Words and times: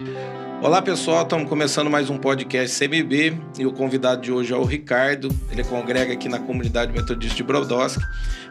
Yeah. 0.00 0.43
Olá 0.62 0.80
pessoal, 0.80 1.22
estamos 1.22 1.48
começando 1.48 1.90
mais 1.90 2.08
um 2.08 2.16
podcast 2.16 2.78
CMB 2.78 3.38
e 3.58 3.66
o 3.66 3.72
convidado 3.72 4.22
de 4.22 4.32
hoje 4.32 4.52
é 4.52 4.56
o 4.56 4.64
Ricardo. 4.64 5.28
Ele 5.50 5.62
congrega 5.62 6.12
aqui 6.12 6.28
na 6.28 6.38
comunidade 6.38 6.92
metodista 6.92 7.36
de 7.36 7.42
Brodowski. 7.42 8.02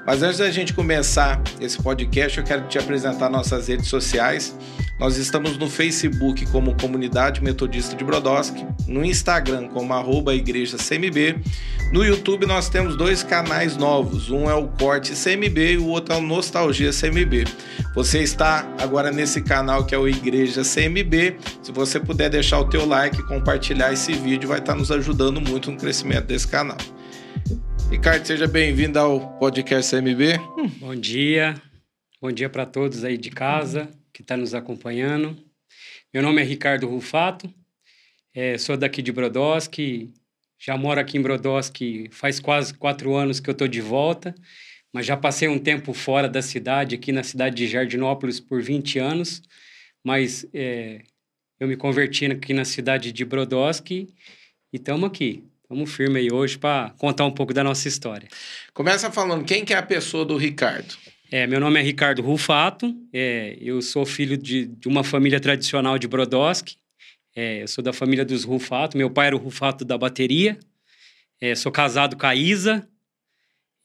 Mas 0.06 0.22
antes 0.22 0.38
da 0.38 0.52
gente 0.52 0.74
começar 0.74 1.42
esse 1.60 1.82
podcast, 1.82 2.38
eu 2.38 2.44
quero 2.44 2.68
te 2.68 2.78
apresentar 2.78 3.30
nossas 3.30 3.68
redes 3.68 3.88
sociais. 3.88 4.56
Nós 5.00 5.18
estamos 5.18 5.58
no 5.58 5.70
Facebook 5.70 6.46
como 6.48 6.76
Comunidade 6.76 7.42
Metodista 7.42 7.96
de 7.96 8.04
Brodowski, 8.04 8.66
no 8.88 9.04
Instagram 9.04 9.70
como 9.70 9.94
arroba 9.94 10.36
Igreja 10.36 10.78
CMB. 10.78 11.42
No 11.92 12.04
YouTube 12.04 12.46
nós 12.46 12.70
temos 12.70 12.96
dois 12.96 13.24
canais 13.24 13.78
novos, 13.78 14.30
um 14.30 14.50
é 14.50 14.54
o 14.54 14.68
Corte 14.68 15.14
CMB 15.14 15.74
e 15.74 15.78
o 15.78 15.88
outro 15.88 16.16
é 16.16 16.18
o 16.18 16.22
Nostalgia 16.22 16.92
CMB. 16.92 17.46
Você 17.96 18.20
está 18.20 18.68
agora 18.80 19.12
nesse 19.12 19.42
canal 19.42 19.86
que 19.86 19.94
é 19.94 19.98
o 19.98 20.08
Igreja 20.08 20.64
CMB. 20.64 21.38
Se 21.62 21.72
você 21.72 21.93
puder 22.00 22.30
deixar 22.30 22.60
o 22.60 22.70
teu 22.70 22.86
like, 22.86 23.22
compartilhar 23.24 23.92
esse 23.94 24.14
vídeo, 24.14 24.50
vai 24.50 24.60
estar 24.60 24.76
nos 24.76 24.92
ajudando 24.92 25.40
muito 25.42 25.72
no 25.72 25.78
crescimento 25.78 26.26
desse 26.26 26.48
canal. 26.48 26.78
Ricardo, 27.90 28.26
seja 28.26 28.48
bem-vindo 28.48 28.98
ao 28.98 29.38
podcast 29.38 29.96
CMB. 29.96 30.40
Bom 30.80 30.96
dia, 30.96 31.62
bom 32.22 32.32
dia 32.32 32.50
para 32.50 32.66
todos 32.66 33.04
aí 33.04 33.18
de 33.18 33.30
casa 33.30 33.90
que 34.12 34.22
está 34.22 34.36
nos 34.36 34.54
acompanhando. 34.54 35.38
Meu 36.14 36.24
nome 36.24 36.42
é 36.42 36.46
Ricardo 36.46 36.88
Rufato, 36.88 37.52
é, 38.34 38.58
sou 38.58 38.78
daqui 38.78 39.02
de 39.02 39.12
Brodowski, 39.12 40.12
já 40.60 40.78
moro 40.78 41.00
aqui 41.00 41.18
em 41.18 41.22
Brodowski 41.22 42.10
faz 42.12 42.40
quase 42.40 42.74
quatro 42.74 43.16
anos 43.16 43.40
que 43.40 43.50
eu 43.50 43.52
estou 43.52 43.68
de 43.68 43.82
volta, 43.82 44.34
mas 44.94 45.06
já 45.06 45.18
passei 45.18 45.48
um 45.48 45.60
tempo 45.60 45.94
fora 45.94 46.30
da 46.30 46.42
cidade, 46.42 46.96
aqui 46.96 47.12
na 47.12 47.24
cidade 47.24 47.56
de 47.56 47.68
Jardinópolis 47.68 48.40
por 48.40 48.62
20 48.62 48.98
anos, 48.98 49.42
mas 50.04 50.48
é, 50.54 51.02
eu 51.64 51.68
me 51.68 51.78
converti 51.78 52.26
aqui 52.26 52.54
na 52.54 52.66
cidade 52.66 53.14
de 53.14 53.24
Brodowski 53.24 54.10
e 54.72 54.76
estamos 54.76 55.08
aqui. 55.08 55.46
Estamos 55.62 55.94
firme 55.94 56.20
aí 56.20 56.30
hoje 56.30 56.58
para 56.58 56.90
contar 56.98 57.26
um 57.26 57.32
pouco 57.32 57.54
da 57.54 57.64
nossa 57.64 57.88
história. 57.88 58.28
Começa 58.74 59.10
falando 59.10 59.46
quem 59.46 59.64
que 59.64 59.74
é 59.74 59.78
a 59.78 59.82
pessoa 59.82 60.26
do 60.26 60.36
Ricardo. 60.36 60.94
É, 61.32 61.48
meu 61.48 61.62
nome 61.62 61.80
é 61.80 61.84
Ricardo 61.84 62.22
Rufato, 62.22 62.94
é, 63.14 63.58
eu 63.62 63.82
sou 63.82 64.06
filho 64.06 64.38
de, 64.38 64.68
de, 64.68 64.88
uma 64.90 65.04
família 65.04 65.40
tradicional 65.40 65.98
de 65.98 66.08
Brodowski, 66.08 66.76
é, 67.36 67.64
eu 67.64 67.68
sou 67.68 67.84
da 67.84 67.92
família 67.92 68.24
dos 68.24 68.44
Rufato, 68.44 68.98
meu 68.98 69.10
pai 69.10 69.28
era 69.28 69.36
o 69.36 69.40
Rufato 69.40 69.84
da 69.84 69.98
bateria, 69.98 70.60
é, 71.42 71.56
sou 71.56 71.72
casado 71.72 72.16
com 72.18 72.28
a 72.28 72.36
Isa, 72.36 72.88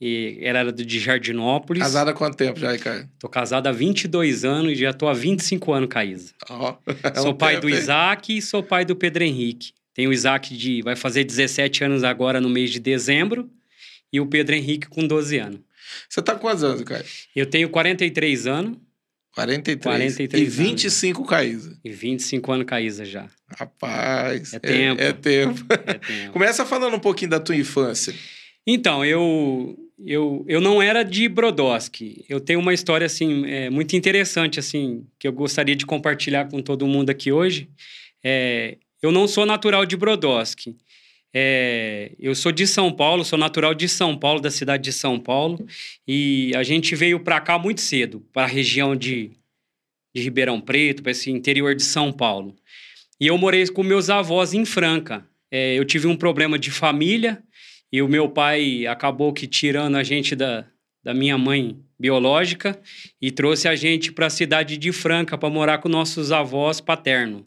e 0.00 0.38
era 0.41 0.72
de 0.72 0.98
Jardinópolis. 1.00 1.82
Casado 1.82 2.08
há 2.08 2.12
quanto 2.12 2.36
tempo 2.36 2.58
já, 2.58 2.70
Ricardo? 2.70 3.08
Tô 3.18 3.28
casado 3.28 3.66
há 3.66 3.72
22 3.72 4.44
anos 4.44 4.72
e 4.72 4.77
já 4.77 4.92
tô 4.92 5.08
há 5.08 5.14
25 5.14 5.72
anos 5.72 5.88
com 5.92 5.98
a 5.98 6.04
Isa. 6.04 6.32
Oh, 6.48 6.74
é 7.02 7.20
sou 7.20 7.32
um 7.32 7.34
pai 7.34 7.54
tempo, 7.54 7.66
do 7.66 7.70
Isaac 7.70 8.36
e 8.36 8.41
sou 8.41 8.62
pai 8.62 8.84
do 8.84 8.94
Pedro 8.94 9.24
Henrique. 9.24 9.72
Tem 9.92 10.06
o 10.06 10.12
Isaac 10.12 10.56
de 10.56 10.82
vai 10.82 10.94
fazer 10.94 11.24
17 11.24 11.84
anos 11.84 12.04
agora 12.04 12.41
no 12.41 12.48
mês 12.48 12.70
de 12.70 12.78
dezembro 12.78 13.50
e 14.12 14.20
o 14.20 14.26
Pedro 14.26 14.54
Henrique 14.54 14.86
com 14.88 15.04
12 15.04 15.38
anos. 15.38 15.60
Você 16.08 16.22
tá 16.22 16.34
com 16.34 16.41
quantos 16.41 16.62
anos, 16.62 16.82
Caio? 16.82 17.04
Eu 17.34 17.46
tenho 17.46 17.69
43 17.69 18.46
anos. 18.46 18.76
43. 19.34 19.82
43 19.82 20.42
e 20.42 20.50
25 20.50 21.19
anos. 21.20 21.30
Caísa. 21.30 21.78
E 21.84 21.91
25 21.91 22.52
anos 22.52 22.66
Caísa 22.66 23.04
já. 23.04 23.28
Rapaz. 23.56 24.52
É 24.52 24.58
tempo. 24.58 25.00
É, 25.00 25.08
é 25.08 25.12
tempo. 25.12 25.66
É 25.69 25.76
tempo. 25.94 26.32
Começa 26.32 26.64
falando 26.64 26.94
um 26.94 27.00
pouquinho 27.00 27.30
da 27.30 27.41
tua 27.41 27.56
infância. 27.56 28.14
Então, 28.66 29.04
eu 29.04 29.76
eu, 30.04 30.44
eu 30.48 30.60
não 30.60 30.80
era 30.80 31.02
de 31.02 31.28
Brodowski. 31.28 32.24
Eu 32.28 32.41
tenho 32.41 32.60
uma 32.60 32.72
história 32.72 33.06
assim 33.06 33.46
é, 33.46 33.70
muito 33.70 33.96
interessante 33.96 34.58
assim 34.58 35.06
que 35.18 35.27
eu 35.27 35.32
gostaria 35.32 35.74
de 35.74 35.84
compartilhar 35.84 36.48
com 36.48 36.62
todo 36.62 36.86
mundo 36.86 37.10
aqui 37.10 37.32
hoje. 37.32 37.68
É, 38.22 38.76
eu 39.02 39.10
não 39.10 39.26
sou 39.26 39.44
natural 39.44 39.84
de 39.84 39.96
Brodowski. 39.96 40.76
É, 41.34 42.12
eu 42.19 42.34
sou 42.34 42.50
de 42.50 42.66
São 42.66 42.92
Paulo, 42.92 43.24
sou 43.24 43.38
natural 43.38 43.74
de 43.74 43.88
São 43.88 44.16
Paulo, 44.16 44.41
da 44.41 44.50
cidade 44.50 44.84
de 44.84 44.92
São 44.92 45.20
Paulo, 45.20 45.66
e 46.06 46.53
a 46.56 46.62
gente 46.62 46.97
veio 46.97 47.20
para 47.20 47.38
cá 47.38 47.59
muito 47.59 47.82
cedo, 47.82 48.26
para 48.32 48.44
a 48.44 48.48
região 48.48 48.97
de, 48.97 49.32
de 50.15 50.22
Ribeirão 50.22 50.59
Preto, 50.59 51.03
para 51.03 51.12
esse 51.12 51.30
interior 51.30 51.75
de 51.75 51.82
São 51.82 52.10
Paulo. 52.10 52.56
E 53.20 53.26
eu 53.26 53.36
morei 53.36 53.66
com 53.66 53.82
meus 53.82 54.09
avós 54.09 54.54
em 54.54 54.65
Franca. 54.65 55.26
É, 55.50 55.75
eu 55.75 55.84
tive 55.84 56.06
um 56.06 56.16
problema 56.16 56.59
de 56.59 56.70
família 56.70 57.42
e 57.93 58.03
o 58.03 58.09
meu 58.09 58.28
pai 58.28 58.87
acabou 58.87 59.32
que 59.32 59.47
tirando 59.47 59.97
a 59.97 60.03
gente 60.03 60.37
da, 60.37 60.66
da 61.03 61.15
minha 61.15 61.38
mãe 61.38 61.78
biológica 61.99 62.78
e 63.21 63.31
trouxe 63.31 63.66
a 63.66 63.75
gente 63.75 64.12
para 64.12 64.26
a 64.26 64.31
cidade 64.31 64.76
de 64.76 64.93
Franca 64.93 65.37
para 65.37 65.50
morar 65.50 65.78
com 65.78 65.88
nossos 65.88 66.31
avós 66.31 66.81
paternos. 66.81 67.43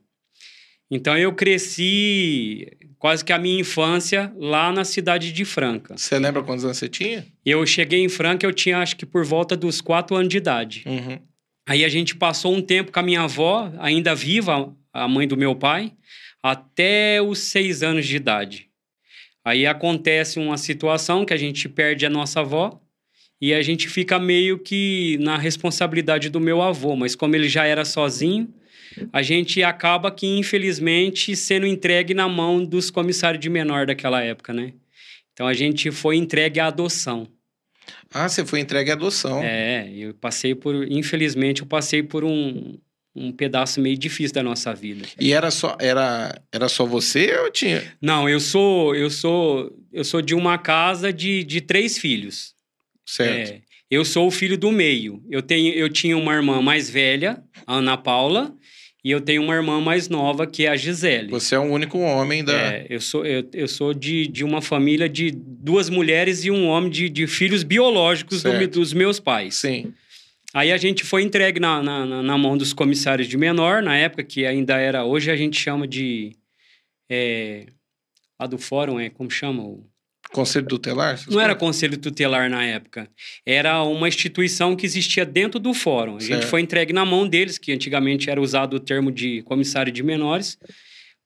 Então 0.89 1.17
eu 1.17 1.33
cresci 1.33 2.67
quase 2.99 3.23
que 3.23 3.31
a 3.31 3.37
minha 3.37 3.61
infância 3.61 4.31
lá 4.35 4.73
na 4.73 4.83
cidade 4.83 5.31
de 5.31 5.45
Franca. 5.45 5.97
Você 5.97 6.19
lembra 6.19 6.43
quantos 6.43 6.65
anos 6.65 6.77
você 6.77 6.89
tinha? 6.89 7.25
Eu 7.45 7.65
cheguei 7.65 8.03
em 8.03 8.09
Franca, 8.09 8.45
eu 8.45 8.53
tinha 8.53 8.79
acho 8.79 8.97
que 8.97 9.05
por 9.05 9.23
volta 9.23 9.55
dos 9.55 9.79
quatro 9.79 10.17
anos 10.17 10.27
de 10.27 10.37
idade. 10.37 10.83
Uhum. 10.85 11.17
Aí 11.67 11.85
a 11.85 11.89
gente 11.89 12.15
passou 12.15 12.53
um 12.53 12.61
tempo 12.61 12.91
com 12.91 12.99
a 12.99 13.03
minha 13.03 13.21
avó, 13.21 13.71
ainda 13.79 14.13
viva, 14.13 14.75
a 14.91 15.07
mãe 15.07 15.25
do 15.27 15.37
meu 15.37 15.55
pai, 15.55 15.93
até 16.43 17.21
os 17.21 17.39
seis 17.39 17.81
anos 17.83 18.05
de 18.05 18.17
idade. 18.17 18.70
Aí 19.43 19.65
acontece 19.65 20.39
uma 20.39 20.57
situação 20.57 21.25
que 21.25 21.33
a 21.33 21.37
gente 21.37 21.67
perde 21.67 22.05
a 22.05 22.09
nossa 22.09 22.41
avó 22.41 22.79
e 23.39 23.53
a 23.53 23.61
gente 23.61 23.89
fica 23.89 24.19
meio 24.19 24.59
que 24.59 25.17
na 25.19 25.37
responsabilidade 25.37 26.29
do 26.29 26.39
meu 26.39 26.61
avô, 26.61 26.95
mas 26.95 27.15
como 27.15 27.35
ele 27.35 27.49
já 27.49 27.65
era 27.65 27.83
sozinho, 27.83 28.53
a 29.11 29.21
gente 29.21 29.63
acaba 29.63 30.11
que, 30.11 30.27
infelizmente, 30.27 31.35
sendo 31.35 31.65
entregue 31.65 32.13
na 32.13 32.27
mão 32.27 32.63
dos 32.63 32.91
comissários 32.91 33.41
de 33.41 33.49
menor 33.49 33.87
daquela 33.87 34.21
época, 34.21 34.53
né? 34.53 34.73
Então 35.33 35.47
a 35.47 35.53
gente 35.53 35.89
foi 35.89 36.17
entregue 36.17 36.59
à 36.59 36.67
adoção. 36.67 37.27
Ah, 38.13 38.29
você 38.29 38.45
foi 38.45 38.59
entregue 38.59 38.91
à 38.91 38.93
adoção. 38.93 39.41
É, 39.41 39.89
eu 39.91 40.13
passei 40.13 40.53
por, 40.53 40.89
infelizmente, 40.91 41.61
eu 41.61 41.67
passei 41.67 42.03
por 42.03 42.23
um, 42.23 42.77
um 43.15 43.31
pedaço 43.31 43.81
meio 43.81 43.97
difícil 43.97 44.33
da 44.33 44.43
nossa 44.43 44.73
vida. 44.73 45.05
E 45.19 45.33
era 45.33 45.51
só 45.51 45.77
era 45.79 46.41
era 46.51 46.69
só 46.69 46.85
você 46.85 47.35
ou 47.39 47.51
tinha? 47.51 47.83
Não, 48.01 48.27
eu 48.27 48.39
sou 48.39 48.95
eu 48.95 49.09
sou 49.09 49.71
eu 49.91 50.03
sou 50.03 50.21
de 50.21 50.33
uma 50.33 50.57
casa 50.57 51.11
de, 51.11 51.43
de 51.43 51.61
três 51.61 51.97
filhos. 51.97 52.53
Certo. 53.05 53.53
É, 53.53 53.61
eu 53.89 54.05
sou 54.05 54.27
o 54.27 54.31
filho 54.31 54.57
do 54.57 54.71
meio. 54.71 55.21
Eu 55.29 55.41
tenho 55.41 55.73
eu 55.73 55.89
tinha 55.89 56.17
uma 56.17 56.33
irmã 56.33 56.61
mais 56.61 56.89
velha, 56.89 57.43
a 57.67 57.75
Ana 57.75 57.97
Paula, 57.97 58.55
e 59.03 59.09
eu 59.09 59.19
tenho 59.19 59.41
uma 59.41 59.55
irmã 59.55 59.81
mais 59.81 60.07
nova, 60.07 60.45
que 60.45 60.65
é 60.65 60.69
a 60.69 60.75
Gisele. 60.75 61.31
Você 61.31 61.55
é 61.55 61.59
o 61.59 61.63
único 61.63 61.97
homem 61.97 62.43
da. 62.43 62.53
É, 62.53 62.85
eu 62.87 63.01
sou, 63.01 63.25
eu, 63.25 63.43
eu 63.51 63.67
sou 63.67 63.95
de, 63.95 64.27
de 64.27 64.43
uma 64.43 64.61
família 64.61 65.09
de 65.09 65.31
duas 65.31 65.89
mulheres 65.89 66.45
e 66.45 66.51
um 66.51 66.67
homem 66.67 66.91
de, 66.91 67.09
de 67.09 67.25
filhos 67.25 67.63
biológicos 67.63 68.43
do, 68.43 68.67
dos 68.67 68.93
meus 68.93 69.19
pais. 69.19 69.55
Sim. 69.55 69.91
Aí 70.53 70.71
a 70.71 70.77
gente 70.77 71.03
foi 71.05 71.23
entregue 71.23 71.59
na, 71.59 71.81
na, 71.81 72.05
na, 72.23 72.37
mão 72.37 72.57
dos 72.57 72.73
comissários 72.73 73.27
de 73.27 73.37
menor, 73.37 73.81
na 73.81 73.95
época 73.95 74.23
que 74.23 74.45
ainda 74.45 74.75
era. 74.75 75.05
Hoje 75.05 75.31
a 75.31 75.35
gente 75.35 75.59
chama 75.59 75.87
de. 75.87 76.35
É, 77.09 77.67
lá 78.39 78.47
do 78.47 78.57
fórum, 78.57 78.99
é 78.99 79.09
como 79.09 79.29
chama? 79.29 79.63
O, 79.63 79.89
Conselho 80.31 80.65
tutelar? 80.65 81.19
Não 81.27 81.41
era 81.41 81.53
conselho 81.53 81.97
tutelar 81.97 82.49
na 82.49 82.63
época. 82.63 83.09
Era 83.45 83.83
uma 83.83 84.07
instituição 84.07 84.75
que 84.77 84.85
existia 84.85 85.25
dentro 85.25 85.59
do 85.59 85.73
fórum. 85.73 86.15
A 86.15 86.19
certo. 86.21 86.33
gente 86.33 86.49
foi 86.49 86.61
entregue 86.61 86.93
na 86.93 87.05
mão 87.05 87.27
deles, 87.27 87.57
que 87.57 87.71
antigamente 87.71 88.29
era 88.29 88.39
usado 88.39 88.75
o 88.75 88.79
termo 88.79 89.11
de 89.11 89.41
comissário 89.43 89.91
de 89.91 90.01
menores, 90.01 90.57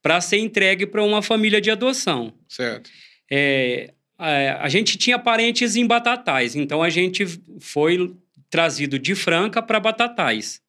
para 0.02 0.19
ser 0.22 0.38
entregue 0.38 0.88
para 0.88 1.03
uma 1.03 1.22
família 1.22 1.62
de 1.62 1.69
adoção. 1.69 2.34
Certo. 2.50 2.90
É, 3.31 3.94
a, 4.18 4.66
a 4.66 4.69
gente 4.69 4.97
tinha 4.97 5.19
parentes 5.19 5.75
em 5.75 5.86
Batatais, 5.86 6.56
então 6.56 6.81
a 6.81 6.90
gente 6.90 7.25
foi 7.59 8.12
trazido 8.56 8.98
de 8.98 9.14
Franca 9.16 9.62
para 9.62 9.82
Batatais. 9.82 10.62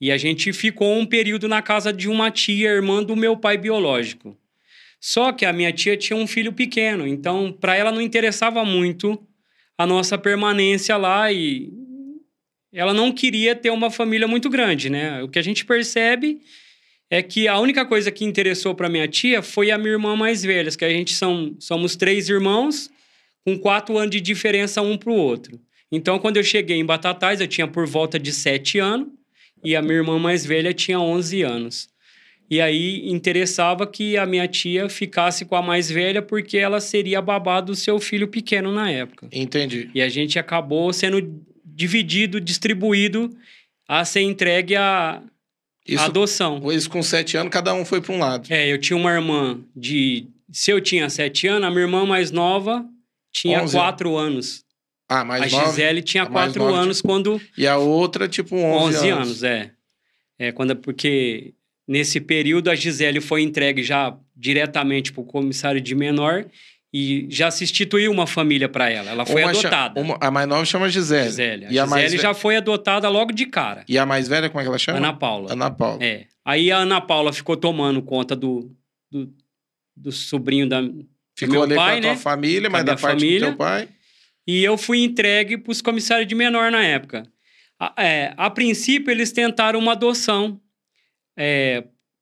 E 0.00 0.10
a 0.10 0.16
gente 0.16 0.54
ficou 0.54 0.98
um 0.98 1.04
período 1.04 1.46
na 1.46 1.60
casa 1.60 1.92
de 1.92 2.08
uma 2.08 2.30
tia, 2.30 2.70
irmã 2.70 3.02
do 3.02 3.14
meu 3.14 3.36
pai 3.36 3.58
biológico. 3.58 4.34
Só 4.98 5.32
que 5.32 5.44
a 5.44 5.52
minha 5.52 5.70
tia 5.70 5.98
tinha 5.98 6.16
um 6.16 6.26
filho 6.26 6.50
pequeno, 6.50 7.06
então 7.06 7.52
para 7.52 7.76
ela 7.76 7.92
não 7.92 8.00
interessava 8.00 8.64
muito 8.64 9.22
a 9.76 9.86
nossa 9.86 10.16
permanência 10.16 10.96
lá 10.96 11.30
e 11.30 11.70
ela 12.72 12.94
não 12.94 13.12
queria 13.12 13.54
ter 13.54 13.68
uma 13.68 13.90
família 13.90 14.26
muito 14.26 14.48
grande, 14.48 14.88
né? 14.88 15.22
O 15.22 15.28
que 15.28 15.38
a 15.38 15.42
gente 15.42 15.66
percebe 15.66 16.40
é 17.10 17.22
que 17.22 17.46
a 17.46 17.58
única 17.58 17.84
coisa 17.84 18.10
que 18.10 18.24
interessou 18.24 18.74
para 18.74 18.88
minha 18.88 19.06
tia 19.06 19.42
foi 19.42 19.70
a 19.70 19.76
minha 19.76 19.92
irmã 19.92 20.16
mais 20.16 20.42
velha, 20.42 20.70
que 20.70 20.86
a 20.86 20.88
gente 20.88 21.12
são, 21.12 21.54
somos 21.60 21.96
três 21.96 22.30
irmãos 22.30 22.90
com 23.44 23.58
quatro 23.58 23.98
anos 23.98 24.10
de 24.10 24.22
diferença 24.22 24.80
um 24.80 24.96
para 24.96 25.12
o 25.12 25.16
outro. 25.16 25.60
Então, 25.90 26.18
quando 26.18 26.36
eu 26.36 26.44
cheguei 26.44 26.78
em 26.78 26.84
Batatais, 26.84 27.40
eu 27.40 27.46
tinha 27.46 27.66
por 27.68 27.86
volta 27.86 28.18
de 28.18 28.32
sete 28.32 28.78
anos 28.78 29.08
e 29.64 29.74
a 29.74 29.82
minha 29.82 29.94
irmã 29.94 30.18
mais 30.18 30.44
velha 30.44 30.72
tinha 30.74 31.00
11 31.00 31.42
anos. 31.42 31.88
E 32.48 32.60
aí 32.60 33.08
interessava 33.08 33.86
que 33.86 34.16
a 34.16 34.24
minha 34.24 34.46
tia 34.46 34.88
ficasse 34.88 35.44
com 35.44 35.56
a 35.56 35.62
mais 35.62 35.90
velha 35.90 36.22
porque 36.22 36.56
ela 36.56 36.80
seria 36.80 37.20
babá 37.20 37.60
do 37.60 37.74
seu 37.74 37.98
filho 37.98 38.28
pequeno 38.28 38.72
na 38.72 38.90
época. 38.90 39.28
Entendi. 39.32 39.90
E 39.92 40.00
a 40.00 40.08
gente 40.08 40.38
acabou 40.38 40.92
sendo 40.92 41.42
dividido, 41.64 42.40
distribuído 42.40 43.36
a 43.88 44.04
ser 44.04 44.20
entregue 44.20 44.76
a 44.76 45.22
Isso, 45.86 46.04
adoção. 46.04 46.70
Isso 46.70 46.88
com 46.88 47.02
sete 47.02 47.36
anos, 47.36 47.52
cada 47.52 47.74
um 47.74 47.84
foi 47.84 48.00
para 48.00 48.14
um 48.14 48.18
lado. 48.18 48.46
É, 48.48 48.72
eu 48.72 48.78
tinha 48.78 48.96
uma 48.96 49.12
irmã 49.12 49.60
de. 49.74 50.28
Se 50.52 50.70
eu 50.70 50.80
tinha 50.80 51.10
sete 51.10 51.48
anos, 51.48 51.66
a 51.66 51.70
minha 51.70 51.82
irmã 51.82 52.06
mais 52.06 52.30
nova 52.30 52.84
tinha 53.32 53.60
11 53.62 53.76
quatro 53.76 54.16
anos. 54.16 54.64
Ah, 55.08 55.24
mais 55.24 55.42
a 55.52 55.56
nove. 55.56 55.70
Gisele 55.70 56.02
tinha 56.02 56.24
a 56.24 56.28
mais 56.28 56.46
quatro 56.52 56.64
nova 56.64 56.78
anos 56.78 57.00
quando. 57.00 57.40
E 57.56 57.66
a 57.66 57.76
outra, 57.78 58.26
tipo, 58.28 58.56
11, 58.56 58.96
11 58.98 59.08
anos, 59.10 59.42
é. 59.42 59.70
É, 60.38 60.52
quando, 60.52 60.74
porque 60.76 61.54
nesse 61.86 62.20
período 62.20 62.68
a 62.70 62.74
Gisele 62.74 63.20
foi 63.20 63.42
entregue 63.42 63.82
já 63.82 64.16
diretamente 64.36 65.12
para 65.12 65.22
o 65.22 65.24
comissário 65.24 65.80
de 65.80 65.94
menor 65.94 66.44
e 66.92 67.26
já 67.30 67.50
se 67.50 67.62
instituiu 67.64 68.10
uma 68.10 68.26
família 68.26 68.68
para 68.68 68.90
ela. 68.90 69.10
Ela 69.10 69.24
foi 69.26 69.42
Uma 69.42 69.50
adotada. 69.50 70.00
uma- 70.00 70.18
a 70.20 70.30
mais 70.30 70.48
nova 70.48 70.64
chama 70.64 70.88
Gisele. 70.88 71.24
Gisele. 71.26 71.66
A 71.66 71.72
E 71.72 71.78
a 71.78 71.86
Gisele 71.86 72.18
já 72.18 72.34
foi 72.34 72.56
adotada 72.56 73.08
logo 73.08 73.32
de 73.32 73.46
cara. 73.46 73.84
E 73.88 73.98
a 73.98 74.04
mais 74.04 74.28
velha, 74.28 74.48
como 74.50 74.60
é 74.60 74.64
que 74.64 74.68
ela 74.68 74.78
chama? 74.78 74.98
Ana 74.98 75.12
Paula. 75.12 75.52
Ana 75.52 75.70
Paula. 75.70 76.02
É. 76.04 76.26
Aí 76.44 76.70
a 76.70 76.78
Ana 76.78 77.00
Paula 77.00 77.32
ficou 77.32 77.56
tomando 77.56 78.00
conta 78.02 78.34
do, 78.36 78.70
do, 79.10 79.32
do 79.96 80.12
sobrinho 80.12 80.68
da. 80.68 80.80
Ficou 81.34 81.54
meu 81.54 81.62
ali 81.64 81.74
pai, 81.74 81.92
com 81.94 81.98
a 81.98 82.00
tua 82.02 82.10
né? 82.12 82.16
família, 82.16 82.70
mas 82.70 82.84
da 82.84 82.92
minha 82.92 83.00
parte 83.02 83.20
família. 83.20 83.40
do 83.40 83.46
teu 83.48 83.56
pai. 83.56 83.88
E 84.46 84.62
eu 84.62 84.78
fui 84.78 85.02
entregue 85.02 85.58
para 85.58 85.72
os 85.72 85.82
comissários 85.82 86.28
de 86.28 86.34
menor 86.34 86.70
na 86.70 86.84
época. 86.84 87.24
A, 87.78 87.94
é, 88.02 88.32
a 88.36 88.48
princípio, 88.48 89.10
eles 89.10 89.32
tentaram 89.32 89.78
uma 89.78 89.92
adoção 89.92 90.60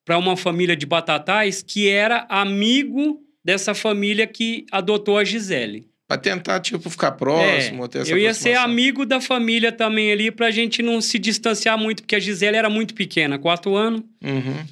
para 0.05 0.19
uma 0.19 0.37
família 0.37 0.77
de 0.77 0.87
batatais 0.87 1.63
que 1.63 1.89
era 1.89 2.27
amigo 2.29 3.21
dessa 3.45 3.75
família 3.75 4.27
que 4.27 4.67
adotou 4.73 5.19
a 5.19 5.25
Gisele. 5.25 5.89
Pra 6.07 6.19
tentar, 6.19 6.61
tipo, 6.61 6.91
ficar 6.91 7.13
próximo, 7.13 7.89
ter 7.89 8.01
essa 8.01 8.11
É, 8.11 8.15
eu 8.15 8.19
ia 8.19 8.35
ser 8.35 8.55
amigo 8.57 9.07
da 9.07 9.21
família 9.21 9.73
também 9.73 10.13
ali 10.13 10.31
para 10.31 10.47
a 10.47 10.51
gente 10.51 10.83
não 10.83 11.01
se 11.01 11.19
distanciar 11.19 11.79
muito, 11.79 12.03
porque 12.03 12.17
a 12.17 12.19
Gisele 12.19 12.57
era 12.57 12.69
muito 12.69 12.95
pequena, 12.95 13.39
quatro 13.39 13.75
anos. 13.75 14.03
Uhum. 14.23 14.67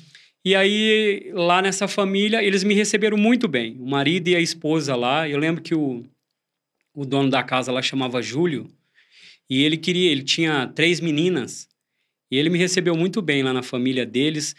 E 0.45 0.55
aí, 0.55 1.31
lá 1.33 1.63
nessa 1.63 1.87
família, 1.87 2.43
eles 2.43 2.65
me 2.65 2.75
receberam 2.75 3.17
muito 3.17 3.47
bem. 3.47 3.77
O 3.79 3.89
marido 3.89 4.29
e 4.29 4.37
a 4.37 4.41
esposa 4.41 4.97
lá. 4.97 5.29
Eu 5.29 5.39
lembro 5.39 5.63
que 5.63 5.75
o, 5.75 6.05
o 6.95 7.05
dono 7.05 7.31
da 7.31 7.43
casa 7.43 7.73
lá 7.73 7.83
chamava 7.83 8.23
Júlio. 8.23 8.69
E 9.49 9.63
ele 9.63 9.77
queria, 9.77 10.11
ele 10.11 10.23
tinha 10.23 10.67
três 10.67 11.01
meninas. 11.01 11.69
E 12.31 12.37
ele 12.37 12.49
me 12.49 12.59
recebeu 12.59 12.97
muito 12.97 13.21
bem 13.21 13.43
lá 13.43 13.53
na 13.53 13.63
família 13.63 14.07
deles. 14.07 14.55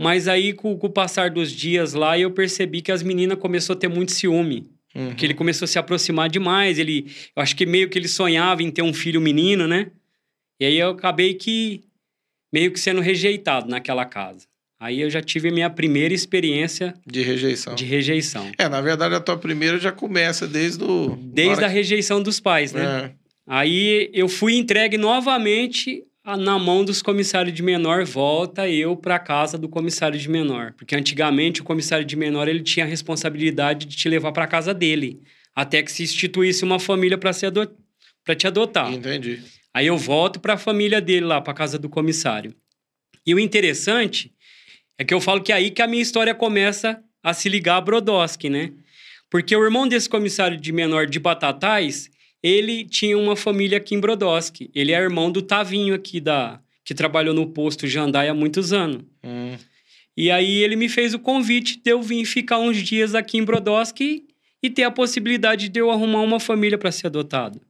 Mas 0.00 0.26
aí, 0.26 0.52
com, 0.52 0.76
com 0.76 0.86
o 0.86 0.92
passar 0.92 1.30
dos 1.30 1.52
dias 1.52 1.94
lá, 1.94 2.18
eu 2.18 2.30
percebi 2.30 2.82
que 2.82 2.90
as 2.90 3.02
meninas 3.02 3.38
começaram 3.38 3.76
a 3.76 3.80
ter 3.80 3.88
muito 3.88 4.12
ciúme. 4.12 4.68
Uhum. 4.94 5.08
Porque 5.08 5.24
ele 5.24 5.34
começou 5.34 5.64
a 5.64 5.68
se 5.68 5.78
aproximar 5.78 6.28
demais. 6.28 6.78
Ele, 6.78 7.06
eu 7.36 7.42
acho 7.42 7.54
que 7.54 7.64
meio 7.64 7.88
que 7.88 7.98
ele 7.98 8.08
sonhava 8.08 8.62
em 8.62 8.70
ter 8.70 8.82
um 8.82 8.92
filho 8.92 9.20
menino, 9.20 9.68
né? 9.68 9.90
E 10.58 10.64
aí 10.64 10.78
eu 10.78 10.90
acabei 10.90 11.34
que 11.34 11.82
meio 12.52 12.70
que 12.72 12.78
sendo 12.78 13.00
rejeitado 13.00 13.68
naquela 13.68 14.04
casa. 14.04 14.46
Aí 14.82 15.00
eu 15.00 15.08
já 15.08 15.22
tive 15.22 15.48
a 15.48 15.52
minha 15.52 15.70
primeira 15.70 16.12
experiência 16.12 16.92
De 17.06 17.22
rejeição. 17.22 17.76
de 17.76 17.84
rejeição. 17.84 18.50
É, 18.58 18.68
na 18.68 18.80
verdade, 18.80 19.14
a 19.14 19.20
tua 19.20 19.36
primeira 19.36 19.78
já 19.78 19.92
começa 19.92 20.44
desde 20.44 20.82
o... 20.82 21.16
Desde 21.22 21.62
a 21.62 21.68
rejeição 21.68 22.20
dos 22.20 22.40
pais, 22.40 22.72
né? 22.72 22.82
É. 22.82 23.12
Aí 23.46 24.10
eu 24.12 24.28
fui 24.28 24.56
entregue 24.56 24.98
novamente 24.98 26.02
na 26.24 26.58
mão 26.58 26.84
dos 26.84 27.00
comissários 27.00 27.54
de 27.54 27.62
menor, 27.62 28.04
volta 28.04 28.68
eu 28.68 28.96
para 28.96 29.20
casa 29.20 29.56
do 29.56 29.68
comissário 29.68 30.18
de 30.18 30.28
menor, 30.28 30.72
porque 30.76 30.96
antigamente 30.96 31.60
o 31.60 31.64
comissário 31.64 32.04
de 32.04 32.16
menor 32.16 32.48
ele 32.48 32.64
tinha 32.64 32.84
a 32.84 32.88
responsabilidade 32.88 33.86
de 33.86 33.96
te 33.96 34.08
levar 34.08 34.32
para 34.32 34.48
casa 34.48 34.74
dele, 34.74 35.20
até 35.54 35.80
que 35.80 35.92
se 35.92 36.02
instituísse 36.02 36.64
uma 36.64 36.80
família 36.80 37.16
para 37.16 37.32
ser 37.32 37.52
para 38.24 38.34
te 38.34 38.48
adotar. 38.48 38.92
Entendi. 38.92 39.44
Aí 39.72 39.86
eu 39.86 39.96
volto 39.96 40.40
para 40.40 40.54
a 40.54 40.58
família 40.58 41.00
dele 41.00 41.26
lá, 41.26 41.40
para 41.40 41.54
casa 41.54 41.78
do 41.78 41.88
comissário. 41.88 42.52
E 43.24 43.32
o 43.32 43.38
interessante 43.38 44.31
é 45.02 45.04
que 45.04 45.12
eu 45.12 45.20
falo 45.20 45.42
que 45.42 45.50
é 45.50 45.56
aí 45.56 45.70
que 45.70 45.82
a 45.82 45.86
minha 45.86 46.02
história 46.02 46.32
começa 46.32 47.02
a 47.22 47.34
se 47.34 47.48
ligar 47.48 47.76
a 47.76 47.80
Brodowski, 47.80 48.48
né? 48.48 48.72
Porque 49.28 49.54
o 49.56 49.64
irmão 49.64 49.88
desse 49.88 50.08
comissário 50.08 50.56
de 50.56 50.72
menor 50.72 51.06
de 51.06 51.18
Batatais, 51.18 52.08
ele 52.42 52.84
tinha 52.84 53.18
uma 53.18 53.34
família 53.34 53.78
aqui 53.78 53.96
em 53.96 54.00
Brodowski. 54.00 54.70
Ele 54.72 54.92
é 54.92 54.96
irmão 54.96 55.30
do 55.30 55.42
Tavinho 55.42 55.94
aqui 55.94 56.20
da 56.20 56.60
que 56.84 56.94
trabalhou 56.94 57.34
no 57.34 57.48
posto 57.48 57.86
Jandai 57.86 58.28
há 58.28 58.34
muitos 58.34 58.72
anos. 58.72 59.02
Hum. 59.24 59.56
E 60.16 60.30
aí 60.30 60.62
ele 60.62 60.76
me 60.76 60.88
fez 60.88 61.14
o 61.14 61.18
convite 61.18 61.80
de 61.82 61.90
eu 61.90 62.02
vir 62.02 62.24
ficar 62.24 62.58
uns 62.58 62.76
dias 62.76 63.14
aqui 63.14 63.38
em 63.38 63.44
Brodowski 63.44 64.24
e 64.62 64.70
ter 64.70 64.84
a 64.84 64.90
possibilidade 64.90 65.68
de 65.68 65.80
eu 65.80 65.90
arrumar 65.90 66.20
uma 66.20 66.38
família 66.38 66.78
para 66.78 66.92
ser 66.92 67.08
adotado. 67.08 67.60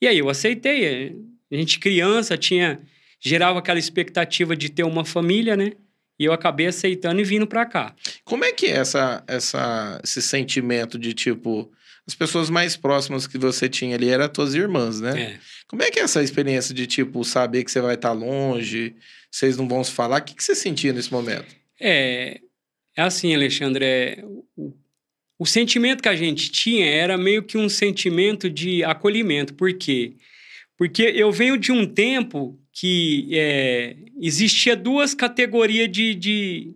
E 0.00 0.06
aí 0.06 0.18
eu 0.18 0.28
aceitei. 0.30 1.16
A 1.50 1.56
gente 1.56 1.78
criança 1.78 2.36
tinha 2.36 2.80
gerava 3.20 3.58
aquela 3.58 3.78
expectativa 3.78 4.56
de 4.56 4.70
ter 4.70 4.84
uma 4.84 5.04
família, 5.04 5.56
né? 5.56 5.72
E 6.18 6.24
eu 6.24 6.32
acabei 6.32 6.66
aceitando 6.66 7.20
e 7.20 7.24
vindo 7.24 7.46
para 7.46 7.66
cá. 7.66 7.94
Como 8.24 8.44
é 8.44 8.52
que 8.52 8.66
é 8.66 8.76
essa, 8.76 9.22
essa, 9.26 10.00
esse 10.02 10.22
sentimento 10.22 10.98
de, 10.98 11.12
tipo... 11.12 11.70
As 12.08 12.14
pessoas 12.14 12.48
mais 12.48 12.76
próximas 12.76 13.26
que 13.26 13.36
você 13.36 13.68
tinha 13.68 13.96
ali 13.96 14.08
eram 14.08 14.26
as 14.26 14.30
tuas 14.30 14.54
irmãs, 14.54 15.00
né? 15.00 15.20
É. 15.20 15.38
Como 15.66 15.82
é 15.82 15.90
que 15.90 15.98
é 15.98 16.02
essa 16.04 16.22
experiência 16.22 16.72
de, 16.72 16.86
tipo, 16.86 17.24
saber 17.24 17.64
que 17.64 17.70
você 17.70 17.80
vai 17.80 17.96
estar 17.96 18.12
longe, 18.12 18.94
vocês 19.28 19.56
não 19.56 19.66
vão 19.66 19.82
se 19.82 19.90
falar? 19.90 20.20
O 20.20 20.24
que, 20.24 20.36
que 20.36 20.44
você 20.44 20.54
sentia 20.54 20.92
nesse 20.92 21.10
momento? 21.10 21.52
É, 21.80 22.40
é 22.96 23.02
assim, 23.02 23.34
Alexandre. 23.34 23.84
é, 23.84 24.24
o, 24.56 24.72
o 25.36 25.44
sentimento 25.44 26.00
que 26.00 26.08
a 26.08 26.14
gente 26.14 26.48
tinha 26.50 26.86
era 26.86 27.18
meio 27.18 27.42
que 27.42 27.58
um 27.58 27.68
sentimento 27.68 28.48
de 28.48 28.84
acolhimento. 28.84 29.54
Por 29.54 29.74
quê? 29.74 30.14
Porque 30.78 31.02
eu 31.02 31.32
venho 31.32 31.58
de 31.58 31.72
um 31.72 31.84
tempo 31.84 32.56
que 32.78 33.28
é, 33.32 33.96
existia 34.20 34.76
duas 34.76 35.14
categorias 35.14 35.90
de, 35.90 36.14
de, 36.14 36.74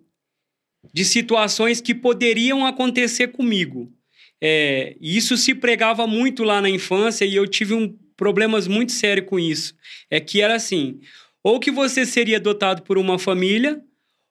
de 0.95 1.05
situações 1.05 1.79
que 1.83 1.95
poderiam 1.95 2.65
acontecer 2.65 3.29
comigo. 3.29 3.93
É, 4.41 4.97
e 4.99 5.19
isso 5.19 5.37
se 5.37 5.55
pregava 5.55 6.07
muito 6.07 6.43
lá 6.43 6.63
na 6.63 6.71
infância 6.71 7.27
e 7.27 7.37
eu 7.37 7.47
tive 7.47 7.75
um, 7.75 7.95
problemas 8.17 8.67
muito 8.67 8.93
sérios 8.93 9.27
com 9.29 9.39
isso. 9.39 9.75
É 10.11 10.19
que 10.19 10.41
era 10.41 10.55
assim: 10.55 11.01
ou 11.45 11.61
que 11.61 11.71
você 11.71 12.07
seria 12.07 12.39
adotado 12.39 12.81
por 12.81 12.97
uma 12.97 13.19
família, 13.19 13.79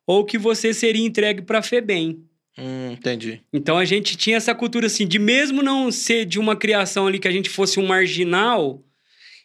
ou 0.07 0.25
que 0.25 0.39
você 0.39 0.74
seria 0.74 1.06
entregue 1.06 1.44
para 1.44 1.60
a 1.60 1.63
FEBEM. 1.63 2.19
Hum, 2.57 2.94
entendi. 2.94 3.42
Então 3.54 3.77
a 3.77 3.86
gente 3.86 4.18
tinha 4.18 4.38
essa 4.38 4.56
cultura 4.56 4.88
assim, 4.88 5.07
de 5.07 5.19
mesmo 5.19 5.62
não 5.62 5.92
ser 5.92 6.25
de 6.25 6.39
uma 6.39 6.56
criação 6.56 7.06
ali 7.06 7.19
que 7.19 7.27
a 7.27 7.31
gente 7.31 7.48
fosse 7.48 7.80
um 7.80 7.86
marginal, 7.86 8.83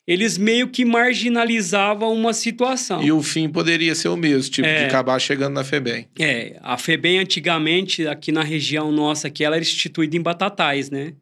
eles 0.06 0.36
meio 0.38 0.68
que 0.68 0.84
marginalizavam 0.84 2.12
uma 2.12 2.32
situação. 2.32 3.02
E 3.02 3.10
o 3.10 3.22
fim 3.22 3.48
poderia 3.48 3.94
ser 3.94 4.08
o 4.08 4.16
mesmo, 4.16 4.50
tipo, 4.50 4.68
de 4.68 4.74
É. 4.74 4.86
acabar 4.86 5.18
chegando 5.18 5.54
na 5.54 5.64
FEBEM. 5.64 6.06
É, 6.18 6.58
a 6.62 6.76
FEBEM 6.76 7.18
antigamente, 7.20 8.06
aqui 8.06 8.30
na 8.30 8.42
região 8.42 8.92
nossa, 8.92 9.28
aqui, 9.28 9.44
ela 9.44 9.56
era 9.56 9.64
instituída 9.64 10.16
em 10.16 10.20
Batatais, 10.20 10.90
né? 10.90 11.14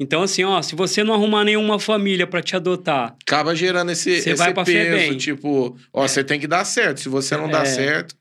Então, 0.00 0.22
assim, 0.22 0.42
ó, 0.42 0.60
se 0.62 0.74
você 0.74 1.04
não 1.04 1.14
arrumar 1.14 1.44
nenhuma 1.44 1.78
família 1.78 2.26
para 2.26 2.42
te 2.42 2.56
adotar, 2.56 3.14
Acaba 3.22 3.54
gerando 3.54 3.92
esse, 3.92 4.20
Você 4.20 4.30
esse 4.30 4.34
vai 4.34 4.52
pra 4.52 4.64
peso, 4.64 4.98
FEBEM. 4.98 5.16
tipo, 5.18 5.76
ó, 5.92 6.06
você 6.08 6.24
tem 6.24 6.40
que 6.40 6.46
dar 6.46 6.64
certo. 6.64 7.00
Se 7.00 7.08
você 7.08 7.36
não 7.36 7.48
dá 7.48 7.62
É. 7.62 7.66
certo, 7.66 8.14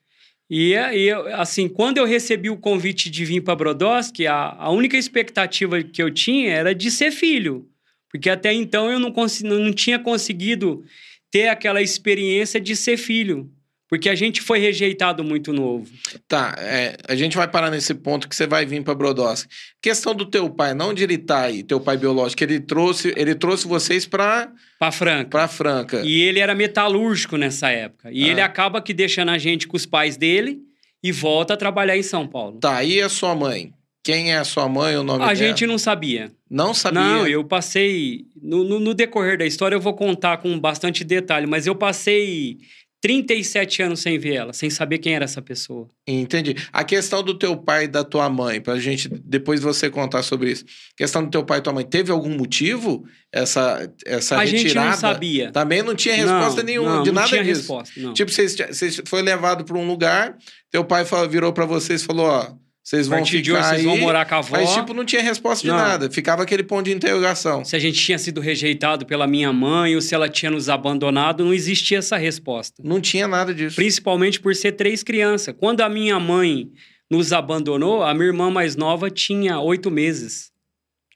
E 0.54 0.76
aí, 0.76 1.08
eu- 1.08 1.34
assim, 1.38 1.70
quando 1.70 1.98
eu 1.98 2.06
recebi 2.06 2.50
o 2.50 2.58
convite 2.58 3.10
de 3.10 3.24
vir 3.24 3.40
para 3.40 3.56
Brodowski, 3.56 4.28
a, 4.28 4.54
a 4.60 4.70
única 4.70 4.98
expectativa 4.98 5.82
que 5.82 6.04
eu 6.04 6.12
tinha 6.12 6.52
era 6.52 6.76
de 6.76 6.92
ser 6.92 7.10
filho. 7.12 7.66
Porque 8.12 8.30
até 8.30 8.54
então 8.54 8.92
eu 8.92 9.00
não, 9.00 9.14
não 9.44 9.74
tinha 9.74 9.98
conseguido 10.00 10.84
ter 11.32 11.48
aquela 11.48 11.82
experiência 11.82 12.60
de 12.60 12.76
ser 12.76 12.98
filho. 12.98 13.50
Porque 13.90 14.08
a 14.08 14.16
gente 14.16 14.40
foi 14.42 14.58
rejeitado 14.58 15.22
muito 15.22 15.52
novo. 15.52 15.86
tá, 16.26 16.56
é, 16.60 16.96
a 17.10 17.14
gente 17.16 17.36
vai 17.36 17.46
parar 17.46 17.70
nesse 17.70 17.94
ponto 17.94 18.30
que 18.30 18.34
você 18.34 18.48
vai 18.48 18.66
vir 18.66 18.82
pra 18.84 18.96
Brodowski. 18.96 19.50
Questão 19.82 20.16
do 20.16 20.26
teu 20.26 20.50
pai, 20.50 20.74
não 20.74 20.92
onde 20.92 21.04
ele 21.04 21.18
tá 21.18 21.42
aí, 21.42 21.62
teu 21.62 21.78
pai 21.78 21.98
biológico, 21.98 22.42
ele 22.42 22.62
trouxe, 22.62 23.14
ele 23.18 23.36
trouxe 23.36 23.68
vocês 23.68 24.06
pra, 24.06 24.50
Pra 24.80 24.92
Franca. 24.94 25.30
pra 25.30 25.48
Franca. 25.50 26.02
E 26.06 26.22
ele 26.22 26.40
era 26.40 26.56
metalúrgico 26.56 27.36
nessa 27.36 27.70
época. 27.70 28.10
E 28.14 28.24
Ah. 28.24 28.28
ele 28.30 28.40
acaba 28.40 28.82
que 28.82 28.94
deixando 28.94 29.30
a 29.30 29.38
gente 29.38 29.68
com 29.68 29.76
os 29.76 29.86
pais 29.86 30.16
dele 30.16 30.60
e 31.04 31.12
volta 31.12 31.56
a 31.56 31.58
trabalhar 31.58 31.98
em 31.98 32.04
São 32.04 32.26
Paulo. 32.26 32.60
Tá, 32.62 32.82
e 32.86 33.02
a 33.02 33.10
sua 33.10 33.36
mãe? 33.36 33.74
Quem 34.04 34.32
é 34.34 34.38
a 34.38 34.44
sua 34.44 34.68
mãe, 34.68 34.96
o 34.98 35.04
nome 35.04 35.24
A 35.24 35.28
dela? 35.28 35.36
gente 35.36 35.66
não 35.68 35.78
sabia. 35.78 36.32
não 36.50 36.74
sabia. 36.74 37.02
Não, 37.02 37.28
eu 37.28 37.44
passei. 37.44 38.26
No, 38.42 38.64
no- 38.64 38.80
no 38.80 38.94
decorrer 38.94 39.38
da 39.38 39.46
história 39.46 39.76
eu 39.76 39.82
vou 39.82 39.94
contar 39.94 40.38
com 40.38 40.60
bastante 40.60 41.04
detalhe, 41.04 41.46
mas 41.46 41.68
eu 41.68 41.76
passei 41.76 42.58
37 43.02 43.82
anos 43.82 44.00
sem 44.00 44.20
ver 44.20 44.36
ela, 44.36 44.54
sem 44.54 44.70
saber 44.70 45.00
quem 45.00 45.16
era 45.16 45.26
essa 45.26 45.42
pessoa. 45.42 45.88
Entendi. 46.08 46.56
A 46.72 46.84
questão 46.84 47.24
do 47.24 47.34
teu 47.34 47.58
pai 47.58 47.86
e 47.86 47.88
da 47.88 48.04
tua 48.04 48.30
mãe, 48.30 48.62
pra 48.62 48.78
gente 48.80 49.10
depois 49.10 49.60
você 49.60 49.90
contar 49.90 50.22
sobre 50.22 50.52
isso. 50.52 50.66
questão 50.96 51.24
do 51.24 51.30
teu 51.32 51.44
pai 51.44 51.58
e 51.60 51.62
tua 51.62 51.74
mãe, 51.74 51.84
teve 51.86 52.12
algum 52.12 52.30
motivo 52.38 53.04
essa, 53.32 53.92
essa 54.06 54.36
a 54.36 54.44
retirada? 54.44 54.58
gente 54.68 54.76
não 54.76 54.94
sabia. 55.14 55.52
Também 55.52 55.82
não 55.82 55.96
tinha 55.96 56.16
resposta 56.16 56.58
Não, 56.62 56.64
nenhuma 56.68 56.96
não, 56.98 57.04
de 57.04 57.10
não 57.10 57.16
nada 57.16 57.28
tinha 57.28 57.44
disso. 57.44 57.60
resposta, 57.62 58.00
não. 58.00 58.14
Tipo, 58.14 58.32
vocês, 58.32 58.56
vocês 58.56 59.02
foi 59.06 59.22
levado 59.24 59.64
para 59.66 59.78
um 59.78 59.88
lugar, 59.88 60.38
teu 60.70 60.84
pai 60.86 61.04
falou- 61.04 61.28
virou 61.30 61.52
para 61.54 61.66
vocês 61.66 62.02
e 62.02 62.06
falou, 62.06 62.28
ó, 62.28 62.54
Vocês 62.84 63.08
vão 63.08 63.24
ficar 63.24 63.42
de 63.42 63.52
hoje 63.52 63.64
vocês 63.64 63.84
vão 63.84 63.98
morar 63.98 64.26
com 64.26 64.36
a 64.36 64.38
avó. 64.40 64.58
Mas, 64.58 64.74
tipo, 64.74 64.94
não 64.94 65.06
tinha 65.06 65.22
resposta 65.22 65.62
de 65.64 65.70
Não. 65.70 65.78
nada. 65.78 66.10
Ficava 66.10 66.42
aquele 66.42 66.64
ponto 66.64 66.86
de 66.86 66.92
interrogação. 66.92 67.64
Se 67.64 67.76
a 67.76 67.80
gente 67.80 68.00
tinha 68.00 68.18
sido 68.18 68.42
rejeitado 68.42 69.06
pela 69.06 69.28
minha 69.28 69.54
mãe 69.54 69.94
ou 69.94 70.02
se 70.02 70.16
ela 70.16 70.28
tinha 70.28 70.50
nos 70.50 70.68
abandonado, 70.68 71.46
não 71.46 71.54
existia 71.54 72.00
essa 72.00 72.18
resposta. 72.18 72.82
Não 72.84 73.00
tinha 73.00 73.28
nada 73.28 73.54
disso. 73.54 73.76
Principalmente 73.76 74.40
por 74.40 74.56
ser 74.56 74.72
três 74.72 75.04
crianças. 75.04 75.54
Quando 75.58 75.82
a 75.82 75.90
minha 75.90 76.20
mãe 76.20 76.72
nos 77.10 77.32
abandonou, 77.32 78.02
a 78.04 78.14
minha 78.14 78.28
irmã 78.28 78.50
mais 78.50 78.76
nova 78.76 79.12
tinha 79.12 79.60
oito 79.60 79.92
meses. 79.92 80.50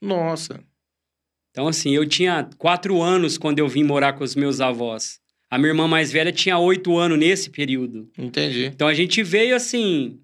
Nossa. 0.01 0.63
Então, 1.49 1.67
assim, 1.67 1.95
eu 1.95 2.05
tinha 2.05 2.47
quatro 2.57 3.01
anos 3.01 3.37
quando 3.37 3.59
eu 3.59 3.67
vim 3.67 3.83
morar 3.83 4.13
com 4.13 4.23
os 4.23 4.35
meus 4.35 4.61
avós. 4.61 5.19
A 5.49 5.57
minha 5.57 5.69
irmã 5.69 5.87
mais 5.87 6.11
velha 6.11 6.31
tinha 6.31 6.57
oito 6.57 6.97
anos 6.97 7.17
nesse 7.17 7.49
período. 7.49 8.09
Entendi. 8.17 8.65
Então 8.65 8.87
a 8.87 8.93
gente 8.93 9.23
veio 9.23 9.55
assim, 9.55 10.19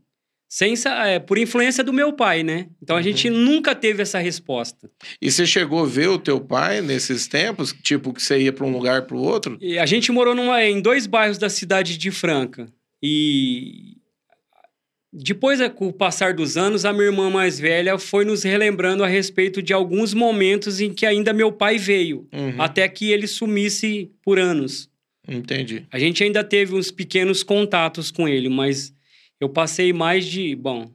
sem, 0.53 0.73
é, 1.05 1.17
por 1.17 1.37
influência 1.37 1.81
do 1.81 1.93
meu 1.93 2.11
pai, 2.11 2.43
né? 2.43 2.67
Então 2.83 2.97
a 2.97 3.01
gente 3.01 3.29
nunca 3.29 3.73
teve 3.73 4.01
essa 4.01 4.19
resposta. 4.19 4.91
E 5.21 5.31
você 5.31 5.45
chegou 5.45 5.81
a 5.81 5.87
ver 5.87 6.09
o 6.09 6.17
teu 6.19 6.41
pai 6.41 6.81
nesses 6.81 7.25
tempos? 7.25 7.73
Tipo, 7.81 8.11
que 8.11 8.21
você 8.21 8.37
ia 8.37 8.51
para 8.51 8.65
um 8.65 8.71
lugar 8.73 9.03
para 9.03 9.15
o 9.15 9.21
outro? 9.21 9.57
E 9.61 9.79
a 9.79 9.85
gente 9.85 10.11
morou 10.11 10.35
numa, 10.35 10.61
em 10.61 10.81
dois 10.81 11.07
bairros 11.07 11.37
da 11.37 11.47
cidade 11.47 11.97
de 11.97 12.11
Franca. 12.11 12.67
E 13.01 13.95
depois, 15.13 15.61
é, 15.61 15.69
com 15.69 15.87
o 15.87 15.93
passar 15.93 16.33
dos 16.33 16.57
anos, 16.57 16.83
a 16.83 16.91
minha 16.91 17.05
irmã 17.05 17.29
mais 17.29 17.57
velha 17.57 17.97
foi 17.97 18.25
nos 18.25 18.43
relembrando 18.43 19.05
a 19.05 19.07
respeito 19.07 19.61
de 19.61 19.71
alguns 19.71 20.13
momentos 20.13 20.81
em 20.81 20.93
que 20.93 21.05
ainda 21.05 21.31
meu 21.31 21.53
pai 21.53 21.77
veio, 21.77 22.27
Uhum. 22.33 22.61
até 22.61 22.85
que 22.89 23.09
ele 23.09 23.25
sumisse 23.25 24.11
por 24.21 24.37
anos. 24.37 24.89
Entendi. 25.25 25.85
A 25.89 25.97
gente 25.97 26.21
ainda 26.25 26.43
teve 26.43 26.75
uns 26.75 26.91
pequenos 26.91 27.41
contatos 27.41 28.11
com 28.11 28.27
ele, 28.27 28.49
mas 28.49 28.93
eu 29.41 29.49
passei 29.49 29.91
mais 29.91 30.25
de, 30.25 30.55
bom, 30.55 30.93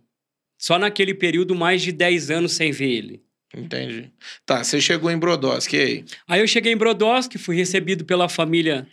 só 0.57 0.79
naquele 0.79 1.13
período 1.13 1.55
mais 1.55 1.83
de 1.83 1.91
10 1.91 2.31
anos 2.31 2.53
sem 2.53 2.71
ver 2.71 2.91
ele. 2.91 3.23
Entendi. 3.55 4.11
Tá, 4.45 4.63
você 4.63 4.81
chegou 4.81 5.11
em 5.11 5.19
Brodowski, 5.19 5.77
e 5.77 5.81
aí? 5.81 6.05
Aí 6.29 6.41
eu 6.41 6.47
cheguei 6.47 6.73
em 6.73 6.77
Brodowski, 6.77 7.39
fui 7.39 7.57
recebido 7.57 8.05
pela 8.05 8.29
família 8.29 8.87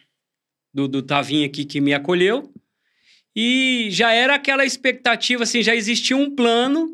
do, 0.73 0.87
do 0.87 1.03
Tavinho 1.03 1.45
aqui 1.45 1.65
que 1.65 1.79
me 1.79 1.93
acolheu. 1.93 2.51
E 3.35 3.89
já 3.91 4.11
era 4.11 4.35
aquela 4.35 4.65
expectativa, 4.65 5.43
assim, 5.43 5.61
já 5.61 5.75
existia 5.75 6.17
um 6.17 6.35
plano 6.35 6.89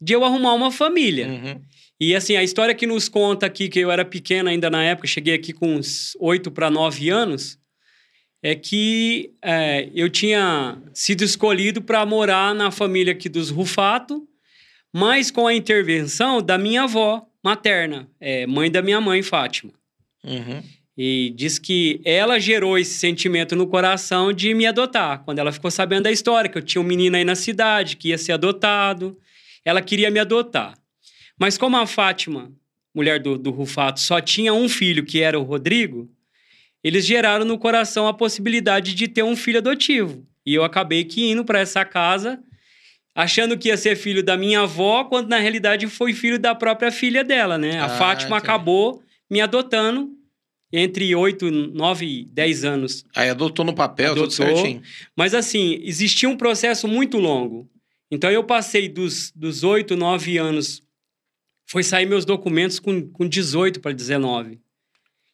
de 0.00 0.14
eu 0.14 0.24
arrumar 0.24 0.54
uma 0.54 0.70
família. 0.70 1.28
Uhum. 1.28 1.62
E 2.00 2.14
assim, 2.16 2.36
a 2.36 2.42
história 2.42 2.74
que 2.74 2.86
nos 2.86 3.08
conta 3.08 3.46
aqui, 3.46 3.68
que 3.68 3.78
eu 3.78 3.90
era 3.90 4.04
pequena 4.04 4.50
ainda 4.50 4.68
na 4.68 4.82
época, 4.82 5.06
cheguei 5.06 5.34
aqui 5.34 5.52
com 5.52 5.76
uns 5.76 6.16
8 6.18 6.50
para 6.50 6.70
9 6.70 7.08
anos, 7.10 7.58
é 8.42 8.56
que 8.56 9.32
é, 9.40 9.88
eu 9.94 10.10
tinha 10.10 10.76
sido 10.92 11.22
escolhido 11.22 11.80
para 11.80 12.04
morar 12.04 12.54
na 12.54 12.70
família 12.70 13.12
aqui 13.12 13.28
dos 13.28 13.50
Rufato, 13.50 14.26
mas 14.92 15.30
com 15.30 15.46
a 15.46 15.54
intervenção 15.54 16.42
da 16.42 16.58
minha 16.58 16.82
avó 16.82 17.24
materna, 17.42 18.08
é, 18.20 18.46
mãe 18.46 18.70
da 18.70 18.82
minha 18.82 19.00
mãe, 19.00 19.22
Fátima. 19.22 19.72
Uhum. 20.24 20.62
E 20.96 21.32
diz 21.34 21.58
que 21.58 22.00
ela 22.04 22.38
gerou 22.38 22.76
esse 22.76 22.94
sentimento 22.94 23.56
no 23.56 23.66
coração 23.66 24.32
de 24.32 24.52
me 24.52 24.66
adotar. 24.66 25.24
Quando 25.24 25.38
ela 25.38 25.50
ficou 25.50 25.70
sabendo 25.70 26.04
da 26.04 26.12
história, 26.12 26.50
que 26.50 26.58
eu 26.58 26.62
tinha 26.62 26.82
um 26.82 26.84
menino 26.84 27.16
aí 27.16 27.24
na 27.24 27.34
cidade, 27.34 27.96
que 27.96 28.08
ia 28.08 28.18
ser 28.18 28.32
adotado, 28.32 29.16
ela 29.64 29.80
queria 29.80 30.10
me 30.10 30.18
adotar. 30.18 30.76
Mas 31.38 31.56
como 31.56 31.76
a 31.76 31.86
Fátima, 31.86 32.52
mulher 32.94 33.20
do, 33.20 33.38
do 33.38 33.50
Rufato, 33.50 34.00
só 34.00 34.20
tinha 34.20 34.52
um 34.52 34.68
filho, 34.68 35.04
que 35.04 35.22
era 35.22 35.38
o 35.38 35.44
Rodrigo, 35.44 36.10
eles 36.82 37.04
geraram 37.06 37.44
no 37.44 37.58
coração 37.58 38.06
a 38.06 38.14
possibilidade 38.14 38.94
de 38.94 39.08
ter 39.08 39.22
um 39.22 39.36
filho 39.36 39.58
adotivo. 39.58 40.26
E 40.44 40.54
eu 40.54 40.64
acabei 40.64 41.04
que 41.04 41.30
indo 41.30 41.44
para 41.44 41.60
essa 41.60 41.84
casa, 41.84 42.42
achando 43.14 43.56
que 43.58 43.68
ia 43.68 43.76
ser 43.76 43.94
filho 43.96 44.22
da 44.22 44.36
minha 44.36 44.60
avó, 44.62 45.04
quando 45.04 45.28
na 45.28 45.38
realidade 45.38 45.86
foi 45.86 46.12
filho 46.12 46.38
da 46.38 46.54
própria 46.54 46.90
filha 46.90 47.22
dela, 47.22 47.56
né? 47.58 47.78
A 47.78 47.84
Ah, 47.84 47.88
Fátima 47.88 48.36
acabou 48.36 49.02
me 49.30 49.40
adotando 49.40 50.10
entre 50.72 51.14
8, 51.14 51.50
9 51.50 52.06
e 52.06 52.24
10 52.24 52.64
anos. 52.64 53.04
Aí 53.14 53.28
adotou 53.28 53.64
no 53.64 53.74
papel, 53.74 54.14
tudo 54.14 54.24
Adotou. 54.24 54.56
certinho. 54.56 54.82
Mas 55.16 55.34
assim, 55.34 55.78
existia 55.82 56.28
um 56.28 56.36
processo 56.36 56.88
muito 56.88 57.18
longo. 57.18 57.68
Então 58.10 58.30
eu 58.30 58.42
passei 58.42 58.88
dos, 58.88 59.30
dos 59.36 59.62
8, 59.64 59.94
9 59.96 60.38
anos, 60.38 60.82
foi 61.66 61.82
sair 61.82 62.06
meus 62.06 62.24
documentos 62.24 62.78
com, 62.78 63.06
com 63.10 63.28
18 63.28 63.80
para 63.80 63.92
19. 63.92 64.58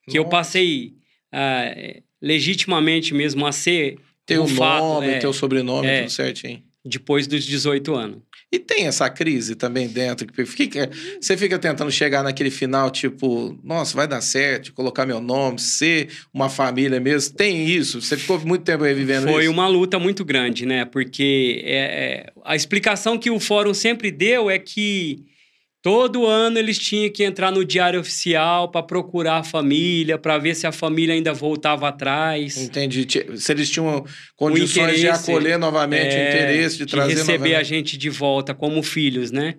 Que 0.09 0.19
eu 0.19 0.25
Nossa. 0.25 0.31
passei 0.37 0.95
ah, 1.33 1.73
legitimamente 2.21 3.15
mesmo 3.15 3.47
a 3.47 3.53
ser 3.53 3.97
Teu 4.27 4.43
Rufato, 4.43 4.85
nome, 4.85 5.07
é. 5.09 5.19
teu 5.19 5.33
sobrenome, 5.33 5.89
É. 5.89 6.01
tudo 6.03 6.11
certinho. 6.11 6.63
depois 6.85 7.27
dos 7.27 7.45
18 7.45 7.95
anos. 7.95 8.19
E 8.53 8.59
tem 8.59 8.87
essa 8.87 9.11
crise 9.11 9.55
também 9.55 9.89
dentro, 9.89 10.27
que 10.27 10.45
fica, 10.47 10.89
você 11.21 11.37
fica 11.37 11.59
tentando 11.59 11.91
chegar 11.91 12.23
naquele 12.23 12.51
final, 12.51 12.91
tipo, 12.91 13.59
nossa, 13.63 13.95
vai 13.95 14.07
dar 14.09 14.23
certo, 14.23 14.73
colocar 14.73 15.05
meu 15.05 15.21
nome, 15.21 15.59
ser 15.59 16.09
uma 16.33 16.49
família 16.49 16.99
mesmo. 16.99 17.35
Tem 17.37 17.67
isso? 17.69 18.01
Você 18.01 18.17
ficou 18.17 18.39
muito 18.41 18.63
tempo 18.65 18.85
aí 18.85 18.95
vivendo 18.95 19.25
Foi 19.31 19.43
isso? 19.45 19.53
uma 19.53 19.67
luta 19.69 19.99
muito 19.99 20.25
grande, 20.25 20.65
né? 20.65 20.87
Porque 20.87 21.61
é, 21.65 21.77
é, 21.77 22.33
a 22.45 22.57
explicação 22.57 23.19
que 23.19 23.31
o 23.31 23.39
fórum 23.39 23.75
sempre 23.75 24.11
deu 24.11 24.49
é 24.49 24.59
que 24.59 25.25
todo 25.83 26.27
ano 26.27 26.59
eles 26.59 26.79
tinham 26.79 27.11
que 27.13 27.23
entrar 27.25 27.51
no 27.53 27.65
diário 27.65 28.01
oficial 28.01 28.71
para 28.71 28.83
procurar 28.83 29.39
a 29.39 29.45
família, 29.45 30.19
para 30.19 30.37
ver 30.39 30.55
se 30.55 30.67
a 30.67 30.73
família 30.73 31.15
ainda 31.15 31.33
voltava 31.33 31.89
atrás. 31.89 32.57
Entendi. 32.57 33.07
Se 33.37 33.53
eles 33.53 33.71
tinham 33.71 34.05
condições 34.37 34.99
de 35.01 35.09
acolher 35.09 35.59
novamente, 35.59 36.15
o 36.15 36.19
É, 36.19 36.29
interesse 36.29 36.79
de, 36.79 36.87
trazer 36.87 37.15
receber 37.15 37.35
a 37.35 37.39
novamente. 37.59 37.69
gente 37.69 37.97
de 37.97 38.11
volta 38.11 38.55
como 38.55 38.83
filhos, 38.83 39.31
né? 39.31 39.55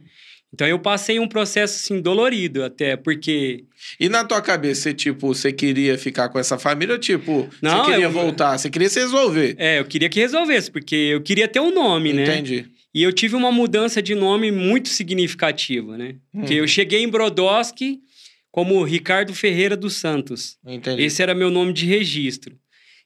Então 0.52 0.66
eu 0.68 0.80
passei 0.80 1.20
um 1.20 1.28
processo 1.28 1.76
assim 1.76 2.02
dolorido 2.02 2.64
até, 2.64 2.98
porque 2.98 3.66
E 4.00 4.10
na 4.10 4.24
tua 4.24 4.42
cabeça, 4.42 4.82
você, 4.82 4.94
tipo, 4.96 5.28
você 5.28 5.54
queria 5.54 5.96
ficar 5.96 6.28
com 6.30 6.40
essa 6.40 6.58
família 6.58 6.94
ou, 6.96 7.00
tipo, 7.00 7.48
Não, 7.62 7.86
você 7.86 7.92
queria 7.92 8.06
eu- 8.06 8.12
voltar? 8.12 8.58
Você 8.58 8.68
queria 8.68 8.90
se 8.90 9.00
resolver? 9.00 9.56
é, 9.60 9.78
eu 9.80 9.86
queria 9.86 10.10
que 10.10 10.20
resolvesse, 10.20 10.72
porque 10.72 10.96
eu 10.96 11.22
queria 11.22 11.48
ter 11.48 11.60
um 11.60 11.72
nome, 11.72 12.14
né? 12.14 12.24
Entendi. 12.24 12.66
E 12.94 13.04
eu 13.04 13.14
tive 13.14 13.36
uma 13.36 13.52
mudança 13.52 14.02
de 14.02 14.16
nome 14.16 14.52
muito 14.52 14.90
significativa, 14.90 15.98
né? 15.98 16.16
Porque 16.32 16.56
Hum. 16.56 16.58
eu 16.64 16.68
cheguei 16.68 17.04
em 17.04 17.08
Brodowski 17.10 18.00
como 18.52 18.84
Ricardo 18.84 19.34
Ferreira 19.34 19.78
dos 19.78 19.96
Santos. 19.96 20.58
Entendi. 20.66 21.04
Esse 21.04 21.22
era 21.22 21.36
meu 21.36 21.52
nome 21.52 21.72
de 21.72 21.86
registro. 21.86 22.58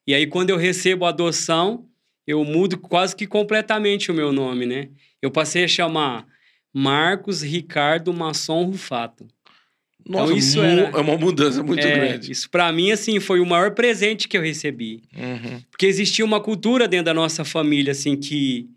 E 0.07 0.13
aí, 0.13 0.25
quando 0.25 0.49
eu 0.51 0.57
recebo 0.57 1.05
a 1.05 1.09
adoção, 1.09 1.85
eu 2.25 2.43
mudo 2.45 2.77
quase 2.77 3.13
que 3.15 3.27
completamente 3.27 4.09
o 4.09 4.13
meu 4.13 4.31
nome, 4.31 4.65
né? 4.65 4.89
Eu 5.21 5.29
passei 5.29 5.65
a 5.65 5.67
chamar 5.67 6.25
Marcos 6.73 7.41
Ricardo 7.41 8.13
Masson 8.13 8.63
Rufato. 8.63 9.27
Nossa, 10.05 10.33
isso 10.33 10.57
mu- 10.57 10.63
era- 10.65 10.97
é 10.97 11.01
uma 11.01 11.17
mudança 11.17 11.63
muito 11.63 11.85
É, 11.85 11.91
grande. 11.95 12.31
Isso, 12.31 12.49
para 12.49 12.69
mim, 12.73 12.91
assim, 12.91 13.19
foi 13.21 13.39
o 13.39 13.45
maior 13.45 13.71
presente 13.71 14.27
que 14.27 14.37
eu 14.37 14.41
recebi. 14.41 15.01
Uhum. 15.15 15.61
Porque 15.71 15.85
existia 15.85 16.25
uma 16.25 16.41
cultura 16.41 16.87
dentro 16.87 17.05
da 17.05 17.13
nossa 17.13 17.45
família, 17.45 17.91
assim, 17.91 18.17
que 18.17 18.67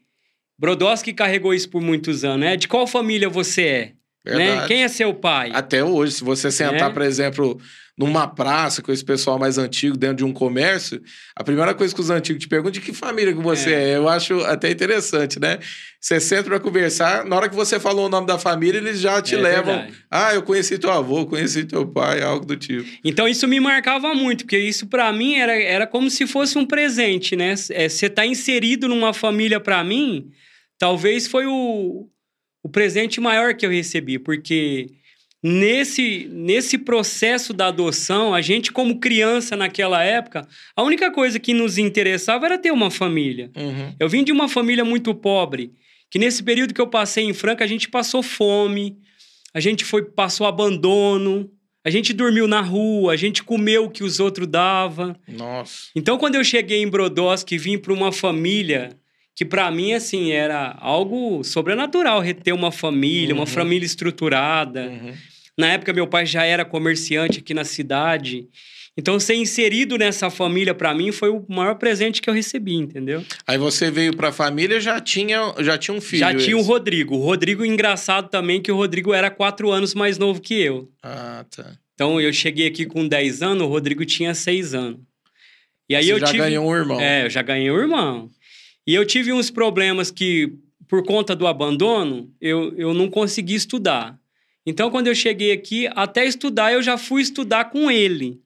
Brodowski 0.59 1.13
carregou 1.13 1.53
isso 1.55 1.69
por 1.69 1.83
muitos 1.83 2.25
anos, 2.25 2.41
né? 2.41 2.57
De 2.57 2.67
qual 2.69 2.87
família 2.87 3.29
você 3.29 3.63
é? 3.63 3.93
Né? 4.25 4.67
Quem 4.67 4.83
é 4.83 4.89
seu 4.89 5.15
pai? 5.15 5.51
Até 5.55 5.85
hoje, 5.85 6.15
se 6.15 6.25
você 6.25 6.51
sentar, 6.51 6.91
É. 6.91 6.93
por 6.93 7.03
exemplo, 7.03 7.61
numa 7.97 8.27
praça 8.27 8.83
com 8.83 8.91
esse 8.91 9.05
pessoal 9.05 9.39
mais 9.39 9.57
antigo 9.57 9.97
dentro 9.97 10.17
de 10.17 10.25
um 10.25 10.33
comércio, 10.33 11.01
a 11.37 11.45
primeira 11.45 11.73
coisa 11.75 11.95
que 11.95 12.01
os 12.01 12.11
antigos 12.11 12.43
te 12.43 12.49
perguntam 12.49 12.73
de 12.73 12.81
que 12.81 12.93
família 12.93 13.33
que 13.33 13.41
você 13.41 13.73
é. 13.73 13.97
Eu 13.97 14.09
acho 14.09 14.41
até 14.41 14.69
interessante, 14.69 15.39
né? 15.39 15.61
Você 16.01 16.19
senta 16.19 16.43
pra 16.51 16.59
conversar, 16.59 17.25
na 17.25 17.37
hora 17.37 17.49
que 17.49 17.55
você 17.55 17.79
falou 17.79 18.07
o 18.07 18.09
nome 18.09 18.27
da 18.27 18.37
família, 18.37 18.79
eles 18.79 18.99
já 18.99 19.23
te 19.23 19.37
É 19.37 19.39
levam. 19.41 19.75
verdade. 19.77 19.95
Ah, 20.11 20.35
eu 20.35 20.43
conheci 20.43 20.77
teu 20.77 20.91
avô, 20.91 21.25
conheci 21.27 21.63
teu 21.65 21.87
pai, 21.87 22.21
algo 22.21 22.45
do 22.45 22.57
tipo. 22.57 22.85
Então 23.05 23.29
isso 23.29 23.47
me 23.47 23.61
marcava 23.61 24.13
muito, 24.13 24.45
porque 24.45 24.59
isso 24.59 24.89
para 24.89 25.13
mim 25.13 25.37
era, 25.37 25.55
era 25.57 25.87
como 25.87 26.11
se 26.11 26.27
fosse 26.27 26.59
um 26.59 26.67
presente, 26.67 27.37
né? 27.37 27.55
Você 27.55 28.11
tá 28.11 28.27
inserido 28.27 28.89
numa 28.89 29.15
família 29.15 29.61
para 29.61 29.85
mim, 29.85 30.33
talvez 30.78 31.26
foi 31.26 31.47
o, 31.47 32.09
o 32.62 32.68
presente 32.68 33.21
maior 33.21 33.54
que 33.54 33.64
eu 33.64 33.71
recebi, 33.71 34.18
porque 34.18 34.87
nesse, 35.42 36.28
nesse 36.30 36.78
processo 36.78 37.52
da 37.52 37.68
adoção, 37.68 38.35
a 38.35 38.40
gente 38.40 38.73
como 38.73 38.99
criança 38.99 39.56
naquela 39.56 40.02
época, 40.02 40.47
a 40.75 40.83
única 40.83 41.11
coisa 41.11 41.38
que 41.38 41.54
nos 41.54 41.78
interessava 41.78 42.47
era 42.47 42.59
ter 42.59 42.73
uma 42.73 42.90
família. 42.90 43.50
Uhum. 43.56 43.95
Eu 43.99 44.09
vim 44.09 44.25
de 44.25 44.33
uma 44.33 44.49
família 44.49 44.85
muito 44.85 45.14
pobre, 45.14 45.73
que 46.11 46.18
nesse 46.18 46.42
período 46.42 46.75
que 46.75 46.80
eu 46.80 46.88
passei 46.88 47.25
em 47.25 47.33
Franca, 47.33 47.64
a 47.64 47.68
gente 47.68 47.88
passou 47.88 48.23
fome, 48.23 48.97
a 49.54 49.61
gente 49.61 49.85
foi 49.85 50.04
passou 50.04 50.47
abandono, 50.47 51.50
a 51.85 51.90
gente 51.90 52.12
dormiu 52.12 52.49
na 52.49 52.61
rua, 52.61 53.12
a 53.12 53.16
gente 53.16 53.45
comeu 53.45 53.85
o 53.85 53.90
que 53.90 54.02
os 54.02 54.18
outros 54.18 54.49
davam. 54.49 55.14
Nossa. 55.28 55.90
Então, 55.95 56.18
quando 56.18 56.35
eu 56.35 56.42
cheguei 56.42 56.83
em 56.83 56.88
Brodowski, 56.88 57.56
vim 57.56 57.78
para 57.78 57.92
uma 57.92 58.11
família 58.11 58.99
que 59.37 59.45
para 59.45 59.71
mim 59.71 59.93
assim 59.93 60.33
era 60.33 60.75
algo 60.81 61.45
sobrenatural, 61.45 62.21
reter 62.21 62.55
uma 62.55 62.73
família, 62.73 63.35
Uhum. 63.35 63.43
uma 63.43 63.47
família 63.47 63.87
estruturada. 63.87 64.88
Uhum. 64.88 65.12
Na 65.59 65.69
época, 65.69 65.93
meu 65.93 66.07
pai 66.07 66.26
já 66.26 66.43
era 66.45 66.64
comerciante 66.64 67.38
aqui 67.38 67.55
na 67.55 67.64
cidade. 67.64 68.47
Então, 68.99 69.21
ser 69.21 69.35
inserido 69.35 69.99
nessa 69.99 70.31
família, 70.31 70.75
para 70.75 70.95
mim, 70.95 71.12
foi 71.12 71.28
o 71.28 71.45
maior 71.49 71.75
presente 71.75 72.23
que 72.23 72.31
eu 72.31 72.35
recebi, 72.35 72.75
entendeu? 72.76 73.23
Aí 73.47 73.59
você 73.59 73.90
veio 73.90 74.16
para 74.16 74.28
a 74.28 74.33
família 74.33 74.81
já 74.81 74.99
tinha 75.00 75.55
já 75.61 75.76
tinha 75.76 75.95
um 75.95 76.00
filho. 76.00 76.21
Já 76.21 76.31
tinha 76.31 76.40
esse. 76.40 76.55
o 76.55 76.62
Rodrigo. 76.62 77.14
O 77.16 77.21
Rodrigo, 77.23 77.62
engraçado 77.64 78.31
também, 78.31 78.61
que 78.61 78.73
o 78.73 78.76
Rodrigo 78.76 79.12
era 79.12 79.31
quatro 79.31 79.71
anos 79.71 79.95
mais 79.95 80.16
novo 80.16 80.40
que 80.40 80.55
eu. 80.55 80.90
Ah, 81.02 81.45
tá. 81.55 81.73
Então, 81.95 82.19
eu 82.19 82.33
cheguei 82.33 82.66
aqui 82.69 82.87
com 82.87 83.07
10 83.07 83.43
anos, 83.43 83.62
o 83.64 83.66
Rodrigo 83.66 84.02
tinha 84.07 84.35
6 84.35 84.73
anos. 84.75 85.00
E 85.88 85.95
aí 85.95 86.05
você 86.07 86.12
eu 86.14 86.19
já 86.19 86.26
tive... 86.26 86.38
ganhou 86.38 86.66
um 86.66 86.75
irmão. 86.75 86.99
É, 87.00 87.25
eu 87.26 87.31
já 87.31 87.43
ganhei 87.43 87.71
um 87.71 87.78
irmão. 87.78 88.31
E 88.87 88.95
eu 88.95 89.05
tive 89.05 89.33
uns 89.33 89.50
problemas 89.50 90.11
que, 90.11 90.52
por 90.88 91.05
conta 91.05 91.35
do 91.35 91.47
abandono, 91.47 92.33
eu, 92.40 92.75
eu 92.76 92.95
não 92.95 93.11
consegui 93.11 93.55
estudar. 93.55 94.19
Então, 94.64 94.90
quando 94.90 95.07
eu 95.07 95.14
cheguei 95.14 95.52
aqui, 95.52 95.88
até 95.95 96.25
estudar, 96.25 96.73
eu 96.73 96.83
já 96.83 96.97
fui 96.97 97.23
estudar 97.23 97.66
com 97.66 97.90
ele. 97.90 98.40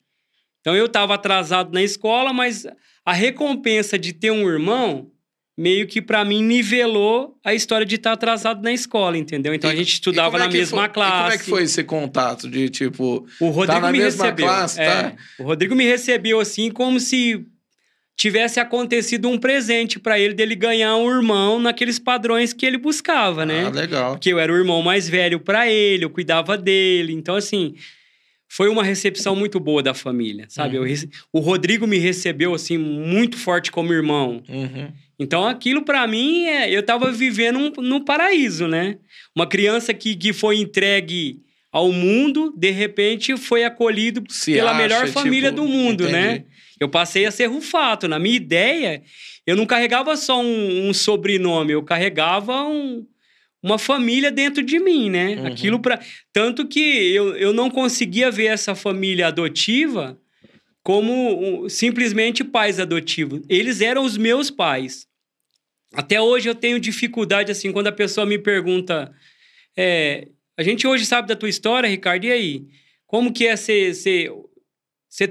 Então 0.60 0.76
eu 0.76 0.86
estava 0.86 1.14
atrasado 1.14 1.72
na 1.72 1.82
escola, 1.82 2.32
mas 2.32 2.66
a 3.04 3.12
recompensa 3.12 3.98
de 3.98 4.12
ter 4.12 4.30
um 4.30 4.48
irmão 4.48 5.10
meio 5.56 5.86
que 5.86 6.00
para 6.00 6.24
mim 6.24 6.42
nivelou 6.42 7.38
a 7.44 7.52
história 7.54 7.84
de 7.84 7.96
estar 7.96 8.10
tá 8.10 8.14
atrasado 8.14 8.62
na 8.62 8.72
escola, 8.72 9.18
entendeu? 9.18 9.52
Então 9.52 9.70
e, 9.70 9.72
a 9.74 9.76
gente 9.76 9.94
estudava 9.94 10.36
é 10.36 10.40
na 10.40 10.48
mesma 10.48 10.84
foi, 10.84 10.88
classe. 10.88 11.18
como 11.18 11.32
é 11.32 11.38
que 11.38 11.44
foi 11.44 11.62
esse 11.64 11.84
contato 11.84 12.48
de 12.48 12.68
tipo 12.68 13.26
o 13.40 13.48
Rodrigo 13.48 13.72
tá 13.72 13.80
na 13.80 13.92
me 13.92 13.98
mesma 13.98 14.24
recebeu, 14.24 14.46
classe, 14.46 14.80
é, 14.80 14.86
tá? 14.86 15.16
O 15.38 15.42
Rodrigo 15.44 15.74
me 15.74 15.84
recebeu 15.84 16.40
assim 16.40 16.70
como 16.70 16.98
se 16.98 17.46
tivesse 18.20 18.60
acontecido 18.60 19.30
um 19.30 19.38
presente 19.38 19.98
para 19.98 20.20
ele 20.20 20.34
dele 20.34 20.54
ganhar 20.54 20.94
um 20.94 21.10
irmão 21.10 21.58
naqueles 21.58 21.98
padrões 21.98 22.52
que 22.52 22.66
ele 22.66 22.76
buscava, 22.76 23.46
né? 23.46 23.64
Ah, 23.64 23.70
legal. 23.70 24.12
Porque 24.12 24.30
eu 24.30 24.38
era 24.38 24.52
o 24.52 24.56
irmão 24.56 24.82
mais 24.82 25.08
velho 25.08 25.40
para 25.40 25.70
ele, 25.70 26.04
eu 26.04 26.10
cuidava 26.10 26.58
dele. 26.58 27.14
Então 27.14 27.34
assim, 27.34 27.74
foi 28.46 28.68
uma 28.68 28.84
recepção 28.84 29.34
muito 29.34 29.58
boa 29.58 29.82
da 29.82 29.94
família, 29.94 30.44
sabe? 30.50 30.78
Uhum. 30.78 30.84
Rece... 30.84 31.08
O 31.32 31.40
Rodrigo 31.40 31.86
me 31.86 31.96
recebeu, 31.96 32.52
assim, 32.52 32.76
muito 32.76 33.38
forte 33.38 33.72
como 33.72 33.90
irmão. 33.90 34.42
Uhum. 34.46 34.92
Então, 35.18 35.46
aquilo 35.46 35.82
para 35.82 36.06
mim, 36.06 36.44
é... 36.44 36.68
eu 36.70 36.82
tava 36.82 37.10
vivendo 37.10 37.58
um, 37.58 37.70
no 37.80 38.04
paraíso, 38.04 38.68
né? 38.68 38.98
Uma 39.34 39.46
criança 39.46 39.94
que, 39.94 40.14
que 40.14 40.34
foi 40.34 40.58
entregue 40.58 41.40
ao 41.72 41.92
mundo, 41.92 42.52
de 42.56 42.70
repente 42.70 43.36
foi 43.36 43.64
acolhido 43.64 44.22
Se 44.28 44.52
pela 44.54 44.70
acha, 44.70 44.78
melhor 44.82 45.08
família 45.08 45.50
tipo, 45.50 45.62
do 45.62 45.68
mundo, 45.68 46.08
né? 46.08 46.32
entendi. 46.32 46.38
né? 46.40 46.44
Eu 46.80 46.88
passei 46.88 47.26
a 47.26 47.30
ser 47.30 47.46
Rufato. 47.46 48.08
Na 48.08 48.18
minha 48.18 48.36
ideia, 48.36 49.02
eu 49.46 49.54
não 49.54 49.66
carregava 49.66 50.16
só 50.16 50.40
um, 50.40 50.88
um 50.88 50.94
sobrenome, 50.94 51.72
eu 51.72 51.82
carregava 51.82 52.64
um, 52.64 53.06
uma 53.62 53.78
família 53.78 54.30
dentro 54.30 54.62
de 54.62 54.80
mim, 54.80 55.10
né? 55.10 55.36
Uhum. 55.36 55.46
Aquilo 55.46 55.78
para 55.78 56.00
tanto 56.32 56.66
que 56.66 56.80
eu, 56.80 57.36
eu 57.36 57.52
não 57.52 57.70
conseguia 57.70 58.30
ver 58.30 58.46
essa 58.46 58.74
família 58.74 59.26
adotiva 59.26 60.18
como 60.82 61.68
simplesmente 61.68 62.42
pais 62.42 62.80
adotivos. 62.80 63.42
Eles 63.48 63.80
eram 63.80 64.02
os 64.04 64.16
meus 64.16 64.50
pais. 64.50 65.06
Até 65.92 66.20
hoje 66.20 66.48
eu 66.48 66.54
tenho 66.54 66.80
dificuldade 66.80 67.52
assim 67.52 67.70
quando 67.72 67.88
a 67.88 67.92
pessoa 67.92 68.24
me 68.24 68.38
pergunta, 68.38 69.12
é, 69.76 70.28
a 70.60 70.62
gente 70.62 70.86
hoje 70.86 71.06
sabe 71.06 71.26
da 71.26 71.34
tua 71.34 71.48
história, 71.48 71.88
Ricardo, 71.88 72.26
e 72.26 72.30
aí? 72.30 72.66
Como 73.06 73.32
que 73.32 73.46
é 73.46 73.56
você, 73.56 74.30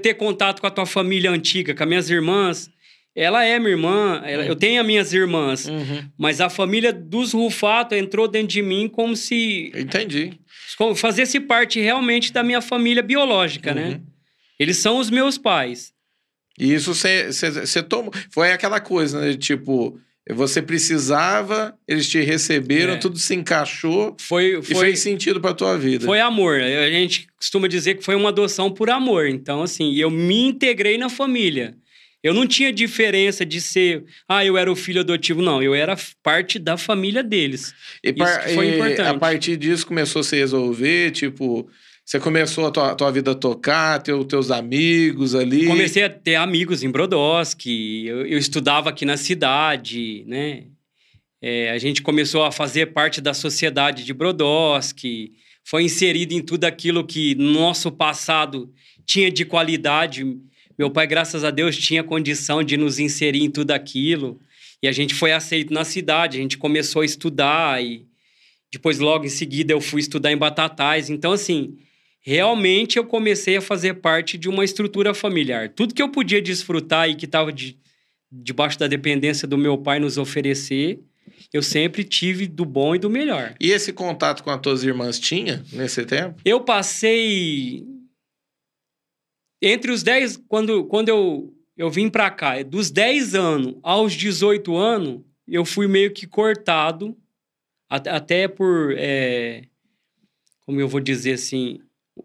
ter 0.02 0.14
contato 0.14 0.60
com 0.60 0.66
a 0.66 0.70
tua 0.72 0.86
família 0.86 1.30
antiga, 1.30 1.72
com 1.72 1.84
as 1.84 1.88
minhas 1.88 2.10
irmãs? 2.10 2.68
Ela 3.14 3.44
é 3.44 3.56
minha 3.60 3.70
irmã, 3.70 4.20
ela, 4.24 4.42
uhum. 4.42 4.48
eu 4.48 4.56
tenho 4.56 4.80
as 4.80 4.86
minhas 4.86 5.12
irmãs, 5.12 5.68
uhum. 5.68 6.10
mas 6.18 6.40
a 6.40 6.50
família 6.50 6.92
dos 6.92 7.32
Rufato 7.32 7.94
entrou 7.94 8.26
dentro 8.26 8.48
de 8.48 8.60
mim 8.60 8.88
como 8.88 9.14
se. 9.14 9.70
Entendi. 9.72 10.32
Fazesse 10.96 11.38
parte 11.38 11.80
realmente 11.80 12.32
da 12.32 12.42
minha 12.42 12.60
família 12.60 13.02
biológica, 13.02 13.72
né? 13.72 13.84
uhum. 13.84 13.90
né? 13.90 14.00
Eles 14.58 14.78
são 14.78 14.98
os 14.98 15.10
meus 15.10 15.38
pais. 15.38 15.92
E 16.58 16.74
isso 16.74 16.92
você 16.92 17.82
tomou. 17.84 18.12
Foi 18.30 18.50
aquela 18.50 18.80
coisa, 18.80 19.20
né? 19.20 19.34
Tipo, 19.34 19.96
você 20.28 20.60
precisava, 20.60 21.74
eles 21.88 22.08
te 22.08 22.20
receberam, 22.20 22.94
é. 22.94 22.96
tudo 22.96 23.18
se 23.18 23.34
encaixou 23.34 24.16
foi, 24.20 24.62
foi, 24.62 24.76
e 24.76 24.80
fez 24.80 25.00
sentido 25.00 25.40
para 25.40 25.54
tua 25.54 25.76
vida. 25.78 26.04
Foi 26.04 26.20
amor. 26.20 26.60
A 26.60 26.90
gente 26.90 27.26
costuma 27.36 27.66
dizer 27.66 27.96
que 27.96 28.04
foi 28.04 28.14
uma 28.14 28.28
adoção 28.28 28.70
por 28.70 28.90
amor. 28.90 29.26
Então, 29.26 29.62
assim, 29.62 29.94
eu 29.96 30.10
me 30.10 30.48
integrei 30.48 30.98
na 30.98 31.08
família. 31.08 31.74
Eu 32.22 32.34
não 32.34 32.46
tinha 32.46 32.70
diferença 32.70 33.46
de 33.46 33.60
ser, 33.62 34.04
ah, 34.28 34.44
eu 34.44 34.58
era 34.58 34.70
o 34.70 34.76
filho 34.76 35.00
adotivo, 35.00 35.40
não. 35.40 35.62
Eu 35.62 35.74
era 35.74 35.96
parte 36.22 36.58
da 36.58 36.76
família 36.76 37.22
deles. 37.22 37.74
E, 38.04 38.12
par, 38.12 38.44
Isso 38.44 38.54
foi 38.54 38.66
e 38.66 38.74
importante. 38.74 39.08
a 39.08 39.14
partir 39.14 39.56
disso 39.56 39.86
começou 39.86 40.20
a 40.20 40.22
se 40.22 40.36
resolver, 40.36 41.12
tipo, 41.12 41.68
você 42.10 42.18
começou 42.18 42.66
a 42.66 42.70
tua, 42.72 42.94
tua 42.96 43.12
vida 43.12 43.30
a 43.30 43.34
tocar, 43.36 44.02
os 44.02 44.24
teus 44.24 44.50
amigos 44.50 45.32
ali. 45.32 45.68
Comecei 45.68 46.02
a 46.02 46.10
ter 46.10 46.34
amigos 46.34 46.82
em 46.82 46.90
Brodowski, 46.90 48.04
eu, 48.04 48.26
eu 48.26 48.36
estudava 48.36 48.90
aqui 48.90 49.04
na 49.04 49.16
cidade, 49.16 50.24
né? 50.26 50.64
É, 51.40 51.70
a 51.70 51.78
gente 51.78 52.02
começou 52.02 52.42
a 52.42 52.50
fazer 52.50 52.86
parte 52.86 53.20
da 53.20 53.32
sociedade 53.32 54.04
de 54.04 54.12
Brodowski, 54.12 55.34
foi 55.64 55.84
inserido 55.84 56.32
em 56.32 56.42
tudo 56.42 56.64
aquilo 56.64 57.06
que 57.06 57.36
nosso 57.36 57.92
passado 57.92 58.72
tinha 59.06 59.30
de 59.30 59.44
qualidade 59.44 60.24
meu 60.76 60.90
pai, 60.90 61.06
graças 61.06 61.44
a 61.44 61.50
Deus, 61.52 61.76
tinha 61.76 62.02
condição 62.02 62.60
de 62.60 62.76
nos 62.76 62.98
inserir 62.98 63.44
em 63.44 63.50
tudo 63.50 63.70
aquilo. 63.70 64.40
E 64.82 64.88
a 64.88 64.92
gente 64.92 65.14
foi 65.14 65.30
aceito 65.30 65.72
na 65.72 65.84
cidade, 65.84 66.38
a 66.38 66.40
gente 66.40 66.58
começou 66.58 67.02
a 67.02 67.04
estudar 67.04 67.84
e 67.84 68.04
depois 68.72 68.98
logo 68.98 69.26
em 69.26 69.28
seguida 69.28 69.72
eu 69.72 69.80
fui 69.80 70.00
estudar 70.00 70.32
em 70.32 70.36
Batatais. 70.36 71.08
Então 71.08 71.32
assim, 71.32 71.76
realmente 72.20 72.98
eu 72.98 73.04
comecei 73.04 73.56
a 73.56 73.62
fazer 73.62 73.94
parte 73.94 74.36
de 74.36 74.48
uma 74.48 74.64
estrutura 74.64 75.14
familiar. 75.14 75.70
Tudo 75.70 75.94
que 75.94 76.02
eu 76.02 76.10
podia 76.10 76.40
desfrutar 76.40 77.08
e 77.08 77.14
que 77.14 77.24
estava 77.24 77.52
de, 77.52 77.78
debaixo 78.30 78.78
da 78.78 78.86
dependência 78.86 79.48
do 79.48 79.58
meu 79.58 79.78
pai 79.78 79.98
nos 79.98 80.18
oferecer, 80.18 81.00
eu 81.52 81.62
sempre 81.62 82.04
tive 82.04 82.46
do 82.46 82.64
bom 82.64 82.94
e 82.94 82.98
do 82.98 83.10
melhor. 83.10 83.54
E 83.60 83.70
esse 83.70 83.92
contato 83.92 84.42
com 84.42 84.50
as 84.50 84.60
tuas 84.60 84.84
irmãs 84.84 85.18
tinha 85.18 85.64
nesse 85.72 86.04
tempo? 86.04 86.40
Eu 86.44 86.60
passei 86.60 87.84
entre 89.62 89.90
os 89.90 90.02
10, 90.02 90.38
quando, 90.48 90.84
quando 90.84 91.08
eu, 91.08 91.52
eu 91.76 91.90
vim 91.90 92.08
para 92.08 92.30
cá, 92.30 92.62
dos 92.62 92.90
10 92.90 93.34
anos 93.34 93.74
aos 93.82 94.14
18 94.14 94.74
anos, 94.74 95.22
eu 95.46 95.64
fui 95.64 95.86
meio 95.86 96.12
que 96.12 96.26
cortado, 96.26 97.16
até 97.88 98.46
por, 98.46 98.94
é, 98.96 99.64
como 100.64 100.80
eu 100.80 100.88
vou 100.88 101.00
dizer 101.00 101.32
assim, 101.32 101.80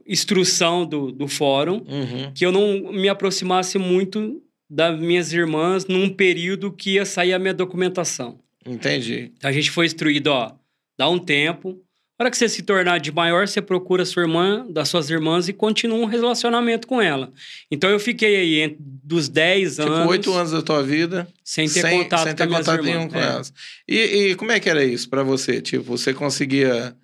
instrução 0.05 0.85
do, 0.85 1.11
do 1.11 1.27
fórum, 1.27 1.83
uhum. 1.87 2.31
que 2.33 2.45
eu 2.45 2.51
não 2.51 2.91
me 2.91 3.09
aproximasse 3.09 3.77
muito 3.77 4.41
das 4.69 4.99
minhas 4.99 5.31
irmãs 5.31 5.85
num 5.85 6.09
período 6.09 6.71
que 6.71 6.91
ia 6.91 7.05
sair 7.05 7.33
a 7.33 7.39
minha 7.39 7.53
documentação. 7.53 8.39
Entendi. 8.65 9.31
A 9.43 9.51
gente 9.51 9.69
foi 9.69 9.85
instruído, 9.85 10.27
ó, 10.27 10.51
dá 10.97 11.07
um 11.07 11.19
tempo, 11.19 11.79
na 12.17 12.23
hora 12.23 12.31
que 12.31 12.37
você 12.37 12.47
se 12.47 12.63
tornar 12.63 12.97
de 12.99 13.11
maior, 13.11 13.45
você 13.45 13.61
procura 13.61 14.05
sua 14.05 14.23
irmã, 14.23 14.65
das 14.69 14.87
suas 14.87 15.09
irmãs 15.09 15.49
e 15.49 15.53
continua 15.53 15.97
um 15.97 16.05
relacionamento 16.05 16.87
com 16.87 17.01
ela. 17.01 17.31
Então 17.69 17.89
eu 17.89 17.99
fiquei 17.99 18.37
aí 18.37 18.77
dos 18.79 19.27
10 19.27 19.75
tipo, 19.75 19.89
anos. 19.89 20.09
8 20.09 20.33
anos 20.33 20.51
da 20.53 20.61
tua 20.61 20.81
vida. 20.81 21.27
Sem 21.43 21.67
ter 21.67 21.81
sem, 21.81 22.03
contato, 22.03 22.23
sem 22.23 22.35
ter 22.35 22.47
com, 22.47 22.55
contato 22.55 22.81
nenhum 22.81 23.09
com 23.09 23.19
é. 23.19 23.23
elas. 23.23 23.53
E, 23.85 23.97
e, 23.97 24.35
como 24.35 24.53
é 24.53 24.61
que 24.61 24.69
era 24.69 24.81
isso 24.85 25.09
para 25.09 25.23
você? 25.23 25.61
Tipo, 25.61 25.83
você 25.83 26.13
conseguia 26.13 26.95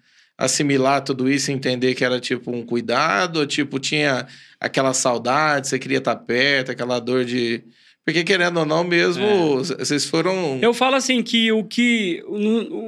assimilar 0.44 1.04
tudo 1.04 1.30
isso 1.30 1.52
e 1.52 1.54
entender 1.54 1.94
que 1.94 2.04
era 2.04 2.20
tipo 2.20 2.52
um 2.52 2.66
cuidado? 2.66 3.38
Ou 3.38 3.46
tipo, 3.46 3.80
tinha 3.80 4.28
aquela 4.60 4.94
saudade, 4.94 5.68
você 5.68 5.80
queria 5.80 6.00
estar 6.00 6.16
perto, 6.16 6.72
aquela 6.72 7.00
dor 7.00 7.26
de 7.26 7.64
porque, 8.04 8.24
querendo 8.24 8.60
ou 8.60 8.66
não, 8.66 8.84
mesmo, 8.84 9.24
é. 9.24 9.64
vocês 9.78 10.06
foram. 10.06 10.58
Eu 10.60 10.74
falo 10.74 10.96
assim 10.96 11.22
que 11.22 11.52
o 11.52 11.64
que 11.64 12.24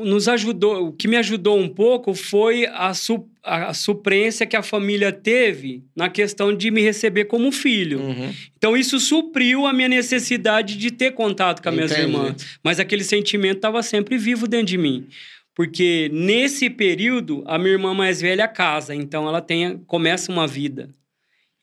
nos 0.04 0.28
ajudou, 0.28 0.88
o 0.88 0.92
que 0.92 1.08
me 1.08 1.18
ajudou 1.18 1.60
um 1.60 1.70
pouco 1.70 2.16
foi 2.16 2.66
a, 2.66 2.96
su, 2.96 3.24
a 3.44 3.76
suprência 3.76 4.48
que 4.48 4.56
a 4.56 4.64
família 4.64 5.12
teve 5.12 5.84
na 5.96 6.10
questão 6.10 6.56
de 6.56 6.72
me 6.72 6.82
receber 6.82 7.26
como 7.26 7.52
filho. 7.52 8.00
Uhum. 8.00 8.34
Então, 8.58 8.76
isso 8.76 9.00
supriu 9.00 9.68
a 9.68 9.72
minha 9.72 9.88
necessidade 9.88 10.78
de 10.78 10.90
ter 10.90 11.12
contato 11.12 11.62
com 11.62 11.70
as 11.70 11.76
minhas 11.76 11.92
irmãs. 11.92 12.58
Mas 12.64 12.80
aquele 12.80 13.04
sentimento 13.04 13.58
estava 13.58 13.84
sempre 13.84 14.18
vivo 14.18 14.48
dentro 14.48 14.66
de 14.66 14.80
mim. 14.80 15.08
Porque 15.56 16.10
nesse 16.12 16.70
período, 16.70 17.44
a 17.46 17.58
minha 17.58 17.74
irmã 17.74 17.94
mais 17.94 18.22
velha 18.22 18.48
casa, 18.48 18.96
então 18.96 19.28
ela 19.28 19.42
tem, 19.42 19.78
começa 19.86 20.32
uma 20.32 20.48
vida. 20.48 20.90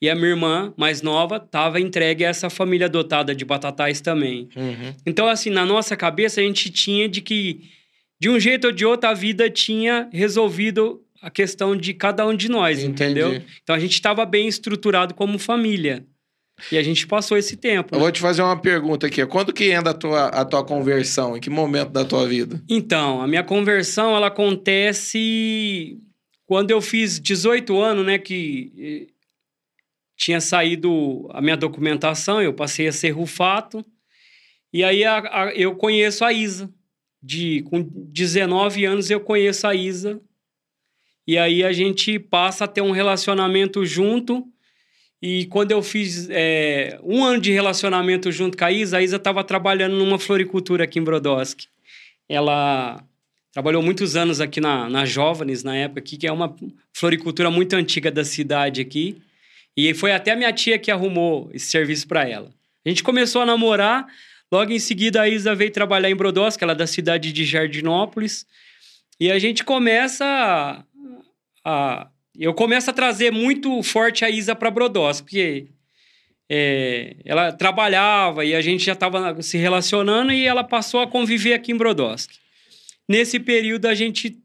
E 0.01 0.09
a 0.09 0.15
minha 0.15 0.29
irmã, 0.29 0.73
mais 0.75 1.01
nova, 1.01 1.37
estava 1.37 1.79
entregue 1.79 2.25
a 2.25 2.29
essa 2.29 2.49
família 2.49 2.87
adotada 2.87 3.35
de 3.35 3.45
Batatais 3.45 4.01
também. 4.01 4.49
Uhum. 4.55 4.95
Então, 5.05 5.27
assim, 5.27 5.51
na 5.51 5.63
nossa 5.63 5.95
cabeça, 5.95 6.41
a 6.41 6.43
gente 6.43 6.71
tinha 6.71 7.07
de 7.07 7.21
que, 7.21 7.69
de 8.19 8.27
um 8.27 8.39
jeito 8.39 8.65
ou 8.65 8.71
de 8.73 8.83
outro, 8.83 9.07
a 9.07 9.13
vida 9.13 9.47
tinha 9.47 10.09
resolvido 10.11 11.03
a 11.21 11.29
questão 11.29 11.77
de 11.77 11.93
cada 11.93 12.25
um 12.25 12.35
de 12.35 12.49
nós, 12.49 12.79
Entendi. 12.79 13.03
entendeu? 13.03 13.43
Então, 13.61 13.75
a 13.75 13.79
gente 13.79 13.93
estava 13.93 14.25
bem 14.25 14.47
estruturado 14.47 15.13
como 15.13 15.37
família. 15.37 16.03
E 16.71 16.77
a 16.77 16.83
gente 16.83 17.07
passou 17.07 17.37
esse 17.37 17.55
tempo. 17.55 17.95
Eu 17.95 17.99
vou 17.99 18.11
te 18.11 18.19
fazer 18.19 18.41
uma 18.41 18.59
pergunta 18.59 19.07
aqui. 19.07 19.25
Quando 19.25 19.53
que 19.53 19.71
anda 19.71 19.91
a 19.91 19.93
tua, 19.93 20.27
a 20.27 20.43
tua 20.43 20.65
conversão? 20.65 21.37
Em 21.37 21.39
que 21.39 21.49
momento 21.49 21.89
da 21.89 22.03
tua 22.03 22.27
vida? 22.27 22.61
Então, 22.67 23.21
a 23.21 23.27
minha 23.27 23.43
conversão, 23.43 24.15
ela 24.15 24.27
acontece 24.27 25.97
quando 26.45 26.71
eu 26.71 26.81
fiz 26.81 27.19
18 27.19 27.79
anos, 27.79 28.05
né? 28.05 28.17
Que 28.17 29.07
tinha 30.17 30.39
saído 30.39 31.27
a 31.31 31.41
minha 31.41 31.57
documentação, 31.57 32.41
eu 32.41 32.53
passei 32.53 32.87
a 32.87 32.91
ser 32.91 33.09
rufato. 33.09 33.83
E 34.71 34.83
aí 34.83 35.03
a, 35.03 35.17
a, 35.17 35.53
eu 35.53 35.75
conheço 35.75 36.23
a 36.23 36.31
Isa. 36.31 36.71
De, 37.23 37.61
com 37.63 37.81
19 37.81 38.85
anos 38.85 39.09
eu 39.09 39.19
conheço 39.19 39.65
a 39.65 39.73
Isa. 39.73 40.21
E 41.25 41.37
aí 41.37 41.63
a 41.63 41.71
gente 41.71 42.19
passa 42.19 42.65
a 42.65 42.67
ter 42.67 42.81
um 42.81 42.91
relacionamento 42.91 43.85
junto. 43.85 44.45
E 45.21 45.45
quando 45.45 45.71
eu 45.71 45.83
fiz 45.83 46.27
é, 46.31 46.99
um 47.03 47.23
ano 47.23 47.39
de 47.39 47.51
relacionamento 47.51 48.31
junto 48.31 48.57
com 48.57 48.65
a 48.65 48.71
Isa, 48.71 48.97
a 48.97 49.01
Isa 49.03 49.17
estava 49.17 49.43
trabalhando 49.43 49.95
numa 49.95 50.17
floricultura 50.17 50.85
aqui 50.85 50.97
em 50.97 51.03
Brodowski. 51.03 51.67
Ela 52.27 53.03
trabalhou 53.51 53.83
muitos 53.83 54.15
anos 54.15 54.41
aqui 54.41 54.59
na, 54.59 54.89
na 54.89 55.05
Jóvenes, 55.05 55.63
na 55.63 55.75
época 55.75 55.99
aqui, 55.99 56.17
que 56.17 56.25
é 56.25 56.31
uma 56.31 56.55
floricultura 56.91 57.51
muito 57.51 57.75
antiga 57.75 58.09
da 58.09 58.23
cidade 58.23 58.81
aqui. 58.81 59.21
E 59.77 59.93
foi 59.93 60.11
até 60.11 60.31
a 60.31 60.35
minha 60.35 60.51
tia 60.51 60.79
que 60.79 60.89
arrumou 60.89 61.51
esse 61.53 61.67
serviço 61.67 62.07
para 62.07 62.27
ela. 62.27 62.51
A 62.83 62.89
gente 62.89 63.03
começou 63.03 63.43
a 63.43 63.45
namorar, 63.45 64.07
logo 64.51 64.71
em 64.71 64.79
seguida 64.79 65.21
a 65.21 65.29
Isa 65.29 65.53
veio 65.53 65.71
trabalhar 65.71 66.09
em 66.09 66.15
Brodowski, 66.15 66.63
ela 66.63 66.73
é 66.73 66.75
da 66.75 66.87
cidade 66.87 67.31
de 67.31 67.45
Jardinópolis. 67.45 68.45
E 69.19 69.31
a 69.31 69.37
gente 69.37 69.63
começa 69.63 70.25
a, 70.25 70.83
a 71.63 72.10
eu 72.37 72.53
começo 72.53 72.89
a 72.89 72.93
trazer 72.93 73.31
muito 73.31 73.81
forte 73.83 74.23
a 74.23 74.29
Isa 74.29 74.55
para 74.55 74.71
Brodowski, 74.71 75.23
porque 75.23 75.67
é, 76.49 77.15
ela 77.25 77.51
trabalhava 77.51 78.43
e 78.45 78.55
a 78.55 78.61
gente 78.61 78.83
já 78.83 78.93
estava 78.93 79.41
se 79.41 79.57
relacionando 79.57 80.31
e 80.31 80.45
ela 80.45 80.63
passou 80.63 81.01
a 81.01 81.07
conviver 81.07 81.53
aqui 81.53 81.71
em 81.71 81.77
Brodowski. 81.77 82.39
Nesse 83.07 83.39
período 83.39 83.85
a 83.85 83.93
gente 83.93 84.37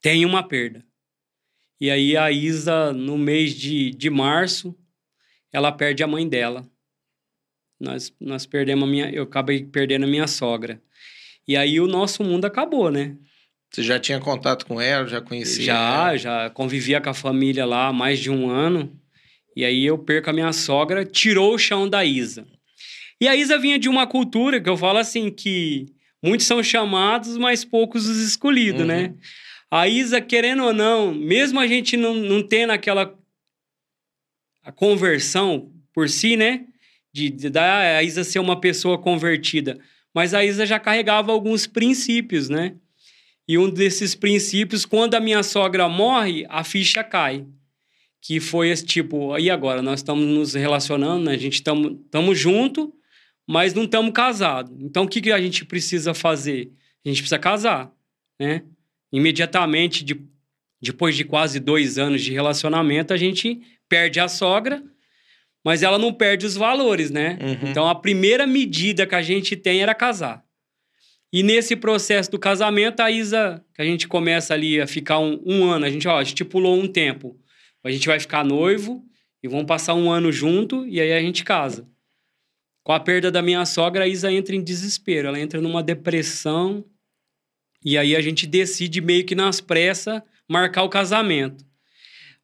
tem 0.00 0.24
uma 0.24 0.42
perda. 0.42 0.84
E 1.80 1.90
aí 1.90 2.16
a 2.16 2.30
Isa, 2.30 2.92
no 2.92 3.18
mês 3.18 3.54
de, 3.54 3.90
de 3.90 4.08
março, 4.08 4.74
ela 5.52 5.70
perde 5.70 6.02
a 6.02 6.06
mãe 6.06 6.28
dela. 6.28 6.68
Nós, 7.78 8.12
nós 8.18 8.46
perdemos 8.46 8.88
a 8.88 8.90
minha. 8.90 9.10
Eu 9.10 9.24
acabei 9.24 9.64
perdendo 9.64 10.04
a 10.04 10.08
minha 10.08 10.26
sogra. 10.26 10.82
E 11.46 11.56
aí 11.56 11.78
o 11.78 11.86
nosso 11.86 12.24
mundo 12.24 12.46
acabou, 12.46 12.90
né? 12.90 13.16
Você 13.70 13.82
já 13.82 13.98
tinha 13.98 14.20
contato 14.20 14.64
com 14.66 14.80
ela, 14.80 15.06
já 15.06 15.20
conhecia? 15.20 15.64
Já, 15.64 16.08
ela? 16.08 16.16
já 16.16 16.50
convivia 16.50 17.00
com 17.00 17.10
a 17.10 17.14
família 17.14 17.66
lá 17.66 17.88
há 17.88 17.92
mais 17.92 18.18
de 18.18 18.30
um 18.30 18.48
ano. 18.48 18.98
E 19.54 19.64
aí 19.64 19.84
eu 19.84 19.98
perco 19.98 20.30
a 20.30 20.32
minha 20.32 20.52
sogra, 20.52 21.04
tirou 21.04 21.54
o 21.54 21.58
chão 21.58 21.88
da 21.88 22.04
Isa. 22.04 22.46
E 23.20 23.26
a 23.26 23.34
Isa 23.34 23.58
vinha 23.58 23.78
de 23.78 23.88
uma 23.88 24.06
cultura 24.06 24.60
que 24.60 24.68
eu 24.68 24.76
falo 24.76 24.98
assim 24.98 25.30
que 25.30 25.86
muitos 26.22 26.46
são 26.46 26.62
chamados, 26.62 27.36
mas 27.36 27.64
poucos 27.64 28.06
os 28.06 28.18
escolhidos, 28.18 28.86
né? 28.86 28.96
uhum. 28.96 29.02
né? 29.02 29.14
A 29.70 29.88
Isa, 29.88 30.20
querendo 30.20 30.62
ou 30.64 30.72
não, 30.72 31.12
mesmo 31.12 31.58
a 31.58 31.66
gente 31.66 31.96
não, 31.96 32.14
não 32.14 32.42
tendo 32.42 32.70
aquela 32.70 33.18
a 34.62 34.72
conversão 34.72 35.72
por 35.92 36.08
si, 36.08 36.36
né? 36.36 36.66
De, 37.12 37.30
de 37.30 37.48
da 37.48 37.98
a 37.98 38.02
Isa 38.02 38.24
ser 38.24 38.38
uma 38.38 38.60
pessoa 38.60 38.98
convertida. 38.98 39.78
Mas 40.14 40.34
a 40.34 40.44
Isa 40.44 40.66
já 40.66 40.78
carregava 40.78 41.32
alguns 41.32 41.66
princípios, 41.66 42.48
né? 42.48 42.76
E 43.48 43.56
um 43.56 43.70
desses 43.70 44.14
princípios, 44.14 44.84
quando 44.84 45.14
a 45.14 45.20
minha 45.20 45.42
sogra 45.42 45.88
morre, 45.88 46.44
a 46.48 46.64
ficha 46.64 47.04
cai. 47.04 47.46
Que 48.20 48.40
foi 48.40 48.70
esse 48.70 48.84
tipo, 48.84 49.38
e 49.38 49.50
agora? 49.50 49.80
Nós 49.80 50.00
estamos 50.00 50.26
nos 50.26 50.54
relacionando, 50.54 51.26
né? 51.26 51.32
a 51.32 51.38
gente 51.38 51.54
estamos 51.54 52.38
junto, 52.38 52.92
mas 53.46 53.72
não 53.72 53.84
estamos 53.84 54.12
casados. 54.12 54.72
Então, 54.80 55.04
o 55.04 55.08
que, 55.08 55.20
que 55.20 55.30
a 55.30 55.40
gente 55.40 55.64
precisa 55.64 56.12
fazer? 56.12 56.72
A 57.04 57.08
gente 57.08 57.18
precisa 57.18 57.38
casar, 57.38 57.92
né? 58.40 58.62
imediatamente, 59.12 60.04
de, 60.04 60.20
depois 60.80 61.16
de 61.16 61.24
quase 61.24 61.60
dois 61.60 61.98
anos 61.98 62.22
de 62.22 62.32
relacionamento, 62.32 63.12
a 63.14 63.16
gente 63.16 63.60
perde 63.88 64.20
a 64.20 64.28
sogra, 64.28 64.82
mas 65.64 65.82
ela 65.82 65.98
não 65.98 66.12
perde 66.12 66.46
os 66.46 66.56
valores, 66.56 67.10
né? 67.10 67.38
Uhum. 67.40 67.70
Então 67.70 67.88
a 67.88 67.94
primeira 67.94 68.46
medida 68.46 69.06
que 69.06 69.14
a 69.14 69.22
gente 69.22 69.56
tem 69.56 69.80
era 69.80 69.94
casar. 69.94 70.44
E 71.32 71.42
nesse 71.42 71.76
processo 71.76 72.30
do 72.30 72.38
casamento, 72.38 73.00
a 73.00 73.10
Isa, 73.10 73.64
que 73.74 73.82
a 73.82 73.84
gente 73.84 74.06
começa 74.06 74.54
ali 74.54 74.80
a 74.80 74.86
ficar 74.86 75.18
um, 75.18 75.42
um 75.44 75.64
ano, 75.64 75.84
a 75.84 75.90
gente 75.90 76.06
ó, 76.06 76.20
estipulou 76.20 76.78
um 76.78 76.86
tempo. 76.86 77.38
A 77.82 77.90
gente 77.90 78.06
vai 78.06 78.18
ficar 78.18 78.44
noivo 78.44 79.04
e 79.42 79.48
vamos 79.48 79.66
passar 79.66 79.94
um 79.94 80.10
ano 80.10 80.32
junto 80.32 80.86
e 80.86 81.00
aí 81.00 81.12
a 81.12 81.20
gente 81.20 81.44
casa. 81.44 81.88
Com 82.82 82.92
a 82.92 83.00
perda 83.00 83.30
da 83.30 83.42
minha 83.42 83.64
sogra, 83.66 84.04
a 84.04 84.08
Isa 84.08 84.32
entra 84.32 84.54
em 84.54 84.62
desespero. 84.62 85.28
Ela 85.28 85.40
entra 85.40 85.60
numa 85.60 85.82
depressão 85.82 86.84
e 87.84 87.98
aí 87.98 88.16
a 88.16 88.20
gente 88.20 88.46
decide 88.46 89.00
meio 89.00 89.24
que 89.24 89.34
nas 89.34 89.60
pressas 89.60 90.22
marcar 90.48 90.82
o 90.82 90.88
casamento. 90.88 91.64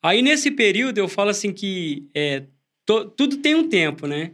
Aí 0.02 0.20
nesse 0.20 0.50
período 0.50 0.98
eu 0.98 1.08
falo 1.08 1.30
assim 1.30 1.52
que 1.52 2.08
é, 2.14 2.44
to, 2.84 3.08
tudo 3.10 3.36
tem 3.36 3.54
um 3.54 3.68
tempo, 3.68 4.06
né? 4.06 4.32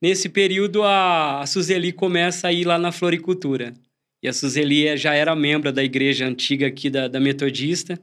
Nesse 0.00 0.28
período 0.28 0.84
a, 0.84 1.40
a 1.40 1.46
Suzeli 1.46 1.92
começa 1.92 2.48
a 2.48 2.52
ir 2.52 2.64
lá 2.64 2.78
na 2.78 2.92
floricultura. 2.92 3.74
E 4.22 4.28
a 4.28 4.32
Suzeli 4.32 4.86
é, 4.86 4.96
já 4.96 5.14
era 5.14 5.34
membro 5.34 5.72
da 5.72 5.82
igreja 5.82 6.26
antiga 6.26 6.66
aqui 6.66 6.88
da, 6.88 7.08
da 7.08 7.20
Metodista. 7.20 8.00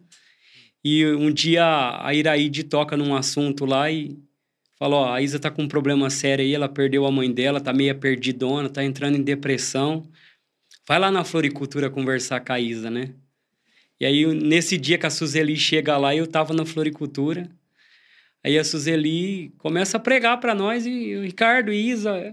E 0.84 1.06
um 1.06 1.32
dia 1.32 1.64
a 2.02 2.14
Iraíde 2.14 2.64
toca 2.64 2.96
num 2.96 3.16
assunto 3.16 3.66
lá 3.66 3.90
e 3.90 4.18
falou: 4.78 5.00
Ó, 5.00 5.14
a 5.14 5.22
Isa 5.22 5.40
tá 5.40 5.50
com 5.50 5.64
um 5.64 5.68
problema 5.68 6.10
sério 6.10 6.44
aí, 6.44 6.54
ela 6.54 6.70
perdeu 6.70 7.06
a 7.06 7.12
mãe 7.12 7.32
dela, 7.32 7.62
tá 7.62 7.74
meio 7.74 7.98
perdidona, 7.98 8.70
tá 8.70 8.84
entrando 8.84 9.18
em 9.18 9.24
depressão. 9.24 10.08
Vai 10.88 11.00
lá 11.00 11.10
na 11.10 11.24
floricultura 11.24 11.90
conversar 11.90 12.42
com 12.42 12.54
a 12.54 12.60
Isa, 12.60 12.92
né? 12.92 13.14
E 14.00 14.06
aí, 14.06 14.26
nesse 14.26 14.78
dia 14.78 14.98
que 14.98 15.06
a 15.06 15.10
Suzeli 15.10 15.56
chega 15.56 15.98
lá, 15.98 16.14
eu 16.14 16.28
tava 16.28 16.54
na 16.54 16.66
floricultura. 16.66 17.50
Aí 18.46 18.60
a 18.60 18.64
Suzeli 18.64 19.52
começa 19.58 19.98
a 19.98 20.00
pregar 20.00 20.40
para 20.40 20.54
nós 20.54 20.86
e 20.86 21.16
o 21.16 21.24
Ricardo 21.24 21.74
e 21.74 21.90
Isa. 21.90 22.32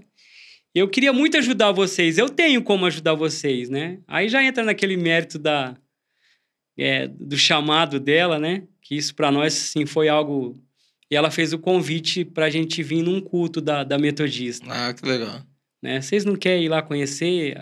Eu 0.75 0.87
queria 0.87 1.11
muito 1.11 1.39
ajudar 1.39 1.73
vocês. 1.73 2.19
Eu 2.19 2.29
tenho 2.29 2.63
como 2.63 2.85
ajudar 2.85 3.15
vocês, 3.15 3.71
né? 3.71 3.99
Aí 4.07 4.29
já 4.29 4.45
entra 4.45 4.63
naquele 4.63 4.95
mérito 4.95 5.39
da 5.39 5.75
é, 6.79 7.09
do 7.09 7.39
chamado 7.39 7.99
dela, 7.99 8.39
né? 8.39 8.65
Que 8.83 8.95
isso 8.95 9.15
para 9.15 9.31
nós 9.31 9.55
sim 9.55 9.87
foi 9.87 10.11
algo. 10.11 10.63
E 11.11 11.17
ela 11.17 11.31
fez 11.31 11.55
o 11.55 11.59
convite 11.59 12.27
para 12.27 12.45
a 12.45 12.51
gente 12.51 12.83
vir 12.83 13.03
num 13.03 13.19
culto 13.19 13.59
da, 13.59 13.83
da 13.83 13.97
metodista. 13.99 14.67
Ah, 14.69 14.93
que 14.93 15.07
legal. 15.09 15.41
Né? 15.83 16.03
Vocês 16.03 16.27
não 16.27 16.37
querem 16.37 16.67
ir 16.67 16.69
lá 16.69 16.83
conhecer? 16.83 17.57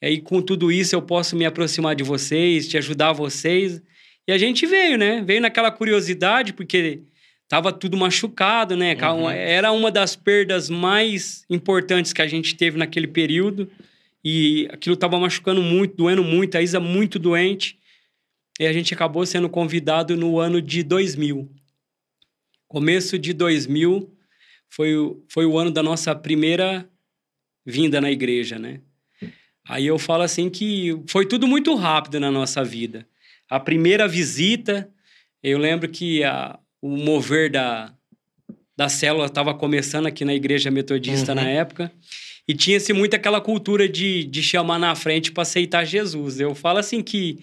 E 0.00 0.06
aí, 0.06 0.22
com 0.22 0.40
tudo 0.40 0.72
isso, 0.72 0.94
eu 0.94 1.02
posso 1.02 1.36
me 1.36 1.44
aproximar 1.44 1.94
de 1.94 2.02
vocês, 2.02 2.66
te 2.66 2.78
ajudar 2.78 3.12
vocês. 3.12 3.82
E 4.26 4.32
a 4.32 4.38
gente 4.38 4.64
veio, 4.64 4.96
né? 4.96 5.22
Veio 5.22 5.42
naquela 5.42 5.70
curiosidade, 5.70 6.54
porque 6.54 7.02
tava 7.50 7.72
tudo 7.72 7.96
machucado, 7.96 8.76
né? 8.76 8.94
Uhum. 8.94 9.28
Era 9.28 9.72
uma 9.72 9.90
das 9.90 10.14
perdas 10.14 10.70
mais 10.70 11.44
importantes 11.50 12.12
que 12.12 12.22
a 12.22 12.26
gente 12.28 12.54
teve 12.54 12.78
naquele 12.78 13.08
período. 13.08 13.68
E 14.24 14.68
aquilo 14.70 14.94
tava 14.94 15.18
machucando 15.18 15.60
muito, 15.60 15.96
doendo 15.96 16.22
muito. 16.22 16.56
A 16.56 16.62
Isa 16.62 16.78
muito 16.78 17.18
doente. 17.18 17.76
E 18.60 18.68
a 18.68 18.72
gente 18.72 18.94
acabou 18.94 19.26
sendo 19.26 19.48
convidado 19.48 20.16
no 20.16 20.38
ano 20.38 20.62
de 20.62 20.84
2000. 20.84 21.50
Começo 22.68 23.18
de 23.18 23.32
2000 23.32 24.08
foi, 24.68 24.92
foi 25.28 25.44
o 25.44 25.58
ano 25.58 25.72
da 25.72 25.82
nossa 25.82 26.14
primeira 26.14 26.88
vinda 27.66 28.00
na 28.00 28.12
igreja, 28.12 28.60
né? 28.60 28.80
Aí 29.68 29.88
eu 29.88 29.98
falo 29.98 30.22
assim 30.22 30.48
que 30.48 31.02
foi 31.08 31.26
tudo 31.26 31.48
muito 31.48 31.74
rápido 31.74 32.20
na 32.20 32.30
nossa 32.30 32.62
vida. 32.62 33.08
A 33.48 33.58
primeira 33.58 34.06
visita, 34.06 34.88
eu 35.42 35.58
lembro 35.58 35.88
que 35.88 36.22
a, 36.22 36.56
o 36.82 36.96
mover 36.96 37.50
da, 37.50 37.92
da 38.76 38.88
célula 38.88 39.26
estava 39.26 39.54
começando 39.54 40.06
aqui 40.06 40.24
na 40.24 40.34
igreja 40.34 40.70
metodista 40.70 41.32
uhum. 41.32 41.36
na 41.36 41.48
época. 41.48 41.92
E 42.48 42.54
tinha-se 42.54 42.92
muito 42.92 43.14
aquela 43.14 43.40
cultura 43.40 43.88
de, 43.88 44.24
de 44.24 44.42
chamar 44.42 44.78
na 44.78 44.94
frente 44.94 45.30
para 45.30 45.42
aceitar 45.42 45.84
Jesus. 45.84 46.40
Eu 46.40 46.54
falo 46.54 46.78
assim 46.78 47.02
que, 47.02 47.38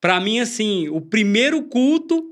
para 0.00 0.20
mim, 0.20 0.40
assim, 0.40 0.88
o 0.88 1.00
primeiro 1.00 1.62
culto, 1.64 2.24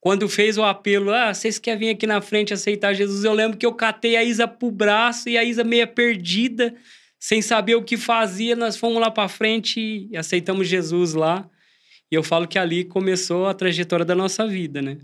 quando 0.00 0.28
fez 0.28 0.56
o 0.58 0.64
apelo, 0.64 1.12
ah, 1.12 1.32
vocês 1.32 1.58
querem 1.58 1.78
vir 1.78 1.90
aqui 1.90 2.06
na 2.06 2.20
frente 2.20 2.54
aceitar 2.54 2.94
Jesus? 2.94 3.24
Eu 3.24 3.34
lembro 3.34 3.56
que 3.58 3.66
eu 3.66 3.74
catei 3.74 4.16
a 4.16 4.24
Isa 4.24 4.48
pro 4.48 4.70
braço 4.70 5.28
e 5.28 5.36
a 5.36 5.44
Isa 5.44 5.62
meia 5.62 5.86
perdida 5.86 6.74
sem 7.18 7.42
saber 7.42 7.74
o 7.74 7.82
que 7.82 7.96
fazia, 7.96 8.54
nós 8.54 8.76
fomos 8.76 9.00
lá 9.00 9.10
para 9.10 9.28
frente 9.28 10.08
e 10.10 10.16
aceitamos 10.16 10.68
Jesus 10.68 11.14
lá. 11.14 11.48
E 12.10 12.14
eu 12.14 12.22
falo 12.22 12.46
que 12.46 12.58
ali 12.58 12.84
começou 12.84 13.46
a 13.46 13.54
trajetória 13.54 14.04
da 14.04 14.14
nossa 14.14 14.46
vida, 14.46 14.80
né? 14.80 14.98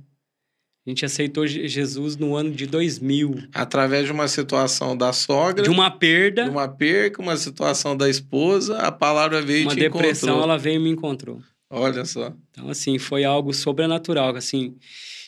A 0.86 0.90
gente 0.90 1.04
aceitou 1.04 1.46
Jesus 1.46 2.16
no 2.16 2.36
ano 2.36 2.50
de 2.50 2.66
2000. 2.66 3.44
Através 3.54 4.04
de 4.04 4.12
uma 4.12 4.28
situação 4.28 4.94
da 4.94 5.14
sogra. 5.14 5.62
De 5.62 5.70
uma 5.70 5.90
perda. 5.90 6.44
De 6.44 6.50
uma 6.50 6.68
perca, 6.68 7.22
uma 7.22 7.36
situação 7.36 7.96
da 7.96 8.08
esposa, 8.08 8.76
a 8.76 8.92
palavra 8.92 9.40
veio 9.40 9.64
uma 9.64 9.72
e 9.72 9.76
te 9.76 9.80
depressão, 9.80 10.28
encontrou. 10.28 10.42
ela 10.44 10.58
veio 10.58 10.76
e 10.76 10.78
me 10.78 10.90
encontrou. 10.90 11.40
Olha 11.70 12.04
só. 12.04 12.34
Então, 12.50 12.68
assim, 12.68 12.98
foi 12.98 13.24
algo 13.24 13.54
sobrenatural, 13.54 14.36
assim. 14.36 14.74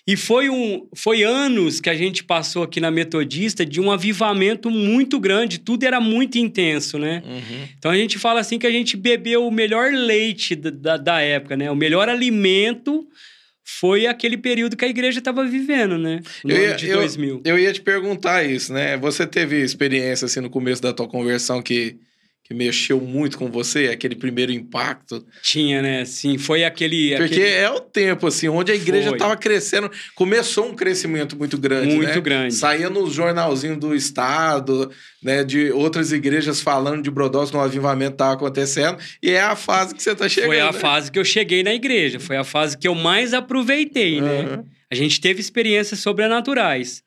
E 0.07 0.15
foi, 0.15 0.49
um, 0.49 0.87
foi 0.95 1.25
anos 1.25 1.81
que 1.81 1.91
a 1.91 1.95
gente 1.95 2.23
passou 2.23 2.63
aqui 2.63 2.79
na 2.79 2.93
Metodista 2.93 3.67
de 3.67 3.81
um 3.81 3.91
avivamento 3.91 4.71
muito 4.71 5.19
grande, 5.19 5.59
tudo 5.59 5.83
era 5.83 6.01
muito 6.01 6.39
intenso, 6.39 6.97
né? 6.97 7.25
Uhum. 7.27 7.69
Então 7.77 7.91
a 7.91 7.97
gente 7.97 8.17
fala 8.17 8.39
assim 8.39 8.57
que 8.57 8.67
a 8.69 8.71
gente 8.71 8.97
bebeu 8.97 9.45
o 9.45 9.51
melhor 9.51 9.91
leite 9.91 10.55
da, 10.55 10.71
da, 10.71 10.97
da 10.97 11.21
época, 11.21 11.57
né? 11.57 11.69
O 11.73 11.75
melhor 11.75 12.09
alimento 12.09 13.05
foi 13.69 14.07
aquele 14.07 14.39
período 14.39 14.77
que 14.77 14.85
a 14.85 14.89
igreja 14.89 15.19
estava 15.19 15.45
vivendo, 15.45 15.99
né? 15.99 16.21
No 16.45 16.53
eu 16.53 16.57
ano 16.57 16.67
ia, 16.67 16.77
de 16.77 16.89
eu, 16.89 16.99
2000. 17.01 17.43
Eu 17.45 17.59
ia 17.59 17.73
te 17.73 17.81
perguntar 17.81 18.45
isso, 18.45 18.73
né? 18.73 18.97
Você 18.97 19.27
teve 19.27 19.61
experiência 19.61 20.27
assim 20.27 20.41
no 20.41 20.49
começo 20.49 20.81
da 20.81 20.93
tua 20.93 21.09
conversão 21.09 21.61
que 21.61 21.99
que 22.47 22.55
mexeu 22.55 23.01
muito 23.01 23.37
com 23.37 23.51
você, 23.51 23.89
aquele 23.89 24.15
primeiro 24.15 24.53
impacto? 24.53 25.27
Tinha, 25.43 25.83
né? 25.83 26.05
Sim, 26.05 26.39
foi 26.39 26.63
aquele. 26.63 27.17
Porque 27.17 27.35
aquele... 27.35 27.49
é 27.49 27.69
o 27.69 27.81
tempo, 27.81 28.29
assim, 28.29 28.47
onde 28.49 28.71
a 28.71 28.75
igreja 28.75 29.11
estava 29.11 29.37
crescendo. 29.37 29.91
Começou 30.15 30.69
um 30.69 30.75
crescimento 30.75 31.37
muito 31.37 31.59
grande, 31.59 31.97
Muito 31.97 32.15
né? 32.15 32.21
grande. 32.21 32.55
Saía 32.55 32.89
nos 32.89 33.13
jornalzinhos 33.13 33.79
do 33.79 33.93
Estado, 33.97 34.93
né? 35.21 35.43
De 35.43 35.73
outras 35.73 36.13
igrejas 36.13 36.61
falando 36.61 37.03
de 37.03 37.11
Brodowski, 37.11 37.57
no 37.57 37.63
avivamento 37.63 38.13
estava 38.13 38.35
acontecendo. 38.35 38.97
E 39.21 39.33
é 39.33 39.41
a 39.41 39.57
fase 39.57 39.93
que 39.93 40.01
você 40.01 40.13
está 40.13 40.29
chegando, 40.29 40.51
Foi 40.51 40.61
a 40.61 40.71
né? 40.71 40.79
fase 40.79 41.11
que 41.11 41.19
eu 41.19 41.25
cheguei 41.25 41.65
na 41.65 41.75
igreja, 41.75 42.21
foi 42.21 42.37
a 42.37 42.45
fase 42.45 42.79
que 42.79 42.87
eu 42.87 42.95
mais 42.95 43.35
aproveitei, 43.35 44.21
né? 44.21 44.41
Aham. 44.43 44.65
A 44.89 44.95
gente 44.95 45.21
teve 45.21 45.41
experiências 45.41 45.99
sobrenaturais. 45.99 47.03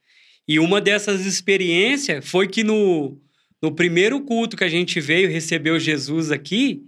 E 0.46 0.60
uma 0.60 0.82
dessas 0.82 1.26
experiências 1.26 2.28
foi 2.28 2.46
que 2.46 2.62
no, 2.62 3.18
no 3.62 3.72
primeiro 3.72 4.22
culto 4.22 4.56
que 4.56 4.64
a 4.64 4.70
gente 4.70 5.00
veio, 5.00 5.30
recebeu 5.30 5.80
Jesus 5.80 6.32
aqui, 6.32 6.84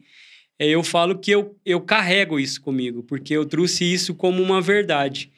eh, 0.58 0.70
eu 0.70 0.84
falo 0.84 1.18
que 1.18 1.32
eu, 1.32 1.58
eu 1.66 1.82
carrego 1.82 2.40
isso 2.40 2.62
comigo, 2.62 3.04
porque 3.04 3.34
eu 3.34 3.46
trouxe 3.46 3.84
isso 3.84 4.16
como 4.16 4.42
uma 4.42 4.62
verdade. 4.62 5.32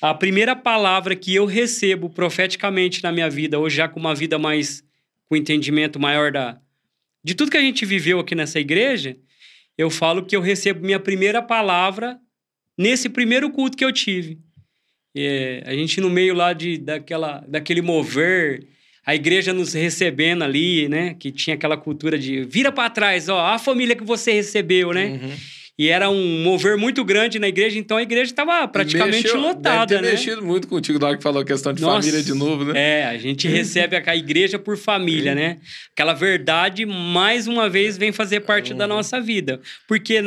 A 0.00 0.14
primeira 0.14 0.54
palavra 0.54 1.16
que 1.16 1.34
eu 1.34 1.44
recebo 1.44 2.08
profeticamente 2.08 3.02
na 3.02 3.10
minha 3.10 3.28
vida, 3.28 3.58
hoje 3.58 3.76
já 3.76 3.88
com 3.88 3.98
uma 3.98 4.14
vida 4.14 4.38
mais, 4.38 4.82
com 5.28 5.36
entendimento 5.36 5.98
maior 5.98 6.30
da, 6.30 6.58
de 7.22 7.34
tudo 7.34 7.50
que 7.50 7.56
a 7.56 7.62
gente 7.62 7.84
viveu 7.84 8.20
aqui 8.20 8.34
nessa 8.34 8.60
igreja, 8.60 9.16
eu 9.76 9.90
falo 9.90 10.24
que 10.24 10.34
eu 10.34 10.40
recebo 10.40 10.84
minha 10.84 11.00
primeira 11.00 11.42
palavra 11.42 12.18
nesse 12.76 13.08
primeiro 13.08 13.50
culto 13.50 13.76
que 13.76 13.84
eu 13.84 13.92
tive. 13.92 14.38
É, 15.14 15.62
a 15.66 15.74
gente 15.74 16.00
no 16.00 16.08
meio 16.08 16.34
lá 16.34 16.52
de, 16.52 16.78
daquela, 16.78 17.44
daquele 17.48 17.82
mover, 17.82 18.66
a 19.08 19.14
igreja 19.14 19.54
nos 19.54 19.72
recebendo 19.72 20.42
ali, 20.44 20.86
né? 20.86 21.14
Que 21.18 21.32
tinha 21.32 21.54
aquela 21.54 21.78
cultura 21.78 22.18
de 22.18 22.42
vira 22.44 22.70
para 22.70 22.90
trás, 22.90 23.26
ó, 23.30 23.40
a 23.40 23.58
família 23.58 23.96
que 23.96 24.04
você 24.04 24.32
recebeu, 24.32 24.92
né? 24.92 25.18
Uhum. 25.22 25.30
E 25.78 25.88
era 25.88 26.10
um 26.10 26.42
mover 26.42 26.76
muito 26.76 27.02
grande 27.04 27.38
na 27.38 27.48
igreja, 27.48 27.78
então 27.78 27.96
a 27.96 28.02
igreja 28.02 28.32
estava 28.32 28.68
praticamente 28.68 29.22
Mexeu- 29.22 29.40
lotada, 29.40 29.86
deve 29.86 30.02
ter 30.02 30.06
né? 30.06 30.10
mexido 30.12 30.44
muito 30.44 30.68
contigo 30.68 30.98
na 30.98 31.06
hora 31.06 31.16
que 31.16 31.22
falou 31.22 31.40
a 31.40 31.44
questão 31.44 31.72
de 31.72 31.80
Nossa, 31.80 32.02
família 32.02 32.22
de 32.22 32.34
novo, 32.34 32.64
né? 32.66 32.72
É, 33.00 33.04
a 33.06 33.16
gente 33.16 33.48
recebe 33.48 33.96
a 33.96 34.14
igreja 34.16 34.58
por 34.58 34.76
família, 34.76 35.34
né? 35.34 35.56
Aquela 35.92 36.12
verdade, 36.12 36.84
mais 36.84 37.46
uma 37.46 37.66
vez, 37.70 37.96
vem 37.96 38.12
fazer 38.12 38.40
parte 38.40 38.74
da 38.74 38.84
Uhum. 38.84 38.88
nossa 38.96 39.18
vida. 39.20 39.58
Porque 39.86 40.20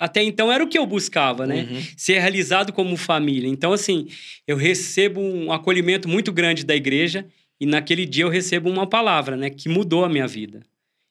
até 0.00 0.22
então 0.22 0.50
era 0.50 0.64
o 0.64 0.68
que 0.68 0.78
eu 0.78 0.86
buscava, 0.86 1.46
né? 1.46 1.66
Uhum. 1.70 1.82
Ser 1.96 2.20
realizado 2.20 2.72
como 2.72 2.96
família. 2.96 3.48
Então, 3.50 3.72
assim, 3.72 4.06
eu 4.46 4.56
recebo 4.56 5.20
um 5.20 5.52
acolhimento 5.52 6.08
muito 6.08 6.32
grande 6.32 6.64
da 6.64 6.74
igreja 6.74 7.26
e 7.64 7.66
naquele 7.66 8.04
dia 8.04 8.24
eu 8.24 8.28
recebo 8.28 8.68
uma 8.68 8.86
palavra, 8.86 9.38
né? 9.38 9.48
Que 9.48 9.70
mudou 9.70 10.04
a 10.04 10.08
minha 10.08 10.26
vida. 10.26 10.60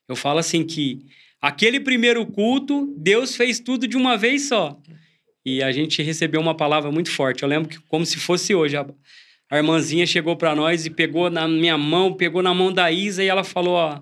Eu 0.08 0.16
falo 0.16 0.38
assim 0.38 0.64
que 0.64 1.04
aquele 1.42 1.80
primeiro 1.80 2.24
culto, 2.28 2.94
Deus 2.96 3.36
fez 3.36 3.60
tudo 3.60 3.88
de 3.88 3.98
uma 3.98 4.16
vez 4.16 4.50
só. 4.50 4.80
E 5.44 5.64
a 5.64 5.72
gente 5.72 6.04
recebeu 6.04 6.40
uma 6.40 6.56
palavra 6.56 6.92
muito 6.92 7.10
forte. 7.10 7.42
Eu 7.42 7.50
lembro 7.50 7.68
que 7.68 7.80
como 7.88 8.06
se 8.06 8.18
fosse 8.20 8.54
hoje. 8.54 8.78
A, 8.78 8.86
a 9.50 9.58
irmãzinha 9.58 10.06
chegou 10.06 10.36
para 10.36 10.56
nós 10.56 10.86
e 10.86 10.92
pegou 10.92 11.28
na 11.28 11.48
minha 11.48 11.76
mão, 11.76 12.14
pegou 12.14 12.44
na 12.44 12.54
mão 12.54 12.72
da 12.72 12.92
Isa 12.92 13.24
e 13.24 13.28
ela 13.28 13.44
falou: 13.44 13.74
ó, 13.74 14.00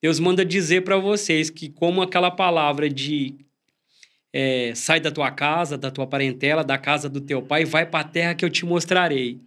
Deus 0.00 0.20
manda 0.20 0.44
dizer 0.44 0.82
para 0.82 0.98
vocês 0.98 1.50
que 1.50 1.68
como 1.68 2.00
aquela 2.00 2.30
palavra 2.30 2.88
de 2.88 3.34
é, 4.32 4.72
sai 4.76 5.00
da 5.00 5.10
tua 5.10 5.32
casa, 5.32 5.76
da 5.76 5.90
tua 5.90 6.06
parentela, 6.06 6.62
da 6.62 6.78
casa 6.78 7.08
do 7.08 7.20
teu 7.20 7.42
pai, 7.42 7.64
vai 7.64 7.84
para 7.84 8.04
a 8.06 8.08
terra 8.08 8.34
que 8.36 8.44
eu 8.44 8.50
te 8.50 8.64
mostrarei. 8.64 9.40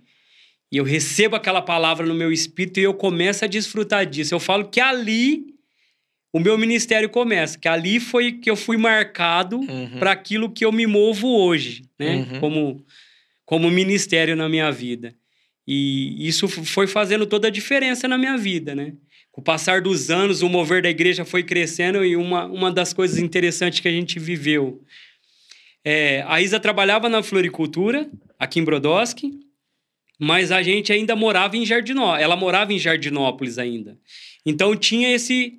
E 0.71 0.77
eu 0.77 0.83
recebo 0.83 1.35
aquela 1.35 1.61
palavra 1.61 2.05
no 2.05 2.13
meu 2.13 2.31
espírito 2.31 2.79
e 2.79 2.83
eu 2.83 2.93
começo 2.93 3.45
a 3.45 3.47
desfrutar 3.47 4.05
disso. 4.05 4.33
Eu 4.33 4.39
falo 4.39 4.67
que 4.69 4.79
ali 4.81 5.45
o 6.33 6.39
meu 6.39 6.57
ministério 6.57 7.09
começa, 7.09 7.57
que 7.57 7.67
ali 7.67 7.99
foi 7.99 8.33
que 8.33 8.49
eu 8.49 8.55
fui 8.57 8.75
marcado 8.75 9.57
Uhum. 9.59 9.99
para 9.99 10.11
aquilo 10.11 10.49
que 10.51 10.65
eu 10.65 10.71
me 10.71 10.85
movo 10.85 11.27
hoje, 11.27 11.83
né? 11.97 12.27
Uhum. 12.31 12.39
Como, 12.39 12.85
como 13.45 13.71
ministério 13.71 14.35
na 14.35 14.49
minha 14.49 14.69
vida. 14.71 15.15
E 15.67 16.27
isso 16.27 16.47
foi 16.47 16.87
fazendo 16.87 17.25
toda 17.25 17.47
a 17.47 17.51
diferença 17.51 18.07
na 18.07 18.17
minha 18.17 18.37
vida, 18.37 18.75
né? 18.75 18.93
Com 19.31 19.41
o 19.41 19.43
passar 19.43 19.81
dos 19.81 20.09
anos, 20.09 20.41
o 20.41 20.49
mover 20.49 20.81
da 20.81 20.89
igreja 20.89 21.23
foi 21.25 21.43
crescendo 21.43 22.03
e 22.05 22.15
uma, 22.15 22.45
uma 22.45 22.71
das 22.71 22.91
coisas 22.93 23.17
interessantes 23.17 23.79
que 23.79 23.87
a 23.87 23.91
gente 23.91 24.19
viveu. 24.19 24.81
É, 25.83 26.23
a 26.27 26.41
Isa 26.41 26.59
trabalhava 26.59 27.07
na 27.09 27.21
floricultura, 27.21 28.09
aqui 28.39 28.59
em 28.59 28.63
Brodowski, 28.63 29.31
mas 30.19 30.51
a 30.51 30.61
gente 30.61 30.91
ainda 30.93 31.15
morava 31.15 31.57
em 31.57 31.65
Jardinópolis. 31.65 32.23
Ela 32.23 32.35
morava 32.35 32.73
em 32.73 32.79
Jardinópolis 32.79 33.57
ainda. 33.57 33.97
Então 34.45 34.75
tinha 34.75 35.13
esse, 35.13 35.55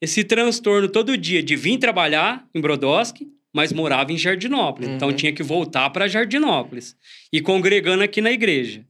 esse 0.00 0.24
transtorno 0.24 0.88
todo 0.88 1.16
dia 1.16 1.42
de 1.42 1.56
vir 1.56 1.78
trabalhar 1.78 2.46
em 2.54 2.60
Brodowski, 2.60 3.28
mas 3.52 3.72
morava 3.72 4.12
em 4.12 4.16
Jardinópolis. 4.18 4.90
Então 4.90 5.08
Uhum. 5.08 5.14
tinha 5.14 5.32
que 5.32 5.42
voltar 5.42 5.90
para 5.90 6.08
Jardinópolis 6.08 6.96
e 7.32 7.40
congregando 7.40 8.02
aqui 8.02 8.20
na 8.20 8.30
igreja. 8.30 8.84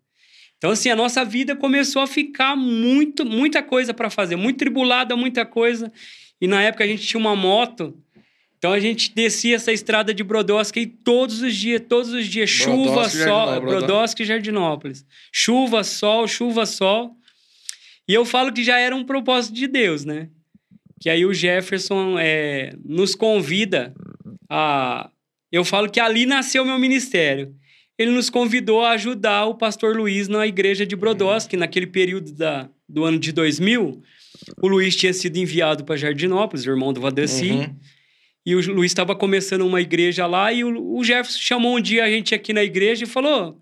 Então, 0.58 0.70
assim, 0.72 0.90
a 0.90 0.96
nossa 0.96 1.24
vida 1.24 1.56
começou 1.56 2.02
a 2.02 2.06
ficar 2.06 2.54
muito, 2.54 3.24
muita 3.24 3.62
coisa 3.62 3.94
para 3.94 4.10
fazer, 4.10 4.36
muito 4.36 4.58
tribulada, 4.58 5.16
muita 5.16 5.46
coisa. 5.46 5.90
E 6.38 6.46
na 6.46 6.62
época 6.62 6.84
a 6.84 6.86
gente 6.86 7.06
tinha 7.06 7.18
uma 7.18 7.34
moto, 7.34 7.96
então 8.60 8.74
a 8.74 8.78
gente 8.78 9.14
descia 9.14 9.56
essa 9.56 9.72
estrada 9.72 10.12
de 10.12 10.22
Brodowski 10.22 10.84
todos 10.86 11.40
os 11.40 11.56
dias, 11.56 11.80
todos 11.88 12.12
os 12.12 12.26
dias, 12.26 12.50
chuva, 12.50 12.74
Brodowski, 12.74 13.18
sol, 13.24 13.60
Brodowski 13.62 14.22
e 14.22 14.26
Jardinópolis. 14.26 15.06
Chuva, 15.32 15.82
sol, 15.82 16.28
chuva, 16.28 16.66
sol. 16.66 17.16
E 18.06 18.12
eu 18.12 18.22
falo 18.22 18.52
que 18.52 18.62
já 18.62 18.78
era 18.78 18.94
um 18.94 19.02
propósito 19.02 19.54
de 19.54 19.66
Deus, 19.66 20.04
né? 20.04 20.28
Que 21.00 21.08
aí 21.08 21.24
o 21.24 21.32
Jefferson 21.32 22.18
é, 22.18 22.74
nos 22.84 23.14
convida 23.14 23.94
a. 24.46 25.10
Eu 25.50 25.64
falo 25.64 25.88
que 25.90 25.98
ali 25.98 26.26
nasceu 26.26 26.62
o 26.62 26.66
meu 26.66 26.78
ministério. 26.78 27.54
Ele 27.98 28.10
nos 28.10 28.28
convidou 28.28 28.84
a 28.84 28.90
ajudar 28.90 29.46
o 29.46 29.54
pastor 29.54 29.96
Luiz 29.96 30.28
na 30.28 30.46
igreja 30.46 30.84
de 30.84 30.94
Brodowski, 30.94 31.56
naquele 31.56 31.86
período 31.86 32.32
da, 32.32 32.68
do 32.86 33.06
ano 33.06 33.18
de 33.18 33.32
2000. 33.32 34.02
O 34.60 34.68
Luiz 34.68 34.94
tinha 34.94 35.14
sido 35.14 35.38
enviado 35.38 35.82
para 35.82 35.96
Jardinópolis, 35.96 36.66
o 36.66 36.70
irmão 36.70 36.92
do 36.92 37.00
Vadeci. 37.00 37.52
Uhum. 37.52 37.76
E 38.44 38.54
o 38.54 38.72
Luiz 38.72 38.90
estava 38.90 39.14
começando 39.14 39.66
uma 39.66 39.80
igreja 39.80 40.26
lá 40.26 40.52
e 40.52 40.64
o, 40.64 41.04
Jefferson 41.04 41.38
chamou 41.38 41.76
um 41.76 41.80
dia 41.80 42.04
a 42.04 42.10
gente 42.10 42.34
aqui 42.34 42.52
na 42.52 42.64
igreja 42.64 43.04
e 43.04 43.06
falou: 43.06 43.60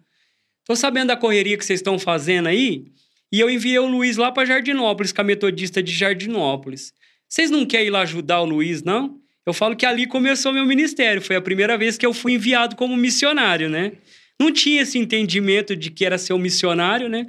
Tô 0.64 0.76
sabendo 0.76 1.08
da 1.08 1.16
correria 1.16 1.56
que 1.56 1.64
vocês 1.64 1.80
estão 1.80 1.98
fazendo 1.98 2.46
aí. 2.48 2.84
E 3.30 3.40
eu 3.40 3.50
enviei 3.50 3.78
o 3.78 3.86
Luiz 3.86 4.16
lá 4.16 4.32
para 4.32 4.46
Jardinópolis, 4.46 5.12
com 5.12 5.20
a 5.20 5.24
metodista 5.24 5.82
de 5.82 5.92
Jardinópolis. 5.92 6.92
Vocês 7.28 7.50
não 7.50 7.66
querem 7.66 7.88
ir 7.88 7.90
lá 7.90 8.00
ajudar 8.02 8.40
o 8.40 8.44
Luiz, 8.44 8.82
não? 8.82 9.18
Eu 9.44 9.52
falo 9.52 9.76
que 9.76 9.84
ali 9.84 10.06
começou 10.06 10.52
meu 10.52 10.64
ministério. 10.64 11.20
Foi 11.20 11.36
a 11.36 11.40
primeira 11.40 11.76
vez 11.76 11.98
que 11.98 12.06
eu 12.06 12.14
fui 12.14 12.32
enviado 12.34 12.76
como 12.76 12.96
missionário, 12.96 13.68
né? 13.68 13.92
Não 14.40 14.52
tinha 14.52 14.82
esse 14.82 14.98
entendimento 14.98 15.74
de 15.74 15.90
que 15.90 16.04
era 16.04 16.16
ser 16.16 16.32
um 16.32 16.38
missionário, 16.38 17.08
né? 17.08 17.26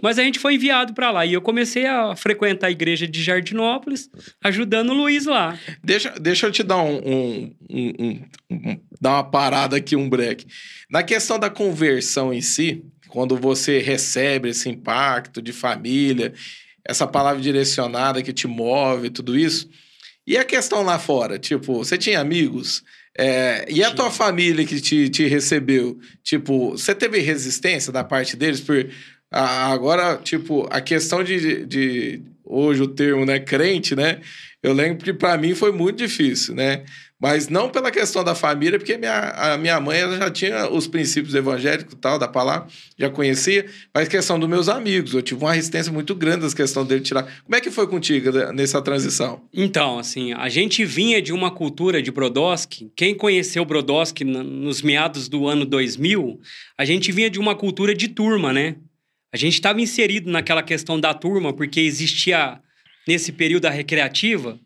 Mas 0.00 0.18
a 0.18 0.22
gente 0.22 0.38
foi 0.38 0.54
enviado 0.54 0.94
para 0.94 1.10
lá. 1.10 1.26
E 1.26 1.32
eu 1.32 1.42
comecei 1.42 1.86
a 1.86 2.14
frequentar 2.16 2.68
a 2.68 2.70
igreja 2.70 3.06
de 3.06 3.22
Jardinópolis, 3.22 4.08
ajudando 4.42 4.90
o 4.90 4.94
Luiz 4.94 5.26
lá. 5.26 5.58
Deixa, 5.82 6.10
deixa 6.18 6.46
eu 6.46 6.52
te 6.52 6.62
dar 6.62 6.78
um, 6.82 6.96
um- 6.98 7.54
um- 7.68 7.92
um- 8.00 8.70
um- 8.70 8.80
dar 9.00 9.10
uma 9.14 9.24
parada 9.24 9.76
aqui, 9.76 9.94
um 9.94 10.08
break. 10.08 10.46
Na 10.90 11.02
questão 11.02 11.38
da 11.38 11.50
conversão 11.50 12.32
em 12.32 12.40
si, 12.40 12.84
quando 13.08 13.36
você 13.36 13.78
recebe 13.80 14.48
esse 14.48 14.68
impacto 14.68 15.42
de 15.42 15.52
família, 15.52 16.32
essa 16.84 17.06
palavra 17.06 17.42
direcionada 17.42 18.22
que 18.22 18.32
te 18.32 18.46
move, 18.48 19.10
tudo 19.10 19.38
isso. 19.38 19.68
E 20.26 20.38
a 20.38 20.44
questão 20.44 20.82
lá 20.82 20.98
fora? 20.98 21.38
Tipo, 21.38 21.74
você 21.78 21.98
tinha 21.98 22.18
amigos? 22.20 22.82
É, 23.16 23.66
e 23.68 23.84
a 23.84 23.90
tua 23.90 24.10
família 24.10 24.64
que 24.64 24.80
te, 24.80 25.08
te 25.10 25.26
recebeu? 25.26 25.98
Tipo, 26.24 26.70
você 26.70 26.94
teve 26.94 27.18
resistência 27.18 27.92
da 27.92 28.02
parte 28.02 28.36
deles? 28.36 28.60
Por, 28.60 28.88
agora, 29.32 30.16
tipo, 30.16 30.68
a 30.70 30.80
questão 30.80 31.24
de, 31.24 31.64
de. 31.66 32.22
Hoje 32.44 32.82
o 32.82 32.88
termo, 32.88 33.24
né? 33.24 33.38
Crente, 33.38 33.96
né? 33.96 34.20
Eu 34.62 34.72
lembro 34.72 35.02
que 35.02 35.12
para 35.12 35.36
mim 35.36 35.54
foi 35.54 35.72
muito 35.72 35.96
difícil, 35.96 36.54
né? 36.54 36.84
Mas 37.22 37.48
não 37.48 37.68
pela 37.68 37.92
questão 37.92 38.24
da 38.24 38.34
família, 38.34 38.80
porque 38.80 38.96
minha, 38.98 39.30
a 39.30 39.56
minha 39.56 39.78
mãe 39.78 40.00
ela 40.00 40.16
já 40.16 40.28
tinha 40.28 40.68
os 40.68 40.88
princípios 40.88 41.36
evangélicos 41.36 41.96
tal, 42.00 42.18
da 42.18 42.26
palavra, 42.26 42.66
já 42.98 43.08
conhecia, 43.08 43.64
mas 43.94 44.08
questão 44.08 44.40
dos 44.40 44.48
meus 44.48 44.68
amigos. 44.68 45.14
Eu 45.14 45.22
tive 45.22 45.40
uma 45.40 45.52
resistência 45.52 45.92
muito 45.92 46.16
grande 46.16 46.40
das 46.40 46.52
questões 46.52 46.88
dele 46.88 47.00
tirar. 47.00 47.22
Como 47.44 47.54
é 47.54 47.60
que 47.60 47.70
foi 47.70 47.86
contigo 47.86 48.32
né, 48.32 48.50
nessa 48.52 48.82
transição? 48.82 49.40
Então, 49.54 50.00
assim, 50.00 50.32
a 50.32 50.48
gente 50.48 50.84
vinha 50.84 51.22
de 51.22 51.32
uma 51.32 51.52
cultura 51.52 52.02
de 52.02 52.10
Brodowski. 52.10 52.90
Quem 52.96 53.14
conheceu 53.14 53.64
Brodowski 53.64 54.24
nos 54.24 54.82
meados 54.82 55.28
do 55.28 55.46
ano 55.46 55.64
2000, 55.64 56.40
a 56.76 56.84
gente 56.84 57.12
vinha 57.12 57.30
de 57.30 57.38
uma 57.38 57.54
cultura 57.54 57.94
de 57.94 58.08
turma, 58.08 58.52
né? 58.52 58.74
A 59.32 59.36
gente 59.36 59.54
estava 59.54 59.80
inserido 59.80 60.30
naquela 60.30 60.62
questão 60.62 61.00
da 61.00 61.14
turma, 61.14 61.52
porque 61.52 61.80
existia, 61.80 62.58
nesse 63.08 63.32
período, 63.32 63.66
a 63.66 63.70
recreativa. 63.70 64.58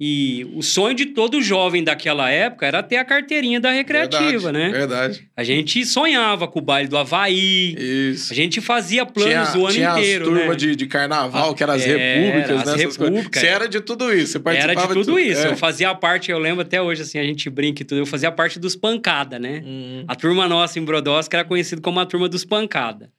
E 0.00 0.44
o 0.56 0.60
sonho 0.60 0.92
de 0.92 1.06
todo 1.06 1.40
jovem 1.40 1.84
daquela 1.84 2.28
época 2.28 2.66
era 2.66 2.82
ter 2.82 2.96
a 2.96 3.04
carteirinha 3.04 3.60
da 3.60 3.70
recreativa, 3.70 4.50
verdade, 4.50 4.58
né? 4.58 4.70
Verdade. 4.70 5.28
A 5.36 5.44
gente 5.44 5.86
sonhava 5.86 6.48
com 6.48 6.58
o 6.58 6.62
baile 6.62 6.88
do 6.88 6.98
Havaí. 6.98 7.76
Isso. 7.78 8.32
A 8.32 8.34
gente 8.34 8.60
fazia 8.60 9.06
planos 9.06 9.50
tinha, 9.50 9.62
o 9.62 9.66
ano 9.66 9.72
tinha 9.72 9.92
inteiro, 9.92 10.24
as 10.24 10.30
turmas 10.30 10.48
né? 10.48 10.56
de, 10.56 10.74
de 10.74 10.86
carnaval, 10.88 11.54
que 11.54 11.62
eram 11.62 11.74
as 11.74 11.86
É, 11.86 12.16
repúblicas, 12.16 12.68
as 12.68 12.76
né? 12.76 12.84
repúblicas. 12.84 13.40
Você 13.40 13.46
era 13.46 13.68
de 13.68 13.80
tudo 13.80 14.12
isso, 14.12 14.32
você 14.32 14.38
Era 14.38 14.42
participava 14.42 14.94
de 14.94 15.00
tudo 15.04 15.16
isso. 15.16 15.46
É. 15.46 15.50
Eu 15.52 15.56
fazia 15.56 15.94
parte, 15.94 16.28
eu 16.28 16.40
lembro 16.40 16.62
até 16.62 16.82
hoje, 16.82 17.02
assim, 17.02 17.20
a 17.20 17.24
gente 17.24 17.48
brinca 17.48 17.82
e 17.82 17.84
tudo. 17.84 17.98
Eu 17.98 18.06
fazia 18.06 18.32
parte 18.32 18.58
dos 18.58 18.74
pancada, 18.74 19.38
né? 19.38 19.62
Hum. 19.64 20.04
A 20.08 20.16
turma 20.16 20.48
nossa 20.48 20.76
em 20.76 20.84
Brodowski 20.84 21.36
era 21.36 21.44
conhecida 21.44 21.80
como 21.80 22.00
a 22.00 22.04
turma 22.04 22.28
dos 22.28 22.44
pancada. 22.44 23.12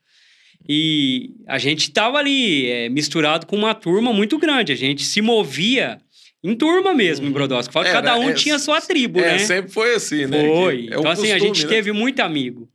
E 0.68 1.30
a 1.46 1.58
gente 1.58 1.90
tava 1.90 2.18
ali 2.18 2.68
é, 2.68 2.88
misturado 2.88 3.46
com 3.46 3.56
uma 3.56 3.74
turma 3.74 4.12
muito 4.12 4.38
grande. 4.38 4.72
A 4.72 4.76
gente 4.76 5.04
se 5.04 5.20
movia 5.20 5.98
em 6.42 6.54
turma 6.54 6.94
mesmo 6.94 7.26
em 7.26 7.30
Brodowski. 7.30 7.72
Fala 7.72 7.86
Era, 7.88 8.02
cada 8.02 8.18
um 8.18 8.30
é, 8.30 8.34
tinha 8.34 8.58
sua 8.58 8.80
tribo, 8.80 9.18
É, 9.20 9.32
né? 9.32 9.38
sempre 9.38 9.70
foi 9.70 9.94
assim, 9.94 10.26
né? 10.26 10.44
Foi. 10.44 10.86
Que 10.86 10.94
é 10.94 10.98
então, 10.98 11.10
assim, 11.10 11.32
a 11.32 11.38
gente 11.38 11.64
né? 11.64 11.68
teve 11.68 11.92
muito 11.92 12.20
amigo. 12.20 12.68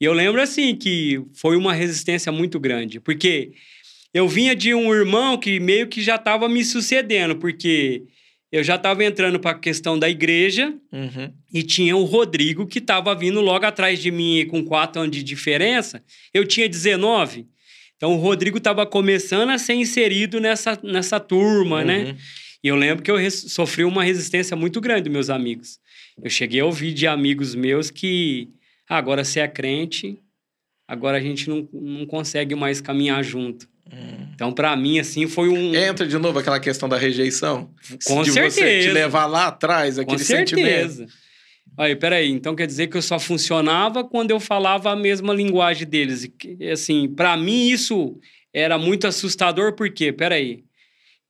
E 0.00 0.04
eu 0.04 0.12
lembro, 0.12 0.40
assim, 0.40 0.74
que 0.76 1.20
foi 1.34 1.56
uma 1.56 1.74
resistência 1.74 2.30
muito 2.30 2.60
grande. 2.60 3.00
Porque 3.00 3.52
eu 4.14 4.28
vinha 4.28 4.54
de 4.54 4.74
um 4.74 4.94
irmão 4.94 5.36
que 5.36 5.58
meio 5.58 5.88
que 5.88 6.00
já 6.02 6.14
estava 6.16 6.48
me 6.48 6.64
sucedendo. 6.64 7.36
Porque 7.36 8.04
eu 8.50 8.62
já 8.64 8.76
estava 8.76 9.04
entrando 9.04 9.38
para 9.38 9.50
a 9.52 9.58
questão 9.58 9.98
da 9.98 10.08
igreja 10.08 10.74
Uhum. 10.92 11.32
e 11.52 11.62
tinha 11.62 11.96
o 11.96 12.04
Rodrigo 12.04 12.66
que 12.66 12.78
estava 12.78 13.14
vindo 13.14 13.40
logo 13.40 13.66
atrás 13.66 14.00
de 14.00 14.10
mim 14.10 14.46
com 14.48 14.64
quatro 14.64 15.02
anos 15.02 15.14
de 15.16 15.22
diferença. 15.22 16.02
Eu 16.32 16.46
tinha 16.46 16.68
19. 16.68 17.46
Então, 17.96 18.12
o 18.14 18.16
Rodrigo 18.16 18.58
estava 18.58 18.86
começando 18.86 19.50
a 19.50 19.58
ser 19.58 19.74
inserido 19.74 20.40
nessa, 20.40 20.78
nessa 20.82 21.18
turma, 21.18 21.84
né? 21.84 22.04
Uhum. 22.04 22.16
E 22.64 22.68
eu 22.68 22.76
lembro 22.76 23.02
que 23.02 23.10
eu 23.10 23.30
sofri 23.30 23.84
uma 23.84 24.02
resistência 24.04 24.56
muito 24.56 24.80
grande 24.80 25.02
dos 25.02 25.12
meus 25.12 25.30
amigos. 25.30 25.78
Eu 26.22 26.30
cheguei 26.30 26.60
a 26.60 26.64
ouvir 26.64 26.92
de 26.92 27.06
amigos 27.06 27.54
meus 27.54 27.90
que 27.90 28.48
"Ah, 28.88 28.96
agora 28.98 29.24
você 29.24 29.40
é 29.40 29.48
crente, 29.48 30.18
agora 30.86 31.18
a 31.18 31.20
gente 31.20 31.48
não, 31.48 31.68
não 31.72 32.06
consegue 32.06 32.54
mais 32.54 32.80
caminhar 32.80 33.22
junto. 33.22 33.68
Então, 34.34 34.52
para 34.52 34.74
mim, 34.76 34.98
assim, 34.98 35.26
foi 35.26 35.48
um. 35.48 35.74
Entra 35.74 36.06
de 36.06 36.16
novo 36.18 36.38
aquela 36.38 36.60
questão 36.60 36.88
da 36.88 36.96
rejeição? 36.96 37.70
Com 38.04 38.22
de 38.22 38.30
você 38.30 38.48
te 38.48 38.50
certeza. 38.52 38.92
levar 38.92 39.26
lá 39.26 39.46
atrás, 39.48 39.96
Com 39.96 40.02
aquele 40.02 40.24
sentimento. 40.24 40.66
certeza. 40.66 41.06
Aí, 41.76 41.94
peraí, 41.94 42.30
então 42.30 42.56
quer 42.56 42.66
dizer 42.66 42.88
que 42.88 42.96
eu 42.96 43.02
só 43.02 43.18
funcionava 43.18 44.02
quando 44.02 44.30
eu 44.30 44.40
falava 44.40 44.90
a 44.90 44.96
mesma 44.96 45.32
linguagem 45.32 45.86
deles. 45.86 46.28
E, 46.58 46.70
assim, 46.70 47.08
para 47.08 47.36
mim 47.36 47.68
isso 47.68 48.18
era 48.52 48.78
muito 48.78 49.06
assustador, 49.06 49.74
porque, 49.74 50.12
peraí, 50.12 50.64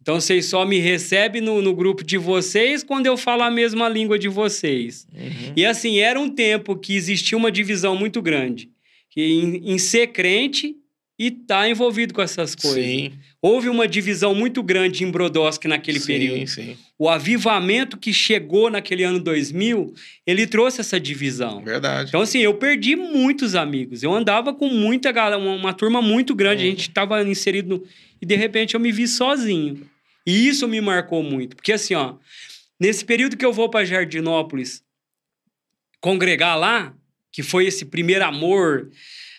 então 0.01 0.21
vocês 0.21 0.47
só 0.47 0.65
me 0.65 0.79
recebem 0.79 1.43
no, 1.43 1.61
no 1.61 1.75
grupo 1.75 2.03
de 2.03 2.17
vocês 2.17 2.83
quando 2.83 3.07
eu 3.07 3.17
falo 3.17 3.43
a 3.43 3.51
mesma 3.51 3.89
língua 3.89 4.19
de 4.19 4.29
vocês. 4.29 5.07
Uhum. 5.13 5.53
E 5.55 5.67
assim, 5.67 5.99
era 5.99 6.19
um 6.19 6.31
tempo 6.31 6.77
que 6.77 6.95
existia 6.97 7.37
uma 7.37 7.53
divisão 7.53 7.95
muito 7.95 8.23
grande 8.23 8.71
que 9.11 9.21
em, 9.23 9.73
em 9.73 9.79
ser 9.79 10.09
crente 10.09 10.77
e 11.19 11.31
tá 11.31 11.69
envolvido 11.69 12.15
com 12.15 12.23
essas 12.23 12.55
coisas. 12.55 12.85
Sim, 12.85 13.13
Houve 13.41 13.69
uma 13.69 13.87
divisão 13.87 14.35
muito 14.35 14.63
grande 14.63 15.05
em 15.05 15.11
Brodowski 15.11 15.69
naquele 15.69 16.01
sim, 16.01 16.07
período 16.07 16.47
sim. 16.49 16.77
o 16.99 17.09
avivamento 17.09 17.97
que 17.97 18.13
chegou 18.13 18.69
naquele 18.71 19.05
ano 19.05 19.21
2000, 19.21 19.95
ele 20.27 20.47
trouxe 20.47 20.81
essa 20.81 20.99
divisão. 20.99 21.63
Verdade. 21.63 22.09
Então, 22.09 22.21
assim, 22.21 22.39
eu 22.39 22.55
perdi 22.55 22.97
muitos 22.97 23.55
amigos. 23.55 24.03
Eu 24.03 24.13
andava 24.13 24.53
com 24.53 24.69
muita 24.69 25.13
galera, 25.13 25.41
uma, 25.41 25.55
uma 25.55 25.73
turma 25.73 26.03
muito 26.03 26.35
grande, 26.35 26.63
a 26.63 26.65
Uhum. 26.67 26.71
gente 26.71 26.89
estava 26.89 27.23
inserido 27.23 27.69
no... 27.79 27.85
E, 28.21 28.27
de 28.27 28.35
repente, 28.35 28.75
eu 28.75 28.81
me 28.81 28.91
vi 28.91 29.07
sozinho. 29.07 29.89
E 30.27 30.49
isso 30.49 30.67
me 30.67 30.81
marcou 30.81 31.23
muito. 31.23 31.55
Porque, 31.55 31.73
assim, 31.73 31.95
ó, 31.95 32.15
nesse 32.79 33.05
período 33.05 33.37
que 33.37 33.45
eu 33.45 33.53
vou 33.53 33.69
para 33.69 33.85
Jardinópolis 33.85 34.83
congregar 36.01 36.57
lá, 36.59 36.95
que 37.33 37.43
foi 37.43 37.67
esse 37.67 37.85
primeiro 37.85 38.25
amor, 38.25 38.91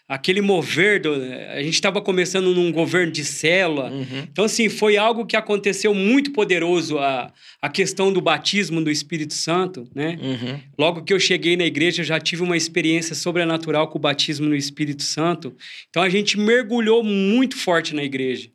aquele 0.10 0.41
mover, 0.41 1.00
do... 1.00 1.13
a 1.13 1.62
gente 1.62 1.76
estava 1.76 2.02
começando 2.02 2.56
num 2.56 2.72
governo 2.72 3.12
de 3.12 3.24
célula, 3.24 3.91
Uhum. 3.91 4.24
então, 4.32 4.43
assim, 4.43 4.67
foi 4.67 4.98
algo 4.98 5.24
que 5.24 5.36
aconteceu 5.38 5.93
muito 5.93 6.32
poderoso, 6.32 6.98
a, 6.98 7.32
a 7.62 7.69
questão 7.69 8.12
do 8.12 8.19
batismo 8.19 8.82
do 8.84 8.89
Espírito 8.89 9.36
Santo, 9.36 9.88
né? 9.93 10.17
Uhum. 10.19 10.60
Logo 10.80 11.04
que 11.04 11.13
eu 11.13 11.19
cheguei 11.19 11.56
na 11.56 11.65
igreja, 11.65 12.02
eu 12.02 12.06
já 12.06 12.19
tive 12.19 12.41
uma 12.41 12.58
experiência 12.58 13.13
sobrenatural 13.13 13.88
com 13.88 14.00
o 14.00 14.02
batismo 14.02 14.48
no 14.48 14.56
Espírito 14.56 15.04
Santo. 15.04 15.56
Então, 15.91 16.02
a 16.02 16.10
gente 16.10 16.39
mergulhou 16.39 17.04
muito 17.04 17.56
forte 17.56 17.93
na 17.93 18.04
igreja. 18.04 18.50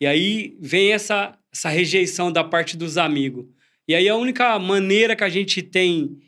E 0.00 0.06
aí 0.06 0.56
vem 0.60 0.92
essa, 0.92 1.38
essa 1.52 1.68
rejeição 1.68 2.32
da 2.32 2.42
parte 2.42 2.76
dos 2.76 2.98
amigos. 2.98 3.44
E 3.86 3.94
aí 3.94 4.08
a 4.08 4.16
única 4.16 4.58
maneira 4.58 5.14
que 5.14 5.24
a 5.24 5.28
gente 5.28 5.62
tem 5.62 6.18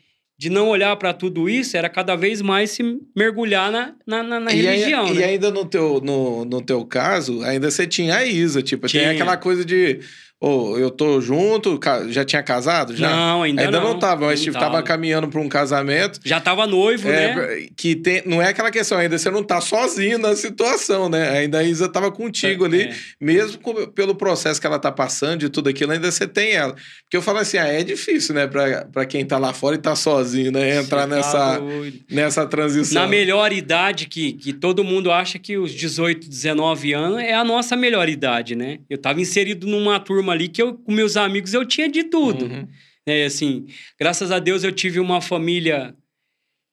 de 0.41 0.49
não 0.49 0.69
olhar 0.69 0.95
para 0.95 1.13
tudo 1.13 1.47
isso 1.47 1.77
era 1.77 1.87
cada 1.87 2.15
vez 2.15 2.41
mais 2.41 2.71
se 2.71 2.81
mergulhar 3.15 3.71
na, 3.71 3.93
na, 4.07 4.23
na- 4.23 4.39
na 4.39 4.51
E, 4.51 4.67
aí- 4.67 4.75
religião, 4.79 5.07
e 5.07 5.13
né? 5.19 5.25
ainda 5.25 5.51
no 5.51 5.63
teu, 5.65 6.01
no, 6.03 6.43
no 6.45 6.59
teu 6.63 6.83
caso, 6.83 7.43
ainda 7.43 7.69
você 7.69 7.85
tinha 7.85 8.15
a 8.15 8.25
Isa, 8.25 8.59
tipo, 8.63 8.87
Tinha. 8.87 9.03
tem 9.03 9.11
aquela 9.11 9.37
coisa 9.37 9.63
de, 9.63 9.99
ô, 10.41 10.75
eu 10.77 10.89
tô 10.89 11.21
junto, 11.21 11.79
já 12.09 12.25
tinha 12.25 12.41
casado? 12.41 12.95
Já? 12.95 13.09
Não, 13.09 13.43
ainda, 13.43 13.61
Ainda 13.61 13.79
não, 13.79 13.89
não. 13.93 13.99
tava, 13.99 14.25
mas 14.25 14.41
tipo, 14.41 14.53
tava. 14.57 14.71
tava 14.71 14.83
caminhando 14.83 15.27
pra 15.27 15.39
um 15.39 15.47
casamento. 15.47 16.19
Já 16.25 16.39
tava 16.39 16.65
noivo, 16.65 17.07
né? 17.07 17.25
É, 17.65 17.67
que 17.77 17.95
tem, 17.95 18.23
não 18.25 18.41
é 18.41 18.47
aquela 18.49 18.71
questão, 18.71 18.97
ainda 18.97 19.17
você 19.17 19.29
não 19.29 19.43
tá 19.43 19.61
sozinho 19.61 20.17
na 20.17 20.35
situação, 20.35 21.07
né? 21.07 21.29
Ainda 21.37 21.59
a 21.59 21.63
Isa 21.63 21.87
tava 21.87 22.11
contigo 22.11 22.65
ali, 22.65 22.81
É. 22.81 22.95
mesmo 23.21 23.59
com- 23.59 23.85
pelo 23.91 24.15
processo 24.15 24.59
que 24.59 24.65
ela 24.65 24.79
tá 24.79 24.91
passando 24.91 25.41
de 25.41 25.49
tudo 25.49 25.69
aquilo, 25.69 25.91
ainda 25.91 26.09
você 26.11 26.27
tem 26.27 26.53
ela. 26.53 26.73
Porque 27.03 27.15
eu 27.17 27.21
falo 27.21 27.37
assim, 27.37 27.57
ah, 27.59 27.67
é 27.67 27.83
difícil, 27.83 28.33
né, 28.33 28.47
pra, 28.47 28.85
pra 28.85 29.05
quem 29.05 29.23
tá 29.23 29.37
lá 29.37 29.53
fora 29.53 29.75
e 29.75 29.79
tá 29.79 29.95
sozinho, 29.95 30.51
né? 30.51 30.77
Entrar 30.79 31.01
tá 31.01 31.07
nessa, 31.07 31.59
doido. 31.59 31.99
nessa 32.09 32.47
transição. 32.47 33.01
Na 33.03 33.07
melhor 33.07 33.53
idade, 33.53 34.07
que, 34.07 34.33
que 34.33 34.53
todo 34.53 34.83
mundo 34.83 35.11
acha 35.11 35.37
que 35.37 35.57
os 35.57 35.71
18, 35.71 36.27
19 36.27 36.93
anos 36.93 37.19
é 37.19 37.33
a 37.35 37.43
nossa 37.43 37.75
melhor 37.75 38.09
idade, 38.09 38.55
né? 38.55 38.79
Eu 38.89 38.97
tava 38.97 39.21
inserido 39.21 39.67
numa 39.67 39.99
turma 39.99 40.30
ali 40.31 40.47
que 40.47 40.61
eu, 40.61 40.73
com 40.73 40.91
meus 40.91 41.17
amigos 41.17 41.53
eu 41.53 41.65
tinha 41.65 41.89
de 41.89 42.05
tudo. 42.05 42.45
Uhum. 42.45 42.67
É, 43.05 43.25
assim, 43.25 43.65
graças 43.99 44.31
a 44.31 44.39
Deus 44.39 44.63
eu 44.63 44.71
tive 44.71 44.99
uma 44.99 45.21
família 45.21 45.95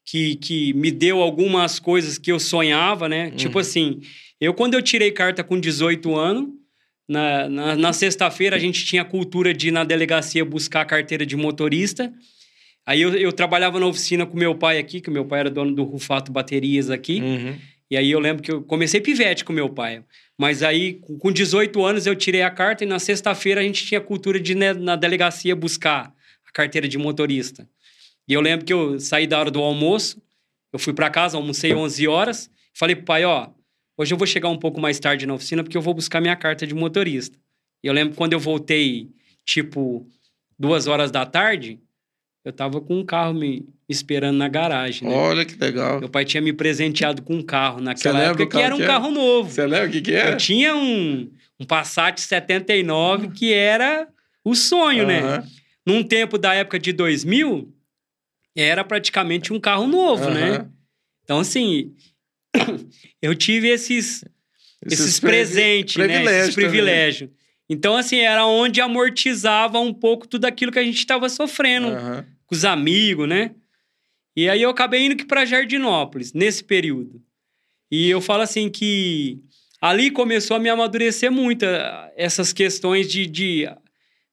que, 0.05 0.37
que 0.37 0.73
me 0.75 0.91
deu 0.91 1.21
algumas 1.21 1.79
coisas 1.79 2.17
que 2.17 2.33
eu 2.33 2.39
sonhava, 2.39 3.09
né? 3.09 3.27
Uhum. 3.27 3.37
Tipo 3.37 3.59
assim, 3.59 4.01
eu 4.41 4.55
quando 4.55 4.75
eu 4.75 4.83
tirei 4.83 5.11
carta 5.11 5.45
com 5.45 5.59
18 5.59 6.17
anos, 6.17 6.49
na, 7.09 7.49
na, 7.49 7.77
na 7.77 7.93
sexta-feira 7.93 8.57
a 8.57 8.59
gente 8.59 8.85
tinha 8.85 9.03
a 9.03 9.05
cultura 9.05 9.53
de 9.53 9.69
ir 9.69 9.71
na 9.71 9.85
delegacia 9.85 10.45
buscar 10.45 10.83
a 10.83 10.87
carteira 10.87 11.25
de 11.25 11.37
motorista. 11.37 12.13
Aí 12.87 13.03
eu, 13.03 13.15
eu 13.15 13.33
trabalhava 13.33 13.79
na 13.79 13.87
oficina 13.87 14.25
com 14.25 14.37
meu 14.37 14.55
pai 14.55 14.79
aqui, 14.79 15.01
que 15.01 15.11
meu 15.11 15.25
pai 15.25 15.41
era 15.41 15.51
dono 15.51 15.75
do 15.75 15.85
Rufato 15.85 16.33
Baterias 16.33 16.91
aqui. 16.91 17.21
Uhum. 17.21 17.57
E 17.91 17.97
aí 17.97 18.11
eu 18.11 18.21
lembro 18.21 18.43
que 18.43 18.51
eu 18.51 18.63
comecei 18.63 19.01
pivete 19.01 19.45
com 19.45 19.53
meu 19.53 19.69
pai. 19.69 20.03
Mas 20.39 20.63
aí, 20.63 20.95
com 20.95 21.19
com 21.19 21.33
18 21.33 21.85
anos, 21.85 22.07
eu 22.07 22.15
tirei 22.15 22.43
a 22.43 22.51
carta 22.51 22.85
e 22.85 22.87
na 22.87 23.01
sexta-feira 23.01 23.61
a 23.61 23.65
gente 23.65 23.85
tinha 23.85 24.01
cultura 24.01 24.39
de 24.39 24.53
ir 24.53 24.55
né, 24.55 24.73
na 24.73 24.95
delegacia 24.95 25.57
buscar 25.57 26.15
a 26.47 26.53
carteira 26.53 26.87
de 26.87 26.97
motorista. 26.97 27.69
E 28.29 28.35
eu 28.35 28.41
lembro 28.41 28.65
que 28.65 28.73
eu 28.73 29.01
saí 29.01 29.27
da 29.27 29.41
hora 29.41 29.51
do 29.51 29.61
almoço, 29.61 30.23
eu 30.73 30.79
fui 30.79 30.93
para 30.93 31.11
casa, 31.11 31.37
almocei 31.37 31.75
11 31.75 32.07
horas, 32.07 32.51
falei 32.73 32.95
pro 32.95 33.07
pai, 33.07 33.25
ó, 33.25 33.51
hoje 33.97 34.15
eu 34.15 34.19
vou 34.19 34.27
chegar 34.27 34.49
um 34.49 34.59
pouco 34.59 34.81
mais 34.81 35.01
tarde 35.01 35.27
na 35.27 35.35
oficina 35.35 35.65
porque 35.65 35.77
eu 35.77 35.83
vou 35.83 35.93
buscar 35.93 36.21
minha 36.21 36.37
carta 36.37 36.65
de 36.67 36.75
motorista. 36.75 37.37
E 37.83 37.89
eu 37.89 37.93
lembro 37.93 38.15
quando 38.15 38.33
eu 38.33 38.39
voltei, 38.39 39.11
tipo, 39.45 40.07
duas 40.57 40.87
horas 40.87 41.11
da 41.11 41.27
tarde, 41.27 41.81
eu 42.45 42.53
tava 42.53 42.81
com 42.81 42.99
um 43.01 43.05
carro 43.05 43.35
me 43.35 43.67
esperando 43.89 44.37
na 44.37 44.49
garagem, 44.49 45.09
né? 45.09 45.15
Olha 45.15 45.45
que 45.45 45.55
legal. 45.57 46.01
Meu 46.01 46.09
pai 46.09 46.25
tinha 46.25 46.41
me 46.41 46.53
presenteado 46.53 47.23
com 47.23 47.35
um 47.37 47.43
carro 47.43 47.81
naquela 47.81 48.21
época 48.23 48.47
que 48.47 48.59
era 48.59 48.75
um 48.75 48.79
que 48.79 48.85
era? 48.85 48.93
carro 48.93 49.11
novo. 49.11 49.51
Você 49.51 49.67
lembra 49.67 49.89
o 49.89 49.91
que 49.91 50.01
que 50.01 50.11
Eu 50.13 50.17
era? 50.19 50.37
tinha 50.37 50.75
um, 50.75 51.31
um 51.61 51.65
Passat 51.65 52.19
79 52.21 53.29
que 53.29 53.53
era 53.53 54.09
o 54.45 54.55
sonho, 54.55 55.07
né? 55.07 55.45
Num 55.87 56.03
tempo 56.03 56.37
da 56.39 56.55
época 56.55 56.79
de 56.79 56.93
2000, 56.93 57.73
era 58.57 58.85
praticamente 58.85 59.53
um 59.53 59.61
carro 59.61 59.87
novo, 59.87 60.29
né? 60.31 60.67
Então, 61.25 61.41
assim, 61.41 61.95
eu 63.23 63.35
tive 63.35 63.69
esses, 63.69 64.25
esses, 64.85 65.19
privi- 65.21 65.37
presentes, 65.37 65.97
né? 65.97 66.05
privilégios 66.07 66.43
Esses 66.43 66.55
privilégios. 66.55 67.31
Então, 67.69 67.97
assim, 67.97 68.19
era 68.19 68.47
onde 68.47 68.81
amortizava 68.81 69.79
um 69.79 69.93
pouco 69.93 70.27
tudo 70.27 70.47
aquilo 70.47 70.73
que 70.73 70.79
a 70.79 70.85
gente 70.85 70.99
estava 70.99 71.29
sofrendo 71.29 71.89
Aham. 71.89 72.25
com 72.47 72.55
os 72.55 72.65
amigos, 72.65 73.29
né? 73.29 73.55
E 74.35 74.49
aí 74.49 74.63
eu 74.63 74.71
acabei 74.71 75.05
indo 75.05 75.27
para 75.27 75.45
Jardinópolis, 75.45 76.33
nesse 76.33 76.65
período. 76.65 77.21
E 77.91 78.09
eu 78.09 78.21
falo 78.21 78.43
assim 78.43 78.71
que 78.71 79.41
ali 79.81 80.11
começou 80.11 80.57
a 80.57 80.61
me 80.61 80.69
amadurecer 80.69 81.31
muito 81.31 81.65
eh, 81.65 82.13
essas 82.17 82.53
questões 82.53 83.11
de, 83.11 83.27
de 83.27 83.69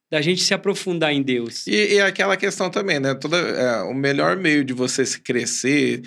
da 0.09 0.21
gente 0.21 0.43
se 0.43 0.53
aprofundar 0.53 1.11
em 1.11 1.21
Deus. 1.21 1.65
E, 1.67 1.95
e 1.95 2.01
aquela 2.01 2.37
questão 2.37 2.69
também, 2.69 2.99
né? 2.99 3.15
Toda, 3.15 3.37
é, 3.37 3.81
o 3.83 3.93
melhor 3.93 4.37
meio 4.37 4.63
de 4.63 4.73
você 4.73 5.05
se 5.05 5.19
crescer, 5.19 6.01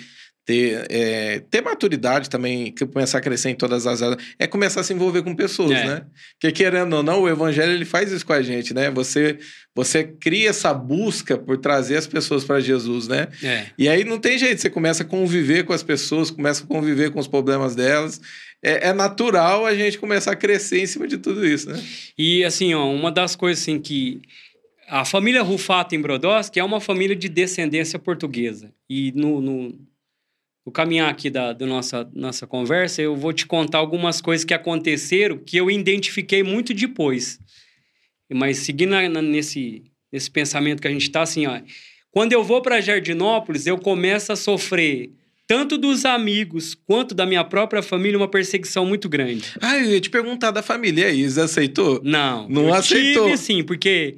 ter, 0.49 0.87
é, 0.89 1.43
ter 1.51 1.61
maturidade 1.61 2.27
também, 2.27 2.73
começar 2.91 3.19
a 3.19 3.21
crescer 3.21 3.51
em 3.51 3.55
todas 3.55 3.85
as 3.85 4.01
áreas, 4.01 4.17
é 4.39 4.47
começar 4.47 4.81
a 4.81 4.83
se 4.83 4.91
envolver 4.91 5.21
com 5.21 5.35
pessoas, 5.35 5.69
É. 5.73 5.85
né? 5.85 6.01
Porque 6.41 6.51
querendo 6.51 6.91
ou 6.95 7.03
não, 7.03 7.21
o 7.21 7.29
evangelho 7.29 7.71
ele 7.71 7.85
faz 7.85 8.11
isso 8.11 8.25
com 8.25 8.33
a 8.33 8.41
gente, 8.41 8.73
né? 8.73 8.89
Você, 8.89 9.37
você 9.75 10.03
cria 10.03 10.49
essa 10.49 10.73
busca 10.73 11.37
por 11.37 11.59
trazer 11.59 11.97
as 11.97 12.07
pessoas 12.07 12.43
para 12.43 12.59
Jesus, 12.59 13.07
né? 13.07 13.27
É. 13.43 13.67
E 13.77 13.87
aí 13.87 14.03
não 14.03 14.17
tem 14.17 14.39
jeito, 14.39 14.59
você 14.59 14.71
começa 14.71 15.03
a 15.03 15.05
conviver 15.05 15.65
com 15.65 15.71
as 15.73 15.83
pessoas, 15.83 16.31
começa 16.31 16.63
a 16.63 16.67
conviver 16.67 17.11
com 17.11 17.19
os 17.19 17.27
problemas 17.27 17.75
delas. 17.75 18.19
É, 18.63 18.87
é 18.89 18.93
natural 18.93 19.67
a 19.67 19.75
gente 19.75 19.99
começar 19.99 20.31
a 20.31 20.35
crescer 20.35 20.81
em 20.81 20.87
cima 20.87 21.07
de 21.07 21.19
tudo 21.19 21.45
isso, 21.45 21.69
né? 21.69 21.79
E 22.17 22.43
assim, 22.43 22.73
ó, 22.73 22.91
uma 22.91 23.11
das 23.11 23.35
coisas 23.35 23.61
assim 23.61 23.79
que 23.79 24.19
a 24.87 25.05
família 25.05 25.43
Rufato 25.43 25.93
em 25.93 26.01
Brodowski 26.01 26.59
é 26.59 26.63
uma 26.63 26.81
família 26.81 27.15
de 27.15 27.29
descendência 27.29 27.99
portuguesa. 27.99 28.73
E 28.89 29.11
no, 29.15 29.39
no, 29.39 29.87
no 30.69 30.71
caminhar 30.71 31.09
aqui 31.09 31.31
da, 31.31 31.51
da 31.51 31.65
nossa, 31.65 32.07
nossa 32.13 32.45
conversa, 32.45 33.01
eu 33.01 33.15
vou 33.15 33.33
te 33.33 33.45
contar 33.47 33.79
algumas 33.79 34.21
coisas 34.21 34.45
que 34.45 34.53
aconteceram 34.53 35.39
que 35.39 35.57
eu 35.57 35.69
identifiquei 35.71 36.43
muito 36.43 36.73
depois. 36.75 37.39
Mas 38.31 38.59
seguindo 38.59 38.91
na- 38.91 39.09
na- 39.09 39.21
nesse, 39.21 39.83
nesse 40.13 40.29
pensamento 40.29 40.79
que 40.81 40.87
a 40.87 40.91
gente 40.91 41.01
está 41.07 41.23
assim, 41.23 41.47
ó, 41.47 41.59
quando 42.11 42.33
eu 42.33 42.43
vou 42.43 42.61
para 42.61 42.79
Jardinópolis, 42.79 43.65
eu 43.65 43.79
começo 43.79 44.31
a 44.31 44.35
sofrer 44.35 45.09
tanto 45.47 45.75
dos 45.79 46.05
amigos 46.05 46.75
quanto 46.75 47.15
da 47.15 47.25
minha 47.25 47.43
própria 47.43 47.81
família 47.81 48.15
uma 48.19 48.27
perseguição 48.27 48.85
muito 48.85 49.09
grande. 49.09 49.45
Ah, 49.59 49.79
eu 49.79 49.85
ia 49.91 49.99
te 49.99 50.09
perguntar 50.11 50.51
da 50.51 50.61
família, 50.61 51.07
a 51.07 51.11
Isa 51.11 51.45
aceitou? 51.45 51.99
Não. 52.03 52.47
Não 52.47 52.67
eu 52.67 52.73
aceitou. 52.75 53.25
Tive, 53.25 53.37
sim, 53.37 53.63
porque 53.63 54.17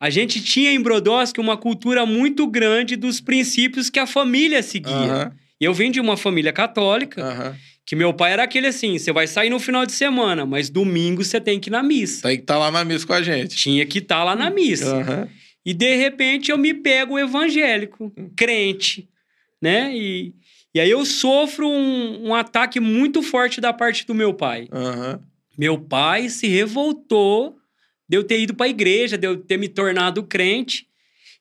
a 0.00 0.08
gente 0.08 0.42
tinha 0.42 0.72
em 0.72 0.80
Brodowski 0.80 1.38
uma 1.38 1.58
cultura 1.58 2.06
muito 2.06 2.46
grande 2.46 2.96
dos 2.96 3.20
princípios 3.20 3.90
que 3.90 3.98
a 3.98 4.06
família 4.06 4.62
seguia. 4.62 5.32
Eu 5.64 5.74
vim 5.74 5.90
de 5.90 6.00
uma 6.00 6.16
família 6.16 6.52
católica, 6.52 7.22
aham. 7.22 7.56
que 7.86 7.96
meu 7.96 8.12
pai 8.12 8.32
era 8.32 8.44
aquele 8.44 8.66
assim: 8.68 8.98
você 8.98 9.12
vai 9.12 9.26
sair 9.26 9.50
no 9.50 9.58
final 9.58 9.84
de 9.86 9.92
semana, 9.92 10.44
mas 10.46 10.70
domingo 10.70 11.24
você 11.24 11.40
tem 11.40 11.58
que 11.58 11.68
ir 11.68 11.72
na 11.72 11.82
missa. 11.82 12.28
Tem 12.28 12.36
que 12.36 12.42
estar 12.42 12.58
lá 12.58 12.70
na 12.70 12.84
missa 12.84 13.06
com 13.06 13.12
a 13.12 13.22
gente. 13.22 13.56
Tinha 13.56 13.84
que 13.86 13.98
estar 13.98 14.22
lá 14.24 14.36
na 14.36 14.50
missa. 14.50 14.96
Aham. 14.96 15.28
E 15.66 15.72
de 15.72 15.96
repente 15.96 16.50
eu 16.50 16.58
me 16.58 16.74
pego 16.74 17.18
evangélico, 17.18 18.12
crente, 18.36 19.08
né? 19.62 19.96
E, 19.96 20.34
e 20.74 20.80
aí 20.80 20.90
eu 20.90 21.06
sofro 21.06 21.66
um, 21.66 22.28
um 22.28 22.34
ataque 22.34 22.78
muito 22.78 23.22
forte 23.22 23.60
da 23.60 23.72
parte 23.72 24.06
do 24.06 24.14
meu 24.14 24.34
pai. 24.34 24.68
Aham. 24.70 25.20
Meu 25.56 25.78
pai 25.78 26.28
se 26.28 26.48
revoltou 26.48 27.56
de 28.08 28.16
eu 28.16 28.24
ter 28.24 28.40
ido 28.40 28.54
para 28.54 28.66
a 28.66 28.68
igreja, 28.68 29.16
de 29.16 29.26
eu 29.26 29.36
ter 29.36 29.56
me 29.56 29.68
tornado 29.68 30.22
crente. 30.22 30.86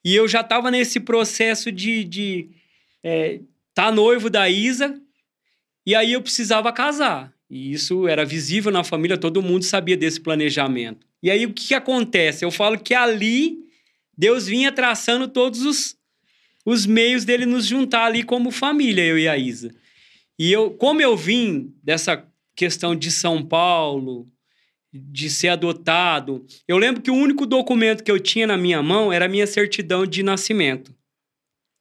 E 0.06 0.16
eu 0.16 0.28
já 0.28 0.42
estava 0.42 0.70
nesse 0.70 1.00
processo 1.00 1.72
de, 1.72 2.04
de 2.04 2.50
é, 3.04 3.40
tá 3.74 3.92
noivo 3.92 4.30
da 4.30 4.50
Isa. 4.50 5.00
E 5.86 5.96
aí 5.96 6.14
eu 6.14 6.22
precisava 6.22 6.72
casar. 6.72 7.34
E 7.50 7.72
isso 7.72 8.08
era 8.08 8.26
visível 8.26 8.72
na 8.72 8.84
família, 8.84 9.18
todo 9.18 9.42
mundo 9.42 9.64
sabia 9.64 9.98
desse 9.98 10.20
planejamento. 10.20 11.06
E 11.22 11.30
aí 11.30 11.46
o 11.46 11.54
que, 11.54 11.68
que 11.68 11.74
acontece? 11.74 12.44
Eu 12.44 12.52
falo 12.52 12.80
que 12.80 12.94
ali 12.94 13.60
Deus 14.18 14.48
vinha 14.48 14.72
traçando 14.72 15.28
todos 15.28 15.62
os, 15.62 15.96
os 16.66 16.86
meios 16.86 17.26
dele 17.26 17.46
nos 17.46 17.66
juntar 17.66 18.06
ali 18.06 18.24
como 18.24 18.52
família, 18.52 19.04
eu 19.04 19.20
e 19.20 19.28
a 19.28 19.38
Isa. 19.38 19.74
E 20.38 20.52
eu, 20.52 20.72
como 20.72 21.02
eu 21.02 21.16
vim 21.16 21.74
dessa 21.84 22.26
questão 22.56 22.96
de 22.96 23.12
São 23.12 23.46
Paulo, 23.46 24.28
de 24.92 25.30
ser 25.30 25.50
adotado, 25.50 26.46
eu 26.68 26.78
lembro 26.78 27.02
que 27.02 27.10
o 27.10 27.16
único 27.16 27.46
documento 27.46 28.04
que 28.04 28.12
eu 28.12 28.20
tinha 28.20 28.46
na 28.46 28.58
minha 28.58 28.82
mão 28.82 29.12
era 29.12 29.26
a 29.26 29.30
minha 29.30 29.48
certidão 29.48 30.06
de 30.06 30.22
nascimento, 30.22 30.94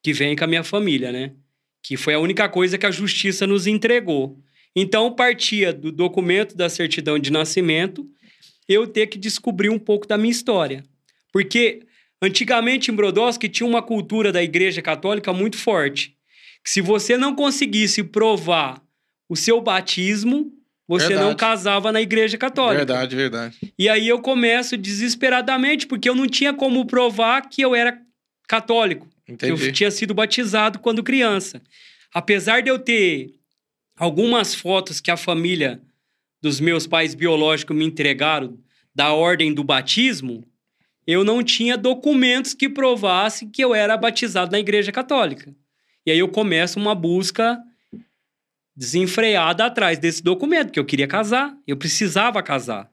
que 0.02 0.12
vem 0.12 0.34
com 0.34 0.44
a 0.44 0.46
minha 0.46 0.64
família, 0.64 1.12
né? 1.12 1.32
Que 1.82 1.96
foi 1.96 2.14
a 2.14 2.18
única 2.20 2.48
coisa 2.48 2.78
que 2.78 2.86
a 2.86 2.90
justiça 2.90 3.46
nos 3.46 3.66
entregou. 3.66 4.38
Então, 4.74 5.12
partia 5.12 5.72
do 5.72 5.92
documento 5.92 6.56
da 6.56 6.68
certidão 6.68 7.18
de 7.18 7.30
nascimento 7.30 8.08
eu 8.68 8.86
ter 8.86 9.08
que 9.08 9.18
descobrir 9.18 9.68
um 9.68 9.78
pouco 9.78 10.06
da 10.06 10.16
minha 10.16 10.30
história. 10.30 10.84
Porque 11.32 11.80
antigamente 12.22 12.90
em 12.90 12.94
Brodowski 12.94 13.48
tinha 13.48 13.66
uma 13.66 13.82
cultura 13.82 14.32
da 14.32 14.42
Igreja 14.42 14.80
Católica 14.80 15.32
muito 15.32 15.58
forte. 15.58 16.16
Que 16.64 16.70
se 16.70 16.80
você 16.80 17.16
não 17.18 17.34
conseguisse 17.34 18.02
provar 18.04 18.80
o 19.28 19.36
seu 19.36 19.60
batismo, 19.60 20.52
você 20.86 21.08
Verdade. 21.08 21.28
não 21.28 21.34
casava 21.34 21.90
na 21.90 22.00
Igreja 22.00 22.36
Católica. 22.38 22.84
Verdade, 22.84 23.16
verdade. 23.16 23.74
E 23.78 23.88
aí 23.88 24.06
eu 24.06 24.20
começo 24.20 24.76
desesperadamente, 24.76 25.86
porque 25.86 26.08
eu 26.08 26.14
não 26.14 26.26
tinha 26.26 26.52
como 26.52 26.86
provar 26.86 27.42
que 27.48 27.62
eu 27.62 27.74
era 27.74 27.98
católico. 28.48 29.08
Entendi. 29.28 29.66
Eu 29.66 29.72
tinha 29.72 29.90
sido 29.90 30.14
batizado 30.14 30.78
quando 30.78 31.02
criança. 31.02 31.62
Apesar 32.12 32.62
de 32.62 32.70
eu 32.70 32.78
ter 32.78 33.34
algumas 33.96 34.54
fotos 34.54 35.00
que 35.00 35.10
a 35.10 35.16
família 35.16 35.80
dos 36.40 36.60
meus 36.60 36.86
pais 36.86 37.14
biológicos 37.14 37.76
me 37.76 37.84
entregaram 37.84 38.58
da 38.94 39.12
ordem 39.12 39.54
do 39.54 39.64
batismo, 39.64 40.44
eu 41.06 41.24
não 41.24 41.42
tinha 41.42 41.76
documentos 41.76 42.54
que 42.54 42.68
provassem 42.68 43.48
que 43.48 43.62
eu 43.62 43.74
era 43.74 43.96
batizado 43.96 44.52
na 44.52 44.58
Igreja 44.58 44.92
Católica. 44.92 45.54
E 46.04 46.10
aí 46.10 46.18
eu 46.18 46.28
começo 46.28 46.78
uma 46.78 46.94
busca 46.94 47.58
desenfreada 48.74 49.66
atrás 49.66 49.98
desse 49.98 50.22
documento, 50.22 50.66
porque 50.66 50.80
eu 50.80 50.84
queria 50.84 51.06
casar, 51.06 51.56
eu 51.66 51.76
precisava 51.76 52.42
casar. 52.42 52.90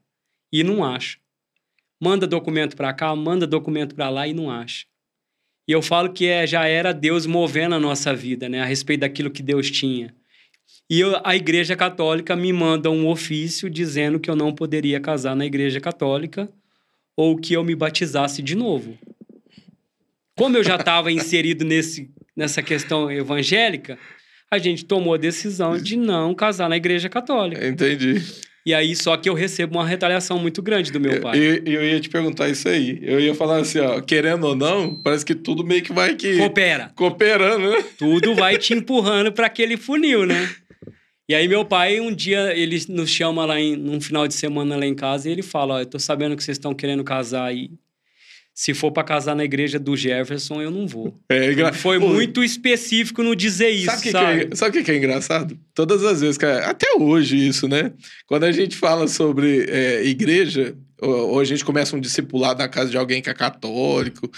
E 0.52 0.64
não 0.64 0.84
acho. 0.84 1.20
Manda 2.02 2.26
documento 2.26 2.76
para 2.76 2.94
cá, 2.94 3.16
manda 3.16 3.46
documento 3.46 3.96
para 3.96 4.10
lá 4.10 4.28
e 4.28 4.34
não 4.34 4.50
acha. 4.50 4.86
E 5.70 5.72
eu 5.72 5.84
falo 5.84 6.12
que 6.12 6.26
é, 6.26 6.48
já 6.48 6.66
era 6.66 6.92
Deus 6.92 7.28
movendo 7.28 7.76
a 7.76 7.80
nossa 7.80 8.12
vida, 8.12 8.50
né? 8.50 8.60
A 8.60 8.66
respeito 8.66 9.02
daquilo 9.02 9.30
que 9.30 9.44
Deus 9.44 9.70
tinha. 9.70 10.12
E 10.90 11.00
eu- 11.00 11.22
a 11.24 11.36
Igreja 11.36 11.76
Católica 11.76 12.36
me 12.36 12.52
manda 12.52 12.90
um 12.90 13.08
ofício 13.08 13.70
dizendo 13.70 14.20
que 14.20 14.32
eu 14.32 14.36
não 14.36 14.52
poderia 14.52 15.00
casar 15.00 15.36
na 15.36 15.46
Igreja 15.46 15.80
Católica 15.80 16.50
ou 17.16 17.38
que 17.38 17.54
eu 17.54 17.64
me 17.64 17.76
batizasse 17.76 18.42
de 18.42 18.56
novo. 18.56 18.98
Como 20.36 20.58
eu 20.58 20.64
já 20.64 20.76
estava 20.76 21.12
inserido 21.12 21.64
nesse, 21.64 22.10
nessa 22.36 22.64
questão 22.64 23.12
evangélica, 23.12 24.00
a 24.50 24.58
gente 24.58 24.86
tomou 24.86 25.14
a 25.14 25.18
decisão 25.18 25.78
de 25.78 25.96
não 25.96 26.34
casar 26.34 26.68
na 26.68 26.78
Igreja 26.78 27.10
Católica. 27.10 27.68
Entendi. 27.68 28.16
E 28.70 28.74
aí, 28.76 28.96
só 28.96 29.18
que 29.18 29.28
eu 29.28 29.34
recebo 29.34 29.80
uma 29.80 29.88
retaliação 29.88 30.38
muito 30.38 30.62
grande 30.62 30.92
do 30.92 31.00
meu 31.00 31.20
pai. 31.22 31.40
E 31.40 31.74
eu, 31.74 31.84
ia 31.84 32.00
te 32.00 32.08
perguntar 32.08 32.50
isso 32.50 32.70
aí. 32.70 33.00
Eu 33.02 33.20
ia 33.20 33.34
falar 33.34 33.58
assim, 33.58 33.80
ó, 33.80 34.00
querendo 34.00 34.44
ou 34.44 34.56
não, 34.56 34.94
parece 34.94 35.26
que 35.26 35.34
tudo 35.34 35.64
meio 35.64 35.82
que 35.82 35.92
vai 35.92 36.14
que 36.14 36.38
Coopera. 36.38 36.92
cooperando, 36.96 37.72
né? 37.72 37.84
Tudo 37.98 38.36
vai 38.36 38.60
te 38.60 38.76
empurrando 38.78 39.32
para 39.32 39.48
aquele 39.48 39.76
funil, 39.76 40.24
né? 40.24 40.48
E 41.28 41.34
aí 41.34 41.48
meu 41.48 41.66
pai, 41.66 42.00
um 42.00 42.14
dia, 42.14 42.56
ele 42.56 42.80
nos 42.90 43.10
chama 43.10 43.44
lá 43.44 43.60
em, 43.60 43.76
num 43.76 44.00
final 44.00 44.28
de 44.28 44.36
semana 44.36 44.78
lá 44.78 44.86
em 44.86 44.94
casa 44.94 45.28
e 45.28 45.32
ele 45.32 45.42
fala, 45.42 45.74
ó, 45.74 45.80
eu 45.80 45.88
tô 45.88 45.98
sabendo 45.98 46.38
que 46.38 46.44
vocês 46.44 46.60
estão 46.60 46.76
querendo 46.76 47.04
casar 47.04 47.46
aí. 47.46 47.72
Se 48.60 48.74
for 48.74 48.92
para 48.92 49.06
casar 49.06 49.38
na 49.38 49.46
igreja 49.46 49.80
do 49.80 49.96
Jefferson, 49.96 50.62
eu 50.62 50.70
não 50.70 50.86
vou. 50.86 51.18
É 51.30 51.50
engra... 51.50 51.72
Foi 51.72 51.98
Pô, 51.98 52.10
muito 52.10 52.44
específico 52.44 53.24
no 53.24 53.34
dizer 53.34 53.70
isso, 53.70 53.86
Sabe 53.86 54.00
o 54.00 54.02
que, 54.02 54.12
sabe? 54.12 54.46
que 54.48 54.54
é, 54.54 54.56
sabe 54.58 54.80
o 54.80 54.84
que 54.84 54.92
é 54.92 54.98
engraçado? 54.98 55.58
Todas 55.74 56.04
as 56.04 56.20
vezes, 56.20 56.38
cara, 56.38 56.66
até 56.66 56.88
hoje 57.00 57.38
isso, 57.48 57.70
né? 57.70 57.94
Quando 58.28 58.44
a 58.44 58.52
gente 58.52 58.76
fala 58.76 59.08
sobre 59.08 59.64
é, 59.70 60.04
igreja, 60.04 60.76
ou, 61.02 61.30
ou 61.30 61.40
a 61.40 61.46
gente 61.46 61.64
começa 61.64 61.96
um 61.96 62.02
discipulado 62.02 62.60
na 62.60 62.68
casa 62.68 62.92
de 62.92 62.98
alguém 62.98 63.22
que 63.22 63.30
é 63.30 63.34
católico, 63.34 64.30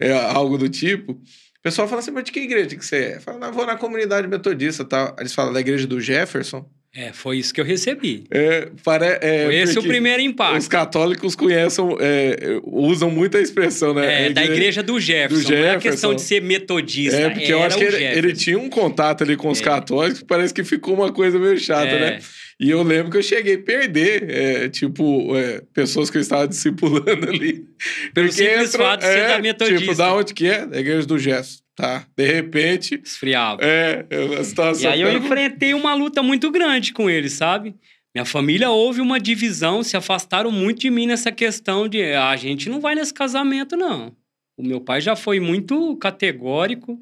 é, 0.00 0.10
algo 0.10 0.58
do 0.58 0.68
tipo, 0.68 1.12
o 1.12 1.62
pessoal 1.62 1.86
fala 1.86 2.00
assim, 2.00 2.10
mas 2.10 2.24
de 2.24 2.32
que 2.32 2.40
igreja 2.40 2.74
que 2.74 2.84
você 2.84 2.96
é? 2.96 3.20
Fala, 3.20 3.38
não, 3.38 3.52
vou 3.52 3.64
na 3.64 3.76
comunidade 3.76 4.26
metodista, 4.26 4.84
tá? 4.84 5.14
Eles 5.20 5.32
falam 5.32 5.52
da 5.52 5.60
igreja 5.60 5.86
do 5.86 6.00
Jefferson. 6.00 6.68
É, 7.00 7.12
foi 7.12 7.38
isso 7.38 7.54
que 7.54 7.60
eu 7.60 7.64
recebi. 7.64 8.24
É, 8.28 8.68
pare... 8.82 9.04
é, 9.20 9.44
foi 9.44 9.54
esse 9.56 9.78
o 9.78 9.82
primeiro 9.84 10.20
impacto. 10.20 10.58
Os 10.58 10.66
católicos 10.66 11.36
conhecem, 11.36 11.84
é, 12.00 12.58
usam 12.64 13.08
muito 13.08 13.36
a 13.36 13.40
expressão, 13.40 13.94
né? 13.94 14.24
É, 14.24 14.26
A 14.26 14.32
da 14.32 14.44
igreja 14.44 14.82
do 14.82 14.98
Jefferson. 14.98 15.48
do 15.48 15.54
Não 15.54 15.58
é 15.58 15.60
a 15.60 15.72
Jefferson. 15.74 15.90
questão 15.90 16.14
de 16.14 16.22
ser 16.22 16.42
metodista. 16.42 17.16
É, 17.16 17.30
porque 17.30 17.52
eu 17.52 17.62
acho 17.62 17.78
que 17.78 17.84
ele, 17.84 17.92
Jefferson. 17.98 18.18
ele 18.18 18.32
tinha 18.32 18.58
um 18.58 18.68
contato 18.68 19.22
ali 19.22 19.36
com 19.36 19.48
os 19.48 19.60
É. 19.60 19.62
católicos 19.64 20.24
parece 20.26 20.52
que 20.52 20.64
ficou 20.64 20.92
uma 20.94 21.12
coisa 21.12 21.38
meio 21.38 21.56
chata, 21.56 21.86
É. 21.86 22.00
né? 22.00 22.18
E 22.58 22.68
eu 22.68 22.82
lembro 22.82 23.12
que 23.12 23.18
eu 23.18 23.22
cheguei 23.22 23.54
a 23.54 23.58
perder, 23.62 24.28
é, 24.28 24.68
tipo, 24.68 25.36
é, 25.36 25.62
pessoas 25.72 26.10
que 26.10 26.16
eu 26.16 26.20
estava 26.20 26.48
discipulando 26.48 27.28
ali. 27.28 27.64
Pelo 28.12 28.32
simples 28.32 28.74
fato 28.74 29.02
de 29.02 29.06
ser 29.06 29.28
da 29.28 29.38
metodista. 29.38 29.78
Tipo, 29.80 29.94
da 29.94 30.12
onde 30.16 30.34
que 30.34 30.48
é? 30.48 30.66
Da 30.66 30.80
igreja 30.80 31.06
do 31.06 31.16
Gesso. 31.16 31.62
Tá. 31.78 32.04
De 32.16 32.26
repente, 32.26 33.00
Esfriava. 33.04 33.62
é, 33.62 34.04
a 34.10 34.40
E 34.40 34.44
situação... 34.44 34.90
aí 34.90 35.00
eu 35.00 35.12
enfrentei 35.16 35.72
uma 35.74 35.94
luta 35.94 36.22
muito 36.24 36.50
grande 36.50 36.92
com 36.92 37.08
ele, 37.08 37.30
sabe? 37.30 37.72
Minha 38.12 38.24
família 38.24 38.68
houve 38.68 39.00
uma 39.00 39.20
divisão, 39.20 39.84
se 39.84 39.96
afastaram 39.96 40.50
muito 40.50 40.80
de 40.80 40.90
mim 40.90 41.06
nessa 41.06 41.30
questão 41.30 41.86
de 41.88 42.02
"Ah, 42.14 42.30
a 42.30 42.36
gente 42.36 42.68
não 42.68 42.80
vai 42.80 42.96
nesse 42.96 43.14
casamento, 43.14 43.76
não. 43.76 44.12
O 44.56 44.62
meu 44.64 44.80
pai 44.80 45.00
já 45.00 45.14
foi 45.14 45.38
muito 45.38 45.96
categórico, 45.98 46.98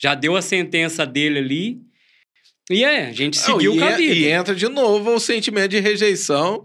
já 0.00 0.14
deu 0.14 0.36
a 0.36 0.42
sentença 0.42 1.04
dele 1.04 1.40
ali. 1.40 1.80
E 2.70 2.84
é, 2.84 3.06
a 3.06 3.12
gente 3.12 3.36
seguiu 3.36 3.74
e, 3.74 3.82
a 3.82 3.92
en- 3.92 3.96
vida. 3.96 4.14
e 4.14 4.26
entra 4.26 4.54
de 4.54 4.68
novo 4.68 5.14
o 5.14 5.18
sentimento 5.20 5.68
de 5.68 5.80
rejeição 5.80 6.64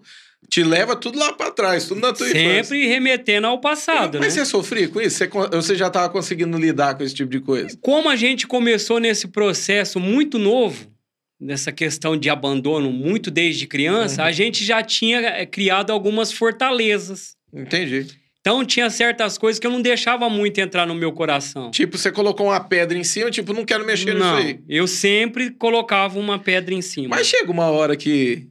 te 0.50 0.64
leva 0.64 0.96
tudo 0.96 1.18
lá 1.18 1.32
para 1.34 1.50
trás, 1.52 1.86
tudo 1.86 2.02
na 2.02 2.12
tua 2.14 2.28
Sempre 2.28 2.52
infância. 2.60 2.76
remetendo 2.90 3.48
ao 3.48 3.60
passado, 3.60 4.20
Mas 4.20 4.36
né? 4.36 4.44
você 4.44 4.50
sofria 4.50 4.88
com 4.90 5.00
isso? 5.00 5.18
Você, 5.18 5.28
você 5.28 5.76
já 5.76 5.90
tava 5.90 6.10
conseguindo 6.10 6.58
lidar 6.58 6.96
com 6.96 7.04
esse 7.04 7.16
tipo 7.16 7.30
de 7.32 7.40
coisa? 7.40 7.78
Como 7.82 8.10
a 8.10 8.16
gente 8.16 8.46
começou 8.48 9.00
nesse 9.00 9.28
processo 9.30 10.00
muito 10.00 10.38
novo, 10.38 10.92
nessa 11.40 11.72
questão 11.72 12.18
de 12.18 12.30
abandono 12.30 12.92
muito 12.92 13.32
desde 13.32 13.66
criança, 13.66 14.22
Uhum. 14.24 14.28
a 14.28 14.32
gente 14.32 14.64
já 14.66 14.84
tinha 14.84 15.22
eh, 15.22 15.46
criado 15.46 15.92
algumas 15.92 16.32
fortalezas. 16.32 17.36
Entendi. 17.54 18.08
Então 18.42 18.66
tinha 18.66 18.90
certas 18.90 19.38
coisas 19.38 19.60
que 19.60 19.68
eu 19.68 19.72
não 19.72 19.82
deixava 19.82 20.28
muito 20.28 20.60
entrar 20.60 20.86
no 20.88 20.96
meu 20.96 21.12
coração. 21.12 21.70
Tipo, 21.72 21.98
você 21.98 22.12
colocou 22.12 22.48
uma 22.48 22.60
pedra 22.60 22.98
em 22.98 23.04
cima, 23.04 23.30
tipo, 23.30 23.54
não 23.54 23.64
quero 23.64 23.86
mexer 23.86 24.16
não, 24.16 24.36
nisso 24.38 24.48
aí. 24.48 24.60
eu 24.68 24.88
sempre 24.88 25.52
colocava 25.52 26.18
uma 26.20 26.40
pedra 26.40 26.74
em 26.74 26.82
cima. 26.82 27.10
Mas 27.10 27.28
chega 27.28 27.52
uma 27.52 27.68
hora 27.70 27.96
que, 27.96 28.48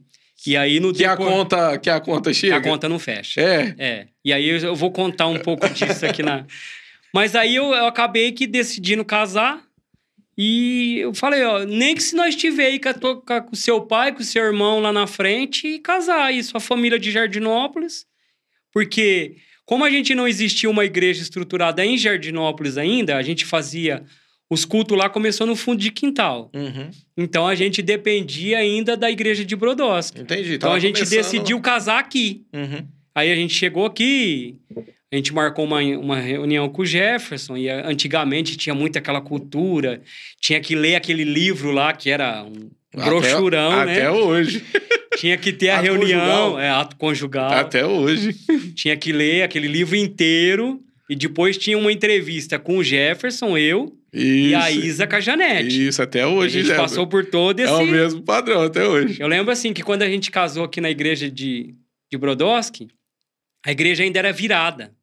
e 0.47 0.57
aí 0.57 0.81
no 0.81 0.93
que, 0.93 1.05
a, 1.05 1.15
decor- 1.15 1.31
conta, 1.33 1.79
que 1.79 1.91
a 1.91 2.01
conta 2.01 2.31
que 2.31 2.37
chega. 2.37 2.57
a 2.57 2.63
conta 2.63 2.89
não 2.89 2.99
fecha. 2.99 3.41
É. 3.41 3.75
É. 3.79 4.07
E 4.25 4.33
aí 4.33 4.49
eu 4.49 4.75
vou 4.75 4.91
contar 4.91 5.27
um 5.27 5.39
pouco 5.39 5.69
disso 5.69 6.05
aqui 6.07 6.23
na. 6.23 6.45
Mas 7.13 7.35
aí 7.35 7.57
eu, 7.57 7.65
eu 7.75 7.87
acabei 7.87 8.33
que 8.33 8.47
decidindo 8.47 9.05
casar. 9.05 9.63
E 10.39 10.99
eu 11.01 11.13
falei, 11.13 11.43
ó, 11.45 11.65
nem 11.65 11.95
que 11.95 12.03
se 12.03 12.15
nós 12.17 12.35
estiver 12.35 12.67
aí 12.67 12.79
com, 12.79 12.89
a 12.89 12.95
tua- 12.95 13.23
a- 13.27 13.41
com 13.43 13.53
o 13.53 13.57
seu 13.57 13.83
pai, 13.83 14.13
com 14.13 14.21
o 14.21 14.25
seu 14.25 14.43
irmão 14.45 14.81
lá 14.81 14.93
na 14.93 15.07
frente, 15.07 15.67
e 15.67 15.79
casar 15.79 16.23
aí, 16.25 16.43
sua 16.43 16.61
família 16.61 16.99
de 16.99 17.11
Jardinópolis. 17.11 18.07
Porque, 18.73 19.37
como 19.67 19.85
a 19.85 19.91
gente 19.91 20.15
não 20.15 20.27
existia 20.27 20.71
uma 20.71 20.85
igreja 20.85 21.21
estruturada 21.23 21.85
em 21.85 21.99
Jardinópolis 21.99 22.79
ainda, 22.79 23.17
a 23.17 23.23
gente 23.23 23.45
fazia. 23.45 24.03
Os 24.51 24.65
cultos 24.65 24.99
lá 24.99 25.09
começou 25.09 25.47
no 25.47 25.55
fundo 25.55 25.81
de 25.81 25.91
quintal. 25.93 26.51
Uhum. 26.53 26.91
Então 27.17 27.47
a 27.47 27.55
gente 27.55 27.81
dependia 27.81 28.59
ainda 28.59 28.97
da 28.97 29.09
igreja 29.11 29.45
de 29.45 29.55
Brodowski. 29.55 30.21
Entendi. 30.23 30.55
Então 30.55 30.73
a 30.73 30.79
gente 30.81 30.95
começando- 30.97 31.17
decidiu 31.19 31.61
casar 31.61 32.01
aqui. 32.01 32.43
Uhum. 32.53 32.85
Aí 33.15 33.31
a 33.31 33.37
gente 33.37 33.55
chegou 33.55 33.87
aqui, 33.87 34.57
a 35.13 35.17
gente 35.17 35.33
marcou 35.33 35.65
uma, 35.65 35.81
uma 35.81 36.17
reunião 36.19 36.69
com 36.69 36.83
o 36.83 36.87
Jefferson, 36.87 37.57
e 37.57 37.69
antigamente 37.69 38.57
tinha 38.57 38.75
muito 38.75 38.97
aquela 38.99 39.21
cultura, 39.21 40.01
tinha 40.41 40.61
que 40.61 40.75
ler 40.75 40.95
aquele 40.97 41.25
livro 41.25 41.71
lá, 41.71 41.93
que 41.93 42.09
era 42.11 42.43
um 42.45 42.71
Até- 42.95 43.05
brochurão, 43.05 43.73
Até 43.81 44.01
né? 44.03 44.11
hoje. 44.11 44.65
Tinha 45.19 45.37
que 45.37 45.53
ter 45.53 45.71
a 45.71 45.81
reunião, 45.81 46.21
conjugal. 46.21 46.61
é, 46.61 46.71
ato 46.71 46.97
conjugal. 46.97 47.51
Até 47.53 47.85
hoje. 47.85 48.33
Tinha 48.77 48.97
que 48.97 49.13
ler 49.13 49.43
aquele 49.43 49.67
livro 49.67 49.97
inteiro, 49.97 50.81
e 51.11 51.17
depois 51.17 51.59
tinha 51.59 51.77
uma 51.77 51.91
entrevista 51.91 52.57
com 52.57 52.79
o 52.79 52.85
Jefferson, 52.85 53.59
eu, 53.59 53.99
Isso. 54.13 54.25
e 54.25 54.55
a 54.55 54.71
Isa 54.71 55.09
Cajanete. 55.09 55.89
Isso, 55.89 56.01
até 56.01 56.23
A 56.23 56.29
hoje 56.29 56.61
gente 56.61 56.69
já. 56.69 56.77
passou 56.77 57.05
por 57.05 57.27
todo 57.27 57.59
esse... 57.59 57.69
É 57.69 57.75
o 57.75 57.85
mesmo 57.85 58.23
padrão 58.23 58.63
até 58.63 58.87
hoje. 58.87 59.21
Eu 59.21 59.27
lembro 59.27 59.51
assim 59.51 59.73
que 59.73 59.83
quando 59.83 60.03
a 60.03 60.09
gente 60.09 60.31
casou 60.31 60.63
aqui 60.63 60.81
na 60.81 60.89
igreja 60.89 61.29
de, 61.29 61.75
de 62.09 62.17
Brodowski, 62.17 62.87
a 63.67 63.73
igreja 63.73 64.05
ainda 64.05 64.21
era 64.21 64.33
virada. 64.33 64.95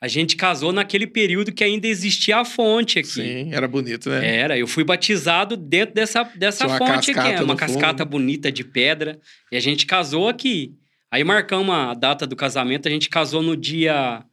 A 0.00 0.08
gente 0.08 0.34
casou 0.34 0.72
naquele 0.72 1.06
período 1.06 1.52
que 1.52 1.62
ainda 1.62 1.86
existia 1.86 2.38
a 2.38 2.44
fonte 2.44 2.98
aqui. 2.98 3.08
Sim, 3.08 3.54
era 3.54 3.68
bonito, 3.68 4.10
né? 4.10 4.38
Era, 4.38 4.58
eu 4.58 4.66
fui 4.66 4.82
batizado 4.82 5.56
dentro 5.56 5.94
dessa, 5.94 6.24
dessa 6.24 6.66
Tinha 6.66 6.76
fonte 6.76 7.12
aqui. 7.12 7.28
É 7.28 7.40
uma 7.40 7.54
cascata 7.54 8.02
fundo. 8.02 8.10
bonita 8.10 8.50
de 8.50 8.64
pedra. 8.64 9.20
E 9.52 9.56
a 9.56 9.60
gente 9.60 9.86
casou 9.86 10.28
aqui. 10.28 10.74
Aí 11.08 11.22
marcamos 11.22 11.72
a 11.72 11.94
data 11.94 12.26
do 12.26 12.34
casamento, 12.34 12.88
a 12.88 12.90
gente 12.90 13.08
casou 13.08 13.42
no 13.42 13.56
dia 13.56 14.24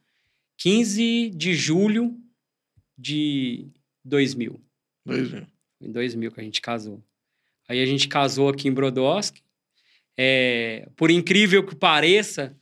15 0.58 1.30
de 1.30 1.54
julho 1.54 2.16
de 2.96 3.66
2000. 4.04 4.60
Dois 5.06 5.30
mil. 5.32 5.46
Em 5.80 5.90
2000 5.92 6.32
que 6.32 6.40
a 6.40 6.44
gente 6.44 6.60
casou. 6.60 7.02
Aí 7.68 7.82
a 7.82 7.86
gente 7.86 8.08
casou 8.08 8.48
aqui 8.48 8.68
em 8.68 8.72
Brodowski. 8.72 9.42
É, 10.16 10.88
por 10.96 11.10
incrível 11.10 11.64
que 11.66 11.74
pareça, 11.74 12.56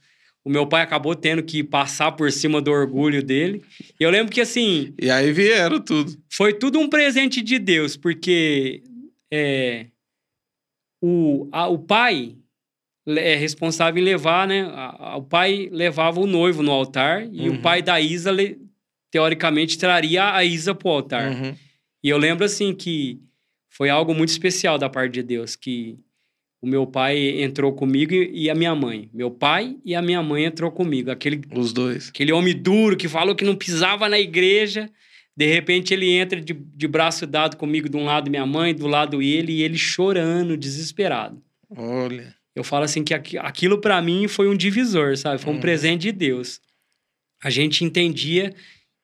o 0.44 0.50
meu 0.50 0.66
pai 0.66 0.82
acabou 0.82 1.14
tendo 1.14 1.42
que 1.42 1.62
passar 1.62 2.12
por 2.12 2.32
cima 2.32 2.60
do 2.62 2.70
orgulho 2.70 3.22
dele. 3.22 3.62
E 4.00 4.02
eu 4.02 4.10
lembro 4.10 4.32
que, 4.32 4.40
assim, 4.40 4.94
E 5.00 5.10
aí 5.10 5.30
vieram 5.32 5.80
tudo. 5.80 6.16
foi 6.32 6.54
tudo 6.54 6.78
um 6.80 6.88
presente 6.88 7.42
de 7.42 7.58
Deus, 7.58 7.96
porque 7.96 8.82
é, 9.30 9.86
o, 11.00 11.48
a- 11.52 11.68
o 11.68 11.78
pai 11.78 12.36
é 13.06 13.34
responsável 13.36 14.00
em 14.00 14.04
levar, 14.04 14.46
né? 14.46 14.62
a- 14.74 14.96
a- 15.12 15.16
o 15.16 15.22
pai 15.22 15.68
levava 15.72 16.20
o 16.20 16.26
noivo 16.26 16.62
no 16.62 16.70
altar 16.70 17.26
e 17.32 17.48
Uhum. 17.48 17.56
o 17.56 17.58
pai 17.62 17.82
da 17.82 18.00
Isa, 18.00 18.30
le- 18.30 18.58
teoricamente, 19.10 19.76
traria 19.78 20.34
a 20.34 20.44
Isa 20.44 20.74
pro 20.74 20.88
altar. 20.88 21.30
Uhum. 21.32 21.54
E 22.02 22.08
eu 22.08 22.16
lembro 22.18 22.44
assim 22.44 22.74
que 22.74 23.18
foi 23.70 23.88
algo 23.90 24.14
muito 24.14 24.28
especial 24.30 24.78
da 24.78 24.88
parte 24.88 25.12
de 25.14 25.22
Deus, 25.22 25.54
que 25.56 25.98
o 26.62 26.66
meu 26.66 26.86
pai 26.86 27.42
entrou 27.42 27.72
comigo 27.72 28.14
e 28.14 28.48
a 28.48 28.54
minha 28.54 28.74
mãe. 28.74 29.10
Meu 29.12 29.30
pai 29.30 29.76
e 29.84 29.94
a 29.94 30.02
minha 30.02 30.22
mãe 30.22 30.44
entrou 30.44 30.70
comigo. 30.70 31.10
Aquele, 31.10 31.40
Os 31.54 31.72
dois. 31.72 32.08
aquele 32.10 32.32
homem 32.32 32.54
duro 32.56 32.96
que 32.96 33.08
falou 33.08 33.34
que 33.34 33.44
não 33.44 33.56
pisava 33.56 34.08
na 34.08 34.18
igreja. 34.20 34.88
De 35.36 35.46
repente 35.46 35.92
ele 35.92 36.10
entra 36.12 36.40
de, 36.40 36.52
de 36.54 36.86
braço 36.86 37.26
dado 37.26 37.56
comigo 37.56 37.88
de 37.88 37.96
um 37.96 38.04
lado 38.04 38.30
minha 38.30 38.46
mãe, 38.46 38.74
do 38.74 38.86
lado 38.86 39.20
ele, 39.22 39.52
e 39.54 39.62
ele 39.62 39.76
chorando, 39.78 40.56
desesperado. 40.56 41.42
Olha. 41.70 42.34
Eu 42.54 42.62
falo 42.64 42.84
assim 42.84 43.02
que 43.02 43.14
aqui- 43.14 43.38
aquilo 43.38 43.78
para 43.80 44.00
mim 44.02 44.28
foi 44.28 44.48
um 44.48 44.56
divisor, 44.56 45.16
sabe? 45.16 45.40
Foi 45.40 45.52
um 45.52 45.56
Uhum. 45.56 45.60
presente 45.62 46.02
de 46.02 46.12
Deus. 46.12 46.60
A 47.42 47.50
gente 47.50 47.84
entendia 47.84 48.52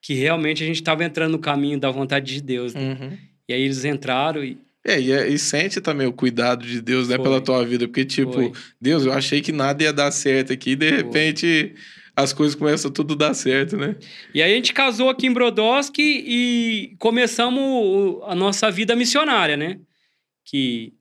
que 0.03 0.15
realmente 0.15 0.63
a 0.63 0.67
gente 0.67 0.77
estava 0.77 1.03
entrando 1.05 1.33
no 1.33 1.39
caminho 1.39 1.79
da 1.79 1.91
vontade 1.91 2.33
de 2.35 2.41
Deus. 2.43 2.75
né? 2.75 2.81
Uhum. 3.01 3.19
E 3.49 3.53
aí 3.55 3.63
eles 3.63 3.85
entraram 3.85 4.45
e 4.45 4.59
É, 4.87 4.99
e, 5.01 5.35
e 5.35 5.39
sente 5.39 5.81
também 5.81 6.07
o 6.07 6.13
cuidado 6.13 6.65
de 6.67 6.81
Deus, 6.81 7.09
né, 7.09 7.17
Foi. 7.17 7.25
pela 7.25 7.41
tua 7.41 7.65
vida. 7.65 7.87
Porque, 7.89 8.05
tipo, 8.05 8.33
Foi. 8.33 8.53
Deus, 8.81 9.05
eu 9.05 9.13
achei 9.13 9.41
que 9.41 9.51
nada 9.53 9.83
ia 9.83 9.93
dar 9.93 10.11
certo 10.13 10.53
aqui, 10.53 10.71
e 10.71 10.77
de 10.77 10.89
repente 10.91 11.75
as 12.15 12.33
coisas 12.33 12.55
começam 12.55 12.91
tudo 12.91 13.15
a 13.15 13.17
dar 13.29 13.35
certo, 13.35 13.77
né? 13.77 13.97
E 14.35 14.41
aí 14.43 14.53
a 14.53 14.55
gente 14.55 14.73
casou 14.73 15.09
aqui 15.11 15.27
em 15.27 15.33
Brodowski 15.33 16.03
e 16.03 16.97
começamos 16.99 18.23
a 18.27 18.35
nossa 18.35 18.71
vida 18.71 18.95
missionária, 18.97 19.57
né? 19.57 19.79
Que 20.45 20.93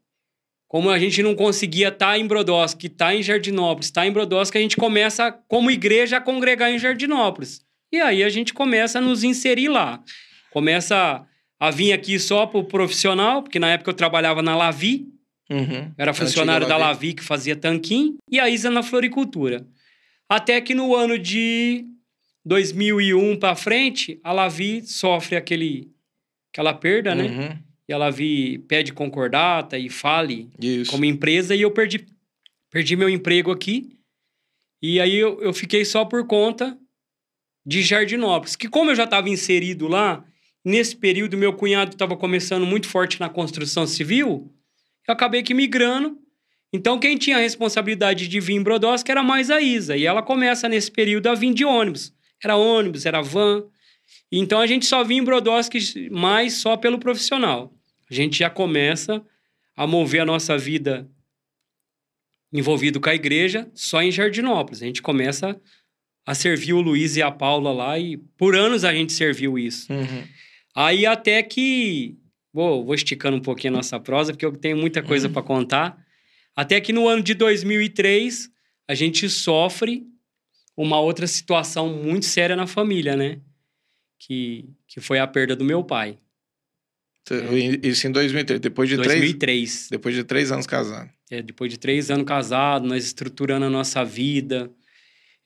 como 0.67 0.89
a 0.89 0.99
gente 0.99 1.23
não 1.23 1.33
conseguia 1.35 1.87
estar 1.89 2.17
em 2.19 2.27
Brodowski, 2.27 2.87
estar 2.87 3.15
em 3.15 3.23
Jardinópolis, 3.23 3.87
estar 3.87 4.05
em 4.05 4.11
Brodowski, 4.11 4.57
a 4.57 4.61
gente 4.61 4.75
começa 4.77 5.31
como 5.47 5.71
igreja 5.71 6.17
a 6.17 6.21
congregar 6.21 6.69
em 6.71 6.77
Jardinópolis. 6.79 7.61
E 7.91 8.01
aí 8.01 8.23
a 8.23 8.29
gente 8.29 8.53
começa 8.53 8.99
a 8.99 9.01
nos 9.01 9.23
inserir 9.23 9.69
lá. 9.69 10.03
Começa 10.51 11.25
a 11.59 11.71
vir 11.71 11.93
aqui 11.93 12.19
só 12.19 12.45
pro 12.45 12.63
profissional, 12.65 13.41
porque 13.41 13.59
na 13.59 13.69
época 13.71 13.91
eu 13.91 13.95
trabalhava 13.95 14.41
na 14.41 14.55
Lavi, 14.55 15.07
Uhum. 15.49 15.93
era 15.97 16.13
funcionário 16.13 16.67
da 16.67 16.75
Lavi. 16.75 17.13
Que 17.13 17.23
fazia 17.23 17.55
tanquinho 17.55 18.17
e 18.29 18.37
a 18.37 18.49
Isa 18.49 18.69
na 18.69 18.83
floricultura. 18.83 19.65
Até 20.27 20.59
que 20.59 20.75
no 20.75 20.93
ano 20.93 21.17
de 21.17 21.85
2001 22.45 23.37
para 23.37 23.55
frente, 23.55 24.19
a 24.23 24.33
Lavi 24.33 24.81
sofre 24.85 25.35
aquele 25.37 25.89
aquela 26.51 26.73
perda, 26.73 27.15
né? 27.15 27.23
Uhum. 27.23 27.57
E 27.87 27.93
a 27.93 27.97
Lavi 27.97 28.59
pede 28.67 28.91
concordata 28.91 29.77
e 29.77 29.89
fale 29.89 30.49
Isso. 30.59 30.91
como 30.91 31.05
empresa 31.05 31.55
e 31.55 31.61
eu 31.61 31.71
perdi 31.71 32.05
perdi 32.69 32.95
meu 32.95 33.09
emprego 33.09 33.51
aqui. 33.51 33.97
E 34.81 34.99
aí 34.99 35.15
eu, 35.15 35.41
eu 35.41 35.53
fiquei 35.53 35.85
só 35.85 36.03
por 36.05 36.27
conta 36.27 36.77
de 37.65 37.81
Jardinópolis, 37.81 38.55
que 38.55 38.69
como 38.69 38.91
eu 38.91 38.95
já 38.95 39.05
estava 39.05 39.29
inserido 39.29 39.87
lá, 39.87 40.23
nesse 40.63 40.95
período 40.95 41.37
meu 41.37 41.53
cunhado 41.53 41.93
estava 41.93 42.15
começando 42.15 42.65
muito 42.65 42.87
forte 42.87 43.19
na 43.19 43.29
construção 43.29 43.87
civil, 43.87 44.51
eu 45.07 45.13
acabei 45.13 45.41
que 45.41 45.53
migrando. 45.53 46.17
Então 46.71 46.99
quem 46.99 47.17
tinha 47.17 47.37
a 47.37 47.41
responsabilidade 47.41 48.27
de 48.27 48.39
vir 48.39 48.55
em 48.55 48.63
Brodowski 48.63 49.09
era 49.09 49.23
mais 49.23 49.49
a 49.49 49.61
Isa, 49.61 49.95
e 49.95 50.05
ela 50.05 50.21
começa 50.21 50.67
nesse 50.67 50.91
período 50.91 51.27
a 51.27 51.35
vir 51.35 51.53
de 51.53 51.65
ônibus. 51.65 52.13
Era 52.43 52.55
ônibus, 52.55 53.05
era 53.05 53.21
van. 53.21 53.65
Então 54.31 54.59
a 54.59 54.67
gente 54.67 54.85
só 54.85 55.03
vinha 55.03 55.21
em 55.21 55.25
Brodowski 55.25 56.09
mais 56.09 56.53
só 56.53 56.77
pelo 56.77 56.99
profissional. 56.99 57.73
A 58.09 58.13
gente 58.13 58.39
já 58.39 58.49
começa 58.49 59.23
a 59.75 59.85
mover 59.85 60.21
a 60.21 60.25
nossa 60.25 60.57
vida 60.57 61.09
envolvido 62.51 62.99
com 62.99 63.09
a 63.09 63.15
igreja 63.15 63.69
só 63.73 64.01
em 64.01 64.11
Jardinópolis. 64.11 64.81
A 64.81 64.85
gente 64.85 65.01
começa 65.01 65.59
a 66.25 66.33
servir 66.33 66.73
o 66.73 66.81
Luiz 66.81 67.15
e 67.15 67.21
a 67.21 67.31
Paula 67.31 67.71
lá 67.71 67.99
e 67.99 68.17
por 68.37 68.55
anos 68.55 68.83
a 68.83 68.93
gente 68.93 69.13
serviu 69.13 69.57
isso. 69.57 69.91
Uhum. 69.91 70.27
Aí 70.75 71.05
até 71.05 71.41
que 71.43 72.17
vou, 72.53 72.85
vou 72.85 72.95
esticando 72.95 73.37
um 73.37 73.41
pouquinho 73.41 73.73
a 73.73 73.77
nossa 73.77 73.99
prosa 73.99 74.33
porque 74.33 74.45
eu 74.45 74.51
tenho 74.51 74.77
muita 74.77 75.01
coisa 75.01 75.29
para 75.29 75.41
contar. 75.41 75.97
Até 76.55 76.81
que 76.81 76.91
no 76.91 77.07
ano 77.07 77.21
de 77.21 77.33
2003 77.33 78.49
a 78.87 78.95
gente 78.95 79.29
sofre 79.29 80.05
uma 80.75 80.99
outra 80.99 81.27
situação 81.27 81.93
muito 81.93 82.25
séria 82.25 82.55
na 82.55 82.67
família, 82.67 83.15
né? 83.15 83.41
Que, 84.19 84.69
que 84.87 84.99
foi 84.99 85.19
a 85.19 85.27
perda 85.27 85.55
do 85.55 85.63
meu 85.63 85.83
pai. 85.83 86.17
Isso 87.83 88.07
em 88.07 88.11
2003, 88.11 88.59
depois 88.59 88.89
de 88.89 88.95
três, 88.95 89.09
2003. 89.09 89.87
depois 89.91 90.15
de 90.15 90.23
três 90.23 90.51
anos 90.51 90.67
casado. 90.67 91.09
É, 91.29 91.41
depois 91.41 91.71
de 91.71 91.77
três 91.77 92.09
anos 92.09 92.25
casado, 92.25 92.87
nós 92.87 93.03
estruturando 93.05 93.65
a 93.65 93.69
nossa 93.69 94.03
vida. 94.03 94.71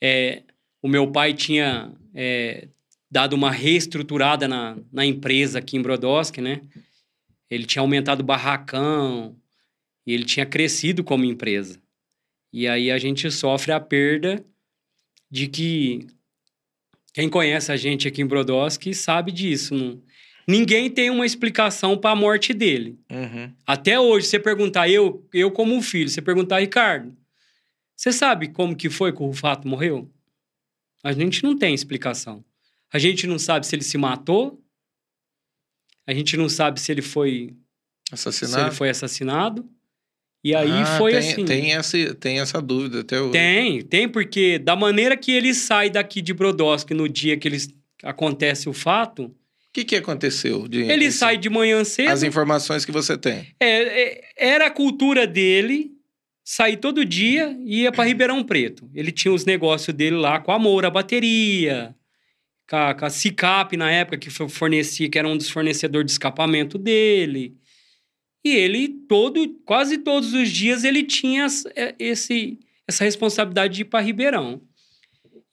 É, 0.02 0.44
o 0.82 0.88
meu 0.88 1.12
pai 1.12 1.34
tinha 1.34 1.92
é, 2.14 2.68
dado 3.10 3.34
uma 3.34 3.52
reestruturada 3.52 4.48
na, 4.48 4.78
na 4.92 5.06
empresa 5.06 5.60
aqui 5.60 5.78
em 5.78 5.82
Brodowski, 5.82 6.42
né? 6.42 6.62
Ele 7.50 7.66
tinha 7.66 7.82
aumentado 7.82 8.22
o 8.22 8.26
barracão 8.26 9.36
e 10.06 10.14
ele 10.14 10.24
tinha 10.24 10.46
crescido 10.46 11.04
como 11.04 11.26
empresa. 11.26 11.82
E 12.54 12.68
aí 12.68 12.92
a 12.92 12.98
gente 12.98 13.30
sofre 13.32 13.72
a 13.72 13.80
perda 13.80 14.44
de 15.30 15.48
que 15.48 16.08
quem 17.14 17.30
conhece 17.30 17.72
a 17.72 17.78
gente 17.78 18.08
aqui 18.08 18.22
em 18.22 18.26
Brodowski 18.26 18.94
sabe 18.94 19.32
disso. 19.32 19.76
Não? 19.76 20.02
Ninguém 20.52 20.90
tem 20.90 21.10
uma 21.10 21.26
explicação 21.26 21.98
para 21.98 22.12
a 22.12 22.16
morte 22.16 22.54
dele. 22.54 23.00
Uhum. 23.10 23.52
Até 23.66 24.00
hoje, 24.00 24.28
você 24.28 24.40
perguntar, 24.40 24.90
eu, 24.90 25.26
eu 25.34 25.50
como 25.52 25.82
filho, 25.82 26.10
você 26.10 26.22
perguntar, 26.22 26.60
Ricardo, 26.60 27.16
você 27.96 28.12
sabe 28.12 28.50
como 28.50 28.76
que 28.76 28.90
foi 28.90 29.14
que 29.14 29.22
o 29.22 29.28
Rufato 29.28 29.68
morreu? 29.68 30.12
A 31.04 31.14
gente 31.14 31.44
não 31.44 31.58
tem 31.58 31.74
explicação. 31.74 32.44
A 32.92 33.00
gente 33.00 33.26
não 33.26 33.40
sabe 33.40 33.66
se 33.66 33.76
ele 33.76 33.84
se 33.84 33.98
matou. 33.98 34.62
A 36.06 36.14
gente 36.14 36.36
não 36.36 36.50
sabe 36.50 36.82
se 36.82 36.92
ele 36.92 37.02
foi 37.02 37.56
assassinado. 38.12 38.56
Se 38.56 38.68
ele 38.68 38.72
foi 38.72 38.90
assassinado. 38.90 39.70
E 40.44 40.56
aí 40.56 40.72
ah, 40.72 40.98
foi 40.98 41.12
tem, 41.12 41.20
assim. 41.20 41.46
Tem 41.46 41.74
essa, 41.74 42.16
tem 42.16 42.40
essa 42.40 42.62
dúvida 42.62 43.02
até 43.02 43.22
hoje. 43.22 43.32
Tem, 43.32 43.82
tem, 43.84 44.10
porque 44.10 44.58
da 44.58 44.76
maneira 44.76 45.16
que 45.16 45.32
ele 45.32 45.54
sai 45.54 45.90
daqui 45.90 46.22
de 46.22 46.34
Brodowski 46.34 46.94
no 46.94 47.08
dia 47.08 47.38
que 47.38 47.48
eles, 47.48 47.70
acontece 48.04 48.68
o 48.68 48.74
fato. 48.74 49.34
O 49.72 49.74
que, 49.74 49.86
que 49.86 49.96
aconteceu? 49.96 50.68
De, 50.68 50.82
ele 50.82 51.06
esse, 51.06 51.20
sai 51.20 51.38
de 51.38 51.50
manhã 51.50 51.82
cedo. 51.86 52.10
As 52.10 52.24
informações 52.24 52.84
que 52.84 52.92
você 52.92 53.18
tem. 53.18 53.48
É, 53.58 53.68
é, 53.68 54.22
era 54.36 54.68
a 54.68 54.70
cultura 54.70 55.26
dele 55.26 55.92
sair 56.44 56.76
todo 56.76 57.06
dia 57.06 57.58
e 57.64 57.84
ia 57.84 57.92
para 57.94 58.04
Ribeirão 58.04 58.44
Preto. 58.44 58.92
Ele 58.94 59.14
tinha 59.14 59.34
os 59.34 59.46
negócios 59.46 59.96
dele 59.96 60.18
lá 60.18 60.42
com 60.42 60.52
a 60.52 60.60
Moura, 60.60 60.90
a 60.90 60.92
bateria, 60.92 61.96
com 62.70 62.76
a, 62.76 62.94
com 62.94 63.06
a 63.06 63.10
Cicap 63.10 63.78
na 63.78 63.90
época, 63.90 64.18
que 64.18 64.30
fornecia, 64.30 65.10
que 65.10 65.18
era 65.18 65.28
um 65.28 65.38
dos 65.38 65.50
fornecedores 65.50 66.06
de 66.06 66.12
escapamento 66.12 66.78
dele. 66.78 67.56
E 68.44 68.54
ele, 68.54 68.90
todo, 69.08 69.48
quase 69.64 70.00
todos 70.00 70.34
os 70.34 70.50
dias, 70.50 70.84
ele 70.84 71.04
tinha 71.04 71.48
é, 71.78 71.96
esse, 71.98 72.60
essa 72.86 73.06
responsabilidade 73.06 73.76
de 73.76 73.82
ir 73.84 73.86
para 73.86 74.04
Ribeirão. 74.04 74.62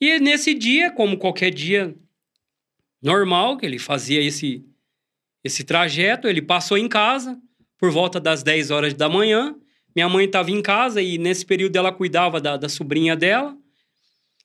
E 0.00 0.18
nesse 0.18 0.54
dia, 0.54 0.90
como 0.90 1.16
qualquer 1.16 1.52
dia 1.52 1.94
normal, 3.02 3.56
que 3.56 3.66
ele 3.66 3.78
fazia 3.78 4.20
esse, 4.20 4.64
esse 5.44 5.64
trajeto, 5.64 6.28
ele 6.28 6.42
passou 6.42 6.76
em 6.76 6.88
casa 6.88 7.38
por 7.78 7.90
volta 7.90 8.18
das 8.18 8.42
10 8.42 8.70
horas 8.70 8.94
da 8.94 9.08
manhã. 9.08 9.54
Minha 9.94 10.08
mãe 10.08 10.26
estava 10.26 10.50
em 10.50 10.62
casa 10.62 11.00
e 11.00 11.18
nesse 11.18 11.44
período 11.44 11.76
ela 11.76 11.92
cuidava 11.92 12.40
da, 12.40 12.56
da 12.56 12.68
sobrinha 12.68 13.16
dela. 13.16 13.56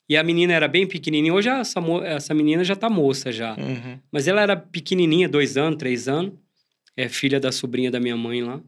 E 0.07 0.17
a 0.17 0.23
menina 0.23 0.53
era 0.53 0.67
bem 0.67 0.87
pequenininha. 0.87 1.33
Hoje 1.33 1.49
essa, 1.49 1.79
essa 2.03 2.33
menina 2.33 2.63
já 2.63 2.73
está 2.73 2.89
moça 2.89 3.31
já. 3.31 3.55
Uhum. 3.55 3.99
Mas 4.11 4.27
ela 4.27 4.41
era 4.41 4.55
pequenininha, 4.55 5.29
dois 5.29 5.57
anos, 5.57 5.77
três 5.77 6.07
anos 6.07 6.33
é 6.95 7.09
filha 7.09 7.39
da 7.39 7.51
sobrinha 7.51 7.91
da 7.91 7.99
minha 7.99 8.15
mãe 8.15 8.41
lá. 8.41 8.61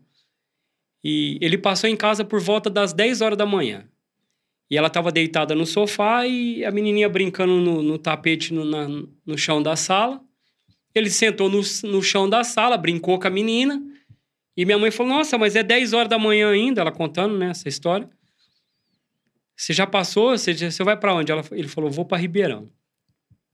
E 1.04 1.38
ele 1.42 1.58
passou 1.58 1.90
em 1.90 1.96
casa 1.96 2.26
por 2.26 2.40
volta 2.40 2.70
das 2.70 2.94
10 2.94 3.22
horas 3.22 3.38
da 3.38 3.46
manhã. 3.46 3.88
E 4.70 4.78
ela 4.78 4.88
estava 4.88 5.12
deitada 5.12 5.54
no 5.54 5.66
sofá 5.66 6.26
e 6.26 6.66
a 6.66 6.72
menininha 6.72 7.08
brincando 7.08 7.54
no, 7.54 7.82
no 7.84 7.98
tapete 8.00 8.54
no, 8.54 8.66
na, 8.66 8.88
no 9.26 9.38
chão 9.38 9.62
da 9.62 9.76
sala. 9.76 10.22
Ele 10.94 11.10
sentou 11.10 11.50
no, 11.50 11.62
no 11.84 12.02
chão 12.02 12.30
da 12.30 12.44
sala, 12.44 12.78
brincou 12.78 13.20
com 13.20 13.28
a 13.28 13.30
menina. 13.30 13.82
E 14.58 14.66
minha 14.66 14.78
mãe 14.78 14.90
falou: 14.90 15.14
Nossa, 15.14 15.38
mas 15.38 15.56
é 15.56 15.62
10 15.62 15.94
horas 15.94 16.10
da 16.10 16.18
manhã 16.18 16.50
ainda, 16.50 16.82
ela 16.82 16.92
contando 16.92 17.38
né, 17.38 17.50
essa 17.50 17.68
história. 17.68 18.10
Você 19.56 19.74
já 19.74 19.86
passou? 19.86 20.38
Você, 20.38 20.54
você 20.54 20.84
vai 20.84 20.98
para 20.98 21.14
onde? 21.14 21.32
Ela, 21.32 21.44
ele 21.52 21.68
falou: 21.68 21.92
Vou 21.92 22.06
para 22.06 22.18
Ribeirão. 22.18 22.70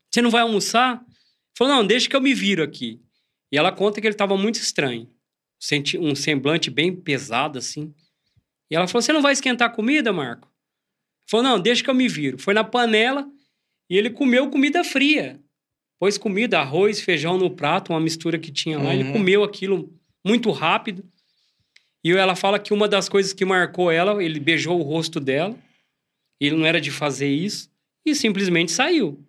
Você 0.09 0.21
não 0.21 0.29
vai 0.29 0.41
almoçar? 0.41 1.03
Ele 1.03 1.15
falou: 1.57 1.73
Não, 1.73 1.85
deixa 1.85 2.07
que 2.07 2.15
eu 2.15 2.21
me 2.21 2.33
viro 2.33 2.63
aqui. 2.63 3.01
E 3.51 3.57
ela 3.57 3.71
conta 3.71 3.99
que 3.99 4.07
ele 4.07 4.13
estava 4.13 4.37
muito 4.37 4.55
estranho. 4.55 5.09
Um 5.99 6.15
semblante 6.15 6.69
bem 6.69 6.95
pesado, 6.95 7.59
assim. 7.59 7.93
E 8.69 8.75
ela 8.75 8.87
falou: 8.87 9.01
Você 9.01 9.11
não 9.11 9.21
vai 9.21 9.33
esquentar 9.33 9.73
comida, 9.73 10.13
Marco? 10.13 10.50
Falou: 11.29 11.43
Não, 11.43 11.59
deixa 11.59 11.83
que 11.83 11.89
eu 11.89 11.95
me 11.95 12.07
viro. 12.07 12.37
Foi 12.37 12.53
na 12.53 12.63
panela 12.63 13.27
e 13.89 13.97
ele 13.97 14.09
comeu 14.09 14.49
comida 14.49 14.83
fria. 14.83 15.39
Pôs 15.99 16.17
comida, 16.17 16.59
arroz, 16.59 16.99
feijão 16.99 17.37
no 17.37 17.51
prato, 17.51 17.93
uma 17.93 17.99
mistura 17.99 18.39
que 18.39 18.51
tinha 18.51 18.77
lá. 18.77 18.85
Uhum. 18.85 18.91
Ele 18.91 19.11
comeu 19.11 19.43
aquilo 19.43 19.93
muito 20.25 20.49
rápido. 20.49 21.03
E 22.03 22.11
ela 22.11 22.35
fala 22.35 22.57
que 22.57 22.73
uma 22.73 22.87
das 22.87 23.07
coisas 23.07 23.33
que 23.33 23.45
marcou 23.45 23.91
ela, 23.91 24.23
ele 24.23 24.39
beijou 24.39 24.79
o 24.79 24.83
rosto 24.83 25.19
dela. 25.19 25.55
Ele 26.39 26.55
não 26.55 26.65
era 26.65 26.81
de 26.81 26.89
fazer 26.89 27.29
isso. 27.29 27.69
E 28.03 28.15
simplesmente 28.15 28.71
saiu. 28.71 29.23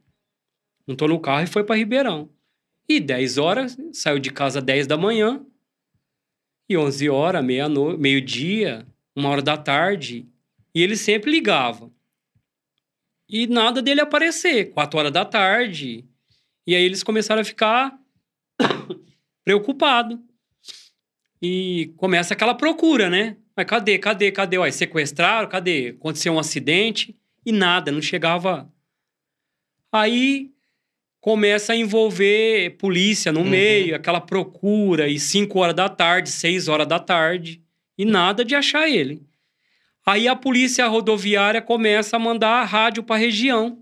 Montou 0.89 1.09
no 1.09 1.21
carro 1.21 1.45
e 1.45 1.47
foi 1.47 1.63
para 1.63 1.77
Ribeirão. 1.77 2.31
E 2.89 2.99
10 2.99 3.39
horas, 3.39 3.77
saiu 3.93 4.19
de 4.19 4.31
casa 4.31 4.61
10 4.61 4.87
da 4.87 4.97
manhã. 4.97 5.45
E 6.69 6.77
11 6.77 7.11
horas, 7.11 7.45
meia-noite, 7.45 8.01
meio-dia, 8.01 8.87
uma 9.15 9.29
hora 9.29 9.43
da 9.43 9.59
tarde. 9.59 10.27
E 10.75 10.83
ele 10.83 10.97
sempre 10.97 11.31
ligava. 11.31 11.91
E 13.29 13.47
nada 13.47 13.81
dele 13.81 14.01
aparecer. 14.01 14.71
4 14.71 14.99
horas 14.99 15.13
da 15.13 15.25
tarde. 15.25 16.05
E 16.67 16.75
aí 16.75 16.83
eles 16.83 17.03
começaram 17.03 17.43
a 17.43 17.45
ficar 17.45 17.99
preocupados. 19.45 20.19
E 21.41 21.93
começa 21.97 22.35
aquela 22.35 22.55
procura, 22.55 23.11
né? 23.11 23.37
Mas 23.57 23.67
cadê, 23.67 23.99
cadê, 23.99 24.31
cadê? 24.31 24.59
Ué, 24.59 24.71
sequestraram? 24.71 25.49
Cadê? 25.49 25.89
Aconteceu 25.99 26.33
um 26.33 26.39
acidente? 26.39 27.17
E 27.45 27.53
nada, 27.53 27.91
não 27.91 28.01
chegava. 28.01 28.73
Aí 29.91 30.53
começa 31.21 31.73
a 31.73 31.77
envolver 31.77 32.77
polícia 32.79 33.31
no 33.31 33.41
uhum. 33.41 33.49
meio, 33.49 33.95
aquela 33.95 34.21
procura, 34.21 35.09
e 35.09 35.19
5 35.19 35.59
horas 35.59 35.75
da 35.75 35.89
tarde, 35.89 36.31
6 36.31 36.69
horas 36.69 36.87
da 36.87 36.99
tarde, 36.99 37.63
e 37.97 38.05
nada 38.05 38.45
de 38.45 38.55
achar 38.55 38.89
ele. 38.89 39.23
Aí 40.05 40.27
a 40.27 40.35
polícia 40.35 40.87
rodoviária 40.87 41.63
começa 41.63 42.17
a 42.17 42.19
mandar 42.19 42.61
a 42.61 42.65
rádio 42.65 43.03
para 43.03 43.17
a 43.17 43.19
região. 43.19 43.79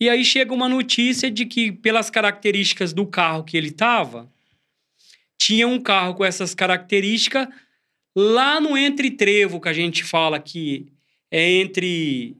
E 0.00 0.08
aí 0.08 0.24
chega 0.24 0.54
uma 0.54 0.68
notícia 0.68 1.30
de 1.30 1.44
que, 1.46 1.72
pelas 1.72 2.10
características 2.10 2.92
do 2.92 3.06
carro 3.06 3.42
que 3.42 3.56
ele 3.56 3.68
estava, 3.68 4.30
tinha 5.36 5.66
um 5.66 5.80
carro 5.80 6.14
com 6.14 6.24
essas 6.24 6.54
características 6.54 7.48
lá 8.16 8.60
no 8.60 8.76
Entre 8.76 9.10
Trevo, 9.10 9.60
que 9.60 9.68
a 9.68 9.72
gente 9.72 10.04
fala 10.04 10.38
que 10.38 10.86
é 11.30 11.50
entre 11.52 12.36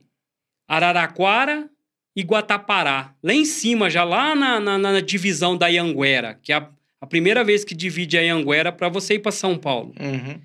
Araraquara 0.67 1.69
e 2.15 2.21
Guatapará, 2.21 3.13
lá 3.23 3.33
em 3.33 3.45
cima, 3.45 3.89
já 3.89 4.03
lá 4.03 4.35
na, 4.35 4.59
na, 4.59 4.77
na 4.77 4.99
divisão 4.99 5.57
da 5.57 5.67
Ianguera, 5.67 6.39
que 6.41 6.51
é 6.51 6.55
a, 6.57 6.69
a, 7.01 7.07
primeira 7.07 7.43
vez 7.43 7.63
que 7.63 7.73
divide 7.73 8.17
a 8.17 8.21
Ianguera 8.21 8.71
para 8.71 8.89
você 8.89 9.15
ir 9.15 9.19
para 9.19 9.31
São 9.31 9.57
Paulo. 9.57 9.93
Uhum. 9.99 10.39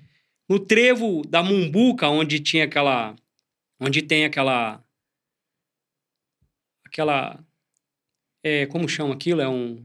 No 0.47 0.59
trevo 0.59 1.23
da 1.27 1.41
Mumbuca, 1.41 2.07
onde 2.07 2.39
tinha 2.39 2.65
aquela. 2.65 3.15
onde 3.79 4.01
tem 4.01 4.25
aquela. 4.25 4.83
aquela. 6.85 7.39
É, 8.43 8.65
como 8.67 8.87
chama 8.87 9.13
aquilo? 9.13 9.41
É 9.41 9.49
um. 9.49 9.83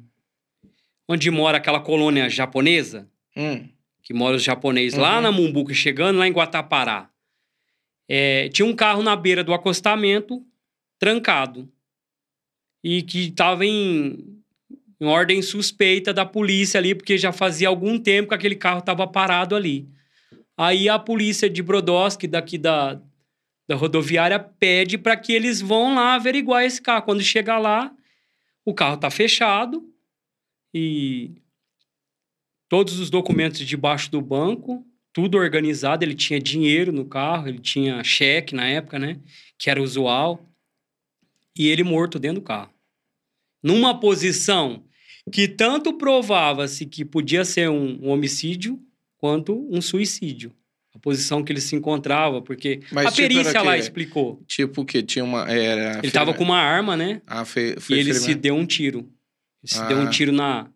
Onde 1.08 1.30
mora 1.30 1.58
aquela 1.58 1.80
colônia 1.80 2.28
japonesa. 2.28 3.08
Hum. 3.36 3.68
Que 4.02 4.12
mora 4.12 4.36
os 4.36 4.42
japoneses 4.42 4.94
uhum. 4.94 5.02
lá 5.04 5.20
na 5.20 5.32
Mumbuca, 5.32 5.72
chegando 5.74 6.18
lá 6.18 6.26
em 6.26 6.32
Guatapará. 6.32 7.10
É, 8.08 8.48
tinha 8.48 8.66
um 8.66 8.74
carro 8.74 9.02
na 9.02 9.14
beira 9.14 9.44
do 9.44 9.54
acostamento, 9.54 10.44
trancado 10.98 11.70
e 12.82 13.02
que 13.02 13.28
estava 13.28 13.64
em, 13.64 14.42
em 15.00 15.06
ordem 15.06 15.40
suspeita 15.42 16.12
da 16.12 16.24
polícia 16.24 16.78
ali, 16.78 16.94
porque 16.94 17.18
já 17.18 17.32
fazia 17.32 17.68
algum 17.68 17.98
tempo 17.98 18.30
que 18.30 18.34
aquele 18.34 18.56
carro 18.56 18.80
estava 18.80 19.06
parado 19.06 19.54
ali. 19.54 19.88
Aí 20.60 20.90
a 20.90 20.98
polícia 20.98 21.48
de 21.48 21.62
Brodowski, 21.62 22.26
daqui 22.26 22.58
da, 22.58 23.00
da 23.66 23.74
rodoviária, 23.74 24.38
pede 24.38 24.98
para 24.98 25.16
que 25.16 25.32
eles 25.32 25.62
vão 25.62 25.94
lá 25.94 26.14
averiguar 26.14 26.66
esse 26.66 26.82
carro. 26.82 27.04
Quando 27.04 27.22
chega 27.22 27.56
lá, 27.56 27.90
o 28.62 28.74
carro 28.74 28.96
está 28.96 29.10
fechado 29.10 29.90
e 30.74 31.40
todos 32.68 32.98
os 32.98 33.08
documentos 33.08 33.60
debaixo 33.60 34.10
do 34.10 34.20
banco, 34.20 34.86
tudo 35.14 35.38
organizado. 35.38 36.04
Ele 36.04 36.14
tinha 36.14 36.38
dinheiro 36.38 36.92
no 36.92 37.06
carro, 37.06 37.48
ele 37.48 37.58
tinha 37.58 38.04
cheque 38.04 38.54
na 38.54 38.68
época, 38.68 38.98
né? 38.98 39.18
Que 39.56 39.70
era 39.70 39.82
usual 39.82 40.46
e 41.56 41.68
ele 41.68 41.82
morto 41.82 42.18
dentro 42.18 42.42
do 42.42 42.44
carro. 42.44 42.70
Numa 43.62 43.98
posição 43.98 44.84
que 45.32 45.48
tanto 45.48 45.94
provava-se 45.94 46.84
que 46.84 47.02
podia 47.02 47.46
ser 47.46 47.70
um, 47.70 47.98
um, 48.04 48.10
homicídio 48.10 48.78
quanto 49.20 49.68
um 49.70 49.80
suicídio. 49.80 50.52
A 50.92 50.98
posição 50.98 51.44
que 51.44 51.52
ele 51.52 51.60
se 51.60 51.76
encontrava, 51.76 52.42
porque 52.42 52.80
Mas, 52.90 53.06
a 53.06 53.12
tipo, 53.12 53.28
perícia 53.28 53.62
lá 53.62 53.78
explicou. 53.78 54.42
Tipo 54.48 54.84
que 54.84 55.02
tinha 55.02 55.24
uma. 55.24 55.48
Era 55.48 55.98
ele 55.98 56.08
estava 56.08 56.34
com 56.34 56.42
uma 56.42 56.58
arma, 56.58 56.96
né? 56.96 57.22
Ah, 57.26 57.44
foi, 57.44 57.76
foi 57.78 57.96
e 57.96 58.00
ele 58.00 58.12
se 58.12 58.34
deu 58.34 58.56
um 58.56 58.66
tiro. 58.66 59.08
Ele 59.62 59.72
se 59.72 59.86
deu 59.86 59.98
um 59.98 60.06
ah. 60.06 60.10
tiro 60.10 60.32
na, 60.32 60.68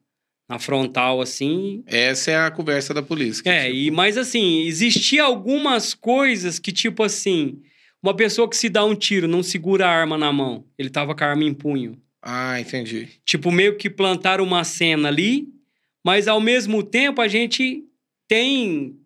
na 0.49 0.59
frontal, 0.61 1.21
assim. 1.21 1.83
Essa 1.87 2.31
é 2.31 2.37
a 2.37 2.51
conversa 2.51 2.95
da 2.95 3.03
polícia. 3.03 3.43
É, 3.49 3.65
tipo... 3.65 3.77
e, 3.77 3.91
mas 3.91 4.17
assim, 4.17 4.63
existia 4.63 5.25
algumas 5.25 5.95
coisas 5.95 6.61
que, 6.61 6.71
tipo 6.71 7.03
assim, 7.03 7.61
uma 8.01 8.15
pessoa 8.15 8.49
que 8.49 8.57
se 8.57 8.69
dá 8.69 8.85
um 8.85 8.95
tiro 8.95 9.27
não 9.27 9.43
segura 9.43 9.87
a 9.87 9.91
arma 9.91 10.17
na 10.17 10.33
mão. 10.33 10.65
Ele 10.79 10.91
tava 10.91 11.13
com 11.13 11.25
a 11.25 11.27
arma 11.27 11.43
em 11.43 11.55
punho. 11.55 12.01
Ah, 12.23 12.61
entendi. 12.61 13.09
Tipo, 13.25 13.51
meio 13.51 13.77
que 13.77 13.91
plantar 13.91 14.41
uma 14.41 14.63
cena 14.63 15.09
ali, 15.09 15.49
mas 16.05 16.29
ao 16.29 16.41
mesmo 16.41 16.85
tempo 16.85 17.21
a 17.21 17.27
gente 17.27 17.83
tem, 18.29 18.97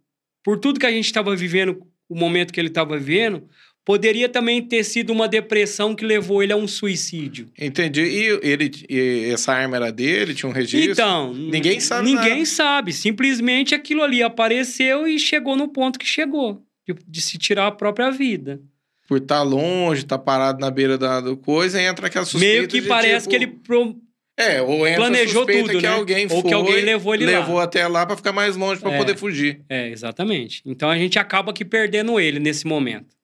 por 0.44 0.58
tudo 0.58 0.80
que 0.80 0.86
a 0.86 0.90
gente 0.90 1.06
estava 1.06 1.34
vivendo, 1.34 1.86
o 2.08 2.14
momento 2.14 2.52
que 2.52 2.60
ele 2.60 2.68
estava 2.68 2.96
vivendo, 2.98 3.48
Poderia 3.88 4.28
também 4.28 4.60
ter 4.60 4.84
sido 4.84 5.14
uma 5.14 5.26
depressão 5.26 5.94
que 5.94 6.04
levou 6.04 6.42
ele 6.42 6.52
a 6.52 6.56
um 6.56 6.68
suicídio. 6.68 7.48
Entendi. 7.58 8.02
E 8.02 8.38
ele, 8.42 8.70
e 8.86 9.30
essa 9.32 9.54
arma 9.54 9.76
era 9.76 9.90
dele? 9.90 10.34
Tinha 10.34 10.50
um 10.50 10.52
registro? 10.52 10.92
Então, 10.92 11.32
ninguém 11.32 11.80
sabe. 11.80 12.04
Ninguém 12.04 12.30
nada. 12.30 12.44
sabe. 12.44 12.92
Simplesmente 12.92 13.74
aquilo 13.74 14.02
ali 14.02 14.22
apareceu 14.22 15.08
e 15.08 15.18
chegou 15.18 15.56
no 15.56 15.68
ponto 15.68 15.98
que 15.98 16.04
chegou 16.04 16.62
de, 16.86 16.94
de 17.08 17.22
se 17.22 17.38
tirar 17.38 17.68
a 17.68 17.72
própria 17.72 18.10
vida. 18.10 18.60
Por 19.08 19.22
estar 19.22 19.40
longe, 19.40 20.02
estar 20.02 20.18
parado 20.18 20.60
na 20.60 20.70
beira 20.70 20.98
da 20.98 21.22
coisa, 21.36 21.80
entra 21.80 22.08
aquela 22.08 22.26
suspeita. 22.26 22.56
Meio 22.56 22.68
que 22.68 22.82
parece 22.82 23.26
tipo, 23.26 23.30
que 23.30 23.36
ele 23.36 23.46
pro- 23.46 23.96
É, 24.38 24.62
ou 24.62 24.86
entra 24.86 25.00
planejou 25.00 25.44
tudo, 25.44 25.68
que 25.70 25.80
né? 25.82 25.88
alguém 25.88 26.24
Ou 26.30 26.40
foi, 26.40 26.48
que 26.48 26.54
alguém 26.54 26.80
levou 26.84 27.12
ele 27.12 27.26
lá. 27.26 27.40
levou 27.40 27.58
até 27.58 27.86
lá 27.88 28.06
pra 28.06 28.16
ficar 28.16 28.32
mais 28.32 28.54
longe 28.54 28.80
pra 28.80 28.92
É. 28.92 28.96
poder 28.96 29.16
fugir. 29.16 29.62
É, 29.68 29.88
exatamente. 29.88 30.62
Então 30.64 30.88
a 30.88 30.96
gente 30.96 31.18
acaba 31.18 31.50
aqui 31.50 31.64
perdendo 31.64 32.20
ele 32.20 32.38
nesse 32.38 32.64
momento. 32.64 33.16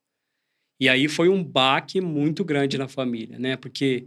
E 0.80 0.88
aí 0.88 1.06
foi 1.06 1.28
um 1.28 1.42
baque 1.42 2.00
muito 2.00 2.44
grande 2.44 2.76
na 2.76 2.88
família, 2.88 3.38
né? 3.38 3.56
Porque 3.56 4.06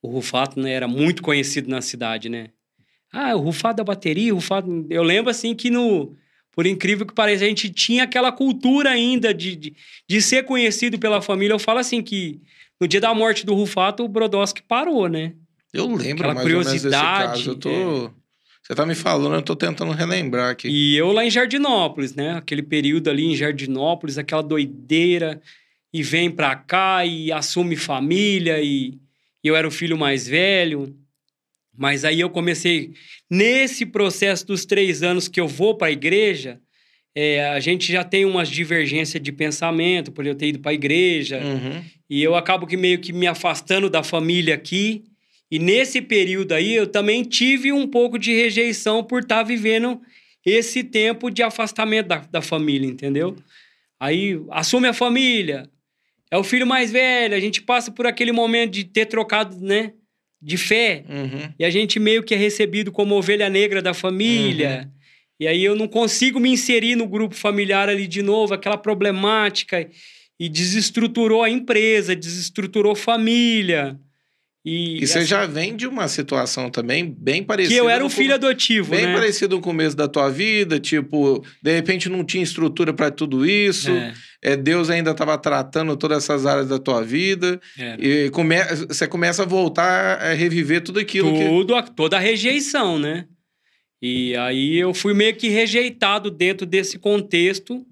o 0.00 0.08
Rufato 0.08 0.58
né, 0.58 0.72
era 0.72 0.88
muito 0.88 1.22
conhecido 1.22 1.68
na 1.68 1.82
cidade, 1.82 2.30
né? 2.30 2.48
Ah, 3.12 3.36
o 3.36 3.40
Rufato 3.40 3.76
da 3.76 3.84
bateria, 3.84 4.32
o 4.32 4.36
Rufato... 4.36 4.86
Eu 4.88 5.02
lembro, 5.02 5.30
assim, 5.30 5.54
que 5.54 5.68
no... 5.68 6.16
Por 6.52 6.66
incrível 6.66 7.04
que 7.04 7.12
pareça, 7.12 7.44
a 7.44 7.48
gente 7.48 7.68
tinha 7.68 8.04
aquela 8.04 8.32
cultura 8.32 8.88
ainda 8.88 9.34
de, 9.34 9.54
de, 9.56 9.74
de 10.08 10.22
ser 10.22 10.42
conhecido 10.44 10.98
pela 10.98 11.20
família. 11.20 11.52
Eu 11.52 11.58
falo 11.58 11.80
assim 11.80 12.02
que 12.02 12.40
no 12.80 12.88
dia 12.88 12.98
da 13.00 13.12
morte 13.12 13.44
do 13.44 13.54
Rufato, 13.54 14.02
o 14.02 14.08
Brodowski 14.08 14.62
parou, 14.62 15.06
né? 15.06 15.34
Eu 15.76 15.86
lembro 15.94 16.28
Aquela 16.28 16.34
mais 16.34 16.46
ou 16.46 16.52
menos 16.52 16.66
desse 16.72 16.84
curiosidade, 16.84 17.44
caso. 17.44 17.50
Eu 17.50 17.54
tô... 17.56 18.10
Você 18.62 18.74
tá 18.74 18.84
me 18.84 18.96
falando, 18.96 19.34
eu 19.36 19.42
tô 19.42 19.54
tentando 19.54 19.92
relembrar 19.92 20.50
aqui. 20.50 20.66
E 20.68 20.96
eu 20.96 21.12
lá 21.12 21.24
em 21.24 21.30
Jardinópolis, 21.30 22.16
né? 22.16 22.32
Aquele 22.32 22.62
período 22.62 23.08
ali 23.08 23.24
em 23.26 23.36
Jardinópolis, 23.36 24.18
aquela 24.18 24.42
doideira, 24.42 25.40
e 25.92 26.02
vem 26.02 26.28
pra 26.30 26.56
cá 26.56 27.06
e 27.06 27.30
assume 27.30 27.76
família, 27.76 28.60
e, 28.60 28.98
eu 29.44 29.54
era 29.54 29.68
o 29.68 29.70
filho 29.70 29.96
mais 29.96 30.26
velho. 30.26 30.96
Mas 31.78 32.04
aí 32.04 32.18
eu 32.18 32.28
comecei, 32.28 32.92
nesse 33.30 33.86
processo 33.86 34.44
dos 34.44 34.64
três 34.64 35.00
anos 35.02 35.28
que 35.28 35.40
eu 35.40 35.46
vou 35.46 35.76
para 35.76 35.86
a 35.86 35.92
igreja, 35.92 36.58
é, 37.14 37.48
a 37.50 37.60
gente 37.60 37.92
já 37.92 38.02
tem 38.02 38.24
umas 38.24 38.48
divergências 38.48 39.22
de 39.22 39.30
pensamento, 39.30 40.10
por 40.10 40.26
eu 40.26 40.34
ter 40.34 40.48
ido 40.48 40.58
para 40.58 40.72
a 40.72 40.74
igreja, 40.74 41.38
Uhum. 41.38 41.84
e 42.10 42.20
eu 42.20 42.34
acabo 42.34 42.66
que 42.66 42.76
meio 42.76 42.98
que 42.98 43.12
me 43.12 43.28
afastando 43.28 43.88
da 43.88 44.02
família 44.02 44.54
aqui. 44.56 45.04
E 45.50 45.58
nesse 45.58 46.02
período 46.02 46.52
aí, 46.52 46.74
eu 46.74 46.86
também 46.86 47.22
tive 47.22 47.72
um 47.72 47.86
pouco 47.86 48.18
de 48.18 48.32
rejeição 48.32 49.02
por 49.04 49.22
estar 49.22 49.42
vivendo 49.42 50.00
esse 50.44 50.82
tempo 50.84 51.30
de 51.30 51.42
afastamento 51.42 52.08
da, 52.08 52.18
da 52.18 52.42
família, 52.42 52.86
entendeu? 52.88 53.36
Aí 53.98 54.40
assume 54.50 54.88
a 54.88 54.92
família, 54.92 55.68
é 56.30 56.36
o 56.36 56.44
filho 56.44 56.66
mais 56.66 56.90
velho, 56.90 57.34
a 57.34 57.40
gente 57.40 57.62
passa 57.62 57.90
por 57.90 58.06
aquele 58.06 58.32
momento 58.32 58.72
de 58.72 58.84
ter 58.84 59.06
trocado, 59.06 59.56
né? 59.60 59.92
De 60.40 60.56
fé. 60.56 61.04
Uhum. 61.08 61.52
E 61.58 61.64
a 61.64 61.70
gente 61.70 61.98
meio 61.98 62.22
que 62.22 62.34
é 62.34 62.36
recebido 62.36 62.92
como 62.92 63.14
ovelha 63.14 63.48
negra 63.48 63.80
da 63.80 63.94
família. 63.94 64.90
E 65.38 65.46
aí 65.46 65.64
eu 65.64 65.74
não 65.74 65.88
consigo 65.88 66.40
me 66.40 66.50
inserir 66.50 66.96
no 66.96 67.06
grupo 67.06 67.34
familiar 67.34 67.88
ali 67.88 68.06
de 68.06 68.22
novo, 68.22 68.54
aquela 68.54 68.76
problemática. 68.76 69.88
E 70.38 70.48
desestruturou 70.48 71.42
a 71.42 71.48
empresa, 71.48 72.14
desestruturou 72.14 72.94
família. 72.94 73.98
E, 74.68 75.00
E 75.00 75.06
você 75.06 75.18
assim, 75.20 75.28
já 75.28 75.46
vem 75.46 75.76
de 75.76 75.86
uma 75.86 76.08
situação 76.08 76.68
também 76.68 77.14
bem 77.16 77.40
parecida. 77.44 77.72
Que 77.76 77.80
eu 77.80 77.88
era 77.88 78.04
um 78.04 78.10
filho 78.10 78.34
adotivo, 78.34 78.90
Bem 78.90 79.06
né? 79.06 79.12
parecido 79.14 79.54
com 79.56 79.60
o 79.60 79.62
começo 79.62 79.96
da 79.96 80.08
tua 80.08 80.28
vida, 80.28 80.80
tipo, 80.80 81.44
de 81.62 81.72
repente 81.72 82.08
não 82.08 82.24
tinha 82.24 82.42
estrutura 82.42 82.92
para 82.92 83.08
tudo 83.12 83.46
isso, 83.46 83.90
É, 83.92 84.12
é, 84.42 84.56
Deus 84.56 84.90
ainda 84.90 85.12
estava 85.12 85.38
tratando 85.38 85.96
todas 85.96 86.24
essas 86.24 86.44
áreas 86.46 86.68
da 86.68 86.80
tua 86.80 87.00
vida, 87.00 87.60
era. 87.78 88.04
e 88.04 88.28
come, 88.30 88.56
você 88.88 89.06
começa 89.06 89.44
a 89.44 89.46
voltar 89.46 90.18
a 90.20 90.32
reviver 90.34 90.80
tudo 90.82 90.98
aquilo 90.98 91.32
que. 91.32 91.44
Tudo, 91.44 91.76
a- 91.76 91.82
toda 91.84 92.16
a 92.16 92.20
rejeição, 92.20 92.98
né? 92.98 93.26
E 94.02 94.34
aí 94.36 94.76
eu 94.78 94.92
fui 94.92 95.14
meio 95.14 95.36
que 95.36 95.48
rejeitado 95.48 96.28
dentro 96.28 96.66
desse 96.66 96.98
contexto 96.98 97.86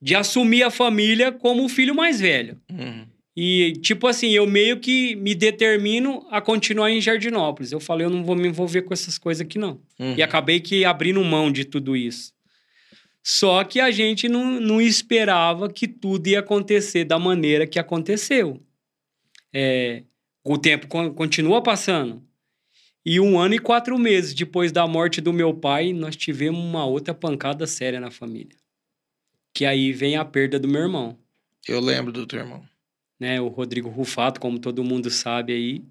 de 0.00 0.14
assumir 0.14 0.62
a 0.62 0.70
família 0.70 1.30
como 1.30 1.64
o 1.64 1.68
filho 1.68 1.94
mais 1.94 2.18
velho. 2.18 2.56
Uhum. 2.72 3.06
E, 3.40 3.74
tipo 3.74 4.08
assim, 4.08 4.30
eu 4.30 4.48
meio 4.48 4.80
que 4.80 5.14
me 5.14 5.32
determino 5.32 6.26
a 6.28 6.40
continuar 6.40 6.90
em 6.90 7.00
Jardinópolis. 7.00 7.70
Eu 7.70 7.78
falei, 7.78 8.04
eu 8.04 8.10
não 8.10 8.24
vou 8.24 8.34
me 8.34 8.48
envolver 8.48 8.82
com 8.82 8.92
essas 8.92 9.16
coisas 9.16 9.42
aqui, 9.42 9.60
não. 9.60 9.80
Uhum. 9.96 10.16
E 10.16 10.22
acabei 10.24 10.58
que 10.58 10.84
abrindo 10.84 11.22
mão 11.22 11.48
de 11.48 11.64
tudo 11.64 11.96
isso. 11.96 12.32
Só 13.22 13.62
que 13.62 13.78
a 13.78 13.92
gente 13.92 14.28
não, 14.28 14.58
não 14.60 14.80
esperava 14.80 15.72
que 15.72 15.86
tudo 15.86 16.26
ia 16.26 16.40
acontecer 16.40 17.04
da 17.04 17.16
maneira 17.16 17.64
que 17.64 17.78
aconteceu. 17.78 18.60
É, 19.54 20.02
o 20.42 20.58
tempo 20.58 20.88
con- 20.88 21.14
continua 21.14 21.62
passando. 21.62 22.20
E 23.06 23.20
um 23.20 23.38
ano 23.38 23.54
e 23.54 23.60
quatro 23.60 23.96
meses 23.96 24.34
depois 24.34 24.72
da 24.72 24.84
morte 24.84 25.20
do 25.20 25.32
meu 25.32 25.54
pai, 25.54 25.92
nós 25.92 26.16
tivemos 26.16 26.58
uma 26.60 26.84
outra 26.84 27.14
pancada 27.14 27.68
séria 27.68 28.00
na 28.00 28.10
família. 28.10 28.56
Que 29.54 29.64
aí 29.64 29.92
vem 29.92 30.16
a 30.16 30.24
perda 30.24 30.58
do 30.58 30.66
meu 30.66 30.82
irmão 30.82 31.16
Eu 31.68 31.78
lembro 31.78 32.10
do 32.10 32.26
teu 32.26 32.40
irmão. 32.40 32.66
Né? 33.18 33.40
O 33.40 33.48
Rodrigo 33.48 33.88
Rufato, 33.88 34.40
como 34.40 34.58
todo 34.58 34.84
mundo 34.84 35.10
sabe 35.10 35.52
aí, 35.52 35.82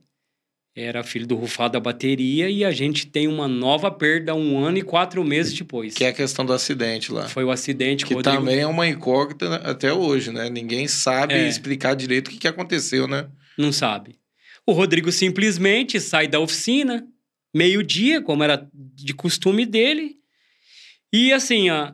era 0.75 1.03
filho 1.03 1.25
do 1.25 1.35
Rufato 1.35 1.73
da 1.73 1.79
bateria 1.79 2.49
e 2.49 2.63
a 2.63 2.71
gente 2.71 3.07
tem 3.07 3.27
uma 3.27 3.47
nova 3.47 3.89
perda 3.89 4.35
um 4.35 4.59
ano 4.63 4.77
e 4.77 4.83
quatro 4.83 5.23
meses 5.23 5.51
depois. 5.53 5.95
Que 5.95 6.03
é 6.03 6.09
a 6.09 6.13
questão 6.13 6.45
do 6.45 6.53
acidente 6.53 7.11
lá. 7.11 7.27
Foi 7.27 7.43
o 7.43 7.49
acidente 7.49 8.05
Que 8.05 8.13
o 8.13 8.17
Rodrigo... 8.17 8.37
também 8.37 8.59
é 8.59 8.67
uma 8.67 8.87
incógnita 8.87 9.55
até 9.55 9.91
hoje, 9.91 10.31
né? 10.31 10.49
Ninguém 10.49 10.87
sabe 10.87 11.33
É. 11.33 11.47
explicar 11.47 11.95
direito 11.95 12.27
o 12.27 12.31
que, 12.31 12.37
que 12.37 12.47
aconteceu, 12.47 13.07
né? 13.07 13.27
Não 13.57 13.71
sabe. 13.71 14.19
O 14.67 14.71
Rodrigo 14.71 15.11
simplesmente 15.11 15.99
sai 15.99 16.27
da 16.27 16.39
oficina, 16.39 17.07
meio-dia, 17.55 18.21
como 18.21 18.43
era 18.43 18.69
de 18.73 19.13
costume 19.15 19.65
dele. 19.65 20.17
E 21.11 21.33
assim, 21.33 21.71
ó, 21.71 21.91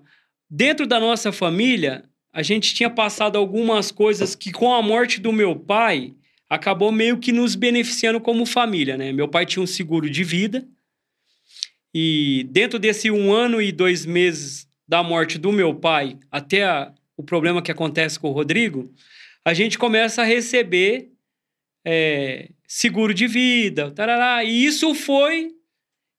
dentro 0.49 0.85
da 0.85 0.99
nossa 0.99 1.31
família, 1.31 2.03
a 2.33 2.41
gente 2.41 2.73
tinha 2.73 2.89
passado 2.89 3.37
algumas 3.37 3.91
coisas 3.91 4.33
que, 4.35 4.51
com 4.51 4.73
a 4.73 4.81
morte 4.81 5.21
do 5.21 5.31
meu 5.31 5.55
pai, 5.55 6.13
acabou 6.49 6.91
meio 6.91 7.19
que 7.19 7.31
nos 7.31 7.55
beneficiando 7.55 8.19
como 8.19 8.45
família, 8.45 8.97
né? 8.97 9.11
Meu 9.11 9.27
pai 9.27 9.45
tinha 9.45 9.61
um 9.61 9.67
seguro 9.67 10.09
de 10.09 10.23
vida. 10.23 10.67
E 11.93 12.47
dentro 12.49 12.79
desse 12.79 13.11
um 13.11 13.31
ano 13.31 13.61
e 13.61 13.71
dois 13.71 14.05
meses 14.05 14.67
da 14.87 15.03
morte 15.03 15.37
do 15.37 15.51
meu 15.51 15.75
pai, 15.75 16.17
até 16.31 16.63
a- 16.63 16.91
o 17.15 17.23
problema 17.23 17.61
que 17.61 17.71
acontece 17.71 18.19
com 18.19 18.29
o 18.29 18.33
Rodrigo, 18.33 18.91
a 19.45 19.53
gente 19.53 19.77
começa 19.77 20.21
a 20.21 20.25
receber 20.25 21.09
é, 21.85 22.49
seguro 22.65 23.13
de 23.13 23.27
vida, 23.27 23.91
tarará. 23.91 24.43
E 24.43 24.65
isso 24.65 24.95
foi 24.95 25.51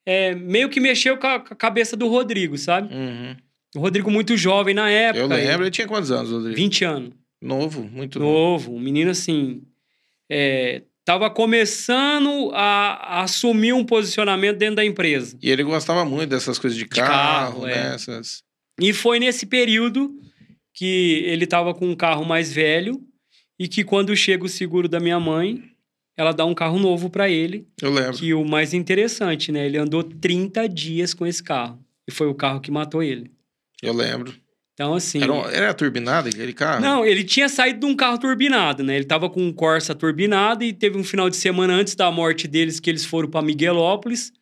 é, 0.06 0.34
meio 0.34 0.68
que 0.68 0.78
mexeu 0.78 1.16
com 1.16 1.26
a, 1.26 1.40
cabeça 1.40 1.96
do 1.96 2.06
Rodrigo, 2.06 2.58
sabe? 2.58 2.94
Uhum. 2.94 3.34
O 3.76 3.80
Rodrigo 3.80 4.10
muito 4.10 4.36
jovem 4.36 4.74
na 4.74 4.88
época. 4.88 5.18
Eu 5.24 5.26
lembro, 5.28 5.44
ele- 5.54 5.62
ele 5.64 5.70
tinha 5.70 5.86
quantos 5.86 6.10
anos, 6.10 6.30
Rodrigo? 6.30 6.56
20 6.56 6.84
anos. 6.84 7.10
Novo, 7.42 7.82
muito 7.82 8.18
novo. 8.18 8.32
Novo, 8.32 8.74
um 8.74 8.80
menino 8.80 9.10
assim. 9.10 9.62
É, 10.30 10.82
tava 11.04 11.28
começando 11.30 12.50
a, 12.54 13.18
a 13.18 13.22
assumir 13.22 13.72
um 13.72 13.84
posicionamento 13.84 14.56
dentro 14.58 14.76
da 14.76 14.84
empresa. 14.84 15.36
E 15.42 15.50
ele 15.50 15.62
gostava 15.62 16.04
muito 16.04 16.30
dessas 16.30 16.58
coisas 16.58 16.78
de 16.78 16.86
carro, 16.86 17.60
carro, 17.60 17.66
né? 17.66 17.90
é. 17.90 17.94
Essas... 17.94 18.42
E 18.80 18.92
foi 18.92 19.18
nesse 19.18 19.46
período 19.46 20.14
que 20.72 21.22
ele 21.26 21.46
tava 21.46 21.74
com 21.74 21.88
um 21.88 21.94
carro 21.94 22.24
mais 22.24 22.52
velho 22.52 23.00
e 23.58 23.68
que 23.68 23.84
quando 23.84 24.16
chega 24.16 24.44
o 24.44 24.48
seguro 24.48 24.88
da 24.88 24.98
minha 24.98 25.20
mãe, 25.20 25.62
ela 26.16 26.32
dá 26.32 26.44
um 26.44 26.54
carro 26.54 26.78
novo 26.78 27.10
para 27.10 27.28
ele. 27.28 27.66
Eu 27.82 27.92
lembro. 27.92 28.14
Que 28.16 28.32
o 28.34 28.44
mais 28.44 28.72
interessante, 28.72 29.52
né? 29.52 29.66
Ele 29.66 29.78
andou 29.78 30.02
30 30.02 30.68
dias 30.68 31.12
com 31.14 31.26
esse 31.26 31.42
carro. 31.42 31.78
E 32.08 32.12
foi 32.12 32.26
o 32.26 32.34
carro 32.34 32.60
que 32.60 32.70
matou 32.70 33.02
ele. 33.02 33.30
Eu 33.87 33.93
lembro. 33.93 34.35
Então, 34.74 34.95
assim. 34.95 35.22
Era, 35.22 35.32
um- 35.32 35.47
era 35.49 35.72
turbinado 35.74 36.28
aquele 36.28 36.53
carro? 36.53 36.80
Não, 36.82 37.05
ele 37.05 37.22
tinha 37.22 37.49
saído 37.49 37.80
de 37.80 37.87
um 37.87 37.95
carro 37.95 38.18
turbinado, 38.18 38.82
né? 38.82 38.97
Ele 38.97 39.05
tava 39.05 39.30
com 39.30 39.41
um 39.41 39.53
Corsa 39.53 39.95
turbinado 39.95 40.64
e 40.64 40.72
teve 40.72 40.99
um 40.99 41.05
final 41.05 41.30
de 41.30 41.37
semana 41.37 41.72
antes 41.74 41.95
da 41.95 42.11
morte 42.11 42.49
deles 42.49 42.80
que 42.80 42.91
eles 42.91 43.05
foram 43.05 43.28
para 43.30 43.41
Miguelópolis. 43.41 44.32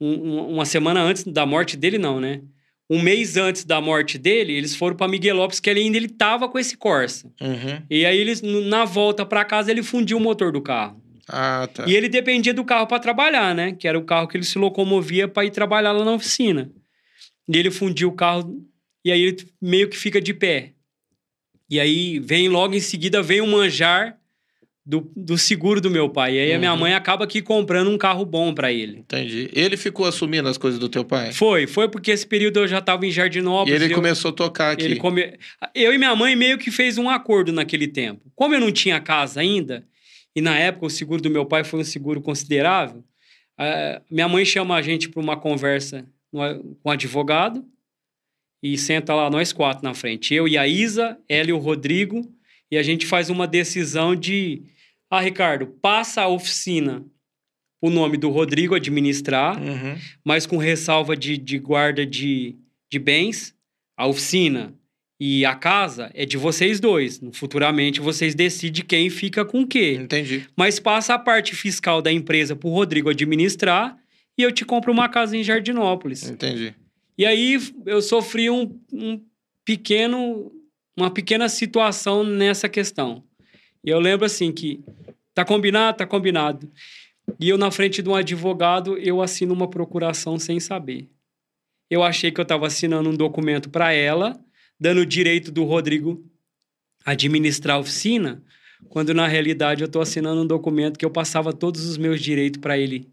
Um- 0.00 0.14
um- 0.14 0.48
uma 0.54 0.64
semana 0.64 1.00
antes 1.02 1.24
da 1.24 1.44
morte 1.46 1.76
dele, 1.76 1.98
não, 1.98 2.20
né? 2.20 2.40
Um 2.90 3.00
mês 3.00 3.36
antes 3.36 3.64
da 3.64 3.80
morte 3.80 4.18
dele, 4.18 4.52
eles 4.52 4.76
foram 4.76 4.94
para 4.96 5.08
Miguelópolis, 5.08 5.60
que 5.60 5.70
ele 5.70 5.80
ainda 5.80 5.96
ele 5.96 6.08
tava 6.08 6.48
com 6.48 6.58
esse 6.58 6.76
Corsa. 6.76 7.32
Uhum. 7.40 7.82
E 7.88 8.04
aí, 8.04 8.18
eles, 8.18 8.42
na 8.42 8.84
volta 8.84 9.24
para 9.24 9.44
casa, 9.44 9.70
ele 9.70 9.82
fundiu 9.82 10.18
o 10.18 10.20
motor 10.20 10.52
do 10.52 10.60
carro. 10.60 11.00
Ah, 11.28 11.68
tá. 11.72 11.84
E 11.86 11.94
ele 11.96 12.08
dependia 12.08 12.52
do 12.52 12.64
carro 12.64 12.86
para 12.86 12.98
trabalhar, 12.98 13.54
né? 13.54 13.72
Que 13.72 13.88
era 13.88 13.98
o 13.98 14.04
carro 14.04 14.28
que 14.28 14.36
ele 14.36 14.44
se 14.44 14.58
locomovia 14.58 15.26
para 15.26 15.44
ir 15.46 15.50
trabalhar 15.50 15.92
lá 15.92 16.04
na 16.04 16.12
oficina. 16.12 16.70
E 17.48 17.56
ele 17.58 17.70
fundiu 17.70 18.08
o 18.08 18.12
carro 18.12 18.62
e 19.04 19.10
aí 19.12 19.20
ele 19.22 19.36
meio 19.60 19.88
que 19.88 19.96
fica 19.96 20.20
de 20.20 20.32
pé. 20.34 20.72
E 21.68 21.80
aí 21.80 22.18
vem 22.18 22.48
logo 22.48 22.74
em 22.74 22.80
seguida 22.80 23.22
vem 23.22 23.40
um 23.40 23.46
manjar 23.50 24.18
do, 24.84 25.10
do 25.16 25.38
seguro 25.38 25.80
do 25.80 25.90
meu 25.90 26.08
pai. 26.08 26.34
E 26.34 26.38
aí 26.40 26.52
a 26.52 26.58
minha 26.58 26.72
Uhum. 26.72 26.78
mãe 26.80 26.94
acaba 26.94 27.24
aqui 27.24 27.40
comprando 27.40 27.88
um 27.90 27.96
carro 27.96 28.24
bom 28.24 28.52
para 28.52 28.72
ele. 28.72 28.98
Entendi. 28.98 29.48
Ele 29.52 29.76
ficou 29.76 30.04
assumindo 30.06 30.48
as 30.48 30.58
coisas 30.58 30.78
do 30.78 30.88
teu 30.88 31.04
pai? 31.04 31.32
Foi, 31.32 31.66
foi 31.66 31.88
porque 31.88 32.10
esse 32.10 32.26
período 32.26 32.58
eu 32.60 32.68
já 32.68 32.78
estava 32.78 33.04
em 33.06 33.08
E 33.08 33.12
Jardinópolis. 33.12 33.80
ele 33.80 33.92
eu- 33.92 33.96
começou 33.96 34.30
a 34.30 34.34
tocar 34.34 34.72
aqui. 34.72 34.84
Ele 34.84 34.96
come... 34.96 35.38
Eu 35.74 35.92
e 35.94 35.98
minha 35.98 36.14
mãe 36.16 36.34
meio 36.36 36.58
que 36.58 36.70
fez 36.70 36.98
um 36.98 37.08
acordo 37.08 37.52
naquele 37.52 37.86
tempo. 37.88 38.30
Como 38.34 38.54
eu 38.54 38.60
não 38.60 38.72
tinha 38.72 39.00
casa 39.00 39.40
ainda, 39.40 39.86
e 40.34 40.40
na 40.40 40.58
época 40.58 40.86
o 40.86 40.90
seguro 40.90 41.22
do 41.22 41.30
meu 41.30 41.46
pai 41.46 41.62
foi 41.64 41.80
um 41.80 41.84
seguro 41.84 42.20
considerável, 42.20 43.04
eh, 43.58 44.00
minha 44.10 44.28
mãe 44.28 44.44
chama 44.44 44.74
a 44.76 44.82
gente 44.82 45.08
para 45.08 45.22
uma 45.22 45.36
conversa 45.36 46.04
com 46.32 46.76
um 46.84 46.90
advogado 46.90 47.64
e 48.62 48.76
senta 48.78 49.14
lá 49.14 49.28
nós 49.30 49.52
quatro 49.52 49.84
na 49.84 49.92
frente. 49.94 50.34
Eu 50.34 50.48
e 50.48 50.56
a 50.56 50.66
Isa, 50.66 51.18
ela 51.28 51.50
e 51.50 51.52
o 51.52 51.58
Rodrigo, 51.58 52.22
e 52.70 52.78
a 52.78 52.82
gente 52.82 53.06
faz 53.06 53.28
uma 53.30 53.46
decisão 53.46 54.16
de... 54.16 54.62
Ah, 55.10 55.20
Ricardo, 55.20 55.66
passa 55.66 56.22
a 56.22 56.28
oficina 56.28 57.04
o 57.82 57.90
nome 57.90 58.16
do 58.16 58.30
Rodrigo 58.30 58.74
administrar, 58.76 59.60
Uhum. 59.60 59.98
mas 60.24 60.46
com 60.46 60.56
ressalva 60.56 61.16
de, 61.16 61.36
de 61.36 61.58
guarda 61.58 62.06
de, 62.06 62.56
de 62.90 62.98
bens, 62.98 63.54
a 63.96 64.06
oficina 64.06 64.72
e 65.20 65.44
a 65.44 65.54
casa 65.54 66.10
é 66.14 66.24
de 66.24 66.36
vocês 66.36 66.78
dois. 66.80 67.20
Futuramente 67.32 68.00
vocês 68.00 68.34
decidem 68.34 68.84
quem 68.84 69.10
fica 69.10 69.44
com 69.44 69.62
o 69.62 69.66
quê. 69.66 69.98
Entendi. 70.00 70.46
Mas 70.56 70.78
passa 70.80 71.14
a 71.14 71.18
parte 71.18 71.54
fiscal 71.56 72.00
da 72.00 72.10
empresa 72.12 72.56
para 72.56 72.68
o 72.68 72.72
Rodrigo 72.72 73.10
administrar 73.10 73.98
e 74.36 74.42
eu 74.42 74.52
te 74.52 74.64
compro 74.64 74.92
uma 74.92 75.08
casa 75.08 75.36
em 75.36 75.42
Jardinópolis. 75.42 76.28
Entendi. 76.28 76.74
E 77.16 77.26
aí 77.26 77.58
eu 77.84 78.00
sofri 78.00 78.48
um, 78.48 78.78
um 78.92 79.20
pequeno, 79.64 80.50
uma 80.96 81.10
pequena 81.10 81.48
situação 81.48 82.24
nessa 82.24 82.68
questão. 82.68 83.22
E 83.84 83.90
eu 83.90 84.00
lembro 84.00 84.24
assim 84.24 84.50
que 84.52 84.82
tá 85.34 85.44
combinado, 85.44 85.98
tá 85.98 86.06
combinado. 86.06 86.70
E 87.38 87.48
eu 87.48 87.58
na 87.58 87.70
frente 87.70 88.02
de 88.02 88.08
um 88.08 88.14
advogado, 88.14 88.96
eu 88.98 89.20
assino 89.20 89.52
uma 89.52 89.68
procuração 89.68 90.38
sem 90.38 90.58
saber. 90.58 91.08
Eu 91.90 92.02
achei 92.02 92.30
que 92.30 92.40
eu 92.40 92.44
estava 92.44 92.66
assinando 92.66 93.10
um 93.10 93.16
documento 93.16 93.68
para 93.68 93.92
ela, 93.92 94.40
dando 94.80 95.02
o 95.02 95.06
direito 95.06 95.52
do 95.52 95.64
Rodrigo 95.64 96.24
administrar 97.04 97.76
a 97.76 97.80
oficina, 97.80 98.42
quando 98.88 99.12
na 99.12 99.26
realidade 99.26 99.82
eu 99.82 99.86
estou 99.86 100.00
assinando 100.00 100.42
um 100.42 100.46
documento 100.46 100.98
que 100.98 101.04
eu 101.04 101.10
passava 101.10 101.52
todos 101.52 101.84
os 101.84 101.98
meus 101.98 102.20
direitos 102.20 102.60
para 102.60 102.78
ele 102.78 103.12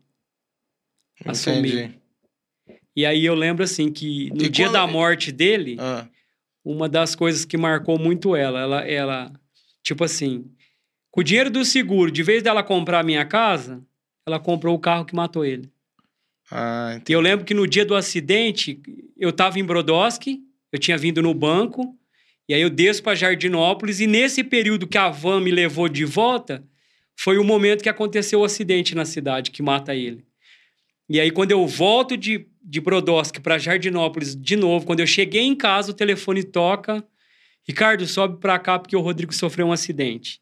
assumir. 1.26 1.74
Entendi. 1.86 2.00
E 2.96 3.06
aí 3.06 3.26
eu 3.26 3.34
lembro 3.36 3.64
assim 3.64 3.92
que 3.92 4.30
no 4.32 4.44
E 4.44 4.50
dia 4.50 4.66
quando- 4.66 4.74
da 4.74 4.88
morte 4.88 5.32
dele, 5.32 5.76
Ah, 5.80 6.08
uma 6.66 6.90
das 6.90 7.16
coisas 7.16 7.46
que 7.46 7.58
marcou 7.58 7.98
muito 7.98 8.36
ela, 8.36 8.60
ela, 8.60 8.82
ela 8.88 9.34
tipo 9.84 10.04
assim, 10.04 10.46
com 11.12 11.22
o 11.22 11.24
dinheiro 11.24 11.50
do 11.50 11.64
seguro, 11.66 12.12
de 12.12 12.22
vez 12.24 12.44
dela 12.44 12.62
comprar 12.64 13.00
a 13.00 13.04
minha 13.04 13.26
casa, 13.26 13.82
ela 14.28 14.40
comprou 14.40 14.76
o 14.76 14.80
carro 14.80 15.06
que 15.06 15.16
matou 15.16 15.46
ele. 15.46 15.70
ah, 16.52 17.00
E 17.08 17.12
eu 17.12 17.22
lembro 17.22 17.46
que 17.46 17.54
no 17.54 17.66
dia 17.68 17.86
do 17.86 17.96
acidente, 17.96 18.80
eu 19.18 19.32
tava 19.32 19.60
em 19.60 19.64
Brodowski, 19.64 20.40
eu 20.72 20.78
tinha 20.80 20.98
vindo 20.98 21.22
no 21.22 21.34
banco, 21.34 21.96
e 22.48 22.54
aí 22.54 22.62
eu 22.62 22.70
desço 22.70 23.02
para 23.04 23.16
Jardinópolis, 23.16 24.00
e 24.00 24.08
nesse 24.08 24.44
período 24.44 24.88
que 24.88 24.98
a 24.98 25.10
van 25.10 25.40
me 25.40 25.52
levou 25.52 25.88
de 25.88 26.04
volta, 26.06 26.64
foi 27.18 27.38
o 27.38 27.44
momento 27.44 27.82
que 27.84 27.90
aconteceu 27.90 28.42
o 28.42 28.44
acidente 28.44 28.94
na 28.96 29.06
cidade, 29.06 29.52
que 29.52 29.62
mata 29.64 29.96
ele. 29.96 30.26
E 31.10 31.20
aí, 31.20 31.32
quando 31.32 31.52
eu 31.52 31.66
volto 31.66 32.16
de, 32.16 32.46
de 32.64 32.80
Brodowski 32.80 33.42
para 33.42 33.58
Jardinópolis 33.58 34.36
de 34.36 34.56
novo, 34.56 34.86
quando 34.86 35.00
eu 35.00 35.08
cheguei 35.08 35.42
em 35.42 35.56
casa, 35.56 35.92
o 35.92 35.94
telefone 35.94 36.44
toca. 36.44 37.04
Ricardo, 37.68 38.06
sobe 38.06 38.40
para 38.40 38.60
cá 38.60 38.78
porque 38.78 38.96
o 38.96 39.02
Rodrigo 39.02 39.34
sofreu 39.34 39.68
um 39.68 39.72
acidente. 39.72 40.40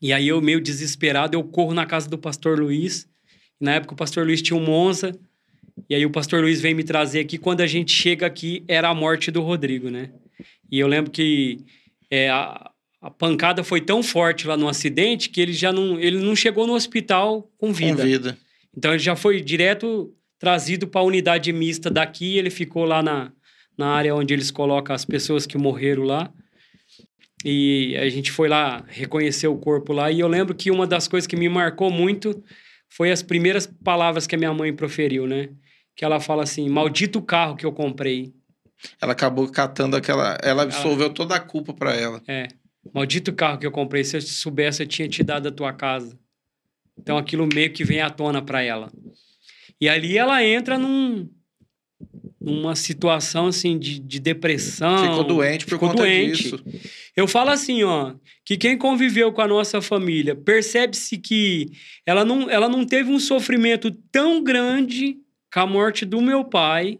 E 0.00 0.12
aí, 0.14 0.28
eu 0.28 0.40
meio 0.40 0.60
desesperado, 0.60 1.36
eu 1.36 1.44
corro 1.44 1.74
na 1.74 1.84
casa 1.84 2.08
do 2.08 2.16
pastor 2.16 2.58
Luiz. 2.58 3.06
Na 3.60 3.74
época, 3.74 3.92
o 3.92 3.96
pastor 3.96 4.24
Luiz 4.24 4.40
tinha 4.40 4.58
um 4.58 4.64
Monza. 4.64 5.14
E 5.88 5.94
aí, 5.94 6.06
o 6.06 6.10
pastor 6.10 6.40
Luiz 6.40 6.60
vem 6.60 6.72
me 6.72 6.82
trazer 6.82 7.20
aqui. 7.20 7.36
Quando 7.36 7.60
a 7.60 7.66
gente 7.66 7.92
chega 7.92 8.26
aqui, 8.26 8.64
era 8.66 8.88
a 8.88 8.94
morte 8.94 9.30
do 9.30 9.42
Rodrigo, 9.42 9.90
né? 9.90 10.10
E 10.72 10.78
eu 10.78 10.86
lembro 10.86 11.10
que 11.10 11.58
é, 12.10 12.30
a, 12.30 12.70
a 13.02 13.10
pancada 13.10 13.62
foi 13.62 13.82
tão 13.82 14.02
forte 14.02 14.46
lá 14.46 14.56
no 14.56 14.68
acidente 14.68 15.28
que 15.28 15.40
ele 15.40 15.52
já 15.52 15.70
não, 15.70 16.00
ele 16.00 16.18
não 16.18 16.34
chegou 16.34 16.66
no 16.66 16.72
hospital 16.72 17.50
com 17.58 17.72
vida. 17.72 17.96
Com 17.96 18.08
vida. 18.08 18.38
Então 18.76 18.92
ele 18.92 18.98
já 18.98 19.16
foi 19.16 19.40
direto 19.40 20.14
trazido 20.38 20.86
para 20.88 21.00
a 21.00 21.04
unidade 21.04 21.52
mista 21.52 21.90
daqui, 21.90 22.38
ele 22.38 22.50
ficou 22.50 22.84
lá 22.84 23.02
na, 23.02 23.32
na 23.76 23.88
área 23.88 24.14
onde 24.14 24.32
eles 24.32 24.50
colocam 24.50 24.94
as 24.94 25.04
pessoas 25.04 25.46
que 25.46 25.58
morreram 25.58 26.02
lá. 26.02 26.32
E 27.44 27.96
a 27.96 28.08
gente 28.08 28.30
foi 28.30 28.48
lá 28.48 28.84
reconhecer 28.88 29.48
o 29.48 29.56
corpo 29.56 29.92
lá. 29.92 30.10
E 30.10 30.20
eu 30.20 30.28
lembro 30.28 30.54
que 30.54 30.70
uma 30.70 30.86
das 30.86 31.08
coisas 31.08 31.26
que 31.26 31.36
me 31.36 31.48
marcou 31.48 31.90
muito 31.90 32.42
foi 32.88 33.10
as 33.10 33.22
primeiras 33.22 33.66
palavras 33.66 34.26
que 34.26 34.34
a 34.34 34.38
minha 34.38 34.52
mãe 34.52 34.74
proferiu, 34.74 35.26
né? 35.26 35.48
Que 35.96 36.04
ela 36.04 36.20
fala 36.20 36.42
assim: 36.42 36.68
Maldito 36.68 37.22
carro 37.22 37.56
que 37.56 37.64
eu 37.64 37.72
comprei. 37.72 38.32
Ela 39.00 39.12
acabou 39.12 39.50
catando 39.50 39.96
aquela. 39.96 40.36
Ela 40.42 40.62
absolveu 40.64 41.10
toda 41.10 41.34
a 41.34 41.40
culpa 41.40 41.72
pra 41.72 41.94
ela. 41.94 42.22
É. 42.28 42.48
Maldito 42.94 43.32
carro 43.32 43.58
que 43.58 43.66
eu 43.66 43.72
comprei. 43.72 44.04
Se 44.04 44.16
eu 44.16 44.22
soubesse, 44.22 44.82
eu 44.82 44.86
tinha 44.86 45.08
te 45.08 45.22
dado 45.22 45.48
a 45.48 45.52
tua 45.52 45.72
casa. 45.72 46.18
Então 47.00 47.16
aquilo 47.16 47.48
meio 47.52 47.72
que 47.72 47.82
vem 47.82 48.00
à 48.00 48.10
tona 48.10 48.42
para 48.42 48.62
ela. 48.62 48.92
E 49.80 49.88
ali 49.88 50.18
ela 50.18 50.44
entra 50.44 50.78
num, 50.78 51.28
numa 52.40 52.76
situação 52.76 53.46
assim 53.46 53.78
de, 53.78 53.98
de 53.98 54.20
depressão. 54.20 55.10
Ficou 55.10 55.24
doente 55.24 55.64
por 55.64 55.72
ficou 55.72 55.88
conta 55.88 56.02
doente. 56.02 56.42
disso. 56.42 56.64
Eu 57.16 57.26
falo 57.26 57.50
assim, 57.50 57.82
ó, 57.82 58.14
que 58.44 58.56
quem 58.56 58.76
conviveu 58.76 59.32
com 59.32 59.40
a 59.40 59.48
nossa 59.48 59.80
família 59.80 60.36
percebe-se 60.36 61.18
que 61.18 61.70
ela 62.04 62.24
não, 62.24 62.50
ela 62.50 62.68
não 62.68 62.84
teve 62.84 63.10
um 63.10 63.18
sofrimento 63.18 63.90
tão 64.12 64.42
grande 64.42 65.16
com 65.52 65.60
a 65.60 65.66
morte 65.66 66.04
do 66.04 66.20
meu 66.20 66.44
pai 66.44 66.98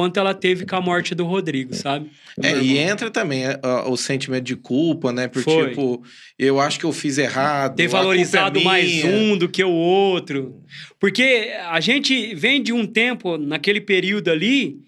quanto 0.00 0.18
ela 0.18 0.32
teve 0.32 0.64
com 0.64 0.76
a 0.76 0.80
morte 0.80 1.14
do 1.14 1.26
Rodrigo, 1.26 1.74
sabe? 1.74 2.10
É, 2.42 2.58
e 2.58 2.78
entra 2.78 3.10
também 3.10 3.44
é, 3.44 3.60
ó, 3.62 3.90
o 3.90 3.98
sentimento 3.98 4.44
de 4.44 4.56
culpa, 4.56 5.12
né? 5.12 5.28
Por 5.28 5.42
Foi. 5.42 5.68
tipo, 5.68 6.02
eu 6.38 6.58
acho 6.58 6.78
que 6.78 6.86
eu 6.86 6.92
fiz 6.92 7.18
errado. 7.18 7.76
ter 7.76 7.82
é 7.82 7.88
valorizado 7.88 8.58
mais 8.62 8.90
minha. 8.90 9.06
um 9.06 9.36
do 9.36 9.46
que 9.46 9.62
o 9.62 9.70
outro. 9.70 10.58
Porque 10.98 11.52
a 11.68 11.78
gente 11.80 12.34
vem 12.34 12.62
de 12.62 12.72
um 12.72 12.86
tempo, 12.86 13.36
naquele 13.36 13.78
período 13.78 14.30
ali, 14.30 14.78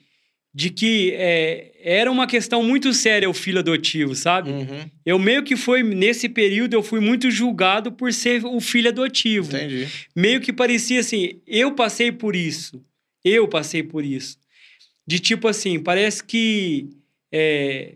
de 0.55 0.71
que 0.71 1.13
é, 1.15 1.73
era 1.85 2.11
uma 2.11 2.27
questão 2.27 2.63
muito 2.63 2.95
séria 2.95 3.29
o 3.29 3.35
filho 3.35 3.59
adotivo, 3.59 4.15
sabe? 4.15 4.51
Uhum, 4.51 4.91
Eu 5.05 5.19
meio 5.19 5.43
que 5.43 5.57
foi, 5.57 5.83
nesse 5.83 6.27
período, 6.27 6.73
eu 6.73 6.83
fui 6.83 7.01
muito 7.01 7.31
julgado 7.31 7.93
por 7.93 8.15
ser 8.15 8.47
o 8.47 8.61
filho 8.63 8.89
adotivo. 8.89 9.55
entendi. 9.55 9.89
Meio 10.17 10.41
que 10.41 10.55
parecia 10.55 11.01
assim, 11.01 11.43
eu 11.47 11.73
passei 11.73 12.11
por 12.11 12.35
isso. 12.35 12.83
Eu 13.23 13.47
passei 13.47 13.83
por 13.83 14.03
isso. 14.03 14.41
De 15.07 15.19
tipo 15.19 15.49
assim, 15.49 15.81
parece 15.81 16.23
que 16.23 16.89
é, 17.33 17.95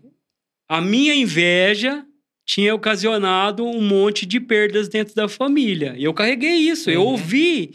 a 0.67 0.81
minha 0.81 1.13
inveja 1.15 2.05
tinha 2.45 2.73
ocasionado 2.73 3.65
um 3.65 3.81
monte 3.81 4.25
de 4.25 4.39
perdas 4.39 4.87
dentro 4.87 5.13
da 5.15 5.27
família. 5.27 5.95
E 5.97 6.03
eu 6.03 6.13
carreguei 6.13 6.55
isso. 6.55 6.89
Eu 6.89 7.01
Uhum. 7.01 7.07
ouvi 7.11 7.71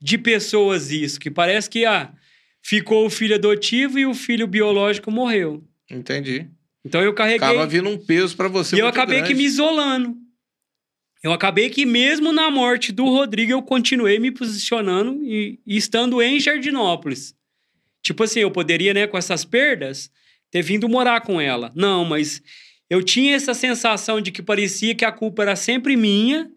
de 0.00 0.18
pessoas 0.18 0.90
isso, 0.90 1.18
que 1.18 1.30
parece 1.30 1.70
que 1.70 1.84
ah, 1.84 2.12
ficou 2.62 3.06
o 3.06 3.10
filho 3.10 3.34
adotivo 3.34 3.98
e 3.98 4.06
o 4.06 4.14
filho 4.14 4.46
biológico 4.46 5.10
morreu. 5.10 5.64
Entendi. 5.90 6.46
Então 6.84 7.00
eu 7.02 7.14
carreguei. 7.14 7.48
Acaba 7.48 7.66
vindo 7.66 7.88
um 7.88 7.98
peso 7.98 8.36
pra 8.36 8.48
você. 8.48 8.76
E 8.76 8.78
eu 8.78 8.86
acabei 8.86 9.18
que 9.18 9.28
grande. 9.28 9.34
me 9.42 9.44
isolando. 9.44 10.16
Eu 11.22 11.32
acabei 11.32 11.70
que, 11.70 11.84
mesmo 11.84 12.32
na 12.32 12.50
morte 12.50 12.92
do 12.92 13.04
Rodrigo, 13.06 13.50
eu 13.50 13.62
continuei 13.62 14.18
me 14.20 14.30
posicionando 14.30 15.20
e, 15.24 15.58
e 15.66 15.76
estando 15.76 16.22
em 16.22 16.38
Jardinópolis. 16.38 17.34
Tipo 18.06 18.22
assim, 18.22 18.38
eu 18.38 18.52
poderia, 18.52 18.94
né, 18.94 19.04
com 19.08 19.18
essas 19.18 19.44
perdas, 19.44 20.12
ter 20.48 20.62
vindo 20.62 20.88
morar 20.88 21.22
com 21.22 21.40
ela. 21.40 21.72
Não, 21.74 22.04
mas 22.04 22.40
eu 22.88 23.02
tinha 23.02 23.34
essa 23.34 23.52
sensação 23.52 24.20
de 24.20 24.30
que 24.30 24.40
parecia 24.40 24.94
que 24.94 25.04
a 25.04 25.10
culpa 25.10 25.42
era 25.42 25.56
sempre 25.56 25.96
minha 25.96 26.48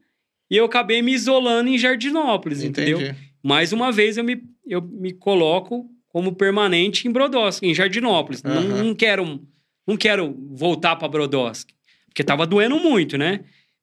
e 0.47 0.55
eu 0.55 0.65
acabei 0.65 1.01
me 1.01 1.11
isolando 1.11 1.67
em 1.67 1.75
Jardinópolis, 1.75 2.61
entendeu? 2.61 3.01
Entendi. 3.01 3.17
Mais 3.41 3.73
uma 3.73 3.91
vez 3.91 4.15
eu 4.15 4.23
me, 4.23 4.43
eu 4.67 4.79
me 4.79 5.11
coloco 5.11 5.89
como 6.09 6.35
permanente 6.35 7.07
em 7.07 7.11
Brodowski, 7.11 7.65
em 7.65 7.73
Jardinópolis. 7.73 8.43
Não, 8.43 8.57
Aham. 8.57 8.83
não 8.83 8.93
quero 8.93 9.41
não 9.87 9.97
quero 9.97 10.37
voltar 10.51 10.97
para 10.97 11.07
Brodowski, 11.07 11.73
porque 12.05 12.23
tava 12.23 12.45
doendo 12.45 12.77
muito, 12.77 13.17
né? 13.17 13.39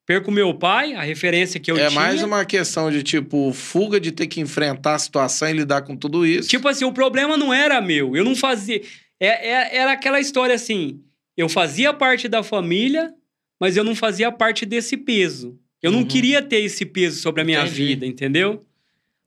Perco 0.07 0.31
meu 0.31 0.53
pai, 0.53 0.93
a 0.93 1.01
referência 1.01 1.59
que 1.59 1.69
eu 1.69 1.75
é 1.75 1.89
tinha. 1.89 1.91
mais 1.99 2.23
uma 2.23 2.45
questão 2.45 2.89
de, 2.89 3.03
tipo, 3.03 3.51
fuga 3.51 3.99
de 3.99 4.13
ter 4.13 4.25
que 4.27 4.39
enfrentar 4.39 4.95
a 4.95 4.99
situação 4.99 5.49
e 5.49 5.53
lidar 5.53 5.81
com 5.81 5.97
tudo 5.97 6.25
isso. 6.25 6.47
Tipo 6.47 6.69
assim, 6.69 6.85
o 6.85 6.93
problema 6.93 7.35
não 7.35 7.53
era 7.53 7.81
meu. 7.81 8.15
Eu 8.15 8.23
não 8.23 8.33
fazia. 8.33 8.81
É, 9.19 9.27
é- 9.49 9.75
era 9.79 9.91
aquela 9.91 10.17
história 10.21 10.55
assim. 10.55 11.01
Eu 11.35 11.49
fazia 11.49 11.93
parte 11.93 12.29
da 12.29 12.41
família, 12.41 13.13
mas 13.59 13.75
eu 13.75 13.83
não 13.83 13.93
fazia 13.93 14.31
parte 14.31 14.65
desse 14.65 14.95
peso. 14.95 15.59
Eu 15.83 15.91
não 15.91 15.99
Uhum. 15.99 16.07
queria 16.07 16.41
ter 16.41 16.61
esse 16.61 16.85
peso 16.85 17.19
sobre 17.19 17.41
a 17.41 17.45
minha 17.45 17.59
Entendi. 17.61 17.85
vida, 17.87 18.05
entendeu? 18.05 18.65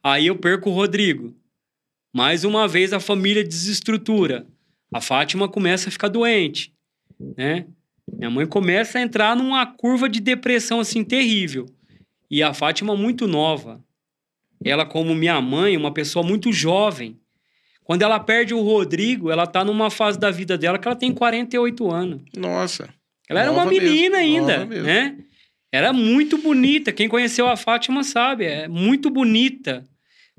Aí 0.02 0.28
eu 0.28 0.36
perco 0.36 0.70
o 0.70 0.72
Rodrigo. 0.72 1.36
Mais 2.10 2.42
uma 2.42 2.66
vez 2.66 2.94
a 2.94 2.98
família 2.98 3.44
desestrutura. 3.44 4.46
A 4.92 5.00
Fátima 5.02 5.46
começa 5.46 5.90
a 5.90 5.92
ficar 5.92 6.08
doente, 6.08 6.72
né? 7.36 7.66
Minha 8.16 8.30
mãe 8.30 8.46
começa 8.46 8.98
a 8.98 9.02
entrar 9.02 9.36
numa 9.36 9.64
curva 9.66 10.08
de 10.08 10.20
depressão 10.20 10.80
assim 10.80 11.04
terrível. 11.04 11.66
E 12.30 12.42
a 12.42 12.52
Fátima 12.54 12.96
muito 12.96 13.26
nova. 13.26 13.82
Ela 14.64 14.84
como 14.84 15.14
minha 15.14 15.40
mãe, 15.40 15.76
uma 15.76 15.92
pessoa 15.92 16.24
muito 16.24 16.52
jovem. 16.52 17.18
Quando 17.82 18.02
ela 18.02 18.20
perde 18.20 18.54
o 18.54 18.60
Rodrigo, 18.60 19.30
ela 19.30 19.46
tá 19.46 19.64
numa 19.64 19.90
fase 19.90 20.18
da 20.18 20.30
vida 20.30 20.56
dela 20.56 20.78
que 20.78 20.86
ela 20.86 20.96
tem 20.96 21.12
48 21.12 21.90
anos. 21.90 22.22
Nossa. 22.36 22.88
Ela 23.28 23.40
era 23.40 23.52
uma 23.52 23.64
menina 23.66 24.18
mesmo, 24.18 24.48
ainda, 24.48 24.64
né? 24.64 25.16
Era 25.72 25.92
muito 25.92 26.36
bonita. 26.38 26.92
Quem 26.92 27.08
conheceu 27.08 27.48
a 27.48 27.56
Fátima 27.56 28.02
sabe, 28.02 28.44
é 28.44 28.68
muito 28.68 29.08
bonita. 29.08 29.84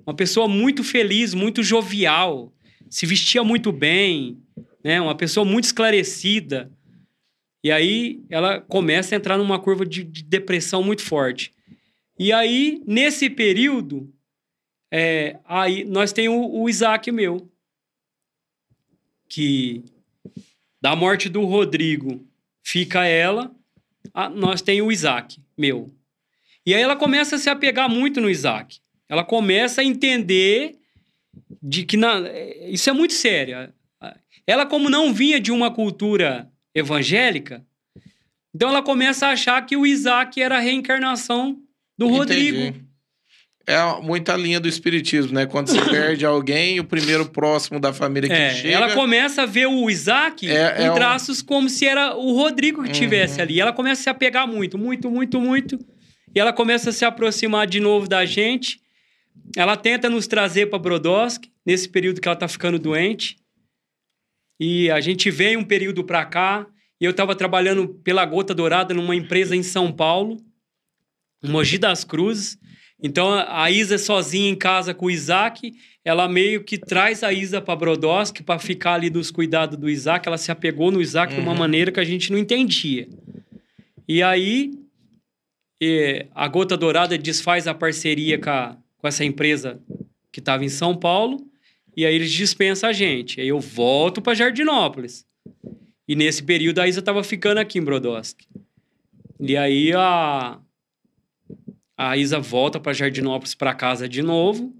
Uma 0.05 0.15
pessoa 0.15 0.47
muito 0.47 0.83
feliz, 0.83 1.33
muito 1.33 1.63
jovial, 1.63 2.53
se 2.89 3.05
vestia 3.05 3.43
muito 3.43 3.71
bem, 3.71 4.37
né? 4.83 4.99
Uma 4.99 5.15
pessoa 5.15 5.45
muito 5.45 5.65
esclarecida. 5.65 6.71
E 7.63 7.71
aí 7.71 8.21
ela 8.29 8.59
começa 8.59 9.13
a 9.13 9.17
entrar 9.17 9.37
numa 9.37 9.59
curva 9.59 9.85
de, 9.85 10.03
de 10.03 10.23
depressão 10.23 10.81
muito 10.81 11.03
forte. 11.03 11.53
E 12.17 12.31
aí, 12.31 12.81
nesse 12.85 13.29
período, 13.29 14.11
é, 14.91 15.39
aí 15.45 15.83
nós 15.83 16.11
temos 16.11 16.37
o, 16.37 16.61
o 16.63 16.69
Isaac 16.69 17.11
meu, 17.11 17.49
que 19.29 19.83
da 20.81 20.95
morte 20.95 21.29
do 21.29 21.45
Rodrigo 21.45 22.27
fica 22.63 23.05
ela, 23.05 23.53
a, 24.13 24.29
nós 24.29 24.61
tem 24.61 24.81
o 24.81 24.91
Isaac, 24.91 25.39
meu. 25.57 25.93
E 26.65 26.73
aí 26.73 26.81
ela 26.81 26.95
começa 26.95 27.35
a 27.35 27.39
se 27.39 27.49
apegar 27.49 27.89
muito 27.89 28.19
no 28.19 28.29
Isaac. 28.29 28.79
Ela 29.07 29.23
começa 29.23 29.81
a 29.81 29.83
entender 29.83 30.77
de 31.61 31.85
que 31.85 31.95
na, 31.97 32.21
isso 32.69 32.89
é 32.89 32.93
muito 32.93 33.13
sério. 33.13 33.73
Ela, 34.45 34.65
como 34.65 34.89
não 34.89 35.13
vinha 35.13 35.39
de 35.39 35.51
uma 35.51 35.71
cultura 35.71 36.50
evangélica, 36.73 37.65
então 38.53 38.69
ela 38.69 38.81
começa 38.81 39.27
a 39.27 39.31
achar 39.31 39.65
que 39.65 39.75
o 39.77 39.85
Isaac 39.85 40.41
era 40.41 40.57
a 40.57 40.59
reencarnação 40.59 41.57
do 41.97 42.05
Entendi. 42.05 42.17
Rodrigo. 42.17 42.91
É 43.65 44.01
muita 44.01 44.35
linha 44.35 44.59
do 44.59 44.67
espiritismo, 44.67 45.33
né? 45.33 45.45
Quando 45.45 45.69
você 45.69 45.81
perde 45.89 46.25
alguém, 46.25 46.79
o 46.79 46.83
primeiro 46.83 47.29
próximo 47.29 47.79
da 47.79 47.93
família 47.93 48.29
que 48.29 48.35
é, 48.35 48.53
chega. 48.53 48.73
Ela 48.73 48.93
começa 48.93 49.43
a 49.43 49.45
ver 49.45 49.67
o 49.67 49.89
Isaac 49.89 50.49
é, 50.49 50.81
em 50.81 50.87
é 50.87 50.91
traços 50.91 51.41
um... 51.41 51.45
como 51.45 51.69
se 51.69 51.85
era 51.85 52.15
o 52.15 52.35
Rodrigo 52.35 52.83
que 52.83 52.91
tivesse 52.91 53.35
uhum. 53.37 53.43
ali. 53.43 53.55
E 53.55 53.61
ela 53.61 53.71
começa 53.71 54.01
a 54.01 54.03
se 54.03 54.09
apegar 54.09 54.47
muito, 54.47 54.77
muito, 54.77 55.09
muito, 55.09 55.39
muito. 55.39 55.79
E 56.33 56.39
ela 56.39 56.51
começa 56.51 56.89
a 56.89 56.93
se 56.93 57.05
aproximar 57.05 57.67
de 57.67 57.79
novo 57.79 58.07
da 58.07 58.25
gente. 58.25 58.81
Ela 59.55 59.77
tenta 59.77 60.09
nos 60.09 60.27
trazer 60.27 60.67
para 60.67 60.79
Brodowski, 60.79 61.49
nesse 61.65 61.87
período 61.87 62.19
que 62.19 62.27
ela 62.27 62.35
tá 62.35 62.47
ficando 62.47 62.79
doente. 62.79 63.37
E 64.63 64.91
a 64.91 65.01
gente 65.01 65.31
vem 65.31 65.57
um 65.57 65.63
período 65.63 66.03
para 66.03 66.23
cá. 66.23 66.67
E 66.99 67.05
eu 67.05 67.09
estava 67.09 67.35
trabalhando 67.35 67.87
pela 68.03 68.23
Gota 68.23 68.53
Dourada 68.53 68.93
numa 68.93 69.15
empresa 69.15 69.55
em 69.55 69.63
São 69.63 69.91
Paulo, 69.91 70.37
Mogi 71.43 71.79
das 71.79 72.03
Cruzes. 72.03 72.59
Então 73.01 73.33
a 73.33 73.71
Isa 73.71 73.97
sozinha 73.97 74.47
em 74.47 74.55
casa 74.55 74.93
com 74.93 75.07
o 75.07 75.09
Isaac, 75.09 75.73
ela 76.05 76.29
meio 76.29 76.63
que 76.63 76.77
traz 76.77 77.23
a 77.23 77.33
Isa 77.33 77.59
para 77.59 77.75
Brodowski 77.75 78.43
para 78.43 78.59
ficar 78.59 78.93
ali 78.93 79.09
dos 79.09 79.31
cuidados 79.31 79.79
do 79.79 79.89
Isaac. 79.89 80.27
Ela 80.27 80.37
se 80.37 80.51
apegou 80.51 80.91
no 80.91 81.01
Isaac 81.01 81.33
uhum. 81.33 81.39
de 81.39 81.43
uma 81.43 81.53
uhum. 81.53 81.57
maneira 81.57 81.91
que 81.91 81.99
a 81.99 82.05
gente 82.05 82.31
não 82.31 82.37
entendia. 82.37 83.09
E 84.07 84.21
aí 84.21 84.73
e 85.81 86.27
a 86.35 86.47
Gota 86.47 86.77
Dourada 86.77 87.17
desfaz 87.17 87.65
a 87.65 87.73
parceria 87.73 88.37
com, 88.37 88.51
a, 88.51 88.77
com 88.99 89.07
essa 89.07 89.25
empresa 89.25 89.81
que 90.31 90.39
estava 90.39 90.63
em 90.63 90.69
São 90.69 90.95
Paulo 90.95 91.50
e 91.95 92.05
aí 92.05 92.15
eles 92.15 92.31
dispensam 92.31 92.89
a 92.89 92.93
gente. 92.93 93.41
Aí 93.41 93.47
eu 93.47 93.59
volto 93.59 94.21
para 94.21 94.33
Jardinópolis. 94.33 95.25
E 96.07 96.15
nesse 96.15 96.43
período 96.43 96.79
a 96.79 96.87
Isa 96.87 96.99
estava 96.99 97.23
ficando 97.23 97.59
aqui 97.59 97.79
em 97.79 97.83
Brodowski. 97.83 98.47
E 99.39 99.57
aí 99.57 99.93
a 99.93 100.59
a 101.97 102.17
Isa 102.17 102.39
volta 102.39 102.79
para 102.79 102.93
Jardinópolis 102.93 103.53
para 103.53 103.75
casa 103.75 104.09
de 104.09 104.23
novo. 104.23 104.73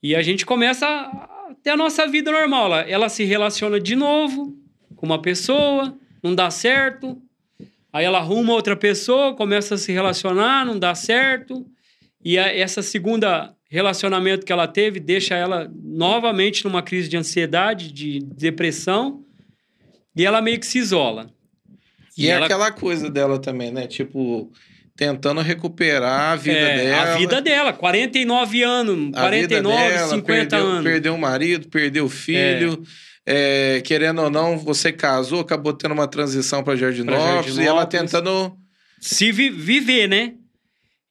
E 0.00 0.14
a 0.14 0.22
gente 0.22 0.46
começa 0.46 0.86
a 0.86 1.54
ter 1.60 1.70
a 1.70 1.76
nossa 1.76 2.06
vida 2.06 2.30
normal. 2.30 2.66
Ela, 2.66 2.80
ela 2.82 3.08
se 3.08 3.24
relaciona 3.24 3.80
de 3.80 3.96
novo 3.96 4.56
com 4.94 5.06
uma 5.06 5.20
pessoa, 5.20 5.98
não 6.22 6.34
dá 6.34 6.48
certo. 6.50 7.20
Aí 7.92 8.04
ela 8.04 8.18
arruma 8.18 8.52
outra 8.52 8.76
pessoa, 8.76 9.34
começa 9.34 9.74
a 9.74 9.78
se 9.78 9.90
relacionar, 9.90 10.64
não 10.64 10.78
dá 10.78 10.94
certo. 10.94 11.66
E 12.24 12.38
a, 12.38 12.46
essa 12.54 12.82
segunda 12.82 13.55
relacionamento 13.68 14.46
que 14.46 14.52
ela 14.52 14.66
teve 14.66 15.00
deixa 15.00 15.34
ela 15.34 15.70
novamente 15.74 16.64
numa 16.64 16.82
crise 16.82 17.08
de 17.08 17.16
ansiedade, 17.16 17.92
de 17.92 18.20
depressão. 18.20 19.22
E 20.16 20.24
ela 20.24 20.40
meio 20.40 20.58
que 20.58 20.66
se 20.66 20.78
isola. 20.78 21.30
E, 22.16 22.24
e 22.24 22.28
é 22.28 22.32
ela... 22.32 22.46
aquela 22.46 22.70
coisa 22.70 23.10
dela 23.10 23.38
também, 23.38 23.70
né? 23.70 23.86
Tipo, 23.86 24.50
tentando 24.96 25.40
recuperar 25.42 26.32
a 26.32 26.36
vida 26.36 26.58
é, 26.58 26.76
dela. 26.76 27.02
A 27.02 27.16
vida 27.16 27.42
dela, 27.42 27.72
49 27.72 28.62
anos, 28.62 29.10
49, 29.12 29.76
dela, 29.76 30.08
50 30.08 30.24
perdeu, 30.24 30.58
anos. 30.66 30.84
Perdeu 30.84 31.14
o 31.14 31.18
marido, 31.18 31.68
perdeu 31.68 32.04
o 32.06 32.08
filho. 32.08 32.82
É. 33.02 33.06
É, 33.28 33.80
querendo 33.80 34.22
ou 34.22 34.30
não, 34.30 34.56
você 34.56 34.92
casou, 34.92 35.40
acabou 35.40 35.72
tendo 35.72 35.92
uma 35.92 36.06
transição 36.06 36.62
para 36.62 36.76
Jardinópolis, 36.76 37.58
e 37.58 37.62
ela 37.62 37.84
tentando. 37.84 38.56
Se 39.00 39.32
vi 39.32 39.50
viver, 39.50 40.06
né? 40.06 40.34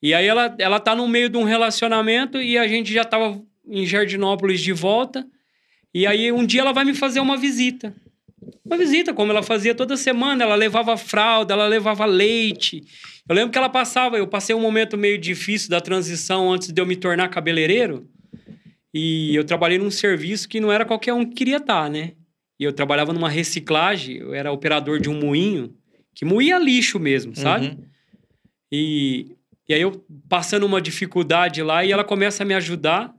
E 0.06 0.14
aí 0.14 0.28
ela, 0.28 0.56
ela 0.60 0.80
tá 0.80 0.96
no 0.96 1.08
meio 1.08 1.30
de 1.30 1.36
um 1.36 1.44
relacionamento 1.44 2.40
e 2.40 2.60
a 2.60 2.68
gente 2.68 2.94
já 2.94 3.04
tava 3.04 3.42
em 3.68 3.88
Jardinópolis 3.88 4.62
de 4.62 4.72
volta. 4.72 5.26
E 5.92 6.06
aí 6.06 6.32
um 6.32 6.46
dia 6.46 6.62
ela 6.62 6.72
vai 6.72 6.86
me 6.86 6.94
fazer 6.94 7.20
uma 7.20 7.36
visita. 7.36 7.92
Uma 8.64 8.78
visita, 8.78 9.16
como 9.16 9.32
ela 9.32 9.42
fazia 9.42 9.74
toda 9.74 9.98
semana. 9.98 10.44
Ela 10.44 10.54
levava 10.54 10.96
fralda, 10.96 11.56
ela 11.56 11.66
levava 11.68 12.06
leite. 12.06 12.84
Eu 13.28 13.36
lembro 13.36 13.52
que 13.52 13.58
ela 13.58 13.68
passava, 13.68 14.16
eu 14.16 14.28
passei 14.28 14.56
um 14.56 14.62
momento 14.62 14.96
meio 14.96 15.18
difícil 15.18 15.72
da 15.72 15.82
transição 15.82 16.54
antes 16.54 16.72
de 16.72 16.80
eu 16.80 16.86
me 16.86 16.96
tornar 16.96 17.28
cabeleireiro. 17.30 18.08
E 18.94 19.36
eu 19.36 19.44
trabalhei 19.44 19.80
num 19.80 19.90
serviço 19.90 20.48
que 20.48 20.60
não 20.60 20.72
era 20.72 20.86
qualquer 20.86 21.14
um 21.14 21.26
que 21.26 21.34
queria 21.34 21.58
estar, 21.58 21.90
né? 21.90 22.12
E 22.60 22.64
eu 22.64 22.72
trabalhava 22.72 23.12
numa 23.12 23.28
reciclagem, 23.28 24.18
eu 24.18 24.36
era 24.36 24.52
operador 24.52 25.00
de 25.00 25.10
um 25.10 25.20
moinho, 25.20 25.74
que 26.14 26.24
moía 26.24 26.60
lixo 26.60 27.00
mesmo, 27.00 27.36
sabe? 27.36 27.70
Uhum. 27.70 27.84
E, 28.72 29.36
e 29.68 29.74
aí 29.74 29.82
eu 29.82 30.06
passando 30.30 30.66
uma 30.66 30.82
dificuldade 30.82 31.62
lá 31.64 31.84
e 31.84 31.92
ela 31.92 32.04
começa 32.04 32.44
a 32.44 32.46
me 32.46 32.54
ajudar. 32.54 33.14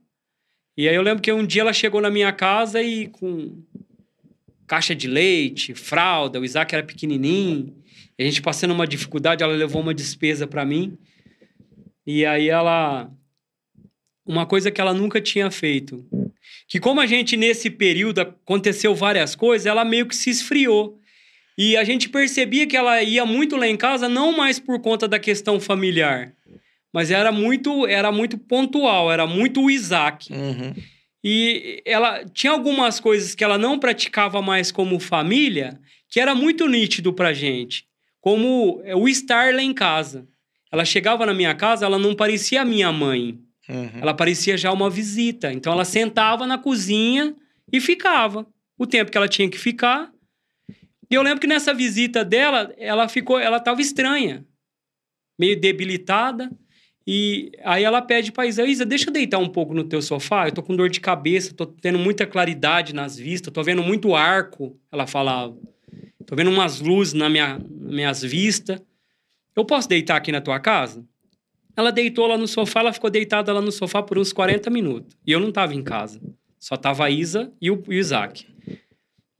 E 0.76 0.88
aí 0.88 0.94
eu 0.94 1.02
lembro 1.02 1.22
que 1.22 1.32
um 1.32 1.44
dia 1.44 1.62
ela 1.62 1.72
chegou 1.72 2.00
na 2.00 2.10
minha 2.10 2.32
casa 2.32 2.82
e 2.82 3.08
com 3.08 3.62
caixa 4.66 4.94
de 4.94 5.06
leite, 5.06 5.74
fralda, 5.74 6.40
o 6.40 6.44
Isaac 6.44 6.74
era 6.74 6.84
pequenininho. 6.84 7.74
A 8.18 8.22
gente 8.22 8.40
passando 8.42 8.72
uma 8.72 8.86
dificuldade, 8.86 9.42
ela 9.42 9.54
levou 9.54 9.82
uma 9.82 9.94
despesa 9.94 10.46
para 10.46 10.64
mim. 10.64 10.96
E 12.06 12.24
aí 12.24 12.48
ela 12.48 13.10
uma 14.26 14.44
coisa 14.44 14.70
que 14.70 14.80
ela 14.80 14.92
nunca 14.92 15.20
tinha 15.20 15.50
feito, 15.52 16.04
que 16.66 16.80
como 16.80 17.00
a 17.00 17.06
gente 17.06 17.36
nesse 17.36 17.70
período 17.70 18.20
aconteceu 18.20 18.92
várias 18.92 19.36
coisas, 19.36 19.66
ela 19.66 19.84
meio 19.84 20.06
que 20.06 20.16
se 20.16 20.30
esfriou. 20.30 20.98
E 21.56 21.76
a 21.76 21.84
gente 21.84 22.08
percebia 22.08 22.66
que 22.66 22.76
ela 22.76 23.02
ia 23.02 23.24
muito 23.24 23.56
lá 23.56 23.66
em 23.66 23.76
casa 23.76 24.08
não 24.08 24.36
mais 24.36 24.58
por 24.58 24.80
conta 24.80 25.08
da 25.08 25.18
questão 25.18 25.58
familiar, 25.58 26.32
mas 26.92 27.10
era 27.10 27.32
muito 27.32 27.86
era 27.86 28.12
muito 28.12 28.36
pontual, 28.36 29.10
era 29.10 29.26
muito 29.26 29.62
o 29.62 29.70
Isaac. 29.70 30.32
Uhum. 30.32 30.74
E 31.24 31.82
ela 31.84 32.24
tinha 32.24 32.52
algumas 32.52 33.00
coisas 33.00 33.34
que 33.34 33.42
ela 33.42 33.58
não 33.58 33.78
praticava 33.78 34.40
mais 34.42 34.70
como 34.70 35.00
família, 35.00 35.80
que 36.08 36.20
era 36.20 36.34
muito 36.34 36.68
nítido 36.68 37.12
pra 37.12 37.32
gente 37.32 37.86
como 38.26 38.80
é, 38.82 38.96
o 38.96 39.08
estar 39.08 39.54
lá 39.54 39.62
em 39.62 39.72
casa. 39.72 40.26
Ela 40.72 40.84
chegava 40.84 41.24
na 41.24 41.32
minha 41.32 41.54
casa, 41.54 41.86
ela 41.86 41.96
não 41.96 42.12
parecia 42.12 42.62
a 42.62 42.64
minha 42.64 42.90
mãe. 42.90 43.38
Uhum. 43.68 44.00
Ela 44.02 44.12
parecia 44.12 44.56
já 44.56 44.72
uma 44.72 44.90
visita. 44.90 45.52
Então 45.52 45.72
ela 45.72 45.84
sentava 45.84 46.44
na 46.44 46.58
cozinha 46.58 47.36
e 47.72 47.80
ficava 47.80 48.44
o 48.76 48.84
tempo 48.84 49.12
que 49.12 49.16
ela 49.16 49.28
tinha 49.28 49.48
que 49.48 49.56
ficar. 49.56 50.10
E 51.10 51.14
eu 51.14 51.22
lembro 51.22 51.40
que 51.40 51.46
nessa 51.46 51.72
visita 51.72 52.24
dela, 52.24 52.72
ela 52.76 53.08
ficou, 53.08 53.38
ela 53.38 53.58
estava 53.58 53.80
estranha, 53.80 54.44
meio 55.38 55.58
debilitada. 55.58 56.50
E 57.06 57.52
aí 57.62 57.84
ela 57.84 58.02
pede 58.02 58.32
para 58.32 58.46
Isa, 58.46 58.64
Isa, 58.64 58.84
deixa 58.84 59.08
eu 59.08 59.12
deitar 59.12 59.38
um 59.38 59.48
pouco 59.48 59.72
no 59.72 59.84
teu 59.84 60.02
sofá, 60.02 60.48
eu 60.48 60.52
tô 60.52 60.60
com 60.60 60.74
dor 60.74 60.90
de 60.90 61.00
cabeça, 61.00 61.54
tô 61.54 61.64
tendo 61.64 62.00
muita 62.00 62.26
claridade 62.26 62.92
nas 62.92 63.16
vistas, 63.16 63.52
tô 63.52 63.62
vendo 63.62 63.80
muito 63.80 64.16
arco, 64.16 64.76
ela 64.90 65.06
falava. 65.06 65.56
Tô 66.26 66.34
vendo 66.34 66.50
umas 66.50 66.80
luzes 66.80 67.14
na 67.14 67.30
minha, 67.30 67.58
nas 67.58 67.94
minhas 67.94 68.22
vistas. 68.22 68.80
Eu 69.54 69.64
posso 69.64 69.88
deitar 69.88 70.16
aqui 70.16 70.32
na 70.32 70.40
tua 70.40 70.58
casa? 70.58 71.06
Ela 71.76 71.92
deitou 71.92 72.26
lá 72.26 72.36
no 72.36 72.48
sofá, 72.48 72.80
ela 72.80 72.92
ficou 72.92 73.08
deitada 73.08 73.52
lá 73.52 73.60
no 73.60 73.70
sofá 73.70 74.02
por 74.02 74.18
uns 74.18 74.32
40 74.32 74.68
minutos. 74.70 75.16
E 75.24 75.30
eu 75.30 75.38
não 75.38 75.52
tava 75.52 75.74
em 75.74 75.84
casa. 75.84 76.20
Só 76.58 76.76
tava 76.76 77.04
a 77.04 77.10
Isa 77.10 77.52
e 77.60 77.70
o, 77.70 77.80
e 77.86 77.90
o 77.90 77.92
Isaac. 77.92 78.46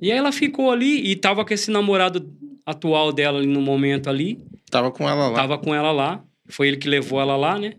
E 0.01 0.13
aí 0.13 0.19
ela 0.19 0.33
ficou 0.33 0.71
ali 0.71 1.11
e 1.11 1.17
tava 1.17 1.45
com 1.45 1.55
esse 1.55 1.71
namorado 1.71 2.31
atual 2.65 3.13
dela 3.13 3.39
ali 3.39 3.47
no 3.47 3.61
momento 3.61 4.11
ali. 4.11 4.41
Tava 4.71 4.91
com 4.91 5.09
ela 5.09 5.29
lá. 5.29 5.35
Tava 5.35 5.59
com 5.59 5.75
ela 5.75 5.93
lá. 5.93 6.23
Foi 6.49 6.69
ele 6.69 6.77
que 6.77 6.89
levou 6.89 7.21
ela 7.21 7.37
lá, 7.37 7.59
né? 7.59 7.75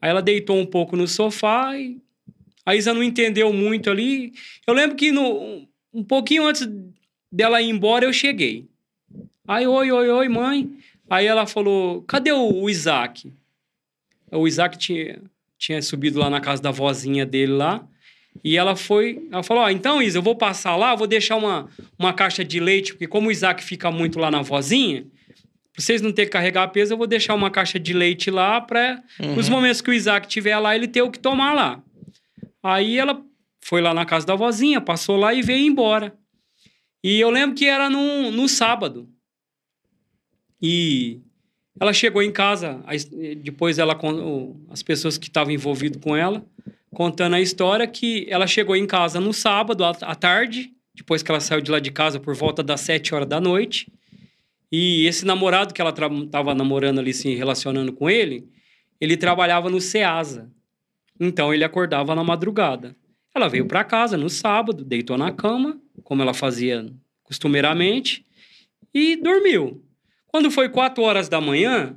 Aí 0.00 0.10
ela 0.10 0.22
deitou 0.22 0.56
um 0.56 0.66
pouco 0.66 0.96
no 0.96 1.06
sofá 1.06 1.76
e 1.76 2.00
a 2.64 2.74
Isa 2.74 2.94
não 2.94 3.02
entendeu 3.02 3.52
muito 3.52 3.90
ali. 3.90 4.32
Eu 4.66 4.74
lembro 4.74 4.96
que 4.96 5.12
no, 5.12 5.66
um 5.92 6.02
pouquinho 6.02 6.46
antes 6.46 6.68
dela 7.30 7.60
ir 7.60 7.68
embora, 7.68 8.04
eu 8.04 8.12
cheguei. 8.12 8.68
Aí, 9.46 9.66
oi, 9.66 9.90
oi, 9.90 10.10
oi, 10.10 10.28
mãe. 10.28 10.70
Aí 11.10 11.26
ela 11.26 11.46
falou: 11.46 12.02
cadê 12.02 12.32
o, 12.32 12.62
o 12.62 12.70
Isaac? 12.70 13.32
O 14.30 14.48
Isaac 14.48 14.78
tinha, 14.78 15.20
tinha 15.58 15.82
subido 15.82 16.18
lá 16.18 16.30
na 16.30 16.40
casa 16.40 16.62
da 16.62 16.70
vozinha 16.70 17.26
dele 17.26 17.52
lá. 17.52 17.86
E 18.44 18.56
ela 18.56 18.74
foi, 18.74 19.26
ela 19.30 19.42
falou: 19.42 19.62
Ó, 19.64 19.70
então, 19.70 20.00
Isa, 20.02 20.18
eu 20.18 20.22
vou 20.22 20.34
passar 20.34 20.74
lá, 20.76 20.94
vou 20.94 21.06
deixar 21.06 21.36
uma, 21.36 21.68
uma 21.98 22.12
caixa 22.12 22.44
de 22.44 22.58
leite, 22.60 22.92
porque 22.92 23.06
como 23.06 23.28
o 23.28 23.32
Isaac 23.32 23.62
fica 23.62 23.90
muito 23.90 24.18
lá 24.18 24.30
na 24.30 24.42
vozinha, 24.42 25.02
pra 25.72 25.82
vocês 25.84 26.02
não 26.02 26.12
terem 26.12 26.28
que 26.28 26.32
carregar 26.32 26.66
peso, 26.68 26.92
eu 26.94 26.98
vou 26.98 27.06
deixar 27.06 27.34
uma 27.34 27.50
caixa 27.50 27.78
de 27.78 27.92
leite 27.92 28.30
lá 28.30 28.60
para 28.60 29.02
Uhum. 29.20 29.36
os 29.38 29.48
momentos 29.48 29.80
que 29.80 29.90
o 29.90 29.94
Isaac 29.94 30.26
estiver 30.26 30.58
lá, 30.58 30.74
ele 30.74 30.88
ter 30.88 31.02
o 31.02 31.10
que 31.10 31.18
tomar 31.18 31.52
lá. 31.52 31.82
Aí 32.62 32.98
ela 32.98 33.22
foi 33.60 33.80
lá 33.80 33.94
na 33.94 34.04
casa 34.04 34.26
da 34.26 34.34
vozinha, 34.34 34.80
passou 34.80 35.16
lá 35.16 35.32
e 35.32 35.40
veio 35.42 35.64
embora. 35.66 36.12
E 37.04 37.20
eu 37.20 37.30
lembro 37.30 37.54
que 37.56 37.66
era 37.66 37.88
no, 37.90 38.30
no 38.30 38.48
sábado. 38.48 39.08
E 40.60 41.20
ela 41.80 41.92
chegou 41.92 42.22
em 42.22 42.30
casa, 42.32 42.80
as- 42.86 43.04
depois 43.42 43.78
ela 43.78 43.98
as 44.70 44.82
pessoas 44.82 45.18
que 45.18 45.26
estavam 45.28 45.52
envolvidas 45.52 46.00
com 46.02 46.16
ela, 46.16 46.44
contando 46.94 47.34
a 47.34 47.40
história 47.40 47.86
que 47.86 48.26
ela 48.28 48.46
chegou 48.46 48.76
em 48.76 48.86
casa 48.86 49.20
no 49.20 49.32
sábado 49.32 49.84
à 49.84 50.14
tarde, 50.14 50.72
depois 50.94 51.22
que 51.22 51.30
ela 51.30 51.40
saiu 51.40 51.60
de 51.60 51.70
lá 51.70 51.80
de 51.80 51.90
casa 51.90 52.20
por 52.20 52.34
volta 52.34 52.62
das 52.62 52.80
sete 52.80 53.14
horas 53.14 53.28
da 53.28 53.40
noite. 53.40 53.90
E 54.70 55.06
esse 55.06 55.24
namorado 55.24 55.72
que 55.72 55.80
ela 55.80 55.90
estava 55.90 56.54
namorando 56.54 56.98
ali, 56.98 57.12
se 57.12 57.34
relacionando 57.34 57.92
com 57.92 58.08
ele, 58.08 58.48
ele 59.00 59.16
trabalhava 59.16 59.68
no 59.68 59.80
Ceasa. 59.80 60.50
Então 61.18 61.52
ele 61.52 61.64
acordava 61.64 62.14
na 62.14 62.24
madrugada. 62.24 62.96
Ela 63.34 63.48
veio 63.48 63.66
para 63.66 63.84
casa 63.84 64.16
no 64.16 64.28
sábado, 64.28 64.84
deitou 64.84 65.16
na 65.16 65.32
cama, 65.32 65.80
como 66.04 66.22
ela 66.22 66.34
fazia 66.34 66.86
costumeiramente, 67.22 68.24
e 68.92 69.16
dormiu. 69.16 69.82
Quando 70.26 70.50
foi 70.50 70.68
quatro 70.68 71.02
horas 71.02 71.28
da 71.28 71.40
manhã, 71.40 71.96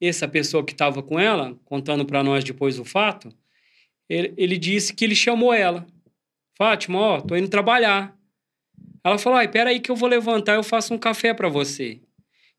essa 0.00 0.26
pessoa 0.26 0.64
que 0.64 0.72
estava 0.72 1.02
com 1.02 1.18
ela, 1.18 1.54
contando 1.66 2.06
para 2.06 2.22
nós 2.22 2.42
depois 2.42 2.78
o 2.78 2.84
fato, 2.84 3.30
ele, 4.10 4.34
ele 4.36 4.58
disse 4.58 4.92
que 4.92 5.04
ele 5.04 5.14
chamou 5.14 5.54
ela. 5.54 5.86
Fátima, 6.58 6.98
ó, 6.98 7.20
tô 7.20 7.36
indo 7.36 7.48
trabalhar. 7.48 8.14
Ela 9.04 9.16
falou, 9.16 9.38
ai, 9.38 9.48
peraí 9.48 9.78
que 9.78 9.90
eu 9.90 9.96
vou 9.96 10.08
levantar, 10.08 10.56
eu 10.56 10.64
faço 10.64 10.92
um 10.92 10.98
café 10.98 11.32
para 11.32 11.48
você. 11.48 12.00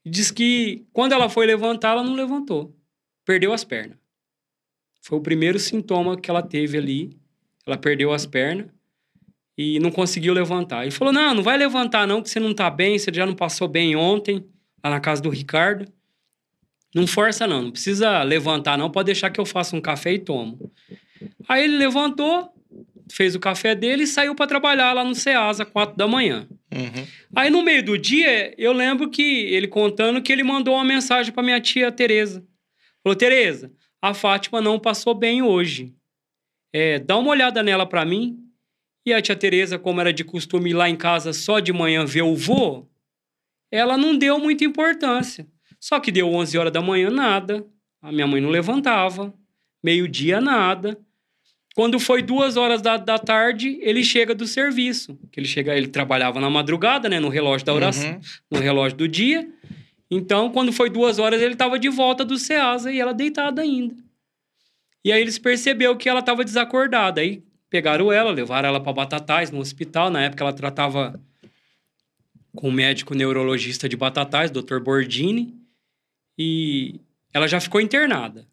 E 0.04 0.10
diz 0.10 0.32
que 0.32 0.86
quando 0.94 1.12
ela 1.12 1.30
foi 1.30 1.46
levantar, 1.46 1.92
ela 1.92 2.04
não 2.04 2.16
levantou. 2.16 2.74
Perdeu 3.26 3.54
as 3.54 3.66
pernas. 3.66 3.98
Foi 5.02 5.18
o 5.18 5.22
primeiro 5.22 5.60
sintoma 5.60 6.20
que 6.20 6.32
ela 6.32 6.42
teve 6.42 6.78
ali. 6.78 7.18
Ela 7.68 7.78
perdeu 7.78 8.12
as 8.12 8.26
pernas 8.26 8.68
e 9.58 9.80
não 9.80 9.92
conseguiu 9.92 10.34
levantar. 10.34 10.88
E 10.88 10.92
falou: 10.92 11.14
Não, 11.14 11.36
não 11.36 11.44
vai 11.44 11.58
levantar, 11.58 12.08
não, 12.08 12.22
que 12.22 12.30
você 12.30 12.40
não 12.40 12.54
tá 12.54 12.70
bem, 12.70 12.98
você 12.98 13.12
já 13.14 13.26
não 13.26 13.36
passou 13.36 13.68
bem 13.68 13.96
ontem, 13.96 14.44
lá 14.84 14.90
na 14.90 15.00
casa 15.00 15.22
do 15.22 15.30
Ricardo. 15.30 15.86
Não 16.94 17.06
força, 17.06 17.46
não, 17.46 17.64
não 17.64 17.72
precisa 17.72 18.24
levantar, 18.24 18.78
não, 18.78 18.90
pode 18.90 19.06
deixar 19.08 19.30
que 19.30 19.40
eu 19.40 19.46
faça 19.46 19.76
um 19.76 19.82
café 19.82 20.14
e 20.14 20.20
tomo. 20.20 20.72
Aí 21.48 21.64
ele 21.64 21.78
levantou, 21.78 22.54
fez 23.12 23.36
o 23.36 23.40
café 23.40 23.76
dele 23.76 24.04
e 24.04 24.08
saiu 24.08 24.34
para 24.36 24.48
trabalhar 24.48 24.94
lá 24.94 25.04
no 25.04 25.14
Ceasa, 25.14 25.66
quatro 25.66 25.96
da 25.96 26.08
manhã. 26.08 26.48
Uhum. 26.74 27.06
Aí 27.36 27.50
no 27.50 27.62
meio 27.62 27.84
do 27.84 27.98
dia, 27.98 28.54
eu 28.58 28.72
lembro 28.72 29.10
que 29.10 29.22
ele 29.22 29.68
contando 29.68 30.22
que 30.22 30.32
ele 30.32 30.44
mandou 30.44 30.76
uma 30.76 30.84
mensagem 30.84 31.34
para 31.34 31.44
minha 31.44 31.60
tia 31.60 31.92
Tereza. 31.92 32.46
Falou: 33.04 33.16
"Tereza, 33.16 33.72
a 34.02 34.14
Fátima 34.14 34.62
não 34.62 34.80
passou 34.80 35.14
bem 35.14 35.42
hoje. 35.42 35.94
É, 36.74 37.00
dá 37.00 37.18
uma 37.18 37.32
olhada 37.32 37.62
nela 37.62 37.86
para 37.86 38.06
mim". 38.06 38.38
E 39.06 39.14
a 39.14 39.22
tia 39.22 39.36
Tereza, 39.36 39.80
como 39.80 40.00
era 40.00 40.14
de 40.14 40.24
costume 40.24 40.70
ir 40.70 40.74
lá 40.74 40.88
em 40.88 40.96
casa 40.96 41.34
só 41.34 41.60
de 41.60 41.74
manhã 41.74 42.06
ver 42.06 42.22
o 42.22 42.36
vô, 42.36 42.88
ela 43.72 43.98
não 43.98 44.16
deu 44.16 44.38
muita 44.38 44.64
importância. 44.64 45.48
Só 45.80 46.00
que 46.00 46.12
deu 46.12 46.32
11 46.32 46.58
horas 46.58 46.72
da 46.72 46.82
manhã 46.82 47.10
nada. 47.10 47.66
A 48.02 48.12
minha 48.12 48.28
mãe 48.28 48.40
não 48.40 48.50
levantava. 48.50 49.34
Meio-dia 49.84 50.40
nada. 50.40 51.00
Quando 51.76 52.00
foi 52.00 52.22
duas 52.22 52.58
horas 52.58 52.82
da, 52.82 52.98
da 52.98 53.18
tarde, 53.18 53.78
ele 53.82 54.04
chega 54.04 54.36
do 54.36 54.46
serviço. 54.46 55.18
Que 55.32 55.40
ele 55.40 55.48
chega, 55.48 55.76
ele 55.76 55.88
trabalhava 55.88 56.40
na 56.42 56.50
madrugada, 56.50 57.08
né, 57.08 57.20
no 57.20 57.30
relógio 57.30 57.66
da 57.66 57.74
oração, 57.74 58.12
Uhum. 58.12 58.20
no 58.52 58.60
relógio 58.60 58.98
do 58.98 59.08
dia. 59.08 59.50
Então, 60.10 60.52
quando 60.52 60.74
foi 60.74 60.90
duas 60.90 61.18
horas, 61.20 61.42
ele 61.42 61.54
estava 61.54 61.80
de 61.80 61.88
volta 61.88 62.26
do 62.26 62.38
Ceasa 62.38 62.92
e 62.92 63.00
ela 63.00 63.14
deitada 63.14 63.62
ainda. 63.62 63.96
E 65.06 65.12
aí 65.12 65.22
eles 65.22 65.40
perceberam 65.40 65.96
que 65.96 66.10
ela 66.10 66.20
estava 66.20 66.44
desacordada. 66.44 67.22
Aí 67.22 67.42
pegaram 67.70 68.12
ela, 68.12 68.32
levaram 68.32 68.68
ela 68.68 68.80
para 68.82 68.92
Batatais, 68.92 69.50
no 69.50 69.60
hospital. 69.60 70.10
Na 70.10 70.24
época 70.24 70.44
ela 70.44 70.52
tratava 70.54 71.18
com 72.54 72.68
o 72.68 72.72
médico 72.72 73.16
neurologista 73.16 73.88
de 73.88 73.96
Batatais, 73.96 74.52
Dr. 74.52 74.80
Bordini. 74.82 75.56
E 76.38 77.00
ela 77.34 77.48
já 77.48 77.62
ficou 77.62 77.80
internada. 77.80 78.46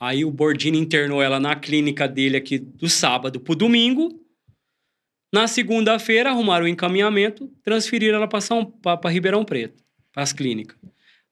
Aí 0.00 0.24
o 0.24 0.30
Bordini 0.30 0.78
internou 0.78 1.22
ela 1.22 1.38
na 1.38 1.54
clínica 1.54 2.08
dele 2.08 2.38
aqui 2.38 2.58
do 2.58 2.88
sábado 2.88 3.38
pro 3.38 3.54
domingo. 3.54 4.18
Na 5.32 5.46
segunda-feira 5.46 6.30
arrumaram 6.30 6.64
o 6.64 6.68
encaminhamento, 6.68 7.52
transferiram 7.62 8.16
ela 8.16 8.26
para 8.26 9.10
Ribeirão 9.10 9.44
Preto, 9.44 9.84
para 10.10 10.22
as 10.22 10.32
clínicas. 10.32 10.78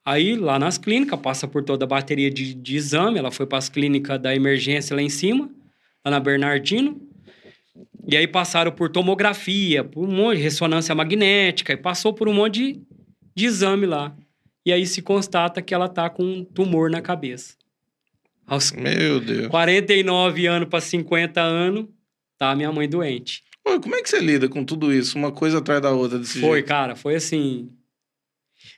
Aí 0.05 0.35
lá 0.35 0.59
nas 0.59 0.77
clínicas, 0.77 1.19
passa 1.19 1.47
por 1.47 1.63
toda 1.63 1.85
a 1.85 1.87
bateria 1.87 2.29
de, 2.29 2.53
de 2.53 2.75
exame, 2.75 3.17
ela 3.17 3.31
foi 3.31 3.47
para 3.47 3.57
as 3.57 3.69
clínicas 3.69 4.21
da 4.21 4.35
emergência 4.35 4.95
lá 4.95 5.01
em 5.01 5.09
cima, 5.09 5.49
lá 6.05 6.11
na 6.11 6.19
Bernardino. 6.19 7.01
E 8.07 8.15
aí 8.15 8.27
passaram 8.27 8.71
por 8.71 8.89
tomografia, 8.89 9.83
por 9.83 10.07
um 10.07 10.11
monte 10.11 10.37
de 10.37 10.43
ressonância 10.43 10.93
magnética, 10.93 11.73
e 11.73 11.77
passou 11.77 12.13
por 12.13 12.29
um 12.29 12.33
monte 12.33 12.53
de, 12.53 12.81
de 13.35 13.45
exame 13.45 13.85
lá. 13.85 14.15
E 14.65 14.71
aí 14.71 14.85
se 14.85 15.01
constata 15.01 15.61
que 15.61 15.73
ela 15.73 15.89
tá 15.89 16.09
com 16.09 16.23
um 16.23 16.45
tumor 16.45 16.89
na 16.89 17.01
cabeça. 17.01 17.58
Aos 18.49 18.71
Meu 18.71 19.19
Deus. 19.19 19.47
49 19.47 20.45
anos 20.47 20.67
para 20.69 20.81
50 20.81 21.41
anos, 21.41 21.85
tá 22.37 22.55
minha 22.55 22.71
mãe 22.71 22.87
doente. 22.89 23.43
Pô, 23.63 23.79
como 23.79 23.95
é 23.95 24.01
que 24.01 24.09
você 24.09 24.19
lida 24.19 24.47
com 24.49 24.63
tudo 24.63 24.93
isso? 24.93 25.17
Uma 25.17 25.31
coisa 25.31 25.59
atrás 25.59 25.81
da 25.81 25.91
outra 25.91 26.17
desse 26.17 26.39
Foi, 26.39 26.57
jeito? 26.59 26.67
cara, 26.67 26.95
foi 26.95 27.15
assim. 27.15 27.69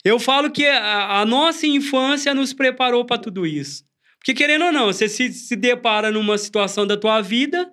Eu 0.04 0.20
falo 0.20 0.52
que 0.52 0.66
a, 0.66 1.20
a 1.22 1.26
nossa 1.26 1.66
infância 1.66 2.34
nos 2.34 2.54
preparou 2.54 3.06
para 3.06 3.18
tudo 3.18 3.46
isso. 3.46 3.84
Porque, 4.20 4.34
querendo 4.34 4.66
ou 4.66 4.72
não, 4.72 4.86
você 4.88 5.08
se, 5.08 5.32
se 5.34 5.56
depara 5.56 6.12
numa 6.12 6.38
situação 6.38 6.86
da 6.86 6.96
tua 6.98 7.22
vida 7.22 7.72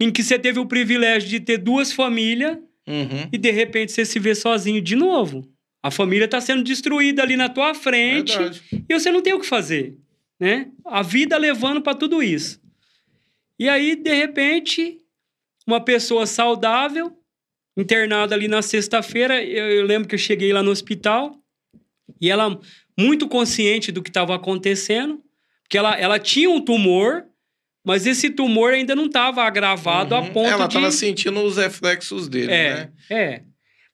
em 0.00 0.10
que 0.12 0.22
você 0.22 0.38
teve 0.38 0.58
o 0.60 0.66
privilégio 0.66 1.28
de 1.28 1.40
ter 1.40 1.58
duas 1.58 1.92
famílias 1.92 2.58
Uhum. 2.84 3.28
e 3.32 3.38
de 3.38 3.48
repente 3.52 3.92
você 3.92 4.04
se 4.04 4.18
vê 4.18 4.34
sozinho 4.34 4.80
de 4.82 4.96
novo. 4.96 5.48
A 5.84 5.88
família 5.88 6.24
está 6.24 6.40
sendo 6.40 6.64
destruída 6.64 7.22
ali 7.22 7.36
na 7.36 7.48
tua 7.48 7.74
frente 7.74 8.36
Verdade. 8.36 8.60
e 8.88 8.92
você 8.98 9.12
não 9.12 9.22
tem 9.22 9.32
o 9.34 9.38
que 9.38 9.46
fazer, 9.46 9.96
né? 10.42 10.66
A 10.84 11.02
vida 11.02 11.36
levando 11.38 11.80
para 11.80 11.94
tudo 11.94 12.20
isso. 12.20 12.60
E 13.56 13.68
aí, 13.68 13.94
de 13.94 14.12
repente, 14.12 14.98
uma 15.64 15.80
pessoa 15.80 16.26
saudável, 16.26 17.16
internada 17.76 18.34
ali 18.34 18.48
na 18.48 18.60
sexta-feira, 18.60 19.40
eu, 19.42 19.70
eu 19.70 19.86
lembro 19.86 20.08
que 20.08 20.16
eu 20.16 20.18
cheguei 20.18 20.52
lá 20.52 20.60
no 20.60 20.72
hospital 20.72 21.36
e 22.20 22.28
ela 22.28 22.58
muito 22.98 23.28
consciente 23.28 23.92
do 23.92 24.02
que 24.02 24.10
estava 24.10 24.34
acontecendo, 24.34 25.22
porque 25.62 25.78
ela, 25.78 25.96
ela 25.96 26.18
tinha 26.18 26.50
um 26.50 26.60
tumor, 26.60 27.24
mas 27.86 28.04
esse 28.04 28.28
tumor 28.28 28.72
ainda 28.72 28.96
não 28.96 29.06
estava 29.06 29.44
agravado 29.44 30.12
a 30.16 30.20
Uhum. 30.20 30.32
ponto 30.32 30.48
Ela 30.50 30.66
de... 30.66 30.74
tava 30.74 30.90
sentindo 30.90 31.40
os 31.40 31.56
reflexos 31.56 32.28
dele, 32.28 32.50
É, 32.52 32.74
né? 32.74 32.92
é. 33.10 33.42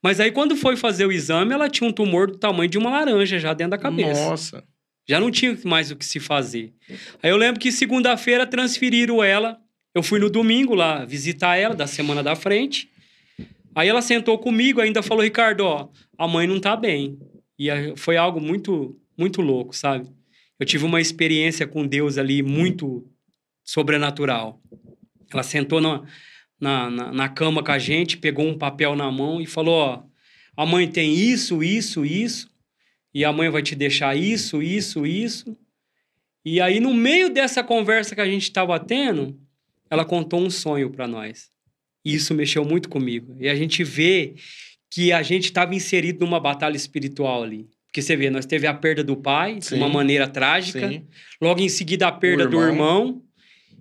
Mas 0.03 0.18
aí 0.18 0.30
quando 0.32 0.57
foi 0.57 0.76
fazer 0.76 1.05
o 1.05 1.12
exame, 1.12 1.53
ela 1.53 1.68
tinha 1.68 1.86
um 1.88 1.92
tumor 1.92 2.26
do 2.30 2.38
tamanho 2.38 2.70
de 2.70 2.78
uma 2.78 2.88
laranja 2.88 3.38
já 3.38 3.53
dentro 3.53 3.72
da 3.72 3.78
cabeça. 3.78 4.30
Nossa. 4.30 4.64
Já 5.09 5.18
não 5.18 5.30
tinha 5.30 5.59
mais 5.64 5.90
o 5.90 5.96
que 5.96 6.04
se 6.04 6.20
fazer. 6.20 6.74
Aí 7.22 7.30
eu 7.30 7.36
lembro 7.38 7.59
que 7.59 7.72
segunda-feira 7.72 8.46
transferiram 8.46 9.24
ela. 9.24 9.59
Eu 9.94 10.02
fui 10.02 10.18
no 10.20 10.28
domingo 10.28 10.74
lá 10.74 11.06
visitar 11.06 11.56
ela, 11.56 11.74
da 11.74 11.86
semana 11.86 12.22
da 12.22 12.36
frente. 12.36 12.90
Aí 13.74 13.88
ela 13.88 14.02
sentou 14.02 14.38
comigo, 14.38 14.82
ainda 14.82 15.02
falou: 15.02 15.24
Ricardo, 15.24 15.61
ó, 15.61 15.88
a 16.18 16.28
mãe 16.28 16.46
não 16.46 16.61
tá 16.61 16.76
bem. 16.76 17.18
E 17.59 17.68
foi 17.96 18.18
algo 18.18 18.38
muito, 18.38 19.00
muito 19.16 19.40
louco, 19.40 19.74
sabe? 19.74 20.06
Eu 20.61 20.66
tive 20.66 20.84
uma 20.84 21.00
experiência 21.00 21.66
com 21.66 21.86
Deus 21.86 22.18
ali 22.18 22.42
muito 22.42 23.09
sobrenatural. 23.64 24.61
Ela 25.32 25.42
sentou 25.42 25.80
na, 25.80 26.02
na, 26.61 26.90
na, 26.90 27.12
na 27.12 27.28
cama 27.28 27.62
com 27.62 27.72
a 27.72 27.78
gente, 27.78 28.18
pegou 28.18 28.46
um 28.46 28.59
papel 28.59 28.94
na 28.94 29.11
mão 29.11 29.40
e 29.40 29.46
falou: 29.46 29.74
Ó, 29.74 30.03
a 30.54 30.66
mãe 30.66 30.87
tem 30.87 31.14
isso, 31.14 31.62
isso, 31.62 32.04
isso 32.04 32.58
e 33.14 33.25
a 33.25 33.33
mãe 33.33 33.49
vai 33.49 33.63
te 33.63 33.75
deixar 33.75 34.17
isso, 34.17 34.63
isso, 34.63 35.07
isso. 35.07 35.57
E 36.45 36.61
aí, 36.61 36.80
no 36.80 36.95
meio 36.95 37.30
dessa 37.30 37.63
conversa 37.63 38.14
que 38.14 38.21
a 38.21 38.26
gente 38.26 38.45
estava 38.45 38.79
tendo, 38.79 39.39
ela 39.91 40.05
contou 40.05 40.41
um 40.41 40.51
sonho 40.51 40.91
para 40.91 41.07
nós. 41.07 41.51
E 42.05 42.14
isso 42.14 42.35
mexeu 42.35 42.64
muito 42.64 42.89
comigo. 42.89 43.37
E 43.39 43.49
a 43.49 43.55
gente 43.55 43.83
vê 43.85 44.35
que 44.91 45.13
a 45.13 45.22
gente 45.22 45.45
estava 45.45 45.75
inserido 45.75 46.25
numa 46.25 46.41
batalha 46.41 46.76
espiritual 46.76 47.43
ali. 47.43 47.67
Porque 47.87 48.03
você 48.03 48.17
vê, 48.17 48.30
nós 48.30 48.47
teve 48.47 48.67
a 48.67 48.75
perda 48.75 49.03
do 49.03 49.17
pai, 49.17 49.59
Sim. 49.61 49.75
de 49.76 49.80
uma 49.80 49.89
maneira 49.89 50.29
trágica. 50.29 50.89
Sim. 50.89 51.07
Logo 51.41 51.61
em 51.61 51.68
seguida, 51.68 52.07
a 52.07 52.13
perda 52.13 52.45
O 52.45 52.49
do 52.49 52.61
irmão. 52.61 52.71
irmão. 52.71 53.22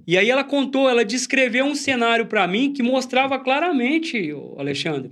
E 0.08 0.18
aí 0.18 0.30
ela 0.30 0.44
contou, 0.44 0.90
ela 0.90 1.04
descreveu 1.04 1.66
um 1.66 1.76
cenário 1.76 2.26
para 2.28 2.48
mim 2.48 2.72
que 2.72 2.82
mostrava 2.82 3.38
claramente, 3.38 4.32
Alexandre, 4.58 5.12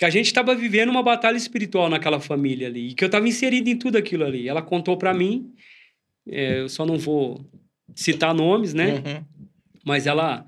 que 0.00 0.06
a 0.06 0.10
gente 0.10 0.28
estava 0.28 0.54
vivendo 0.54 0.88
uma 0.88 1.02
batalha 1.02 1.36
espiritual 1.36 1.90
naquela 1.90 2.18
família 2.18 2.68
ali, 2.68 2.88
e 2.88 2.94
que 2.94 3.04
eu 3.04 3.06
estava 3.06 3.28
inserido 3.28 3.68
em 3.68 3.76
tudo 3.76 3.98
aquilo 3.98 4.24
ali. 4.24 4.48
Ela 4.48 4.62
contou 4.62 4.96
para 4.96 5.12
mim, 5.12 5.52
é, 6.26 6.60
eu 6.60 6.70
só 6.70 6.86
não 6.86 6.96
vou 6.96 7.46
citar 7.94 8.34
nomes, 8.34 8.72
né? 8.72 8.94
Uhum. 8.94 9.24
Mas 9.84 10.06
ela, 10.06 10.46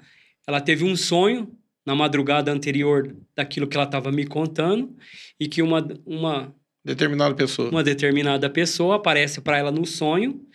ela 0.48 0.58
teve 0.58 0.84
um 0.84 0.96
sonho 0.96 1.54
na 1.84 1.94
madrugada 1.94 2.50
anterior 2.50 3.14
daquilo 3.36 3.66
que 3.66 3.76
ela 3.76 3.84
estava 3.84 4.10
me 4.10 4.26
contando, 4.26 4.96
e 5.38 5.46
que 5.46 5.60
uma, 5.60 5.86
uma 6.06 6.54
determinada 6.82 7.34
pessoa, 7.34 7.68
uma 7.68 7.84
determinada 7.84 8.48
pessoa 8.48 8.96
aparece 8.96 9.42
para 9.42 9.58
ela 9.58 9.70
no 9.70 9.84
sonho, 9.84 10.46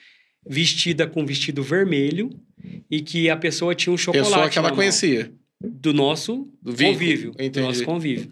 vestida 0.44 1.06
com 1.06 1.24
vestido 1.24 1.61
vermelho, 1.61 2.32
e 2.90 2.99
que 3.02 3.30
a 3.30 3.38
pessoa 3.38 3.76
tinha 3.76 3.94
um 3.94 3.98
chocolate. 3.98 4.28
Pessoa 4.28 4.49
que 4.49 4.57
ela 4.57 4.72
conhecia. 4.72 5.32
Do 5.61 5.94
nosso 5.94 6.52
do 6.60 6.76
convívio. 6.76 7.30
Entendi. 7.34 7.49
Do 7.52 7.61
nosso 7.61 7.84
convívio. 7.84 8.32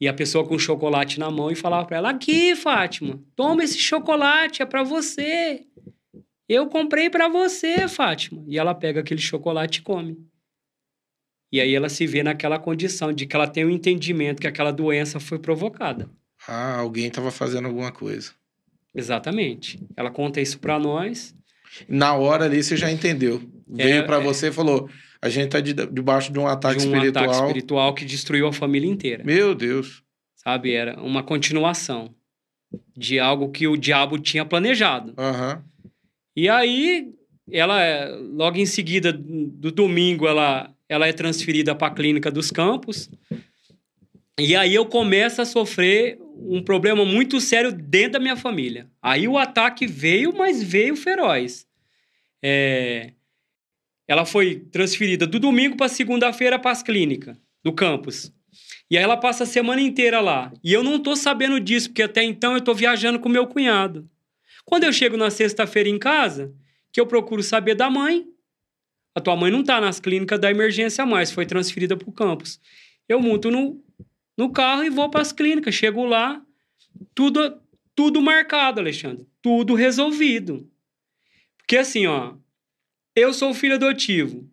E 0.00 0.06
a 0.06 0.14
pessoa 0.14 0.46
com 0.46 0.58
chocolate 0.58 1.18
na 1.18 1.30
mão 1.30 1.50
e 1.50 1.56
falava 1.56 1.86
para 1.86 1.96
ela: 1.96 2.10
Aqui, 2.10 2.54
Fátima, 2.54 3.20
toma 3.34 3.64
esse 3.64 3.78
chocolate, 3.78 4.62
é 4.62 4.66
para 4.66 4.82
você. 4.82 5.64
Eu 6.48 6.68
comprei 6.68 7.10
para 7.10 7.28
você, 7.28 7.88
Fátima. 7.88 8.44
E 8.46 8.58
ela 8.58 8.74
pega 8.74 9.00
aquele 9.00 9.20
chocolate 9.20 9.80
e 9.80 9.82
come. 9.82 10.16
E 11.50 11.60
aí 11.60 11.74
ela 11.74 11.88
se 11.88 12.06
vê 12.06 12.22
naquela 12.22 12.58
condição 12.58 13.12
de 13.12 13.26
que 13.26 13.34
ela 13.34 13.48
tem 13.48 13.64
o 13.64 13.68
um 13.68 13.70
entendimento 13.70 14.40
que 14.40 14.46
aquela 14.46 14.70
doença 14.70 15.18
foi 15.18 15.38
provocada. 15.38 16.10
Ah, 16.46 16.76
alguém 16.78 17.06
estava 17.06 17.30
fazendo 17.30 17.66
alguma 17.66 17.90
coisa. 17.90 18.32
Exatamente. 18.94 19.80
Ela 19.96 20.10
conta 20.10 20.40
isso 20.40 20.58
para 20.58 20.78
nós. 20.78 21.34
Na 21.88 22.14
hora 22.14 22.44
ali 22.44 22.62
você 22.62 22.76
já 22.76 22.90
entendeu. 22.90 23.42
Veio 23.66 23.98
é, 23.98 24.02
para 24.02 24.16
é... 24.16 24.20
você 24.22 24.48
e 24.48 24.52
falou: 24.52 24.88
a 25.26 25.28
gente 25.28 25.50
tá 25.50 25.60
de, 25.60 25.74
debaixo 25.74 26.32
de 26.32 26.38
um 26.38 26.46
ataque 26.46 26.78
de 26.78 26.86
um 26.86 26.94
espiritual. 26.94 27.24
ataque 27.24 27.46
espiritual 27.46 27.94
que 27.94 28.04
destruiu 28.04 28.46
a 28.46 28.52
família 28.52 28.88
inteira. 28.88 29.24
Meu 29.24 29.54
Deus. 29.54 30.02
Sabe? 30.36 30.72
Era 30.72 31.00
uma 31.02 31.22
continuação 31.22 32.14
de 32.96 33.18
algo 33.18 33.50
que 33.50 33.66
o 33.66 33.76
diabo 33.76 34.18
tinha 34.18 34.44
planejado. 34.44 35.14
Uhum. 35.18 35.62
E 36.36 36.48
aí, 36.48 37.12
ela, 37.50 38.08
logo 38.32 38.58
em 38.58 38.66
seguida 38.66 39.12
do 39.12 39.72
domingo, 39.72 40.26
ela, 40.26 40.72
ela 40.88 41.06
é 41.06 41.12
transferida 41.12 41.74
para 41.74 41.88
a 41.88 41.94
clínica 41.94 42.30
dos 42.30 42.50
campos. 42.50 43.10
E 44.38 44.54
aí 44.54 44.74
eu 44.74 44.86
começo 44.86 45.42
a 45.42 45.44
sofrer 45.44 46.18
um 46.36 46.62
problema 46.62 47.04
muito 47.04 47.40
sério 47.40 47.72
dentro 47.72 48.12
da 48.12 48.20
minha 48.20 48.36
família. 48.36 48.88
Aí 49.02 49.26
o 49.26 49.38
ataque 49.38 49.86
veio, 49.86 50.32
mas 50.36 50.62
veio 50.62 50.94
feroz. 50.94 51.66
É, 52.42 53.12
ela 54.08 54.24
foi 54.24 54.60
transferida 54.70 55.26
do 55.26 55.38
domingo 55.38 55.76
para 55.76 55.88
segunda-feira 55.88 56.58
para 56.58 56.70
as 56.70 56.82
clínicas 56.82 57.36
do 57.64 57.72
campus. 57.72 58.32
E 58.90 58.96
aí 58.96 59.02
ela 59.02 59.16
passa 59.16 59.44
a 59.44 59.46
semana 59.46 59.80
inteira 59.80 60.20
lá. 60.20 60.52
E 60.62 60.72
eu 60.72 60.82
não 60.82 60.98
tô 61.00 61.16
sabendo 61.16 61.58
disso, 61.58 61.88
porque 61.88 62.02
até 62.02 62.22
então 62.22 62.54
eu 62.54 62.60
tô 62.60 62.72
viajando 62.72 63.18
com 63.18 63.28
meu 63.28 63.46
cunhado. 63.46 64.08
Quando 64.64 64.84
eu 64.84 64.92
chego 64.92 65.16
na 65.16 65.30
sexta-feira 65.30 65.88
em 65.88 65.98
casa, 65.98 66.54
que 66.92 67.00
eu 67.00 67.06
procuro 67.06 67.42
saber 67.42 67.74
da 67.74 67.90
mãe, 67.90 68.24
a 69.14 69.20
tua 69.20 69.34
mãe 69.34 69.50
não 69.50 69.64
tá 69.64 69.80
nas 69.80 69.98
clínicas 69.98 70.38
da 70.38 70.50
emergência 70.50 71.04
mais, 71.04 71.32
foi 71.32 71.46
transferida 71.46 71.96
para 71.96 72.08
o 72.08 72.12
campus. 72.12 72.60
Eu 73.08 73.20
monto 73.20 73.50
no, 73.50 73.82
no 74.36 74.52
carro 74.52 74.84
e 74.84 74.90
vou 74.90 75.08
para 75.08 75.22
as 75.22 75.32
clínicas. 75.32 75.74
Chego 75.74 76.04
lá, 76.04 76.42
tudo, 77.14 77.60
tudo 77.94 78.20
marcado, 78.20 78.80
Alexandre. 78.80 79.26
Tudo 79.40 79.74
resolvido. 79.74 80.70
Porque 81.58 81.76
assim, 81.76 82.06
ó, 82.06 82.34
eu 83.16 83.32
sou 83.32 83.54
filho 83.54 83.76
adotivo, 83.76 84.46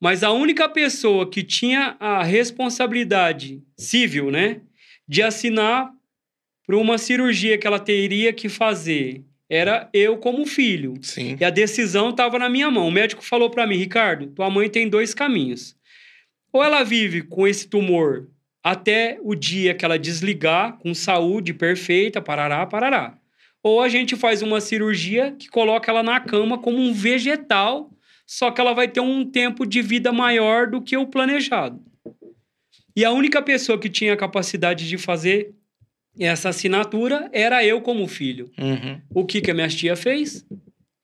mas 0.00 0.24
a 0.24 0.32
única 0.32 0.68
pessoa 0.68 1.30
que 1.30 1.42
tinha 1.42 1.96
a 2.00 2.22
responsabilidade 2.22 3.62
civil, 3.76 4.30
né, 4.30 4.60
de 5.06 5.22
assinar 5.22 5.90
para 6.66 6.76
uma 6.76 6.98
cirurgia 6.98 7.56
que 7.56 7.66
ela 7.66 7.78
teria 7.78 8.32
que 8.32 8.48
fazer 8.48 9.24
era 9.48 9.88
eu 9.94 10.18
como 10.18 10.44
filho. 10.44 10.94
Sim. 11.00 11.36
E 11.40 11.44
a 11.44 11.48
decisão 11.48 12.10
estava 12.10 12.38
na 12.38 12.50
minha 12.50 12.70
mão. 12.70 12.88
O 12.88 12.92
médico 12.92 13.24
falou 13.24 13.48
para 13.48 13.66
mim, 13.66 13.76
Ricardo, 13.76 14.26
tua 14.26 14.50
mãe 14.50 14.68
tem 14.68 14.88
dois 14.88 15.14
caminhos. 15.14 15.74
Ou 16.52 16.62
ela 16.62 16.82
vive 16.82 17.22
com 17.22 17.46
esse 17.46 17.66
tumor 17.66 18.28
até 18.62 19.18
o 19.22 19.34
dia 19.34 19.74
que 19.74 19.84
ela 19.84 19.98
desligar, 19.98 20.76
com 20.78 20.92
saúde 20.92 21.54
perfeita, 21.54 22.20
parará, 22.20 22.66
parará. 22.66 23.16
Ou 23.62 23.80
a 23.80 23.88
gente 23.88 24.16
faz 24.16 24.42
uma 24.42 24.60
cirurgia 24.60 25.34
que 25.38 25.48
coloca 25.48 25.90
ela 25.90 26.02
na 26.02 26.20
cama 26.20 26.58
como 26.58 26.78
um 26.78 26.92
vegetal 26.92 27.90
só 28.28 28.50
que 28.50 28.60
ela 28.60 28.74
vai 28.74 28.86
ter 28.86 29.00
um 29.00 29.24
tempo 29.24 29.64
de 29.64 29.80
vida 29.80 30.12
maior 30.12 30.66
do 30.66 30.82
que 30.82 30.94
o 30.98 31.06
planejado. 31.06 31.82
E 32.94 33.02
a 33.02 33.10
única 33.10 33.40
pessoa 33.40 33.78
que 33.78 33.88
tinha 33.88 34.12
a 34.12 34.16
capacidade 34.18 34.86
de 34.86 34.98
fazer 34.98 35.54
essa 36.18 36.50
assinatura 36.50 37.30
era 37.32 37.64
eu 37.64 37.80
como 37.80 38.06
filho. 38.06 38.50
Uhum. 38.58 39.00
O 39.14 39.24
que, 39.24 39.40
que 39.40 39.50
a 39.50 39.54
minha 39.54 39.68
tia 39.68 39.96
fez? 39.96 40.44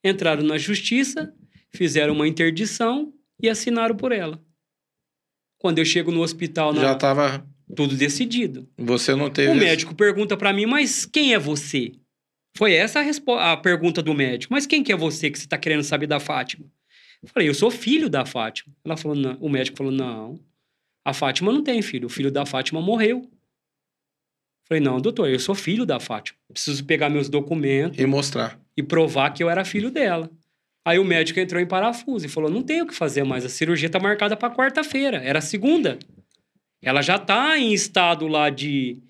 Entraram 0.03 0.43
na 0.43 0.59
justiça, 0.59 1.33
fizeram 1.73 2.13
uma 2.13 2.27
interdição 2.27 3.11
e 3.41 3.49
assinaram 3.49 3.95
por 3.95 4.11
ela. 4.11 4.39
Quando 5.57 5.79
eu 5.79 5.85
chego 5.85 6.11
no 6.11 6.21
hospital... 6.21 6.73
Na... 6.73 6.81
Já 6.81 6.93
estava... 6.93 7.47
Tudo 7.75 7.95
decidido. 7.95 8.69
Você 8.77 9.15
não 9.15 9.31
teve... 9.31 9.51
O 9.51 9.55
médico 9.55 9.95
pergunta 9.95 10.37
para 10.37 10.53
mim, 10.53 10.67
mas 10.67 11.07
quem 11.07 11.33
é 11.33 11.39
você? 11.39 11.93
Foi 12.55 12.73
essa 12.73 12.99
a, 13.01 13.53
a 13.53 13.57
pergunta 13.57 14.03
do 14.03 14.13
médico. 14.13 14.53
Mas 14.53 14.67
quem 14.67 14.83
que 14.83 14.91
é 14.91 14.95
você 14.95 15.31
que 15.31 15.39
você 15.39 15.45
está 15.45 15.57
querendo 15.57 15.81
saber 15.81 16.05
da 16.05 16.19
Fátima? 16.19 16.67
Eu 17.21 17.29
falei, 17.29 17.49
eu 17.49 17.53
sou 17.53 17.71
filho 17.71 18.09
da 18.09 18.25
Fátima. 18.25 18.73
Ela 18.83 18.97
falou, 18.97 19.15
não. 19.15 19.37
o 19.39 19.49
médico 19.49 19.77
falou, 19.77 19.91
não, 19.91 20.39
a 21.03 21.13
Fátima 21.13 21.51
não 21.51 21.63
tem 21.63 21.81
filho, 21.81 22.07
o 22.07 22.09
filho 22.09 22.31
da 22.31 22.45
Fátima 22.45 22.81
morreu. 22.81 23.19
Eu 23.19 24.67
falei, 24.67 24.83
não, 24.83 24.99
doutor, 24.99 25.29
eu 25.29 25.39
sou 25.39 25.53
filho 25.53 25.85
da 25.85 25.99
Fátima. 25.99 26.37
Preciso 26.51 26.83
pegar 26.83 27.09
meus 27.09 27.29
documentos. 27.29 27.99
E 27.99 28.05
mostrar. 28.05 28.59
E 28.75 28.81
provar 28.81 29.31
que 29.31 29.43
eu 29.43 29.49
era 29.49 29.63
filho 29.63 29.91
dela. 29.91 30.29
Aí 30.85 30.99
o 30.99 31.03
médico 31.03 31.39
entrou 31.39 31.59
em 31.59 31.65
parafuso 31.65 32.27
e 32.27 32.29
falou: 32.29 32.49
não 32.49 32.61
tem 32.61 32.81
o 32.83 32.85
que 32.85 32.93
fazer 32.93 33.23
mais, 33.23 33.43
a 33.43 33.49
cirurgia 33.49 33.87
está 33.87 33.99
marcada 33.99 34.37
para 34.37 34.53
quarta-feira. 34.53 35.17
Era 35.17 35.41
segunda. 35.41 35.97
Ela 36.79 37.01
já 37.01 37.15
está 37.15 37.57
em 37.57 37.73
estado 37.73 38.27
lá 38.27 38.51
de. 38.51 39.01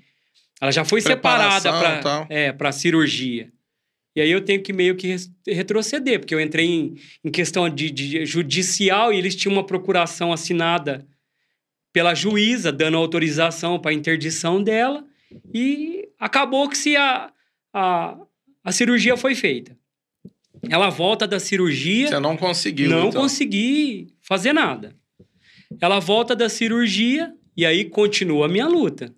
Ela 0.62 0.72
já 0.72 0.86
foi 0.86 1.02
separada 1.02 1.70
para 1.70 2.70
é, 2.70 2.72
cirurgia. 2.72 3.52
E 4.16 4.22
aí 4.22 4.32
eu 4.32 4.42
tenho 4.42 4.62
que 4.62 4.72
meio 4.72 4.96
que 4.96 5.16
retroceder, 5.46 6.20
porque 6.20 6.34
eu 6.34 6.40
entrei 6.40 6.66
em, 6.66 6.96
em 7.24 7.30
questão 7.30 7.70
de, 7.70 7.92
de 7.92 8.26
judicial 8.26 9.12
e 9.12 9.18
eles 9.18 9.36
tinham 9.36 9.54
uma 9.54 9.66
procuração 9.66 10.32
assinada 10.32 11.06
pela 11.92 12.16
juíza, 12.16 12.72
dando 12.72 12.98
autorização 12.98 13.80
para 13.80 13.94
interdição 13.94 14.64
dela, 14.64 15.06
e 15.54 16.08
acabou 16.20 16.70
que 16.70 16.78
se 16.78 16.96
a, 16.96 17.32
a, 17.74 18.18
a 18.64 18.72
cirurgia 18.72 19.18
foi 19.18 19.36
feita. 19.36 19.78
Ela 20.70 20.90
volta 20.90 21.28
da 21.28 21.40
cirurgia. 21.40 22.08
Você 22.08 22.20
não 22.20 22.38
conseguiu. 22.38 22.90
Não 22.90 23.10
então. 23.10 23.22
consegui 23.22 24.08
fazer 24.22 24.54
nada. 24.54 24.96
Ela 25.80 26.00
volta 26.00 26.36
da 26.36 26.50
cirurgia 26.50 27.34
e 27.56 27.66
aí 27.66 27.86
continua 27.86 28.46
a 28.46 28.50
minha 28.50 28.68
luta. 28.68 29.14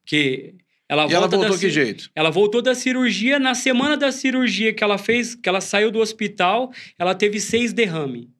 Porque 0.00 0.54
ela 0.88 1.06
e 1.10 1.14
ela 1.14 1.26
voltou 1.26 1.50
da, 1.50 1.58
que 1.58 1.70
jeito? 1.70 2.10
Ela 2.14 2.30
voltou 2.30 2.62
da 2.62 2.74
cirurgia. 2.74 3.38
Na 3.38 3.54
semana 3.54 3.96
da 3.96 4.12
cirurgia 4.12 4.72
que 4.72 4.84
ela 4.84 4.98
fez, 4.98 5.34
que 5.34 5.48
ela 5.48 5.60
saiu 5.60 5.90
do 5.90 5.98
hospital, 5.98 6.72
ela 6.98 7.14
teve 7.14 7.40
seis 7.40 7.72
derrame. 7.72 8.30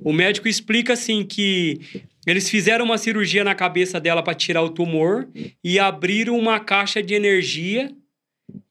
O 0.00 0.12
médico 0.12 0.48
explica 0.48 0.94
assim 0.94 1.24
que 1.24 1.80
eles 2.26 2.48
fizeram 2.48 2.84
uma 2.84 2.98
cirurgia 2.98 3.44
na 3.44 3.54
cabeça 3.54 4.00
dela 4.00 4.22
para 4.22 4.34
tirar 4.34 4.62
o 4.62 4.70
tumor 4.70 5.28
e 5.62 5.78
abriram 5.78 6.36
uma 6.36 6.58
caixa 6.58 7.02
de 7.02 7.14
energia 7.14 7.94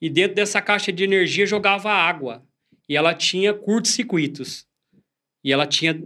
e 0.02 0.10
dentro 0.10 0.36
dessa 0.36 0.61
caixa 0.61 0.91
de 0.91 1.03
energia 1.03 1.45
jogava 1.45 1.91
água 1.91 2.44
e 2.90 2.95
ela 2.95 3.14
tinha 3.14 3.53
curtos-circuitos 3.53 4.65
e 5.44 5.52
ela 5.52 5.65
tinha 5.65 6.02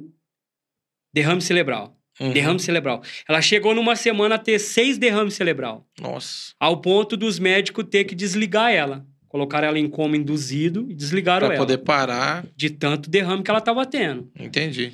derrame 1.14 1.42
cerebral. 1.42 1.98
Uhum. 2.20 2.32
Derrame 2.32 2.60
cerebral. 2.60 3.02
Ela 3.28 3.42
chegou 3.42 3.76
numa 3.76 3.96
semana 3.96 4.36
a 4.36 4.40
ter 4.40 4.60
seis 4.60 4.98
derrames 4.98 5.34
cerebral. 5.34 5.86
Nossa. 6.00 6.54
Ao 6.60 6.80
ponto 6.80 7.18
dos 7.18 7.40
médicos 7.40 7.86
ter 7.90 8.06
que 8.06 8.16
desligar 8.16 8.72
ela. 8.72 9.06
Colocaram 9.28 9.68
ela 9.68 9.78
em 9.78 9.90
coma 9.90 10.16
induzido 10.16 10.88
e 10.90 10.96
desligaram 10.96 11.48
pra 11.48 11.56
ela. 11.56 11.66
Para 11.66 11.76
poder 11.76 11.84
parar. 11.84 12.46
De 12.56 12.70
tanto 12.70 13.10
derrame 13.10 13.44
que 13.44 13.50
ela 13.50 13.60
estava 13.60 13.86
tendo. 13.86 14.32
Entendi. 14.40 14.94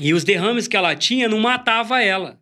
E 0.00 0.12
os 0.12 0.24
derrames 0.24 0.66
que 0.66 0.76
ela 0.76 0.96
tinha 0.96 1.28
não 1.28 1.38
matava 1.38 2.02
ela. 2.02 2.40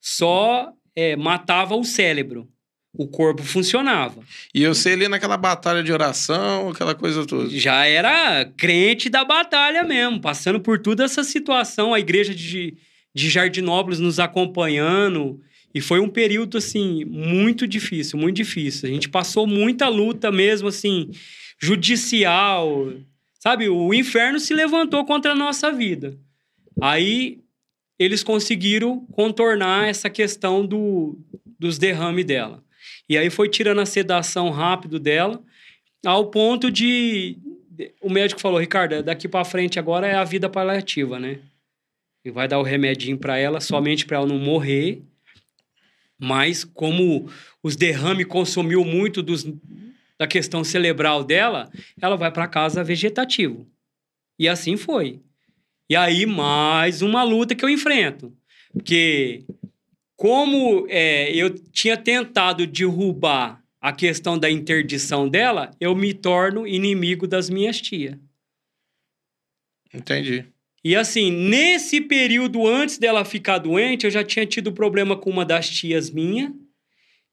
Só 0.00 0.72
é, 0.96 1.14
matava 1.14 1.76
o 1.76 1.84
cérebro. 1.84 2.48
O 2.92 3.06
corpo 3.06 3.42
funcionava. 3.42 4.20
E 4.52 4.62
eu 4.62 4.74
sei 4.74 4.94
ali 4.94 5.08
naquela 5.08 5.36
batalha 5.36 5.82
de 5.82 5.92
oração, 5.92 6.70
aquela 6.70 6.94
coisa 6.94 7.24
toda. 7.24 7.48
Já 7.50 7.86
era 7.86 8.44
crente 8.56 9.08
da 9.08 9.24
batalha 9.24 9.84
mesmo, 9.84 10.20
passando 10.20 10.58
por 10.58 10.78
toda 10.80 11.04
essa 11.04 11.22
situação. 11.22 11.94
A 11.94 12.00
igreja 12.00 12.34
de, 12.34 12.76
de 13.14 13.28
Jardinópolis 13.28 13.98
nos 13.98 14.18
acompanhando. 14.18 15.40
E 15.74 15.80
foi 15.80 16.00
um 16.00 16.08
período, 16.08 16.58
assim, 16.58 17.04
muito 17.04 17.66
difícil, 17.66 18.18
muito 18.18 18.36
difícil. 18.36 18.88
A 18.88 18.92
gente 18.92 19.08
passou 19.08 19.46
muita 19.46 19.88
luta 19.88 20.32
mesmo, 20.32 20.68
assim, 20.68 21.10
judicial. 21.60 22.92
Sabe, 23.38 23.68
o 23.68 23.94
inferno 23.94 24.40
se 24.40 24.52
levantou 24.52 25.04
contra 25.04 25.32
a 25.32 25.36
nossa 25.36 25.72
vida. 25.72 26.18
Aí 26.80 27.38
eles 27.98 28.22
conseguiram 28.22 29.00
contornar 29.12 29.88
essa 29.88 30.08
questão 30.08 30.64
do, 30.64 31.18
dos 31.58 31.78
derrames 31.78 32.24
dela. 32.24 32.64
E 33.08 33.18
aí 33.18 33.28
foi 33.28 33.48
tirando 33.48 33.80
a 33.80 33.86
sedação 33.86 34.50
rápido 34.50 34.98
dela, 34.98 35.42
ao 36.04 36.30
ponto 36.30 36.70
de. 36.70 37.36
O 38.00 38.10
médico 38.10 38.40
falou, 38.40 38.58
Ricardo, 38.58 39.02
daqui 39.02 39.28
para 39.28 39.44
frente 39.44 39.78
agora 39.78 40.06
é 40.06 40.14
a 40.14 40.24
vida 40.24 40.48
paliativa, 40.48 41.18
né? 41.18 41.40
E 42.24 42.30
vai 42.30 42.46
dar 42.46 42.58
o 42.58 42.62
remedinho 42.62 43.18
para 43.18 43.38
ela, 43.38 43.60
somente 43.60 44.04
para 44.04 44.18
ela 44.18 44.26
não 44.26 44.38
morrer. 44.38 45.02
Mas 46.18 46.64
como 46.64 47.30
os 47.62 47.76
derrames 47.76 48.26
consumiu 48.26 48.84
muito 48.84 49.22
dos, 49.22 49.46
da 50.18 50.26
questão 50.26 50.62
cerebral 50.62 51.24
dela, 51.24 51.70
ela 52.00 52.16
vai 52.16 52.30
para 52.30 52.46
casa 52.46 52.84
vegetativo. 52.84 53.66
E 54.38 54.48
assim 54.48 54.76
foi. 54.76 55.20
E 55.88 55.96
aí, 55.96 56.26
mais 56.26 57.02
uma 57.02 57.22
luta 57.22 57.54
que 57.54 57.64
eu 57.64 57.68
enfrento. 57.68 58.32
Porque, 58.72 59.44
como 60.14 60.86
é, 60.88 61.34
eu 61.34 61.50
tinha 61.50 61.96
tentado 61.96 62.66
derrubar 62.66 63.60
a 63.80 63.92
questão 63.92 64.38
da 64.38 64.50
interdição 64.50 65.28
dela, 65.28 65.70
eu 65.80 65.96
me 65.96 66.12
torno 66.12 66.66
inimigo 66.66 67.26
das 67.26 67.48
minhas 67.48 67.80
tias. 67.80 68.16
Entendi. 69.92 70.46
E 70.84 70.96
assim, 70.96 71.30
nesse 71.30 72.00
período 72.00 72.66
antes 72.66 72.96
dela 72.98 73.24
ficar 73.24 73.58
doente, 73.58 74.04
eu 74.06 74.10
já 74.10 74.24
tinha 74.24 74.46
tido 74.46 74.72
problema 74.72 75.16
com 75.16 75.28
uma 75.30 75.44
das 75.44 75.68
tias 75.68 76.10
minha, 76.10 76.52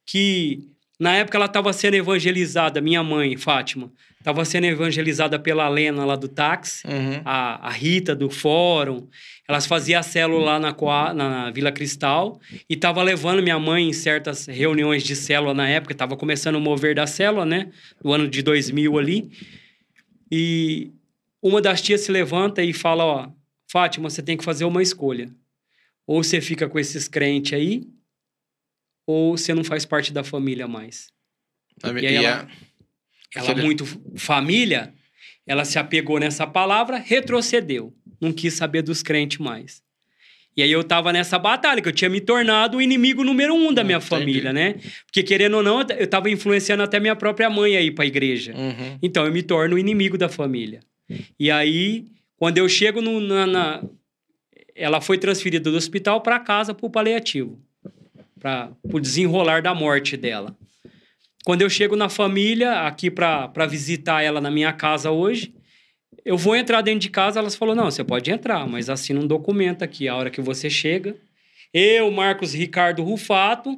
que 0.06 0.60
na 1.00 1.16
época 1.16 1.38
ela 1.38 1.46
estava 1.46 1.72
sendo 1.74 1.94
evangelizada, 1.94 2.82
minha 2.82 3.04
mãe, 3.04 3.38
Fátima, 3.38 3.92
estava 4.20 4.44
sendo 4.44 4.66
evangelizada 4.66 5.38
pela 5.40 5.70
Lena 5.70 6.04
lá 6.04 6.16
do 6.18 6.28
táxi, 6.28 6.86
Uhum. 6.88 7.22
a, 7.24 7.68
a 7.68 7.72
Rita 7.72 8.14
do 8.16 8.30
fórum. 8.30 9.08
Elas 9.48 9.66
faziam 9.66 10.00
a 10.00 10.04
célula 10.04 10.58
lá 10.58 10.60
na, 10.60 11.14
na 11.14 11.52
Vila 11.52 11.72
Cristal 11.72 12.40
e 12.70 12.74
estava 12.74 13.02
levando 13.02 13.42
minha 13.42 13.60
mãe 13.60 13.88
em 13.88 13.94
certas 13.94 14.46
reuniões 14.48 15.04
de 15.04 15.16
célula 15.16 15.54
na 15.54 15.70
época, 15.70 15.94
estava 15.94 16.18
começando 16.18 16.56
o 16.56 16.60
mover 16.62 16.96
da 16.96 17.08
célula, 17.08 17.46
né? 17.46 17.70
No 18.04 18.12
ano 18.12 18.28
de 18.28 18.42
2000 18.42 18.98
ali. 18.98 19.30
E 20.30 20.92
uma 21.42 21.62
das 21.62 21.82
tias 21.82 22.02
se 22.02 22.12
levanta 22.12 22.64
e 22.64 22.74
fala: 22.74 23.06
Ó, 23.06 23.30
Fátima, 23.70 24.10
você 24.10 24.22
tem 24.22 24.38
que 24.38 24.44
fazer 24.44 24.66
uma 24.66 24.82
escolha. 24.82 25.30
Ou 26.06 26.24
você 26.24 26.40
fica 26.40 26.70
com 26.70 26.80
esses 26.80 27.08
crentes 27.08 27.54
aí, 27.54 27.84
ou 29.06 29.38
você 29.38 29.54
não 29.54 29.64
faz 29.64 29.86
parte 29.86 30.12
da 30.14 30.24
família 30.24 30.68
mais. 30.68 31.10
Mi- 31.84 32.02
E 32.02 32.08
aí 32.08 32.14
e 32.14 32.18
ela- 32.18 32.42
a- 32.44 32.68
Ela, 33.36 33.56
muito 33.56 33.86
família, 34.16 34.94
ela 35.46 35.66
se 35.66 35.78
apegou 35.78 36.18
nessa 36.20 36.48
palavra, 36.48 36.98
retrocedeu. 36.98 37.94
Não 38.22 38.32
quis 38.32 38.54
saber 38.54 38.82
dos 38.82 39.04
crentes 39.04 39.38
mais. 39.38 39.84
E 40.56 40.64
aí 40.64 40.72
eu 40.72 40.84
tava 40.84 41.14
nessa 41.14 41.38
batalha, 41.38 41.82
que 41.82 41.88
eu 41.88 41.94
tinha 41.94 42.10
me 42.10 42.20
tornado 42.20 42.78
o 42.78 42.82
inimigo 42.82 43.24
número 43.24 43.54
um 43.54 43.72
da 43.72 43.84
minha 43.84 43.98
Entendi. 43.98 44.10
família, 44.10 44.52
né? 44.54 44.76
Porque 45.06 45.22
querendo 45.22 45.58
ou 45.58 45.62
não, 45.62 45.82
eu 45.82 46.08
tava 46.08 46.32
influenciando 46.32 46.82
até 46.82 47.00
minha 47.00 47.16
própria 47.16 47.48
mãe 47.50 47.76
aí 47.78 47.92
pra 47.92 48.06
igreja. 48.08 48.54
Uhum. 48.56 48.98
Então 49.04 49.26
eu 49.26 49.32
me 49.32 49.44
torno 49.44 49.76
o 49.76 49.80
inimigo 49.80 50.18
da 50.18 50.28
família. 50.30 50.80
E 51.40 51.50
aí, 51.52 52.06
quando 52.38 52.58
eu 52.58 52.68
chego 52.70 53.02
no, 53.02 53.20
na, 53.20 53.48
na- 53.48 53.84
Ela 54.76 55.02
foi 55.02 55.18
transferida 55.18 55.72
do 55.72 55.78
hospital 55.78 56.22
para 56.22 56.40
casa 56.40 56.74
pro 56.74 56.90
paliativo 56.90 57.60
para 58.40 58.70
o 58.84 59.00
desenrolar 59.00 59.62
da 59.64 59.74
morte 59.74 60.16
dela. 60.16 60.56
Quando 61.44 61.64
eu 61.64 61.70
chego 61.70 61.96
na 61.96 62.08
família, 62.08 62.82
aqui 62.86 63.10
para 63.10 63.66
visitar 63.68 64.22
ela 64.22 64.40
na 64.40 64.52
minha 64.52 64.72
casa 64.74 65.10
hoje, 65.10 65.54
eu 66.24 66.38
vou 66.38 66.56
entrar 66.56 66.82
dentro 66.82 67.00
de 67.00 67.10
casa, 67.10 67.40
elas 67.40 67.56
falaram: 67.56 67.84
não, 67.84 67.92
você 67.92 68.04
pode 68.04 68.30
entrar, 68.30 68.68
mas 68.68 68.90
assina 68.90 69.20
um 69.20 69.26
documento 69.28 69.82
aqui, 69.84 70.08
a 70.08 70.16
hora 70.16 70.30
que 70.30 70.42
você 70.42 70.70
chega. 70.70 71.16
Eu, 71.74 72.12
Marcos 72.12 72.54
Ricardo 72.54 73.02
Rufato, 73.04 73.76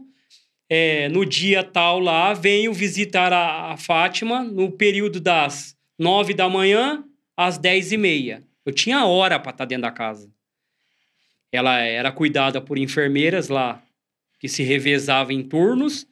é, 0.69 1.07
no 1.09 1.25
dia 1.25 1.63
tal 1.63 1.99
lá, 1.99 2.33
venho 2.33 2.73
visitar 2.73 3.31
a, 3.31 3.71
a 3.73 3.77
Fátima 3.77 4.43
no 4.43 4.71
período 4.71 5.19
das 5.21 5.75
nove 5.97 6.33
da 6.33 6.49
manhã 6.49 7.03
às 7.39 7.57
dez 7.57 7.93
e 7.93 7.97
meia. 7.97 8.43
Eu 8.65 8.73
tinha 8.73 9.05
hora 9.05 9.39
para 9.39 9.51
estar 9.51 9.63
dentro 9.63 9.83
da 9.83 9.91
casa. 9.91 10.29
Ela 11.49 11.79
era 11.79 12.11
cuidada 12.11 12.59
por 12.59 12.77
enfermeiras 12.77 13.47
lá, 13.47 13.81
que 14.41 14.49
se 14.49 14.61
revezavam 14.61 15.31
em 15.31 15.41
turnos. 15.41 16.05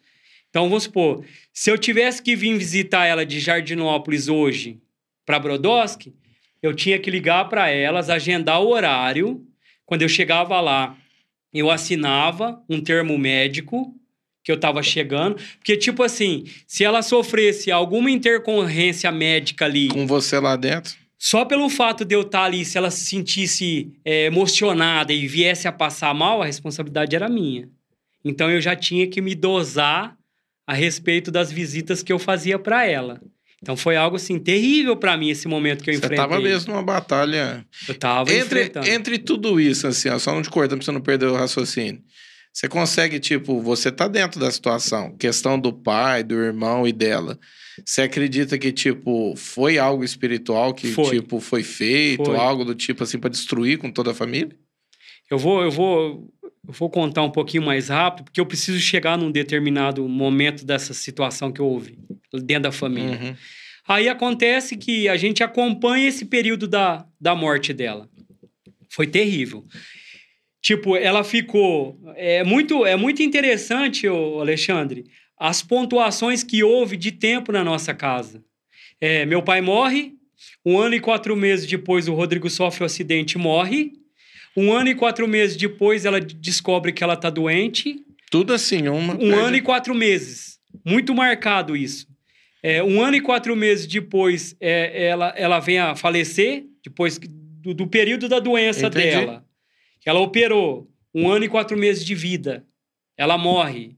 Então, 0.50 0.70
vamos 0.70 0.84
supor, 0.84 1.26
se 1.52 1.70
eu 1.70 1.78
tivesse 1.78 2.22
que 2.24 2.34
vir 2.34 2.58
visitar 2.58 3.06
ela 3.06 3.26
de 3.26 3.42
Jardinópolis 3.42 4.30
hoje 4.30 4.80
para 5.26 5.38
Brodowski, 5.38 6.16
eu 6.62 6.74
tinha 6.74 6.98
que 6.98 7.12
ligar 7.12 7.50
para 7.50 7.70
elas, 7.70 8.10
agendar 8.10 8.62
o 8.62 8.70
horário. 8.70 9.46
Quando 9.86 10.04
eu 10.04 10.10
chegava 10.10 10.62
lá, 10.62 10.96
eu 11.54 11.70
assinava 11.70 12.64
um 12.70 12.80
termo 12.80 13.18
médico 13.18 13.94
que 14.46 14.50
eu 14.50 14.56
estava 14.56 14.82
chegando. 14.82 15.36
Porque, 15.58 15.76
tipo 15.76 16.04
assim, 16.04 16.46
se 16.66 16.86
ela 16.86 17.02
sofresse 17.02 17.70
alguma 17.70 18.10
intercorrência 18.10 19.12
médica 19.12 19.66
ali, 19.66 19.90
Com 19.90 20.08
você 20.08 20.40
lá 20.40 20.56
dentro. 20.56 20.96
Só 21.18 21.44
pelo 21.46 21.70
fato 21.70 22.06
de 22.06 22.14
eu 22.16 22.22
estar 22.22 22.44
ali, 22.44 22.64
se 22.64 22.78
ela 22.78 22.92
se 22.92 23.06
sentisse 23.06 23.92
é, 24.06 24.26
emocionada 24.26 25.12
e 25.12 25.28
viesse 25.28 25.68
a 25.68 25.72
passar 25.72 26.14
mal, 26.14 26.42
a 26.42 26.46
responsabilidade 26.46 27.16
era 27.16 27.28
minha. 27.28 27.68
Então 28.24 28.50
eu 28.52 28.62
já 28.62 28.76
tinha 28.76 29.08
que 29.08 29.22
me 29.22 29.34
dosar 29.34 30.16
a 30.68 30.74
respeito 30.74 31.32
das 31.32 31.52
visitas 31.52 32.04
que 32.04 32.12
eu 32.14 32.20
fazia 32.20 32.60
para 32.60 32.86
ela. 32.86 33.22
Então 33.64 33.76
foi 33.76 33.96
algo 33.96 34.18
assim 34.18 34.38
terrível 34.38 34.96
para 34.96 35.18
mim 35.18 35.30
esse 35.30 35.48
momento 35.48 35.84
que 35.84 35.90
eu 35.90 35.94
Você 35.94 35.98
enfrentei. 35.98 36.18
tava 36.18 36.40
mesmo 36.40 36.74
numa 36.74 36.84
batalha. 36.84 37.66
Eu 37.88 37.96
tava 37.96 38.32
Entre, 38.32 38.60
enfrentando. 38.62 38.88
entre 38.88 39.18
tudo 39.18 39.60
isso, 39.60 39.88
assim, 39.88 40.10
ó, 40.10 40.20
só 40.20 40.34
não 40.34 40.44
te 40.44 40.50
cortando 40.50 40.78
pra 40.80 40.86
você 40.86 40.92
não 40.92 41.02
perder 41.02 41.26
o 41.28 41.36
raciocínio. 41.36 42.02
Você 42.54 42.68
consegue, 42.68 43.20
tipo, 43.20 43.62
você 43.62 43.92
tá 43.92 44.08
dentro 44.08 44.40
da 44.40 44.52
situação, 44.52 45.16
questão 45.18 45.60
do 45.60 45.72
pai, 45.74 46.24
do 46.24 46.36
irmão 46.36 46.88
e 46.88 46.92
dela. 46.92 47.40
Você 47.86 48.02
acredita 48.02 48.58
que, 48.58 48.72
tipo, 48.72 49.36
foi 49.36 49.78
algo 49.78 50.04
espiritual 50.04 50.74
que, 50.74 50.88
Foi. 50.88 51.20
tipo, 51.20 51.40
foi 51.40 51.64
feito, 51.64 52.26
Foi. 52.26 52.36
algo 52.36 52.66
do 52.66 52.74
tipo, 52.74 53.04
assim, 53.04 53.20
pra 53.20 53.30
destruir 53.30 53.78
com 53.78 53.92
toda 53.92 54.12
a 54.12 54.16
família? 54.16 54.56
Eu 55.30 55.38
vou, 55.38 55.62
eu 55.62 55.72
vou, 55.72 56.34
eu 56.68 56.74
vou 56.74 56.90
contar 56.90 57.24
um 57.24 57.30
pouquinho 57.30 57.64
mais 57.64 57.90
rápido, 57.90 58.26
porque 58.26 58.40
eu 58.40 58.46
preciso 58.46 58.80
chegar 58.80 59.18
num 59.18 59.32
determinado 59.32 60.08
momento 60.08 60.66
dessa 60.66 60.94
situação 60.94 61.52
que 61.52 61.62
houve 61.62 61.98
dentro 62.34 62.64
da 62.64 62.72
família. 62.72 63.20
Uhum. 63.22 63.36
Aí 63.88 64.10
acontece 64.10 64.76
que 64.76 65.08
a 65.08 65.16
gente 65.16 65.44
acompanha 65.44 66.10
esse 66.10 66.26
período 66.26 66.68
da, 66.68 67.06
da 67.20 67.34
morte 67.34 67.74
dela. 67.74 68.10
Foi 68.90 69.08
terrível. 69.08 69.66
Tipo, 70.62 70.98
ela 70.98 71.24
ficou. 71.24 71.98
É 72.16 72.44
muito, 72.44 72.86
é 72.86 72.98
muito 72.98 73.22
interessante, 73.24 74.08
Alexandre, 74.08 75.06
as 75.38 75.62
pontuações 75.62 76.44
que 76.44 76.64
houve 76.64 76.98
de 76.98 77.12
tempo 77.12 77.52
na 77.52 77.64
nossa 77.64 77.94
casa. 77.94 78.44
É, 79.00 79.26
meu 79.26 79.44
pai 79.44 79.62
morre, 79.62 80.14
um 80.66 80.80
ano 80.80 80.96
e 80.96 81.00
quatro 81.00 81.36
meses 81.36 81.66
depois 81.66 82.08
o 82.08 82.14
Rodrigo 82.14 82.50
sofre 82.50 82.84
um 82.84 82.86
acidente 82.86 83.34
e 83.34 83.38
morre. 83.38 83.94
Um 84.56 84.74
ano 84.74 84.90
e 84.90 84.96
quatro 84.96 85.28
meses 85.28 85.56
depois 85.56 86.06
ela 86.06 86.20
descobre 86.20 86.92
que 86.92 87.04
ela 87.04 87.14
está 87.14 87.30
doente. 87.30 88.04
Tudo 88.32 88.54
assim, 88.54 88.88
uma. 88.88 89.16
Um 89.16 89.36
ano 89.36 89.56
e 89.56 89.62
quatro 89.62 89.94
meses. 89.94 90.60
Muito 90.84 91.14
marcado 91.14 91.76
isso. 91.76 92.08
É, 92.62 92.84
um 92.84 93.02
ano 93.02 93.16
e 93.16 93.22
quatro 93.22 93.56
meses 93.56 93.86
depois, 93.86 94.56
é, 94.60 95.08
ela, 95.08 95.34
ela 95.38 95.60
vem 95.60 95.78
a 95.78 95.96
falecer, 95.96 96.66
depois 96.84 97.20
do, 97.20 97.74
do 97.74 97.88
período 97.88 98.28
da 98.28 98.40
doença 98.40 98.88
Entendi. 98.88 99.12
dela. 99.12 99.46
Ela 100.06 100.20
operou. 100.20 100.90
Um 101.14 101.30
ano 101.30 101.46
e 101.46 101.50
quatro 101.50 101.78
meses 101.78 102.06
de 102.06 102.14
vida. 102.14 102.66
Ela 103.16 103.38
morre. 103.38 103.96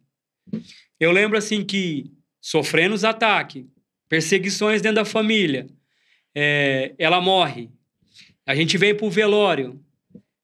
Eu 0.99 1.11
lembro, 1.11 1.37
assim, 1.37 1.63
que 1.63 2.11
sofrendo 2.41 2.93
os 2.95 3.03
ataques, 3.03 3.63
perseguições 4.07 4.81
dentro 4.81 4.97
da 4.97 5.05
família, 5.05 5.67
é, 6.35 6.93
ela 6.97 7.21
morre. 7.21 7.69
A 8.45 8.55
gente 8.55 8.77
vem 8.77 8.95
pro 8.95 9.09
velório. 9.09 9.79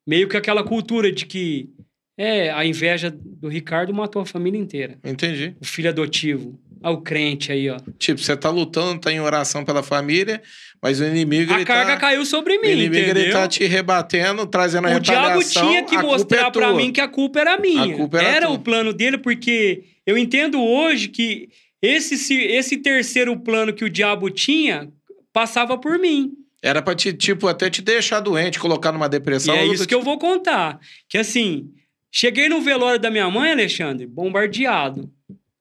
Meio 0.08 0.28
que 0.30 0.38
aquela 0.38 0.64
cultura 0.64 1.12
de 1.12 1.26
que 1.26 1.70
é, 2.18 2.52
a 2.52 2.64
inveja 2.64 3.10
do 3.12 3.48
Ricardo 3.48 3.94
matou 3.94 4.22
a 4.22 4.26
família 4.26 4.60
inteira. 4.60 4.98
Entendi. 5.04 5.56
O 5.60 5.66
filho 5.66 5.90
adotivo. 5.90 6.60
Ah, 6.84 6.92
o 6.92 7.02
crente 7.02 7.52
aí, 7.52 7.68
ó. 7.68 7.78
Tipo, 7.98 8.22
você 8.22 8.38
tá 8.38 8.52
lutando, 8.52 9.02
tá 9.02 9.12
em 9.12 9.20
oração 9.20 9.66
pela 9.66 9.82
família, 9.82 10.40
mas 10.80 11.00
o 11.00 11.06
inimigo, 11.06 11.52
A 11.52 11.56
ele 11.56 11.66
carga 11.66 11.94
tá... 11.94 11.98
caiu 12.00 12.24
sobre 12.24 12.58
O 12.58 12.62
mim, 12.62 12.68
inimigo, 12.68 12.96
entendeu? 12.96 13.24
ele 13.24 13.32
tá 13.32 13.48
te 13.48 13.66
rebatendo, 13.66 14.46
trazendo 14.46 14.88
a 14.88 14.96
o 14.96 15.00
diabo 15.00 15.22
retaliação. 15.40 15.68
tinha 15.68 15.84
que 15.84 15.96
culpa 15.96 16.06
mostrar 16.06 16.38
é 16.38 16.42
pra 16.52 16.68
tua. 16.68 16.76
mim 16.76 16.92
que 16.92 17.02
a 17.02 17.08
culpa 17.08 17.40
era 17.40 17.58
minha. 17.58 17.96
A 17.96 17.98
culpa 17.98 18.22
era 18.22 18.46
tua. 18.46 18.56
o 18.56 18.60
plano 18.60 18.94
dele, 18.94 19.18
porque 19.18 19.84
eu 20.06 20.18
entendo 20.18 20.62
hoje 20.64 21.08
que 21.10 21.50
esse, 21.82 22.18
se- 22.18 22.34
esse 22.44 22.78
terceiro 22.78 23.38
plano 23.40 23.74
que 23.74 23.84
o 23.86 23.90
diabo 23.90 24.30
tinha 24.30 24.92
passava 25.34 25.78
por 25.78 26.00
mim. 26.00 26.32
Era 26.64 26.82
pra 26.82 26.96
te, 26.96 27.14
tipo, 27.14 27.48
até 27.48 27.70
te 27.70 27.82
deixar 27.82 28.20
doente, 28.22 28.60
colocar 28.60 28.92
numa 28.92 29.06
E 29.06 29.10
depressão. 29.10 29.54
é 29.54 29.60
algo 29.62 29.74
isso 29.74 29.88
que 29.88 29.94
eu 29.94 30.02
vou 30.02 30.18
contar. 30.18 30.80
Que 31.08 31.18
assim, 31.18 31.70
cheguei 32.12 32.50
no 32.50 32.60
velório 32.62 33.00
da 33.00 33.12
minha 33.12 33.30
mãe, 33.30 33.52
Alexandre, 33.52 34.08
bombardeado. 34.08 35.12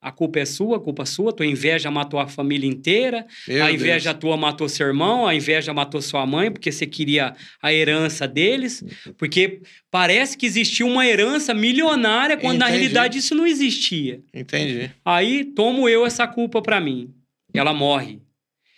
A 0.05 0.13
culpa 0.13 0.39
é 0.39 0.45
sua, 0.45 0.77
a 0.77 0.81
culpa 0.81 1.03
é 1.03 1.07
sua, 1.07 1.33
tua 1.33 1.47
inveja 1.47 1.91
matou 1.91 2.21
a 2.21 2.27
família 2.29 2.69
inteira, 2.69 3.27
Meu 3.49 3.65
a 3.65 3.73
inveja 3.73 4.11
Deus. 4.13 4.21
tua 4.21 4.37
matou 4.37 4.69
seu 4.69 4.87
irmão, 4.87 5.27
a 5.27 5.35
inveja 5.35 5.73
matou 5.73 6.03
sua 6.03 6.27
mãe, 6.27 6.51
porque 6.53 6.71
você 6.71 6.87
queria 6.87 7.35
a 7.63 7.73
herança 7.73 8.29
deles, 8.29 8.85
porque 9.17 9.63
parece 9.91 10.37
que 10.37 10.45
existia 10.45 10.85
uma 10.85 11.07
herança 11.07 11.55
milionária, 11.55 12.37
quando 12.37 12.59
na 12.59 12.67
Entendi. 12.67 12.79
realidade 12.81 13.19
isso 13.19 13.35
não 13.35 13.47
existia. 13.47 14.21
Entendi. 14.35 14.91
Aí 15.05 15.45
tomo 15.45 15.89
eu 15.89 16.05
essa 16.05 16.27
culpa 16.29 16.61
pra 16.61 16.81
mim. 16.81 17.13
Ela 17.55 17.73
morre. 17.73 18.21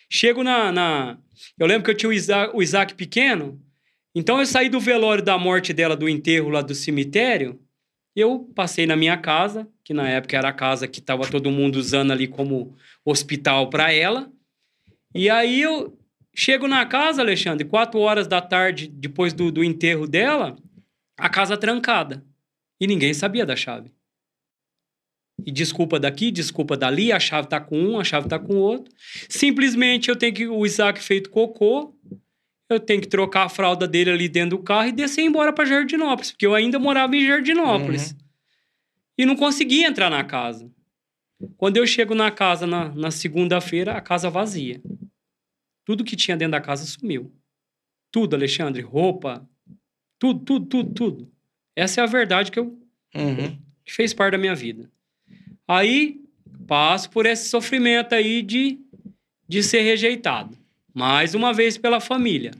Chego 0.08 0.44
na, 0.44 0.70
na- 0.70 1.18
Eu 1.58 1.66
lembro 1.66 1.84
que 1.84 1.90
eu 1.90 1.96
tinha 1.96 2.10
o 2.10 2.12
Isaac, 2.12 2.56
o 2.56 2.62
Isaac 2.62 2.94
pequeno, 2.94 3.60
então 4.14 4.38
eu 4.38 4.46
saí 4.46 4.68
do 4.68 4.78
velório 4.78 5.24
da 5.24 5.36
morte 5.36 5.72
dela, 5.72 5.96
do 5.96 6.08
enterro 6.08 6.48
lá 6.50 6.62
do 6.62 6.74
cemitério. 6.74 7.58
Eu 8.16 8.50
passei 8.54 8.86
na 8.86 8.96
minha 8.96 9.18
casa, 9.18 9.68
que 9.84 9.92
na 9.92 10.08
época 10.08 10.38
era 10.38 10.48
a 10.48 10.52
casa 10.52 10.88
que 10.88 11.00
estava 11.00 11.30
todo 11.30 11.50
mundo 11.50 11.76
usando 11.76 12.12
ali 12.12 12.26
como 12.26 12.74
hospital 13.04 13.68
para 13.68 13.92
ela. 13.92 14.32
E 15.14 15.28
aí 15.28 15.60
eu 15.60 15.98
chego 16.34 16.66
na 16.66 16.86
casa, 16.86 17.20
Alexandre, 17.20 17.68
quatro 17.68 18.00
horas 18.00 18.26
da 18.26 18.40
tarde, 18.40 18.88
depois 18.88 19.34
do, 19.34 19.52
do 19.52 19.62
enterro 19.62 20.06
dela, 20.06 20.56
a 21.18 21.28
casa 21.28 21.58
trancada. 21.58 22.24
E 22.80 22.86
ninguém 22.86 23.12
sabia 23.12 23.44
da 23.44 23.54
chave. 23.54 23.92
E 25.44 25.52
desculpa 25.52 26.00
daqui, 26.00 26.30
desculpa 26.30 26.74
dali, 26.74 27.12
a 27.12 27.20
chave 27.20 27.48
tá 27.48 27.60
com 27.60 27.78
um, 27.78 28.00
a 28.00 28.04
chave 28.04 28.28
tá 28.28 28.38
com 28.38 28.56
outro. 28.56 28.94
Simplesmente 29.28 30.08
eu 30.08 30.16
tenho 30.16 30.32
que. 30.32 30.48
O 30.48 30.64
Isaac 30.64 31.00
feito 31.02 31.28
cocô, 31.28 31.94
eu 32.68 32.80
tenho 32.80 33.00
que 33.00 33.08
trocar 33.08 33.44
a 33.44 33.48
fralda 33.48 33.86
dele 33.86 34.10
ali 34.10 34.28
dentro 34.28 34.56
do 34.56 34.62
carro 34.62 34.88
e 34.88 34.92
descer 34.92 35.22
embora 35.22 35.52
para 35.52 35.64
Jardinópolis, 35.64 36.32
porque 36.32 36.46
eu 36.46 36.54
ainda 36.54 36.78
morava 36.78 37.14
em 37.16 37.24
Jardinópolis. 37.26 38.16
E 39.16 39.24
não 39.24 39.36
conseguia 39.36 39.86
entrar 39.86 40.10
na 40.10 40.24
casa. 40.24 40.70
Quando 41.56 41.76
eu 41.76 41.86
chego 41.86 42.14
na 42.14 42.30
casa 42.30 42.66
na, 42.66 42.88
na 42.94 43.10
segunda-feira, 43.10 43.92
a 43.92 44.00
casa 44.00 44.28
vazia. 44.28 44.80
Tudo 45.84 46.04
que 46.04 46.16
tinha 46.16 46.36
dentro 46.36 46.52
da 46.52 46.60
casa 46.60 46.84
sumiu. 46.84 47.32
Tudo, 48.10 48.34
Alexandre, 48.34 48.82
roupa, 48.82 49.48
tudo, 50.18 50.40
tudo, 50.44 50.66
tudo, 50.66 50.94
tudo. 50.94 51.32
Essa 51.74 52.00
é 52.00 52.04
a 52.04 52.06
verdade 52.06 52.50
que 52.50 52.58
eu 52.58 52.78
Uhum. 53.14 53.56
que 53.84 53.92
fez 53.94 54.12
parte 54.12 54.32
da 54.32 54.38
minha 54.38 54.54
vida. 54.54 54.90
Aí 55.66 56.20
passo 56.66 57.08
por 57.08 57.24
esse 57.24 57.48
sofrimento 57.48 58.14
aí 58.14 58.42
de, 58.42 58.78
de 59.48 59.62
ser 59.62 59.80
rejeitado. 59.82 60.56
Mais 60.96 61.34
uma 61.34 61.52
vez 61.52 61.76
pela 61.76 62.00
família. 62.00 62.52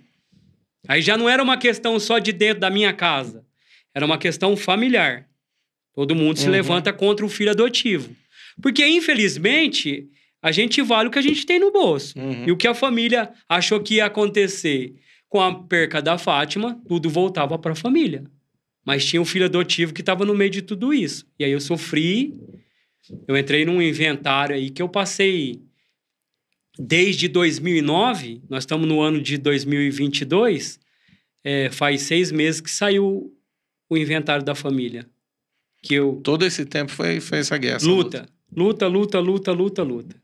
Aí 0.87 1.01
já 1.01 1.17
não 1.17 1.27
era 1.27 1.43
uma 1.43 1.57
questão 1.57 1.99
só 1.99 2.19
de 2.19 2.33
dentro 2.33 2.61
da 2.61 2.69
minha 2.69 2.93
casa. 2.93 3.43
Era 3.95 4.05
uma 4.05 4.19
questão 4.19 4.55
familiar. 4.55 5.27
Todo 5.95 6.15
mundo 6.15 6.39
se 6.39 6.45
Uhum. 6.45 6.53
levanta 6.53 6.93
contra 6.93 7.25
o 7.25 7.31
filho 7.31 7.51
adotivo. 7.51 8.15
Porque, 8.61 8.87
infelizmente, 8.87 10.07
a 10.43 10.53
gente 10.53 10.83
vale 10.83 11.09
o 11.09 11.11
que 11.11 11.19
a 11.19 11.23
gente 11.23 11.47
tem 11.47 11.59
no 11.59 11.73
bolso. 11.73 12.19
Uhum. 12.19 12.45
E 12.47 12.53
o 12.53 12.57
que 12.59 12.69
a 12.69 12.75
família 12.75 13.31
achou 13.49 13.81
que 13.81 13.95
ia 13.95 14.05
acontecer 14.05 14.95
com 15.31 15.41
a 15.41 15.55
perca 15.65 16.03
da 16.03 16.19
Fátima, 16.19 16.79
tudo 16.87 17.09
voltava 17.09 17.59
para 17.59 17.73
a 17.73 17.77
família. 17.77 18.23
Mas 18.85 19.05
tinha 19.07 19.21
um 19.21 19.25
filho 19.25 19.47
adotivo 19.47 19.95
que 19.95 20.03
estava 20.03 20.27
no 20.27 20.35
meio 20.35 20.51
de 20.51 20.61
tudo 20.61 20.93
isso. 20.93 21.27
E 21.39 21.45
aí 21.45 21.53
eu 21.53 21.61
sofri, 21.61 22.35
eu 23.27 23.35
entrei 23.35 23.65
num 23.65 23.81
inventário 23.81 24.55
aí 24.55 24.69
que 24.69 24.83
eu 24.83 24.89
passei 24.91 25.63
desde 26.79 27.29
2009, 27.29 28.43
nós 28.49 28.63
estamos 28.63 28.87
no 28.89 29.01
ano 29.01 29.21
de 29.21 29.39
2022, 29.39 30.79
é, 31.45 31.71
faz 31.71 32.03
seis 32.03 32.31
meses 32.33 32.61
que 32.61 32.71
saiu 32.71 33.33
o 33.89 33.97
inventário 33.97 34.45
da 34.45 34.55
família. 34.55 35.07
Que 35.83 35.95
eu 35.95 36.21
Todo 36.25 36.45
esse 36.45 36.65
tempo 36.65 36.91
foi, 36.91 37.21
foi 37.21 37.39
essa 37.39 37.57
guerra. 37.57 37.77
essa 37.77 37.87
luta, 37.87 38.27
luta, 38.55 38.87
luta, 38.89 39.21
luta, 39.21 39.53
luta, 39.53 39.83
luta. 39.83 40.17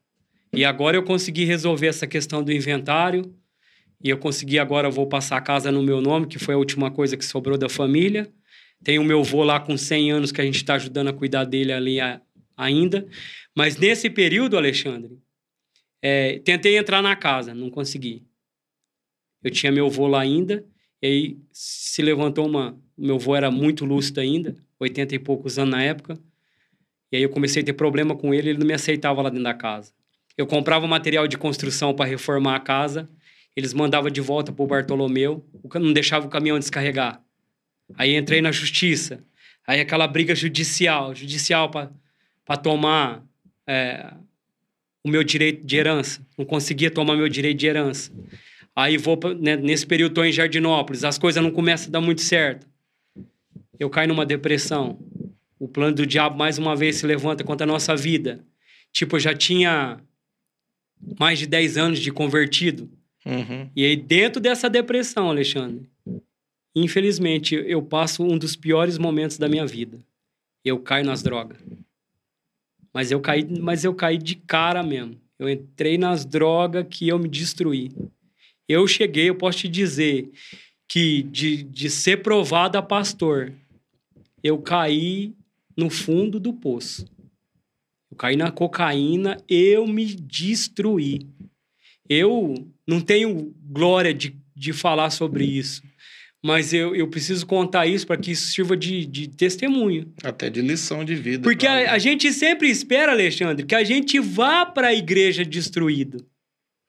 E 0.52 0.64
agora 0.64 0.96
eu 0.96 1.02
consegui 1.02 1.44
resolver 1.44 1.86
essa 1.86 2.06
questão 2.06 2.42
do 2.42 2.52
inventário. 2.52 3.34
E 4.04 4.10
eu 4.10 4.18
consegui 4.18 4.58
agora, 4.58 4.88
eu 4.88 4.92
vou 4.92 5.06
passar 5.06 5.36
a 5.36 5.40
casa 5.40 5.70
no 5.70 5.82
meu 5.82 6.00
nome, 6.00 6.26
que 6.26 6.38
foi 6.38 6.54
a 6.54 6.58
última 6.58 6.90
coisa 6.90 7.16
que 7.16 7.24
sobrou 7.24 7.56
da 7.56 7.68
família. 7.68 8.28
Tem 8.82 8.98
o 8.98 9.04
meu 9.04 9.20
avô 9.20 9.44
lá 9.44 9.60
com 9.60 9.76
100 9.78 10.10
anos 10.10 10.32
que 10.32 10.40
a 10.40 10.44
gente 10.44 10.56
está 10.56 10.74
ajudando 10.74 11.08
a 11.08 11.12
cuidar 11.12 11.44
dele 11.44 11.72
ali 11.72 12.00
a- 12.00 12.20
ainda. 12.56 13.06
Mas 13.56 13.76
nesse 13.76 14.10
período, 14.10 14.56
Alexandre, 14.56 15.16
é, 16.02 16.40
tentei 16.40 16.76
entrar 16.76 17.00
na 17.00 17.14
casa, 17.14 17.54
não 17.54 17.70
consegui. 17.70 18.26
Eu 19.42 19.50
tinha 19.50 19.70
meu 19.70 19.86
avô 19.86 20.08
lá 20.08 20.20
ainda, 20.20 20.66
e 21.00 21.06
aí 21.06 21.38
se 21.52 22.02
levantou 22.02 22.46
uma. 22.46 22.76
Meu 22.98 23.14
avô 23.14 23.36
era 23.36 23.50
muito 23.50 23.84
lúcido 23.84 24.20
ainda, 24.20 24.56
80 24.80 25.14
e 25.14 25.18
poucos 25.18 25.58
anos 25.58 25.70
na 25.70 25.82
época. 25.82 26.18
E 27.10 27.16
aí 27.16 27.22
eu 27.22 27.30
comecei 27.30 27.62
a 27.62 27.64
ter 27.64 27.72
problema 27.74 28.16
com 28.16 28.34
ele, 28.34 28.50
ele 28.50 28.58
não 28.58 28.66
me 28.66 28.72
aceitava 28.72 29.22
lá 29.22 29.30
dentro 29.30 29.44
da 29.44 29.54
casa. 29.54 29.92
Eu 30.36 30.46
comprava 30.46 30.86
material 30.86 31.28
de 31.28 31.38
construção 31.38 31.94
para 31.94 32.08
reformar 32.08 32.56
a 32.56 32.60
casa, 32.60 33.08
eles 33.54 33.74
mandavam 33.74 34.10
de 34.10 34.20
volta 34.20 34.50
para 34.50 34.64
o 34.64 34.66
Bartolomeu, 34.66 35.44
não 35.74 35.92
deixava 35.92 36.26
o 36.26 36.30
caminhão 36.30 36.58
descarregar. 36.58 37.22
Aí 37.96 38.16
entrei 38.16 38.40
na 38.40 38.50
justiça, 38.50 39.22
aí 39.66 39.78
aquela 39.80 40.06
briga 40.06 40.34
judicial, 40.34 41.14
judicial 41.14 41.70
para 41.70 42.56
tomar 42.56 43.22
é, 43.66 44.14
o 45.04 45.08
meu 45.08 45.24
direito 45.24 45.66
de 45.66 45.76
herança, 45.76 46.24
não 46.38 46.44
conseguia 46.44 46.90
tomar 46.90 47.16
meu 47.16 47.28
direito 47.28 47.58
de 47.58 47.66
herança. 47.66 48.12
Aí 48.74 48.96
vou, 48.96 49.18
né, 49.38 49.56
nesse 49.56 49.86
período 49.86 50.12
estou 50.12 50.24
em 50.24 50.32
Jardinópolis, 50.32 51.04
as 51.04 51.18
coisas 51.18 51.42
não 51.42 51.50
começam 51.50 51.88
a 51.88 51.92
dar 51.92 52.00
muito 52.00 52.22
certo. 52.22 52.66
Eu 53.78 53.90
caio 53.90 54.08
numa 54.08 54.24
depressão. 54.24 54.98
O 55.58 55.68
plano 55.68 55.96
do 55.96 56.06
diabo 56.06 56.36
mais 56.36 56.58
uma 56.58 56.74
vez 56.74 56.96
se 56.96 57.06
levanta 57.06 57.44
contra 57.44 57.64
a 57.64 57.66
nossa 57.66 57.94
vida. 57.94 58.44
Tipo, 58.92 59.16
eu 59.16 59.20
já 59.20 59.34
tinha 59.34 60.00
mais 61.18 61.38
de 61.38 61.46
10 61.46 61.76
anos 61.76 61.98
de 61.98 62.10
convertido. 62.10 62.88
Uhum. 63.24 63.70
E 63.74 63.84
aí, 63.84 63.96
dentro 63.96 64.40
dessa 64.40 64.68
depressão, 64.68 65.28
Alexandre, 65.28 65.88
infelizmente, 66.74 67.54
eu 67.54 67.82
passo 67.82 68.24
um 68.24 68.38
dos 68.38 68.56
piores 68.56 68.98
momentos 68.98 69.38
da 69.38 69.48
minha 69.48 69.66
vida. 69.66 69.98
Eu 70.64 70.78
caio 70.78 71.04
nas 71.04 71.22
drogas. 71.22 71.58
Mas 72.92 73.10
eu 73.10 73.20
caí, 73.20 73.46
mas 73.60 73.84
eu 73.84 73.94
caí 73.94 74.18
de 74.18 74.36
cara 74.36 74.82
mesmo. 74.82 75.16
Eu 75.38 75.48
entrei 75.48 75.96
nas 75.98 76.24
drogas 76.24 76.86
que 76.88 77.08
eu 77.08 77.18
me 77.18 77.28
destruí. 77.28 77.90
Eu 78.68 78.86
cheguei, 78.86 79.28
eu 79.28 79.34
posso 79.34 79.58
te 79.58 79.68
dizer 79.68 80.30
que 80.88 81.22
de, 81.22 81.62
de 81.62 81.90
ser 81.90 82.22
provado 82.22 82.76
a 82.76 82.82
pastor, 82.82 83.52
eu 84.42 84.58
caí 84.58 85.34
no 85.76 85.88
fundo 85.88 86.38
do 86.38 86.52
poço. 86.52 87.06
Eu 88.10 88.16
caí 88.16 88.36
na 88.36 88.50
cocaína, 88.50 89.38
eu 89.48 89.86
me 89.86 90.04
destruí. 90.04 91.26
Eu 92.08 92.54
não 92.86 93.00
tenho 93.00 93.54
glória 93.62 94.12
de, 94.12 94.36
de 94.54 94.72
falar 94.72 95.10
sobre 95.10 95.44
isso, 95.44 95.82
mas 96.44 96.72
eu, 96.72 96.94
eu 96.94 97.08
preciso 97.08 97.46
contar 97.46 97.86
isso 97.86 98.06
para 98.06 98.16
que 98.16 98.32
isso 98.32 98.52
sirva 98.52 98.76
de, 98.76 99.06
de 99.06 99.28
testemunho. 99.28 100.12
Até 100.24 100.50
de 100.50 100.60
lição 100.60 101.04
de 101.04 101.14
vida. 101.14 101.42
Porque 101.42 101.66
a, 101.66 101.92
a 101.92 101.98
gente 101.98 102.32
sempre 102.32 102.68
espera, 102.68 103.12
Alexandre, 103.12 103.64
que 103.64 103.74
a 103.74 103.84
gente 103.84 104.18
vá 104.18 104.66
para 104.66 104.88
a 104.88 104.94
igreja 104.94 105.44
destruído, 105.44 106.26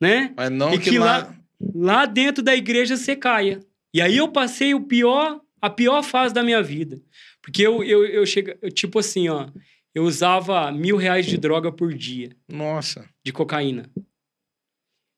né? 0.02 0.34
Mas 0.36 0.50
não 0.50 0.74
e 0.74 0.80
que, 0.80 0.92
que 0.92 1.00
lá... 1.00 1.36
Lá 1.74 2.06
dentro 2.06 2.44
da 2.44 2.54
igreja 2.54 2.98
você 2.98 3.16
caia. 3.16 3.62
E 3.94 4.02
aí 4.02 4.18
eu 4.18 4.28
passei 4.28 4.74
o 4.74 4.82
pior, 4.82 5.40
a 5.62 5.70
pior 5.70 6.04
fase 6.04 6.34
da 6.34 6.44
minha 6.44 6.62
vida. 6.62 7.02
Porque 7.42 7.62
eu, 7.62 7.82
eu, 7.84 8.06
eu 8.06 8.26
chego, 8.26 8.52
tipo 8.72 9.00
assim, 9.00 9.30
ó, 9.30 9.48
eu 9.96 10.04
usava 10.04 10.70
mil 10.74 10.98
reais 10.98 11.26
de 11.26 11.38
droga 11.38 11.72
por 11.72 11.94
dia 11.94 12.36
Nossa. 12.50 13.08
de 13.24 13.32
cocaína. 13.32 13.90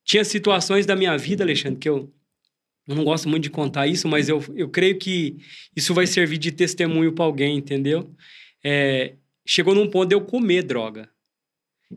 Tinha 0.04 0.24
situações 0.24 0.86
da 0.86 0.96
minha 0.96 1.18
vida, 1.18 1.44
Alexandre, 1.44 1.80
que 1.80 1.90
eu, 1.90 2.14
eu 2.88 2.96
não 2.96 3.04
gosto 3.04 3.28
muito 3.28 3.44
de 3.44 3.50
contar 3.50 3.88
isso, 3.88 4.08
mas 4.08 4.30
eu, 4.30 4.44
eu 4.56 4.70
creio 4.70 4.98
que 4.98 5.38
isso 5.76 5.94
vai 5.94 6.06
servir 6.06 6.38
de 6.38 6.52
testemunho 6.52 7.14
para 7.14 7.26
alguém, 7.26 7.58
entendeu? 7.58 8.12
É, 8.64 9.16
chegou 9.46 9.74
num 9.74 9.90
ponto 9.90 10.10
de 10.10 10.16
eu 10.16 10.22
comer 10.22 10.64
droga. 10.64 11.10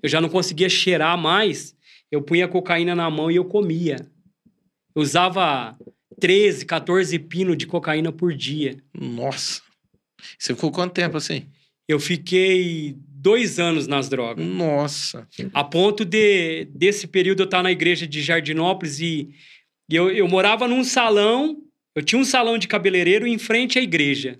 Eu 0.03 0.09
já 0.09 0.21
não 0.21 0.29
conseguia 0.29 0.69
cheirar 0.69 1.17
mais, 1.19 1.77
eu 2.11 2.23
punha 2.23 2.49
cocaína 2.49 2.95
na 2.95 3.11
mão 3.11 3.31
e 3.31 3.37
eu 3.37 3.45
comia. 3.45 3.97
Eu 4.95 5.03
usava 5.03 5.77
13, 6.19 6.65
14 6.65 7.19
pinos 7.19 7.57
de 7.57 7.67
cocaína 7.67 8.11
por 8.11 8.35
dia. 8.35 8.77
Nossa. 8.99 9.63
Você 10.39 10.55
ficou 10.55 10.71
quanto 10.71 10.95
tempo 10.95 11.17
assim? 11.17 11.47
Eu 11.87 12.01
fiquei 12.01 12.97
dois 12.99 13.59
anos 13.59 13.87
nas 13.87 14.09
drogas. 14.09 14.45
Nossa. 14.45 15.27
A 15.53 15.65
ponto 15.65 16.05
de, 16.05 16.67
desse 16.67 17.07
período, 17.07 17.41
eu 17.41 17.45
estar 17.45 17.63
na 17.63 17.73
igreja 17.73 18.07
de 18.07 18.21
Jardinópolis 18.21 19.01
e, 19.01 19.31
e 19.91 19.97
eu, 19.97 20.11
eu 20.11 20.29
morava 20.29 20.67
num 20.69 20.85
salão. 20.85 21.57
Eu 21.95 22.03
tinha 22.03 22.21
um 22.21 22.25
salão 22.25 22.59
de 22.59 22.69
cabeleireiro 22.69 23.27
em 23.27 23.39
frente 23.39 23.79
à 23.79 23.83
igreja. 23.83 24.39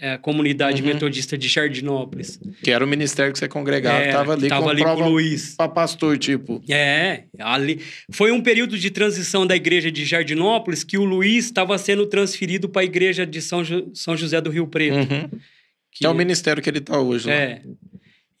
É, 0.00 0.12
a 0.12 0.18
comunidade 0.18 0.80
Uhum. 0.80 0.88
metodista 0.88 1.36
de 1.36 1.48
Jardinópolis. 1.48 2.40
Que 2.62 2.70
era 2.70 2.82
o 2.82 2.88
ministério 2.88 3.30
que 3.30 3.38
você 3.38 3.46
congregava. 3.46 3.98
É, 3.98 4.10
tava 4.10 4.32
ali 4.32 4.48
tava 4.48 4.62
com 4.64 4.68
ali 4.70 4.82
com 4.82 4.94
o 4.94 5.08
Luiz. 5.10 5.54
pra 5.54 5.68
pastor, 5.68 6.16
tipo. 6.16 6.62
É, 6.66 7.24
ali. 7.38 7.82
Foi 8.10 8.32
um 8.32 8.40
período 8.40 8.78
de 8.78 8.90
transição 8.90 9.46
da 9.46 9.54
igreja 9.54 9.90
de 9.92 10.02
Jardinópolis 10.06 10.82
que 10.82 10.96
o 10.96 11.04
Luiz 11.04 11.44
estava 11.46 11.76
sendo 11.76 12.06
transferido 12.06 12.70
para 12.70 12.80
a 12.82 12.84
igreja 12.86 13.26
de 13.26 13.42
São, 13.42 13.62
Jo- 13.62 13.90
São 13.92 14.16
José 14.16 14.40
do 14.40 14.48
Rio 14.48 14.66
Preto. 14.66 14.96
Uhum. 14.96 15.28
Que 15.92 16.06
é 16.06 16.08
o 16.08 16.14
ministério 16.14 16.62
que 16.62 16.70
ele 16.70 16.80
tá 16.80 16.98
hoje 16.98 17.28
lá. 17.28 17.34
É. 17.34 17.60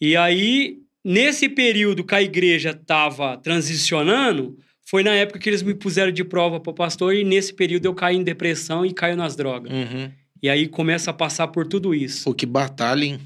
E 0.00 0.16
aí, 0.16 0.78
nesse 1.04 1.50
período 1.50 2.02
que 2.02 2.14
a 2.14 2.22
igreja 2.22 2.70
estava 2.70 3.36
transicionando, 3.36 4.56
foi 4.88 5.02
na 5.02 5.12
época 5.12 5.40
que 5.40 5.50
eles 5.50 5.62
me 5.62 5.74
puseram 5.74 6.12
de 6.12 6.22
prova 6.22 6.60
para 6.60 6.72
pastor 6.72 7.14
e 7.14 7.24
nesse 7.24 7.52
período 7.52 7.86
eu 7.86 7.94
caí 7.94 8.16
em 8.16 8.22
depressão 8.22 8.86
e 8.86 8.94
caio 8.94 9.16
nas 9.16 9.34
drogas. 9.34 9.72
Uhum. 9.72 10.10
E 10.40 10.48
aí 10.48 10.68
começa 10.68 11.10
a 11.10 11.14
passar 11.14 11.48
por 11.48 11.66
tudo 11.66 11.92
isso. 11.92 12.24
Pô, 12.24 12.32
que 12.32 12.46
batalha, 12.46 13.04
hein? 13.04 13.20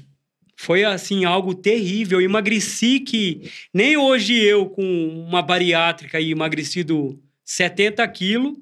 Foi 0.57 0.83
assim 0.83 1.23
algo 1.23 1.53
terrível. 1.53 2.19
Eu 2.19 2.25
emagreci 2.25 2.99
que 2.99 3.49
nem 3.71 3.95
hoje 3.95 4.33
eu 4.33 4.65
com 4.65 4.83
uma 5.27 5.41
bariátrica 5.41 6.19
e 6.19 6.31
emagrecido 6.31 7.19
70 7.45 8.07
quilos, 8.07 8.57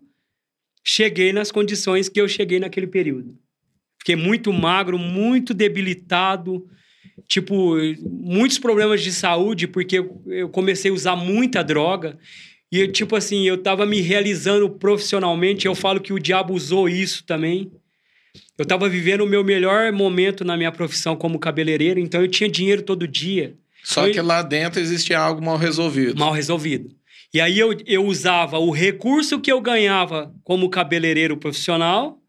cheguei 0.83 1.31
nas 1.31 1.51
condições 1.51 2.09
que 2.09 2.19
eu 2.19 2.27
cheguei 2.27 2.59
naquele 2.59 2.87
período. 2.87 3.37
Fiquei 3.99 4.15
muito 4.15 4.51
magro, 4.51 4.97
muito 4.97 5.53
debilitado, 5.53 6.67
tipo, 7.27 7.75
muitos 8.01 8.57
problemas 8.57 9.01
de 9.01 9.11
saúde, 9.11 9.67
porque 9.67 10.03
eu 10.25 10.49
comecei 10.49 10.89
a 10.91 10.93
usar 10.93 11.15
muita 11.15 11.63
droga. 11.63 12.17
E, 12.71 12.87
tipo 12.87 13.15
assim, 13.15 13.47
eu 13.47 13.57
tava 13.57 13.85
me 13.85 13.99
realizando 13.99 14.69
profissionalmente. 14.69 15.65
Eu 15.65 15.73
falo 15.73 15.99
que 15.99 16.13
o 16.13 16.19
diabo 16.19 16.53
usou 16.53 16.87
isso 16.87 17.23
também. 17.23 17.71
Eu 18.57 18.65
tava 18.65 18.87
vivendo 18.87 19.21
o 19.21 19.27
meu 19.27 19.43
melhor 19.43 19.91
momento 19.91 20.43
na 20.45 20.55
minha 20.55 20.71
profissão 20.71 21.15
como 21.15 21.39
cabeleireiro, 21.39 21.99
então 21.99 22.21
eu 22.21 22.27
tinha 22.27 22.49
dinheiro 22.49 22.83
todo 22.83 23.07
dia. 23.07 23.55
Só 23.83 24.01
Foi- 24.01 24.11
que 24.11 24.21
lá 24.21 24.41
dentro 24.43 24.79
existia 24.79 25.17
algo 25.19 25.43
mal 25.43 25.57
resolvido. 25.57 26.17
mal 26.19 26.31
resolvido. 26.31 26.93
E 27.33 27.39
aí 27.41 27.57
eu, 27.57 27.75
eu 27.87 28.05
usava 28.05 28.59
o 28.59 28.69
recurso 28.71 29.39
que 29.39 29.51
eu 29.51 29.61
ganhava 29.61 30.33
como 30.43 30.69
cabeleireiro 30.69 31.37
profissional 31.37 32.19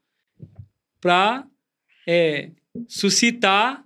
para 1.00 1.44
suscitar 2.88 3.82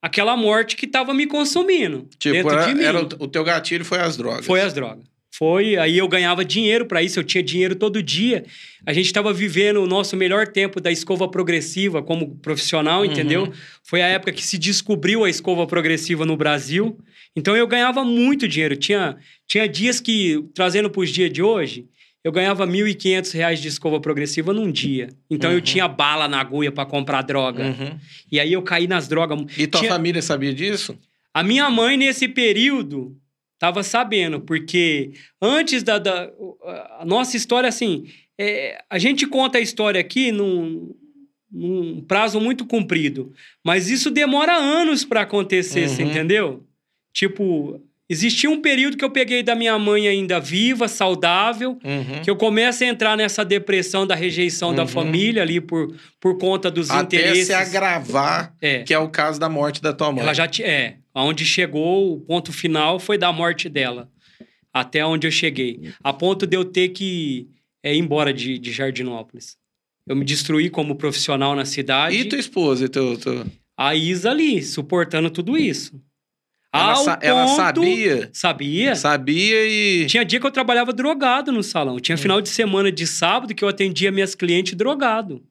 aquela 0.00 0.36
morte 0.36 0.76
que 0.76 0.86
estava 0.86 1.12
me 1.12 1.26
consumindo 1.26 2.08
Tipo, 2.18 2.50
era, 2.50 2.66
de 2.66 2.74
mim. 2.74 2.82
era 2.82 3.00
o, 3.02 3.04
o 3.24 3.28
teu 3.28 3.42
gatilho 3.44 3.84
foi 3.84 3.98
as 3.98 4.16
drogas. 4.16 4.46
Foi 4.46 4.60
as 4.60 4.72
drogas. 4.72 5.04
Foi, 5.38 5.76
aí 5.76 5.98
eu 5.98 6.08
ganhava 6.08 6.44
dinheiro 6.44 6.86
para 6.86 7.02
isso, 7.02 7.18
eu 7.18 7.24
tinha 7.24 7.42
dinheiro 7.42 7.74
todo 7.74 8.02
dia. 8.02 8.44
A 8.86 8.92
gente 8.92 9.06
estava 9.06 9.32
vivendo 9.32 9.82
o 9.82 9.86
nosso 9.86 10.16
melhor 10.16 10.46
tempo 10.48 10.80
da 10.80 10.90
escova 10.90 11.28
progressiva 11.28 12.02
como 12.02 12.36
profissional, 12.36 13.00
Uhum. 13.00 13.06
entendeu? 13.06 13.52
Foi 13.84 14.00
a 14.00 14.06
época 14.06 14.32
que 14.32 14.42
se 14.42 14.56
descobriu 14.56 15.24
a 15.24 15.28
escova 15.30 15.66
progressiva 15.66 16.24
no 16.24 16.36
Brasil. 16.36 16.98
Então 17.34 17.54
eu 17.56 17.66
ganhava 17.66 18.02
muito 18.04 18.48
dinheiro. 18.48 18.76
Tinha, 18.76 19.16
tinha 19.46 19.68
dias 19.68 20.00
que, 20.00 20.42
trazendo 20.54 20.88
para 20.88 21.00
os 21.02 21.10
dias 21.10 21.30
de 21.30 21.42
hoje, 21.42 21.86
eu 22.24 22.32
ganhava 22.32 22.66
1.500 22.66 23.32
reais 23.32 23.60
de 23.60 23.68
escova 23.68 24.00
progressiva 24.00 24.52
num 24.54 24.70
dia. 24.72 25.08
Então 25.30 25.50
eu 25.50 25.56
Uhum. 25.58 25.62
tinha 25.62 25.86
bala 25.86 26.26
na 26.26 26.40
agulha 26.40 26.72
para 26.72 26.86
comprar 26.86 27.22
droga. 27.22 27.62
Uhum. 27.62 27.98
E 28.32 28.40
aí 28.40 28.52
eu 28.54 28.62
caí 28.62 28.86
nas 28.86 29.06
drogas. 29.06 29.38
E 29.58 29.66
tua 29.66 29.80
Tinha- 29.80 29.92
família 29.92 30.22
sabia 30.22 30.54
disso? 30.54 30.98
a 31.34 31.42
minha 31.42 31.68
mãe, 31.68 31.96
nesse 31.98 32.26
período, 32.26 33.14
estava 33.56 33.82
sabendo, 33.82 34.40
porque 34.40 35.10
antes 35.40 35.82
da, 35.82 35.98
da- 35.98 36.30
A 37.00 37.04
nossa 37.04 37.36
história, 37.36 37.68
assim. 37.68 38.04
é, 38.38 38.78
a 38.90 38.98
gente 38.98 39.26
conta 39.26 39.56
a 39.58 39.60
história 39.62 39.98
aqui 40.00 40.30
num, 40.30 40.94
num 41.50 42.02
prazo 42.06 42.38
muito 42.38 42.66
comprido, 42.66 43.32
mas 43.64 43.88
isso 43.88 44.10
demora 44.10 44.52
anos 44.54 45.04
para 45.04 45.22
acontecer, 45.22 45.88
você 45.88 46.02
Uhum. 46.02 46.10
entendeu? 46.10 46.66
Tipo, 47.14 47.80
existia 48.10 48.50
um 48.50 48.60
período 48.60 48.96
que 48.98 49.04
eu 49.04 49.10
peguei 49.10 49.42
da 49.42 49.54
minha 49.54 49.78
mãe 49.78 50.06
ainda 50.06 50.38
viva, 50.38 50.86
saudável, 50.86 51.78
Uhum. 51.82 52.20
que 52.22 52.28
eu 52.30 52.36
começo 52.36 52.84
a 52.84 52.86
entrar 52.86 53.16
nessa 53.16 53.42
depressão 53.42 54.06
da 54.06 54.14
rejeição 54.14 54.74
da 54.74 54.82
Uhum. 54.82 54.88
família 54.88 55.40
ali 55.42 55.60
por, 55.62 55.96
por 56.20 56.36
conta 56.36 56.70
dos 56.70 56.90
Até 56.90 57.16
interesses. 57.16 57.46
se 57.46 57.54
agravar, 57.54 58.54
É. 58.60 58.82
que 58.82 58.92
é 58.92 58.98
o 58.98 59.08
caso 59.08 59.40
da 59.40 59.48
morte 59.48 59.80
da 59.80 59.94
tua 59.94 60.12
mãe. 60.12 60.22
Ela 60.22 60.34
já 60.34 60.46
é, 60.60 60.96
aonde 61.16 61.46
chegou 61.46 62.12
o 62.12 62.20
ponto 62.20 62.52
final 62.52 63.00
foi 63.00 63.16
da 63.16 63.32
morte 63.32 63.70
dela, 63.70 64.10
até 64.70 65.02
onde 65.04 65.26
eu 65.26 65.30
cheguei, 65.30 65.94
a 66.04 66.12
ponto 66.12 66.46
de 66.46 66.54
eu 66.54 66.62
ter 66.62 66.90
que 66.90 67.48
é, 67.82 67.94
ir 67.94 67.98
embora 67.98 68.34
de, 68.34 68.58
de 68.58 68.70
Jardinópolis. 68.70 69.56
Eu 70.06 70.14
me 70.14 70.26
destruí 70.26 70.68
como 70.68 70.94
profissional 70.94 71.56
na 71.56 71.64
cidade. 71.64 72.16
E 72.16 72.26
tua 72.26 72.38
esposa? 72.38 72.84
E 72.84 72.88
teu, 72.90 73.16
teu... 73.16 73.46
A 73.76 73.94
Isa 73.94 74.30
ali, 74.30 74.62
suportando 74.62 75.30
tudo 75.30 75.56
isso. 75.56 75.98
Ela, 76.72 76.94
sa- 76.96 77.18
ela 77.22 77.46
ponto- 77.46 77.56
sabia? 77.56 78.30
Sabia? 78.32 78.94
Sabia 78.94 79.66
e... 79.66 80.06
Tinha 80.06 80.22
dia 80.24 80.38
que 80.38 80.46
eu 80.46 80.50
trabalhava 80.50 80.92
drogado 80.92 81.50
no 81.50 81.62
salão. 81.62 81.96
Hum. 81.96 82.00
Tinha 82.00 82.18
final 82.18 82.42
de 82.42 82.50
semana 82.50 82.92
de 82.92 83.06
sábado 83.06 83.54
que 83.54 83.64
eu 83.64 83.68
atendia 83.68 84.12
minhas 84.12 84.34
clientes 84.34 84.74
drogado. 84.74 85.42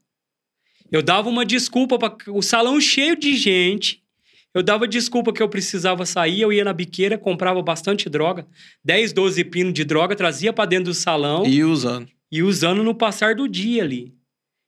Eu 0.92 1.02
dava 1.02 1.28
uma 1.28 1.44
desculpa 1.44 1.98
para 1.98 2.16
o 2.32 2.44
salão 2.44 2.80
cheio 2.80 3.16
de 3.16 3.36
gente. 3.36 4.05
Eu 4.56 4.64
dava 4.64 4.88
desculpa 4.88 5.34
que 5.34 5.44
eu 5.44 5.50
precisava 5.50 6.06
sair, 6.06 6.40
eu 6.40 6.54
ia 6.54 6.64
na 6.64 6.72
biqueira, 6.72 7.18
comprava 7.18 7.62
bastante 7.62 8.10
droga, 8.10 8.48
10, 8.86 9.12
12 9.12 9.44
pinos 9.44 9.74
de 9.74 9.84
droga, 9.84 10.16
trazia 10.16 10.54
para 10.54 10.66
dentro 10.66 10.86
do 10.86 10.94
salão 10.94 11.46
E 11.46 11.62
usando. 11.62 12.08
e 12.32 12.42
usando 12.42 12.82
no 12.82 12.96
passar 12.96 13.36
do 13.36 13.50
dia 13.50 13.84
ali. 13.84 14.14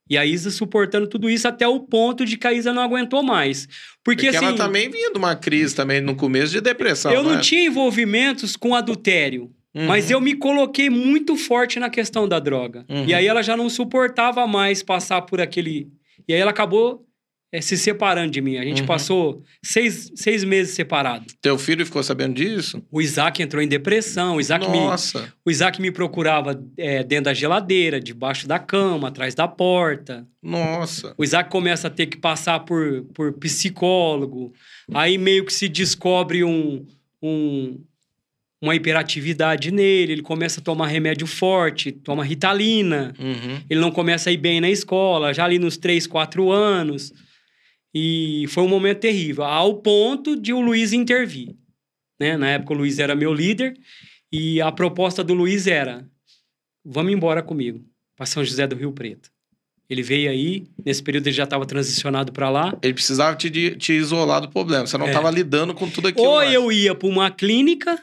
E 0.09 0.17
a 0.17 0.25
Isa 0.25 0.51
suportando 0.51 1.07
tudo 1.07 1.29
isso 1.29 1.47
até 1.47 1.67
o 1.67 1.79
ponto 1.79 2.25
de 2.25 2.37
que 2.37 2.47
a 2.47 2.53
Isa 2.53 2.73
não 2.73 2.81
aguentou 2.81 3.23
mais. 3.23 3.65
Porque, 4.03 4.25
Porque 4.25 4.27
assim, 4.27 4.45
ela 4.45 4.55
também 4.57 4.89
vinha 4.89 5.11
de 5.11 5.17
uma 5.17 5.35
crise 5.35 5.73
também 5.73 6.01
no 6.01 6.15
começo 6.15 6.51
de 6.51 6.59
depressão, 6.61 7.11
eu 7.11 7.23
não 7.23 7.35
é? 7.35 7.39
tinha 7.39 7.65
envolvimentos 7.65 8.57
com 8.57 8.75
adultério. 8.75 9.51
Uhum. 9.73 9.85
Mas 9.85 10.11
eu 10.11 10.19
me 10.19 10.33
coloquei 10.33 10.89
muito 10.89 11.37
forte 11.37 11.79
na 11.79 11.89
questão 11.89 12.27
da 12.27 12.39
droga. 12.39 12.85
Uhum. 12.89 13.05
E 13.05 13.13
aí 13.13 13.25
ela 13.25 13.41
já 13.41 13.55
não 13.55 13.69
suportava 13.69 14.45
mais 14.47 14.83
passar 14.83 15.21
por 15.21 15.39
aquele. 15.39 15.87
E 16.27 16.33
aí 16.33 16.39
ela 16.41 16.51
acabou 16.51 17.06
eh, 17.51 17.61
se 17.61 17.77
separando 17.77 18.31
de 18.31 18.41
mim. 18.41 18.57
A 18.57 18.63
gente 18.63 18.81
Uhum. 18.81 18.87
passou 18.87 19.43
seis, 19.63 20.11
seis 20.15 20.43
meses 20.43 20.75
separados. 20.75 21.35
Teu 21.41 21.57
filho 21.57 21.85
ficou 21.85 22.03
sabendo 22.03 22.35
disso? 22.35 22.81
O 22.91 23.01
Isaac 23.01 23.41
entrou 23.41 23.61
em 23.63 23.67
depressão. 23.67 24.35
O 24.35 24.41
Isaac, 24.41 24.69
me, 24.69 24.77
Nossa. 24.77 25.33
o 25.45 25.49
Isaac 25.51 25.81
me 25.81 25.91
procurava 25.91 26.61
eh, 26.77 27.03
dentro 27.03 27.25
da 27.25 27.33
geladeira, 27.33 27.99
debaixo 27.99 28.47
da 28.47 28.59
cama, 28.59 29.07
atrás 29.07 29.33
da 29.33 29.47
porta. 29.47 30.27
Nossa. 30.43 31.13
O 31.17 31.23
Isaac 31.23 31.49
começa 31.49 31.87
a 31.87 31.91
ter 31.91 32.07
que 32.07 32.17
passar 32.17 32.59
por, 32.61 33.03
por 33.13 33.33
psicólogo. 33.33 34.53
Aí 34.93 35.17
meio 35.17 35.45
que 35.45 35.53
se 35.53 35.67
descobre 35.69 36.43
um, 36.43 36.85
um- 37.21 37.79
uma 38.61 38.73
hiperatividade 38.75 39.69
nele. 39.71 40.13
Ele 40.13 40.21
começa 40.21 40.59
a 40.59 40.63
tomar 40.63 40.87
remédio 40.87 41.27
forte, 41.27 41.91
toma 41.91 42.23
ritalina. 42.23 43.13
Uhum. 43.19 43.61
Ele 43.69 43.79
não 43.79 43.91
começa 43.91 44.29
a 44.29 44.33
ir 44.33 44.37
bem 44.37 44.59
na 44.59 44.69
escola, 44.69 45.33
já 45.33 45.45
ali 45.45 45.59
nos 45.59 45.77
3, 45.77 46.07
4 46.07 46.51
anos. 46.51 47.13
E 47.99 48.45
foi 48.49 48.63
um 48.63 48.67
momento 48.67 48.99
terrível, 48.99 49.43
ao 49.43 49.77
ponto 49.81 50.35
de 50.35 50.53
o 50.53 50.59
Luiz 50.61 50.93
intervir. 50.93 51.55
Né? 52.19 52.37
Na 52.37 52.49
época 52.49 52.73
o 52.73 52.77
Luiz 52.77 52.99
era 52.99 53.15
meu 53.15 53.33
líder 53.33 53.75
e 54.31 54.61
a 54.61 54.71
proposta 54.71 55.23
do 55.23 55.33
Luiz 55.33 55.65
era: 55.65 56.07
vamos 56.85 57.11
embora 57.11 57.41
comigo 57.41 57.83
para 58.15 58.25
São 58.27 58.43
José 58.43 58.67
do 58.67 58.75
Rio 58.75 58.91
Preto. 58.91 59.31
Ele 59.89 60.03
veio 60.03 60.29
aí, 60.29 60.67
nesse 60.85 61.01
período 61.01 61.27
ele 61.27 61.35
já 61.35 61.45
estava 61.45 61.65
transicionado 61.65 62.31
para 62.33 62.49
lá. 62.49 62.77
Ele 62.83 62.93
precisava 62.93 63.35
te, 63.37 63.49
de- 63.49 63.75
te 63.77 63.93
isolar 63.93 64.41
do 64.41 64.49
problema. 64.49 64.85
Você 64.85 64.97
não 64.97 65.05
É. 65.05 65.09
estava 65.09 65.31
lidando 65.31 65.73
com 65.73 65.89
tudo 65.89 66.09
aquilo. 66.09 66.27
Ou 66.27 66.35
lá. 66.35 66.45
eu 66.51 66.69
ia 66.71 66.93
para 66.93 67.07
uma 67.07 67.31
clínica 67.31 67.97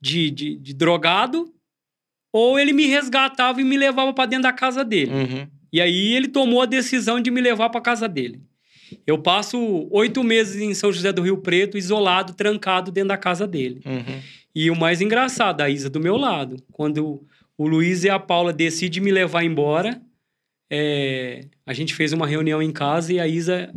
de, 0.00 0.28
de, 0.30 0.56
de 0.56 0.74
drogado, 0.74 1.54
ou 2.32 2.58
ele 2.58 2.72
me 2.72 2.86
resgatava 2.86 3.60
e 3.60 3.64
me 3.64 3.76
levava 3.76 4.12
para 4.12 4.26
dentro 4.26 4.42
da 4.42 4.52
casa 4.52 4.84
dele. 4.84 5.12
Uhum. 5.12 5.46
E 5.72 5.80
aí 5.80 6.12
ele 6.14 6.26
tomou 6.28 6.60
a 6.62 6.66
decisão 6.66 7.20
de 7.20 7.30
me 7.30 7.40
levar 7.40 7.70
para 7.70 7.80
casa 7.80 8.08
dele. 8.08 8.40
Eu 9.06 9.18
passo 9.18 9.88
oito 9.90 10.22
meses 10.22 10.60
em 10.60 10.74
São 10.74 10.92
José 10.92 11.12
do 11.12 11.22
Rio 11.22 11.38
Preto, 11.38 11.78
isolado, 11.78 12.34
trancado 12.34 12.90
dentro 12.90 13.08
da 13.08 13.16
casa 13.16 13.46
dele. 13.46 13.80
Uhum. 13.84 14.20
E 14.54 14.70
o 14.70 14.76
mais 14.76 15.00
engraçado, 15.00 15.60
a 15.60 15.68
Isa 15.68 15.90
do 15.90 16.00
meu 16.00 16.16
lado. 16.16 16.56
Quando 16.72 17.26
o 17.56 17.66
Luiz 17.66 18.04
e 18.04 18.10
a 18.10 18.18
Paula 18.18 18.52
decidem 18.52 19.02
me 19.02 19.10
levar 19.10 19.44
embora, 19.44 20.00
é, 20.70 21.46
a 21.66 21.72
gente 21.72 21.94
fez 21.94 22.12
uma 22.12 22.26
reunião 22.26 22.62
em 22.62 22.72
casa 22.72 23.12
e 23.12 23.20
a 23.20 23.26
Isa, 23.26 23.72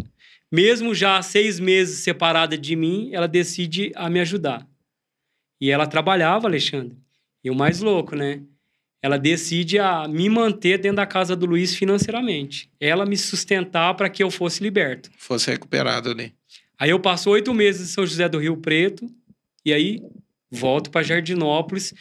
mesmo 0.51 0.93
já 0.93 1.21
seis 1.21 1.59
meses 1.59 1.99
separada 1.99 2.57
de 2.57 2.75
mim, 2.75 3.09
ela 3.13 3.27
decide 3.27 3.91
a 3.95 4.09
me 4.09 4.19
ajudar. 4.19 4.67
E 5.59 5.71
ela 5.71 5.87
trabalhava, 5.87 6.47
Alexandre. 6.47 6.97
E 7.43 7.49
o 7.49 7.55
mais 7.55 7.81
louco, 7.81 8.15
né? 8.15 8.41
Ela 9.01 9.17
decide 9.19 9.77
a 9.79 10.07
me 10.07 10.27
manter 10.29 10.77
dentro 10.79 10.97
da 10.97 11.05
casa 11.05 11.35
do 11.35 11.45
Luiz 11.45 11.75
financeiramente. 11.75 12.69
Ela 12.79 13.05
me 13.05 13.15
sustentar 13.15 13.93
para 13.95 14.09
que 14.09 14.23
eu 14.23 14.31
fosse 14.31 14.61
liberto. 14.63 15.09
Fosse 15.17 15.51
recuperado 15.51 16.09
ali. 16.09 16.33
Aí 16.79 16.89
eu 16.89 16.99
passo 16.99 17.29
oito 17.29 17.53
meses 17.53 17.89
em 17.89 17.93
São 17.93 18.05
José 18.05 18.27
do 18.27 18.39
Rio 18.39 18.57
Preto 18.57 19.07
e 19.65 19.71
aí 19.73 20.01
volto 20.51 20.89
para 20.89 21.03
Jardinópolis 21.03 21.93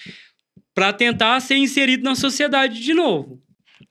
para 0.75 0.93
tentar 0.93 1.41
ser 1.41 1.57
inserido 1.57 2.03
na 2.03 2.15
sociedade 2.15 2.83
de 2.83 2.93
novo. 2.95 3.43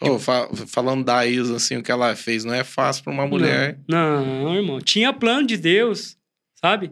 Ô, 0.02 0.19
fa- 0.19 0.49
falando 0.68 1.03
da 1.06 1.26
Isa, 1.26 1.56
assim, 1.56 1.77
o 1.77 1.84
que 1.84 1.91
ela 1.91 2.15
fez 2.15 2.44
não 2.44 2.53
é 2.53 2.64
fácil 2.64 3.03
para 3.03 3.14
uma 3.14 3.26
mulher. 3.27 3.80
Não, 3.88 4.26
não, 4.44 4.56
irmão. 4.56 4.80
Tinha 4.82 5.14
plano 5.14 5.48
de 5.48 5.57
Deus, 5.57 6.18
sabe? 6.56 6.91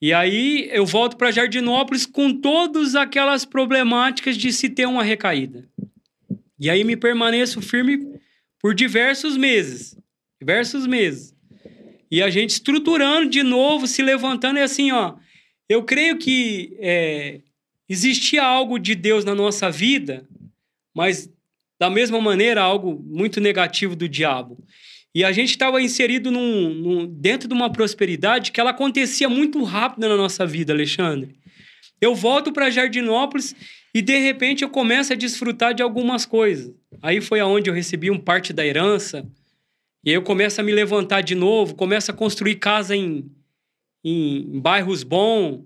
E 0.00 0.12
aí 0.12 0.68
eu 0.72 0.86
volto 0.86 1.16
para 1.16 1.30
Jardinópolis 1.30 2.06
com 2.06 2.32
todas 2.32 2.94
aquelas 2.94 3.44
problemáticas 3.44 4.36
de 4.36 4.52
se 4.52 4.68
ter 4.68 4.86
uma 4.86 5.02
recaída. 5.02 5.68
E 6.58 6.70
aí 6.70 6.84
me 6.84 6.96
permaneço 6.96 7.60
firme 7.60 8.20
por 8.60 8.74
diversos 8.74 9.36
meses. 9.36 9.96
Diversos 10.40 10.86
meses. 10.86 11.34
E 12.10 12.22
a 12.22 12.30
gente 12.30 12.50
estruturando 12.50 13.28
de 13.28 13.42
novo, 13.42 13.86
se 13.86 14.02
levantando, 14.02 14.58
e 14.58 14.62
assim, 14.62 14.92
ó. 14.92 15.16
Eu 15.68 15.82
creio 15.82 16.16
que 16.16 16.76
é, 16.78 17.40
existia 17.88 18.42
algo 18.42 18.78
de 18.78 18.94
Deus 18.94 19.24
na 19.24 19.34
nossa 19.34 19.70
vida, 19.70 20.26
mas 20.94 21.30
da 21.78 21.90
mesma 21.90 22.20
maneira, 22.20 22.62
algo 22.62 23.00
muito 23.06 23.40
negativo 23.40 23.94
do 23.94 24.08
diabo. 24.08 24.58
E 25.14 25.24
a 25.24 25.32
gente 25.32 25.50
estava 25.50 25.80
inserido 25.80 26.30
num, 26.30 26.74
num, 26.74 27.06
dentro 27.06 27.48
de 27.48 27.54
uma 27.54 27.72
prosperidade 27.72 28.52
que 28.52 28.60
ela 28.60 28.70
acontecia 28.70 29.28
muito 29.28 29.62
rápido 29.64 30.08
na 30.08 30.16
nossa 30.16 30.46
vida, 30.46 30.72
Alexandre. 30.72 31.36
Eu 32.00 32.14
volto 32.14 32.52
para 32.52 32.70
Jardinópolis 32.70 33.54
e 33.94 34.02
de 34.02 34.16
repente 34.18 34.62
eu 34.62 34.70
começo 34.70 35.12
a 35.12 35.16
desfrutar 35.16 35.74
de 35.74 35.82
algumas 35.82 36.24
coisas. 36.24 36.72
Aí 37.02 37.20
foi 37.20 37.40
aonde 37.40 37.70
eu 37.70 37.74
recebi 37.74 38.10
um 38.10 38.18
parte 38.18 38.52
da 38.52 38.64
herança. 38.64 39.26
E 40.04 40.10
aí 40.10 40.14
eu 40.14 40.22
começo 40.22 40.60
a 40.60 40.64
me 40.64 40.72
levantar 40.72 41.22
de 41.22 41.34
novo, 41.34 41.74
começo 41.74 42.10
a 42.10 42.14
construir 42.14 42.56
casa 42.56 42.94
em, 42.94 43.30
em 44.04 44.60
bairros 44.60 45.02
bons 45.02 45.64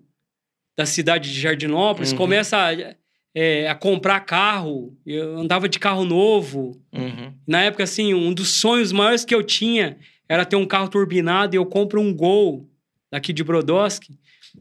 da 0.76 0.86
cidade 0.86 1.30
de 1.30 1.38
Jardinópolis, 1.38 2.12
uhum. 2.12 2.16
começa 2.16 2.56
a, 2.56 2.94
é, 3.34 3.68
a, 3.68 3.74
comprar 3.74 4.20
carro. 4.20 4.96
Eu 5.06 5.38
andava 5.38 5.68
de 5.68 5.78
carro 5.78 6.04
novo. 6.04 6.80
Uhum. 6.92 7.32
Na 7.46 7.62
época, 7.62 7.84
assim, 7.84 8.14
um 8.14 8.32
dos 8.32 8.48
sonhos 8.48 8.92
maiores 8.92 9.24
que 9.24 9.34
eu 9.34 9.42
tinha 9.42 9.98
era 10.28 10.44
ter 10.44 10.56
um 10.56 10.66
carro 10.66 10.88
turbinado 10.88 11.54
e 11.54 11.58
eu 11.58 11.66
compro 11.66 12.00
um 12.00 12.14
Gol 12.14 12.68
daqui 13.10 13.32
de 13.32 13.44
Brodowski. 13.44 14.18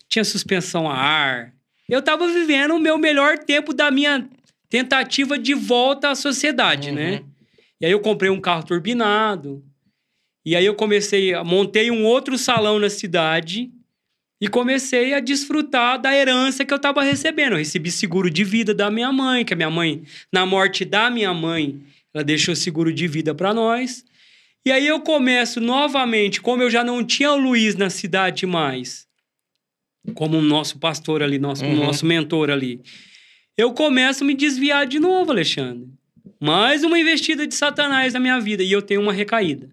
Tinha 0.07 0.23
suspensão 0.23 0.89
a 0.89 0.95
ar, 0.95 1.53
eu 1.91 1.99
estava 1.99 2.25
vivendo 2.25 2.75
o 2.75 2.79
meu 2.79 2.97
melhor 2.97 3.37
tempo 3.37 3.73
da 3.73 3.91
minha 3.91 4.29
tentativa 4.69 5.37
de 5.37 5.53
volta 5.53 6.09
à 6.11 6.15
sociedade, 6.15 6.89
né? 6.89 7.05
uhum. 7.05 7.11
né? 7.11 7.23
E 7.81 7.85
aí 7.85 7.91
eu 7.91 7.99
comprei 7.99 8.29
um 8.29 8.39
carro 8.39 8.63
turbinado. 8.63 9.61
E 10.45 10.55
aí 10.55 10.65
eu 10.65 10.73
comecei, 10.73 11.35
montei 11.43 11.91
um 11.91 12.05
outro 12.05 12.37
salão 12.37 12.79
na 12.79 12.89
cidade 12.89 13.71
e 14.41 14.47
comecei 14.47 15.13
a 15.13 15.19
desfrutar 15.19 16.01
da 16.01 16.11
herança 16.17 16.65
que 16.65 16.73
eu 16.73 16.77
estava 16.77 17.03
recebendo. 17.03 17.51
Eu 17.51 17.59
recebi 17.59 17.91
seguro 17.91 18.27
de 18.27 18.43
vida 18.43 18.73
da 18.73 18.89
minha 18.89 19.11
mãe, 19.13 19.45
que 19.45 19.53
a 19.53 19.55
minha 19.55 19.69
mãe, 19.69 20.01
na 20.33 20.47
morte 20.47 20.83
da 20.83 21.11
minha 21.11 21.31
mãe, 21.31 21.79
ela 22.11 22.23
deixou 22.23 22.55
seguro 22.55 22.91
de 22.91 23.07
vida 23.07 23.35
para 23.35 23.53
nós. 23.53 24.03
E 24.65 24.71
aí 24.71 24.87
eu 24.87 24.99
começo 24.99 25.61
novamente, 25.61 26.41
como 26.41 26.63
eu 26.63 26.71
já 26.71 26.83
não 26.83 27.05
tinha 27.05 27.31
o 27.31 27.37
Luiz 27.37 27.75
na 27.75 27.91
cidade 27.91 28.47
mais, 28.47 29.07
como 30.15 30.39
o 30.39 30.41
nosso 30.41 30.79
pastor 30.79 31.21
ali, 31.21 31.37
nosso, 31.37 31.63
uhum. 31.63 31.75
nosso 31.75 32.03
mentor 32.03 32.49
ali. 32.49 32.81
Eu 33.55 33.73
começo 33.73 34.23
a 34.23 34.27
me 34.27 34.33
desviar 34.33 34.87
de 34.87 34.99
novo, 34.99 35.31
Alexandre. 35.31 35.87
Mais 36.39 36.83
uma 36.83 36.97
investida 36.97 37.45
de 37.45 37.53
Satanás 37.53 38.15
na 38.15 38.19
minha 38.19 38.39
vida 38.39 38.63
e 38.63 38.71
eu 38.71 38.81
tenho 38.81 39.01
uma 39.01 39.13
recaída. 39.13 39.69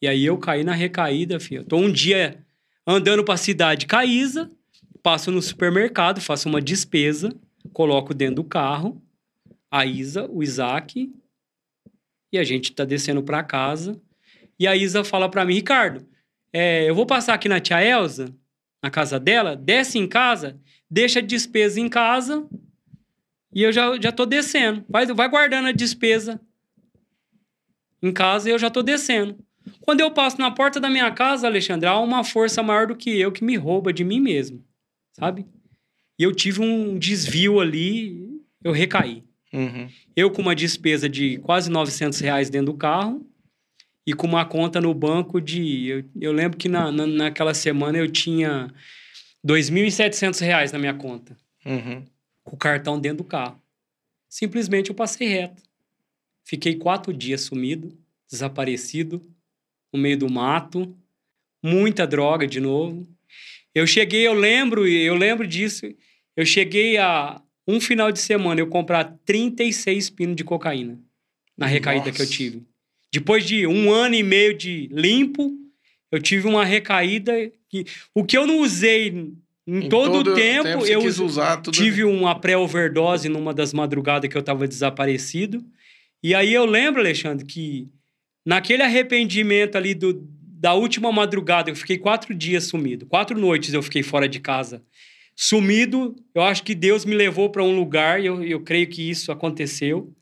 E 0.00 0.06
aí 0.06 0.24
eu 0.24 0.38
caí 0.38 0.62
na 0.62 0.74
recaída, 0.74 1.40
filho. 1.40 1.62
Eu 1.62 1.64
tô 1.64 1.76
um 1.76 1.90
dia 1.90 2.44
andando 2.86 3.24
para 3.24 3.34
a 3.34 3.38
cidade 3.38 3.86
Caísa, 3.86 4.50
passo 5.02 5.30
no 5.30 5.42
supermercado, 5.42 6.20
faço 6.20 6.48
uma 6.48 6.60
despesa, 6.60 7.30
coloco 7.72 8.14
dentro 8.14 8.36
do 8.36 8.44
carro 8.44 9.00
a 9.70 9.84
Isa, 9.84 10.30
o 10.30 10.40
Isaac, 10.40 11.12
e 12.32 12.38
a 12.38 12.44
gente 12.44 12.72
tá 12.72 12.84
descendo 12.84 13.24
para 13.24 13.42
casa. 13.42 14.00
E 14.56 14.68
a 14.68 14.76
Isa 14.76 15.02
fala 15.02 15.28
para 15.28 15.44
mim, 15.44 15.54
Ricardo, 15.54 16.06
é, 16.52 16.88
eu 16.88 16.94
vou 16.94 17.04
passar 17.04 17.34
aqui 17.34 17.48
na 17.48 17.58
tia 17.58 17.84
Elza 17.84 18.32
na 18.80 18.88
casa 18.88 19.18
dela, 19.18 19.56
desce 19.56 19.98
em 19.98 20.06
casa, 20.06 20.60
deixa 20.88 21.18
a 21.18 21.22
despesa 21.22 21.80
em 21.80 21.88
casa 21.88 22.46
e 23.52 23.62
eu 23.62 23.72
já, 23.72 24.00
já 24.00 24.12
tô 24.12 24.24
descendo. 24.26 24.84
Vai, 24.88 25.06
vai 25.06 25.28
guardando 25.28 25.66
a 25.66 25.72
despesa 25.72 26.40
em 28.00 28.12
casa 28.12 28.48
e 28.48 28.52
eu 28.52 28.58
já 28.58 28.70
tô 28.70 28.80
descendo. 28.80 29.36
Quando 29.84 30.00
eu 30.00 30.10
passo 30.10 30.38
na 30.38 30.50
porta 30.50 30.80
da 30.80 30.88
minha 30.88 31.10
casa, 31.10 31.46
Alexandre, 31.46 31.86
há 31.86 31.98
uma 31.98 32.24
força 32.24 32.62
maior 32.62 32.86
do 32.86 32.96
que 32.96 33.20
eu 33.20 33.30
que 33.30 33.44
me 33.44 33.54
rouba 33.54 33.92
de 33.92 34.02
mim 34.02 34.18
mesmo, 34.18 34.64
sabe? 35.12 35.46
E 36.18 36.22
eu 36.22 36.34
tive 36.34 36.62
um 36.62 36.98
desvio 36.98 37.60
ali, 37.60 38.40
eu 38.62 38.72
recaí. 38.72 39.22
Uhum. 39.52 39.88
Eu 40.16 40.30
com 40.30 40.40
uma 40.40 40.54
despesa 40.54 41.06
de 41.06 41.36
quase 41.38 41.70
900 41.70 42.18
reais 42.20 42.48
dentro 42.48 42.72
do 42.72 42.78
carro, 42.78 43.26
e 44.06 44.14
com 44.14 44.26
uma 44.26 44.44
conta 44.44 44.80
no 44.80 44.92
banco 44.94 45.38
de. 45.38 45.86
Eu, 45.86 46.04
eu 46.18 46.32
lembro 46.32 46.58
que 46.58 46.68
na, 46.68 46.90
na, 46.90 47.06
naquela 47.06 47.52
semana 47.52 47.98
eu 47.98 48.10
tinha 48.10 48.66
R$ 49.46 49.54
2.700 49.54 50.72
na 50.72 50.78
minha 50.78 50.94
conta. 50.94 51.36
Uhum. 51.64 52.04
Com 52.42 52.56
o 52.56 52.58
cartão 52.58 52.98
dentro 52.98 53.18
do 53.18 53.24
carro. 53.24 53.60
Simplesmente 54.28 54.90
eu 54.90 54.94
passei 54.94 55.28
reto. 55.28 55.62
Fiquei 56.42 56.74
quatro 56.74 57.12
dias 57.12 57.42
sumido, 57.42 57.96
desaparecido, 58.30 59.22
no 59.94 60.00
meio 60.00 60.18
do 60.18 60.28
mato, 60.28 60.92
muita 61.62 62.04
droga 62.04 62.48
de 62.48 62.58
novo. 62.60 63.06
Eu 63.72 63.86
cheguei, 63.86 64.26
eu 64.26 64.34
lembro, 64.34 64.86
eu 64.86 65.14
lembro 65.14 65.46
disso. 65.46 65.86
Eu 66.36 66.44
cheguei 66.44 66.98
a 66.98 67.40
um 67.66 67.80
final 67.80 68.10
de 68.10 68.18
semana 68.18 68.60
eu 68.60 68.66
comprar 68.66 69.16
36 69.24 70.10
pinos 70.10 70.36
de 70.36 70.44
cocaína 70.44 70.98
na 71.56 71.66
recaída 71.66 72.06
Nossa. 72.06 72.16
que 72.16 72.22
eu 72.22 72.26
tive. 72.26 72.62
Depois 73.12 73.44
de 73.44 73.66
um 73.66 73.92
ano 73.92 74.16
e 74.16 74.22
meio 74.24 74.52
de 74.58 74.88
limpo, 74.90 75.52
eu 76.10 76.20
tive 76.20 76.48
uma 76.48 76.64
recaída. 76.64 77.32
Que, 77.68 77.86
o 78.12 78.24
que 78.24 78.36
eu 78.36 78.46
não 78.46 78.58
usei 78.58 79.08
em, 79.08 79.38
em 79.64 79.88
todo, 79.88 80.12
todo, 80.12 80.32
o 80.32 80.34
tempo, 80.34 80.64
tempo 80.64 80.86
eu 80.86 81.70
tive 81.70 82.02
uma 82.02 82.38
pré-overdose 82.38 83.28
numa 83.28 83.54
das 83.54 83.72
madrugadas 83.72 84.28
que 84.28 84.36
eu 84.36 84.40
estava 84.40 84.66
desaparecido. 84.66 85.64
E 86.20 86.34
aí 86.34 86.52
eu 86.52 86.66
lembro, 86.66 87.00
Alexandre, 87.00 87.46
que 87.46 87.88
naquele 88.44 88.82
arrependimento 88.82 89.76
ali 89.76 89.94
do, 89.94 90.12
da 90.12 90.74
última 90.74 91.10
madrugada, 91.12 91.70
eu 91.70 91.76
fiquei 91.76 91.98
quatro 91.98 92.34
dias 92.34 92.64
sumido. 92.64 93.06
Quatro 93.06 93.38
noites 93.38 93.74
eu 93.74 93.82
fiquei 93.82 94.02
fora 94.02 94.28
de 94.28 94.40
casa. 94.40 94.82
Sumido, 95.36 96.14
eu 96.34 96.42
acho 96.42 96.62
que 96.62 96.74
Deus 96.74 97.04
me 97.04 97.14
levou 97.14 97.50
para 97.50 97.62
um 97.62 97.74
lugar, 97.74 98.24
eu, 98.24 98.42
eu 98.42 98.60
creio 98.60 98.88
que 98.88 99.08
isso 99.08 99.32
aconteceu. 99.32 100.14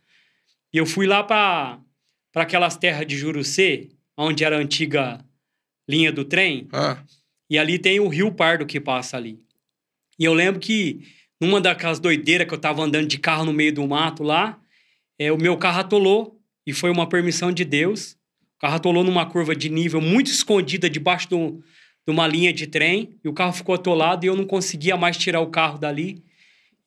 E 0.72 0.78
eu 0.78 0.86
fui 0.86 1.06
lá 1.06 1.22
para 1.22 1.78
para 2.32 2.44
aquelas 2.44 2.76
terras 2.78 3.06
de 3.06 3.14
Jurucê, 3.14 3.90
onde 4.16 4.42
era 4.42 4.56
a 4.56 4.58
antiga 4.58 5.22
linha 5.86 6.10
do 6.10 6.24
trem. 6.24 6.66
Ah. 6.72 7.04
E 7.50 7.58
ali 7.58 7.78
tem 7.78 8.00
o 8.00 8.08
Rio 8.08 8.32
Pardo 8.32 8.64
que 8.64 8.80
passa 8.80 9.18
ali. 9.18 9.38
E 10.18 10.24
eu 10.24 10.32
lembro 10.32 10.58
que 10.58 11.02
numa 11.38 11.60
daquelas 11.60 12.00
doideiras 12.00 12.48
que 12.48 12.54
eu 12.54 12.58
tava 12.58 12.82
andando 12.82 13.06
de 13.06 13.18
carro 13.18 13.44
no 13.44 13.52
meio 13.52 13.74
do 13.74 13.86
mato 13.86 14.22
lá, 14.22 14.58
é, 15.18 15.30
o 15.30 15.36
meu 15.36 15.58
carro 15.58 15.80
atolou 15.80 16.41
e 16.66 16.72
foi 16.72 16.90
uma 16.90 17.08
permissão 17.08 17.52
de 17.52 17.64
Deus. 17.64 18.16
O 18.56 18.60
carro 18.60 18.76
atolou 18.76 19.04
numa 19.04 19.26
curva 19.26 19.54
de 19.54 19.68
nível 19.68 20.00
muito 20.00 20.30
escondida 20.30 20.88
debaixo 20.88 21.28
de 21.28 21.62
uma 22.06 22.26
linha 22.26 22.52
de 22.52 22.66
trem 22.66 23.18
e 23.24 23.28
o 23.28 23.32
carro 23.32 23.52
ficou 23.52 23.74
atolado 23.74 24.24
e 24.24 24.28
eu 24.28 24.36
não 24.36 24.44
conseguia 24.44 24.96
mais 24.96 25.16
tirar 25.16 25.40
o 25.40 25.48
carro 25.48 25.78
dali. 25.78 26.22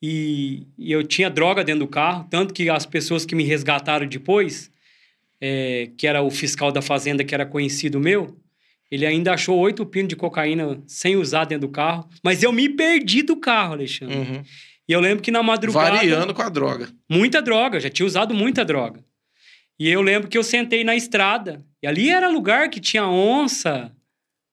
E, 0.02 0.66
e 0.78 0.92
eu 0.92 1.02
tinha 1.02 1.30
droga 1.30 1.64
dentro 1.64 1.80
do 1.80 1.88
carro, 1.88 2.26
tanto 2.30 2.52
que 2.52 2.68
as 2.68 2.84
pessoas 2.84 3.24
que 3.24 3.34
me 3.34 3.44
resgataram 3.44 4.06
depois 4.06 4.70
é, 5.40 5.90
que 5.96 6.06
era 6.06 6.22
o 6.22 6.30
fiscal 6.30 6.72
da 6.72 6.82
fazenda, 6.82 7.24
que 7.24 7.34
era 7.34 7.46
conhecido 7.46 8.00
meu, 8.00 8.36
ele 8.90 9.04
ainda 9.04 9.32
achou 9.32 9.58
oito 9.58 9.84
pinos 9.84 10.08
de 10.08 10.16
cocaína 10.16 10.80
sem 10.86 11.16
usar 11.16 11.44
dentro 11.44 11.66
do 11.66 11.72
carro. 11.72 12.08
Mas 12.22 12.42
eu 12.42 12.52
me 12.52 12.68
perdi 12.68 13.22
do 13.22 13.36
carro, 13.36 13.74
Alexandre. 13.74 14.16
Uhum. 14.16 14.42
E 14.88 14.92
eu 14.92 15.00
lembro 15.00 15.22
que 15.22 15.30
na 15.30 15.42
madrugada. 15.42 15.96
Variando 15.96 16.32
com 16.32 16.42
a 16.42 16.48
droga. 16.48 16.88
Muita 17.10 17.42
droga, 17.42 17.80
já 17.80 17.90
tinha 17.90 18.06
usado 18.06 18.32
muita 18.32 18.64
droga. 18.64 19.04
E 19.78 19.88
eu 19.88 20.00
lembro 20.00 20.28
que 20.28 20.38
eu 20.38 20.42
sentei 20.42 20.82
na 20.84 20.96
estrada. 20.96 21.64
E 21.82 21.86
ali 21.86 22.08
era 22.08 22.28
lugar 22.28 22.70
que 22.70 22.80
tinha 22.80 23.06
onça, 23.06 23.94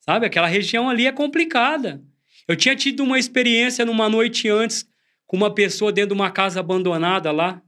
sabe? 0.01 0.25
Aquela 0.25 0.47
região 0.47 0.89
ali 0.89 1.07
é 1.07 1.11
complicada. 1.11 2.03
Eu 2.47 2.55
tinha 2.55 2.75
tido 2.75 3.03
uma 3.03 3.17
experiência 3.17 3.85
numa 3.85 4.09
noite 4.09 4.49
antes 4.49 4.85
com 5.25 5.37
uma 5.37 5.53
pessoa 5.53 5.91
dentro 5.91 6.15
de 6.15 6.21
uma 6.21 6.29
casa 6.29 6.59
abandonada 6.59 7.31
lá. 7.31 7.61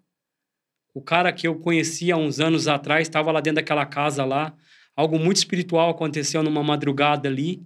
O 0.94 1.02
cara 1.02 1.32
que 1.32 1.48
eu 1.48 1.56
conhecia 1.56 2.16
há 2.16 2.18
uns 2.18 2.40
anos 2.40 2.68
atrás 2.68 3.08
estava 3.08 3.32
lá 3.32 3.40
dentro 3.40 3.56
daquela 3.56 3.86
casa 3.86 4.26
lá. 4.26 4.54
Algo 4.96 5.18
muito 5.18 5.38
espiritual 5.38 5.90
aconteceu 5.90 6.44
numa 6.44 6.64
madrugada 6.64 7.28
ali. 7.28 7.62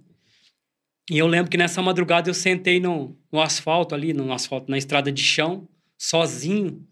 E 1.10 1.18
eu 1.18 1.26
lembro 1.26 1.50
que 1.50 1.56
nessa 1.56 1.82
madrugada 1.82 2.30
eu 2.30 2.34
sentei 2.34 2.78
no, 2.78 3.16
no 3.32 3.40
asfalto 3.40 3.94
ali, 3.94 4.12
no 4.12 4.32
asfalto, 4.32 4.70
na 4.70 4.78
estrada 4.78 5.10
de 5.10 5.22
chão, 5.22 5.68
sozinho. 5.98 6.86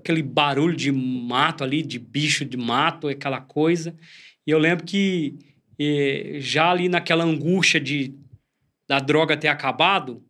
Aquele 0.00 0.22
barulho 0.22 0.76
de 0.76 0.90
mato 0.90 1.62
ali, 1.62 1.82
de 1.82 1.98
bicho 1.98 2.44
de 2.44 2.56
mato, 2.56 3.08
aquela 3.08 3.40
coisa. 3.40 3.94
E 4.46 4.50
eu 4.50 4.58
lembro 4.58 4.84
que 4.84 5.36
eh, 5.78 6.38
já 6.40 6.70
ali 6.70 6.88
naquela 6.88 7.24
angústia 7.24 7.80
de 7.80 8.14
da 8.88 8.98
droga 8.98 9.36
ter 9.36 9.46
acabado, 9.46 10.20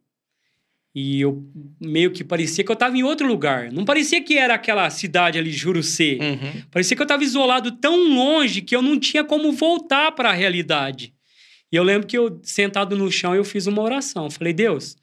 e 0.95 1.21
eu 1.21 1.45
meio 1.81 2.11
que 2.11 2.25
parecia 2.25 2.65
que 2.65 2.71
eu 2.71 2.75
estava 2.75 2.97
em 2.97 3.03
outro 3.03 3.27
lugar. 3.27 3.71
Não 3.73 3.85
parecia 3.85 4.23
que 4.23 4.37
era 4.37 4.55
aquela 4.55 4.91
cidade 4.91 5.39
ali, 5.39 5.53
Jurucê. 5.53 6.19
Uhum. 6.21 6.63
Parecia 6.71 6.97
que 6.97 7.03
eu 7.03 7.05
estava 7.05 7.23
isolado 7.23 7.73
tão 7.73 8.13
longe 8.13 8.61
que 8.61 8.75
eu 8.75 8.83
não 8.83 8.99
tinha 8.99 9.25
como 9.25 9.53
voltar 9.53 10.13
para 10.13 10.31
a 10.31 10.35
realidade. 10.35 11.15
E 11.73 11.77
eu 11.77 11.85
lembro 11.85 12.09
que 12.09 12.19
eu, 12.19 12.41
sentado 12.43 12.97
no 12.97 13.11
chão, 13.11 13.35
eu 13.35 13.45
fiz 13.45 13.67
uma 13.69 13.81
oração. 13.81 14.29
falei, 14.29 14.53
Deus, 14.53 14.97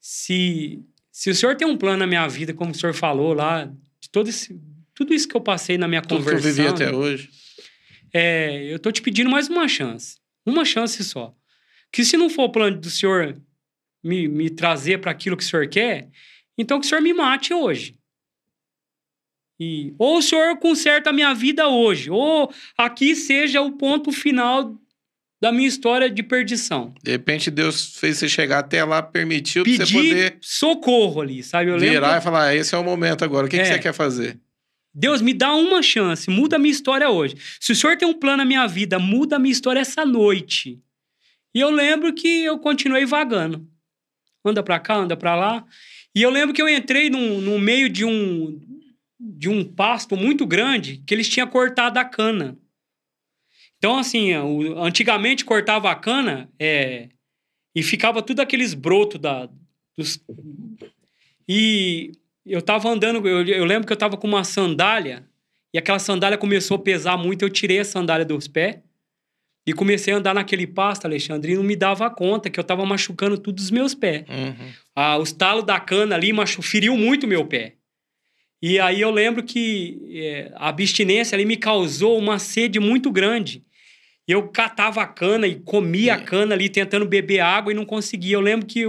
se, 0.00 0.80
se 1.12 1.28
o 1.28 1.34
Senhor 1.34 1.54
tem 1.54 1.68
um 1.68 1.76
plano 1.76 1.98
na 1.98 2.06
minha 2.06 2.26
vida, 2.26 2.54
como 2.54 2.70
o 2.70 2.74
Senhor 2.74 2.94
falou 2.94 3.34
lá, 3.34 3.70
de 4.00 4.10
todo 4.10 4.28
esse, 4.28 4.60
tudo 4.94 5.14
isso 5.14 5.28
que 5.28 5.36
eu 5.36 5.40
passei 5.40 5.76
na 5.76 5.86
minha 5.86 6.02
tudo 6.02 6.18
conversão... 6.18 6.40
Tudo 6.40 6.54
que 6.54 6.60
eu 6.60 6.74
vivi 6.74 6.84
até 6.84 6.96
hoje. 6.96 7.30
É, 8.12 8.64
eu 8.72 8.78
tô 8.78 8.90
te 8.90 9.02
pedindo 9.02 9.30
mais 9.30 9.48
uma 9.48 9.68
chance. 9.68 10.18
Uma 10.44 10.64
chance 10.64 11.02
só. 11.04 11.34
Que 11.92 12.04
se 12.04 12.16
não 12.16 12.30
for 12.30 12.44
o 12.44 12.52
plano 12.52 12.78
do 12.78 12.90
senhor 12.90 13.40
me, 14.02 14.28
me 14.28 14.50
trazer 14.50 14.98
para 14.98 15.10
aquilo 15.10 15.36
que 15.36 15.44
o 15.44 15.46
senhor 15.46 15.68
quer, 15.68 16.08
então 16.56 16.80
que 16.80 16.86
o 16.86 16.88
senhor 16.88 17.00
me 17.00 17.12
mate 17.12 17.52
hoje. 17.52 17.98
E, 19.58 19.94
ou 19.98 20.18
o 20.18 20.22
senhor 20.22 20.56
conserta 20.56 21.10
a 21.10 21.12
minha 21.12 21.34
vida 21.34 21.68
hoje, 21.68 22.10
ou 22.10 22.52
aqui 22.78 23.14
seja 23.14 23.60
o 23.60 23.72
ponto 23.72 24.10
final 24.10 24.74
da 25.40 25.50
minha 25.50 25.66
história 25.66 26.10
de 26.10 26.22
perdição. 26.22 26.92
De 27.02 27.12
repente 27.12 27.50
Deus 27.50 27.96
fez 27.96 28.18
você 28.18 28.28
chegar 28.28 28.58
até 28.58 28.84
lá, 28.84 29.02
permitiu 29.02 29.64
Pedir 29.64 29.86
você 29.86 29.92
poder 29.92 30.38
socorro 30.40 31.22
ali, 31.22 31.42
sabe? 31.42 31.70
Eu 31.70 31.78
virar 31.78 32.08
lembro... 32.08 32.18
e 32.18 32.20
falar, 32.20 32.44
ah, 32.46 32.54
esse 32.54 32.74
é 32.74 32.78
o 32.78 32.84
momento 32.84 33.24
agora, 33.24 33.46
o 33.46 33.48
que, 33.48 33.56
é. 33.56 33.62
que 33.62 33.68
você 33.68 33.78
quer 33.78 33.94
fazer? 33.94 34.38
Deus, 34.92 35.22
me 35.22 35.32
dá 35.32 35.54
uma 35.54 35.82
chance, 35.82 36.28
muda 36.28 36.56
a 36.56 36.58
minha 36.58 36.72
história 36.72 37.08
hoje. 37.08 37.36
Se 37.60 37.72
o 37.72 37.76
senhor 37.76 37.96
tem 37.96 38.06
um 38.06 38.14
plano 38.14 38.38
na 38.38 38.44
minha 38.44 38.66
vida, 38.66 38.98
muda 38.98 39.36
a 39.36 39.38
minha 39.38 39.52
história 39.52 39.80
essa 39.80 40.04
noite. 40.04 40.80
E 41.54 41.60
eu 41.60 41.70
lembro 41.70 42.12
que 42.12 42.44
eu 42.44 42.58
continuei 42.58 43.06
vagando. 43.06 43.66
Anda 44.44 44.62
pra 44.62 44.78
cá, 44.78 44.96
anda 44.96 45.16
pra 45.16 45.36
lá. 45.36 45.64
E 46.14 46.22
eu 46.22 46.30
lembro 46.30 46.54
que 46.54 46.60
eu 46.60 46.68
entrei 46.68 47.08
num, 47.08 47.40
no 47.40 47.58
meio 47.58 47.88
de 47.88 48.04
um, 48.04 48.60
de 49.18 49.48
um 49.48 49.64
pasto 49.64 50.16
muito 50.16 50.44
grande 50.44 51.02
que 51.06 51.14
eles 51.14 51.28
tinham 51.28 51.46
cortado 51.46 51.98
a 51.98 52.04
cana. 52.04 52.58
Então, 53.80 53.98
assim, 53.98 54.32
antigamente 54.76 55.42
cortava 55.42 55.90
a 55.90 55.94
cana 55.94 56.50
é, 56.58 57.08
e 57.74 57.82
ficava 57.82 58.20
tudo 58.20 58.40
aqueles 58.40 58.74
brotos 58.74 59.18
da, 59.18 59.48
dos... 59.96 60.22
E 61.48 62.12
eu 62.44 62.60
tava 62.60 62.90
andando, 62.90 63.26
eu, 63.26 63.42
eu 63.42 63.64
lembro 63.64 63.86
que 63.86 63.92
eu 63.92 63.96
tava 63.96 64.18
com 64.18 64.28
uma 64.28 64.44
sandália 64.44 65.26
e 65.72 65.78
aquela 65.78 65.98
sandália 65.98 66.36
começou 66.36 66.76
a 66.76 66.80
pesar 66.80 67.16
muito, 67.16 67.42
eu 67.42 67.48
tirei 67.48 67.78
a 67.78 67.84
sandália 67.84 68.26
dos 68.26 68.46
pés 68.46 68.76
e 69.66 69.72
comecei 69.72 70.12
a 70.12 70.18
andar 70.18 70.34
naquele 70.34 70.66
pasto, 70.66 71.06
Alexandre, 71.06 71.52
e 71.52 71.56
não 71.56 71.62
me 71.62 71.74
dava 71.74 72.10
conta 72.10 72.50
que 72.50 72.60
eu 72.60 72.64
tava 72.64 72.84
machucando 72.84 73.38
todos 73.38 73.64
os 73.64 73.70
meus 73.70 73.94
pés. 73.94 74.24
Uhum. 74.28 74.72
Ah, 74.94 75.16
os 75.16 75.32
talos 75.32 75.64
da 75.64 75.80
cana 75.80 76.14
ali 76.16 76.34
machu... 76.34 76.60
feriu 76.60 76.98
muito 76.98 77.26
meu 77.26 77.46
pé. 77.46 77.76
E 78.60 78.78
aí 78.78 79.00
eu 79.00 79.10
lembro 79.10 79.42
que 79.42 79.98
é, 80.12 80.52
a 80.54 80.68
abstinência 80.68 81.34
ali 81.34 81.46
me 81.46 81.56
causou 81.56 82.18
uma 82.18 82.38
sede 82.38 82.78
muito 82.78 83.10
grande. 83.10 83.64
Eu 84.32 84.48
catava 84.48 85.02
a 85.02 85.06
cana 85.06 85.46
e 85.46 85.56
comia 85.56 86.12
é. 86.12 86.14
a 86.14 86.20
cana 86.20 86.54
ali, 86.54 86.68
tentando 86.68 87.06
beber 87.06 87.40
água 87.40 87.72
e 87.72 87.76
não 87.76 87.84
conseguia. 87.84 88.34
Eu 88.34 88.40
lembro 88.40 88.66
que 88.66 88.84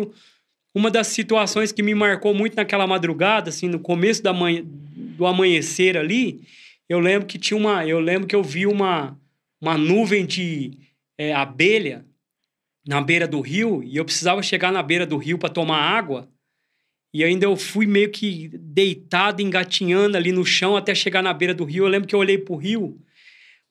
uma 0.73 0.89
das 0.89 1.07
situações 1.07 1.71
que 1.71 1.83
me 1.83 1.93
marcou 1.93 2.33
muito 2.33 2.55
naquela 2.55 2.87
madrugada, 2.87 3.49
assim, 3.49 3.67
no 3.67 3.79
começo 3.79 4.23
da 4.23 4.33
manhã, 4.33 4.63
do 4.63 5.25
amanhecer 5.25 5.97
ali, 5.97 6.41
eu 6.87 6.99
lembro 6.99 7.27
que 7.27 7.37
tinha 7.37 7.57
uma. 7.57 7.85
Eu 7.85 7.99
lembro 7.99 8.27
que 8.27 8.35
eu 8.35 8.43
vi 8.43 8.65
uma, 8.65 9.17
uma 9.61 9.77
nuvem 9.77 10.25
de 10.25 10.77
é, 11.17 11.33
abelha 11.33 12.05
na 12.87 12.99
beira 12.99 13.27
do 13.27 13.39
rio 13.41 13.83
e 13.83 13.97
eu 13.97 14.05
precisava 14.05 14.41
chegar 14.41 14.71
na 14.71 14.81
beira 14.81 15.05
do 15.05 15.17
rio 15.17 15.37
para 15.37 15.49
tomar 15.49 15.77
água. 15.77 16.27
E 17.13 17.23
ainda 17.23 17.45
eu 17.45 17.57
fui 17.57 17.85
meio 17.85 18.09
que 18.09 18.49
deitado, 18.53 19.41
engatinhando 19.41 20.15
ali 20.15 20.31
no 20.31 20.45
chão 20.45 20.77
até 20.77 20.95
chegar 20.95 21.21
na 21.21 21.33
beira 21.33 21.53
do 21.53 21.65
rio. 21.65 21.83
Eu 21.83 21.89
lembro 21.89 22.07
que 22.07 22.15
eu 22.15 22.19
olhei 22.19 22.37
pro 22.37 22.55
rio. 22.55 22.97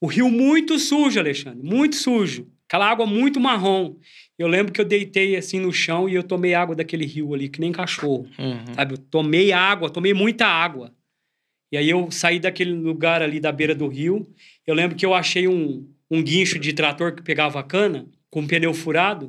O 0.01 0.07
rio 0.07 0.31
muito 0.31 0.79
sujo, 0.79 1.19
Alexandre, 1.19 1.63
muito 1.63 1.97
sujo. 1.97 2.51
Aquela 2.67 2.89
água 2.89 3.05
muito 3.05 3.41
marrom. 3.41 3.97
Eu 4.39 4.47
lembro 4.47 4.73
que 4.73 4.81
eu 4.81 4.85
deitei 4.85 5.37
assim 5.37 5.59
no 5.61 5.73
chão 5.73 6.09
e 6.09 6.15
eu 6.15 6.23
tomei 6.23 6.55
água 6.55 6.75
daquele 6.75 7.05
rio 7.05 7.35
ali, 7.35 7.49
que 7.49 7.61
nem 7.61 7.73
cachorro. 7.73 8.27
Uhum. 8.39 8.75
Sabe? 8.75 8.95
Eu 8.95 8.99
tomei 8.99 9.53
água, 9.53 9.91
tomei 9.91 10.15
muita 10.15 10.47
água. 10.47 10.95
E 11.73 11.77
aí 11.77 11.91
eu 11.91 12.11
saí 12.11 12.41
daquele 12.41 12.73
lugar 12.73 13.23
ali 13.23 13.39
da 13.39 13.53
beira 13.53 13.75
do 13.75 13.89
rio. 13.89 14.33
Eu 14.67 14.75
lembro 14.75 14.97
que 14.97 15.05
eu 15.05 15.13
achei 15.13 15.47
um, 15.47 15.89
um 16.11 16.23
guincho 16.23 16.59
de 16.59 16.73
trator 16.73 17.15
que 17.15 17.23
pegava 17.23 17.63
cana, 17.63 18.07
com 18.31 18.41
um 18.41 18.47
pneu 18.47 18.73
furado. 18.73 19.29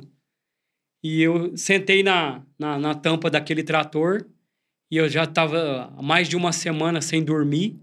E 1.02 1.20
eu 1.20 1.56
sentei 1.56 2.02
na, 2.02 2.42
na, 2.58 2.78
na 2.78 2.94
tampa 2.94 3.28
daquele 3.28 3.62
trator 3.62 4.24
e 4.90 4.96
eu 4.96 5.08
já 5.08 5.24
estava 5.24 5.92
mais 6.02 6.28
de 6.28 6.36
uma 6.36 6.52
semana 6.52 7.00
sem 7.00 7.24
dormir, 7.24 7.76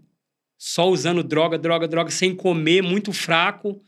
só 0.60 0.90
usando 0.90 1.24
droga, 1.24 1.58
droga, 1.58 1.88
droga, 1.88 2.12
sem 2.12 2.36
comer, 2.36 2.84
muito 2.84 3.14
fraco. 3.14 3.82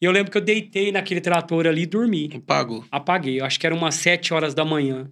E 0.00 0.04
eu 0.04 0.12
lembro 0.12 0.30
que 0.30 0.38
eu 0.38 0.42
deitei 0.42 0.92
naquele 0.92 1.20
trator 1.20 1.66
ali 1.66 1.82
e 1.82 1.86
dormi. 1.86 2.30
Apagou? 2.32 2.84
Apaguei. 2.88 3.40
Eu 3.40 3.44
acho 3.44 3.58
que 3.58 3.66
era 3.66 3.74
umas 3.74 3.96
sete 3.96 4.32
horas 4.32 4.54
da 4.54 4.64
manhã. 4.64 5.10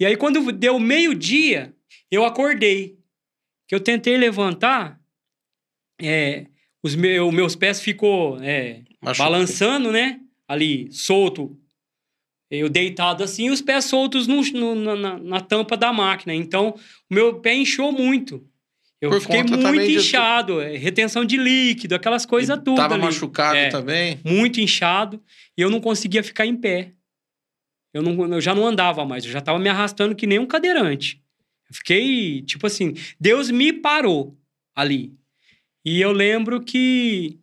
E 0.00 0.04
aí, 0.04 0.16
quando 0.16 0.50
deu 0.50 0.80
meio-dia, 0.80 1.72
eu 2.10 2.24
acordei. 2.24 2.98
Que 3.68 3.76
eu 3.76 3.80
tentei 3.80 4.16
levantar, 4.16 5.00
é, 6.00 6.46
os 6.82 6.96
meus, 6.96 7.32
meus 7.32 7.54
pés 7.54 7.80
ficou 7.80 8.42
é, 8.42 8.82
balançando, 9.16 9.92
né? 9.92 10.18
Ali, 10.48 10.90
solto, 10.90 11.56
eu 12.50 12.68
deitado 12.68 13.22
assim, 13.22 13.48
os 13.50 13.62
pés 13.62 13.84
soltos 13.84 14.26
no, 14.26 14.42
no, 14.74 14.96
na, 14.96 15.18
na, 15.18 15.40
tampa 15.40 15.76
da 15.76 15.92
máquina. 15.92 16.34
Então, 16.34 16.74
o 17.10 17.14
meu 17.14 17.40
pé 17.40 17.54
inchou 17.54 17.92
muito. 17.92 18.46
Eu 19.02 19.10
Por 19.10 19.20
fiquei 19.20 19.42
muito 19.42 19.90
inchado, 19.90 20.60
de... 20.60 20.64
É, 20.64 20.76
retenção 20.76 21.24
de 21.24 21.36
líquido, 21.36 21.96
aquelas 21.96 22.24
coisas 22.24 22.56
tudo. 22.58 22.76
Tava 22.76 22.94
ali. 22.94 23.02
machucado 23.02 23.56
é, 23.56 23.68
também? 23.68 24.20
Muito 24.24 24.60
inchado. 24.60 25.20
E 25.58 25.60
eu 25.60 25.68
não 25.68 25.80
conseguia 25.80 26.22
ficar 26.22 26.46
em 26.46 26.54
pé. 26.54 26.92
Eu, 27.92 28.00
não, 28.00 28.32
eu 28.32 28.40
já 28.40 28.54
não 28.54 28.64
andava 28.64 29.04
mais, 29.04 29.24
eu 29.24 29.32
já 29.32 29.40
tava 29.40 29.58
me 29.58 29.68
arrastando 29.68 30.14
que 30.14 30.24
nem 30.24 30.38
um 30.38 30.46
cadeirante. 30.46 31.20
Eu 31.68 31.74
fiquei, 31.74 32.42
tipo 32.42 32.64
assim, 32.64 32.94
Deus 33.18 33.50
me 33.50 33.72
parou 33.72 34.38
ali. 34.72 35.12
E 35.84 36.00
eu 36.00 36.12
lembro 36.12 36.62
que 36.62 37.40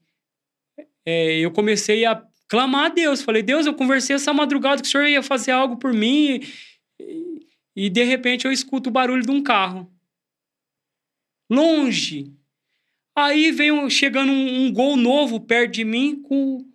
é, 1.06 1.40
eu 1.40 1.52
comecei 1.52 2.06
a 2.06 2.24
clamar 2.48 2.86
a 2.86 2.90
Deus. 2.90 3.22
Falei, 3.22 3.44
Deus, 3.44 3.66
eu 3.66 3.74
conversei 3.74 4.16
essa 4.16 4.34
madrugada 4.34 4.82
que 4.82 4.88
o 4.88 4.92
senhor 4.92 5.08
ia 5.08 5.22
fazer 5.22 5.52
algo 5.52 5.76
por 5.76 5.94
mim. 5.94 6.42
E, 6.98 7.46
e 7.76 7.90
de 7.90 8.04
repente 8.04 8.46
eu 8.46 8.52
escuto 8.52 8.90
o 8.90 8.94
barulho 8.94 9.24
de 9.24 9.32
um 9.32 9.44
carro. 9.44 9.92
Longe. 11.50 12.32
Aí 13.16 13.52
vem 13.52 13.90
chegando 13.90 14.32
um, 14.32 14.66
um 14.66 14.74
gol 14.74 14.96
novo 14.96 15.40
perto 15.40 15.74
de 15.74 15.84
mim 15.84 16.22
com, 16.22 16.66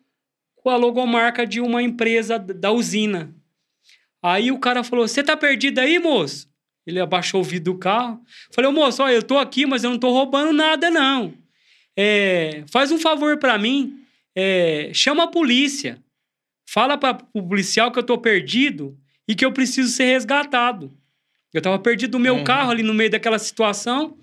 com 0.56 0.70
a 0.70 0.76
logomarca 0.76 1.46
de 1.46 1.60
uma 1.60 1.82
empresa 1.82 2.38
da 2.38 2.70
usina. 2.70 3.34
Aí 4.22 4.50
o 4.50 4.58
cara 4.58 4.82
falou: 4.82 5.06
Você 5.06 5.22
tá 5.22 5.36
perdido 5.36 5.78
aí, 5.78 5.98
moço? 5.98 6.48
Ele 6.86 7.00
abaixou 7.00 7.40
o 7.40 7.44
vidro 7.44 7.72
do 7.72 7.78
carro. 7.78 8.20
Falei, 8.52 8.70
moço, 8.70 9.02
olha, 9.02 9.14
eu 9.14 9.22
tô 9.22 9.38
aqui, 9.38 9.64
mas 9.64 9.84
eu 9.84 9.90
não 9.90 9.98
tô 9.98 10.10
roubando 10.10 10.52
nada, 10.52 10.90
não. 10.90 11.32
É, 11.96 12.62
faz 12.70 12.92
um 12.92 12.98
favor 12.98 13.38
para 13.38 13.56
mim 13.56 14.04
é, 14.34 14.90
chama 14.92 15.24
a 15.24 15.28
polícia. 15.28 16.02
Fala 16.68 16.98
para 16.98 17.18
o 17.32 17.42
policial 17.42 17.92
que 17.92 17.98
eu 17.98 18.02
tô 18.02 18.18
perdido 18.18 18.98
e 19.28 19.34
que 19.34 19.44
eu 19.44 19.52
preciso 19.52 19.90
ser 19.90 20.06
resgatado. 20.06 20.92
Eu 21.52 21.62
tava 21.62 21.78
perdido 21.78 22.18
no 22.18 22.24
meu 22.24 22.36
uhum. 22.36 22.44
carro 22.44 22.72
ali 22.72 22.82
no 22.82 22.92
meio 22.92 23.10
daquela 23.10 23.38
situação 23.38 24.18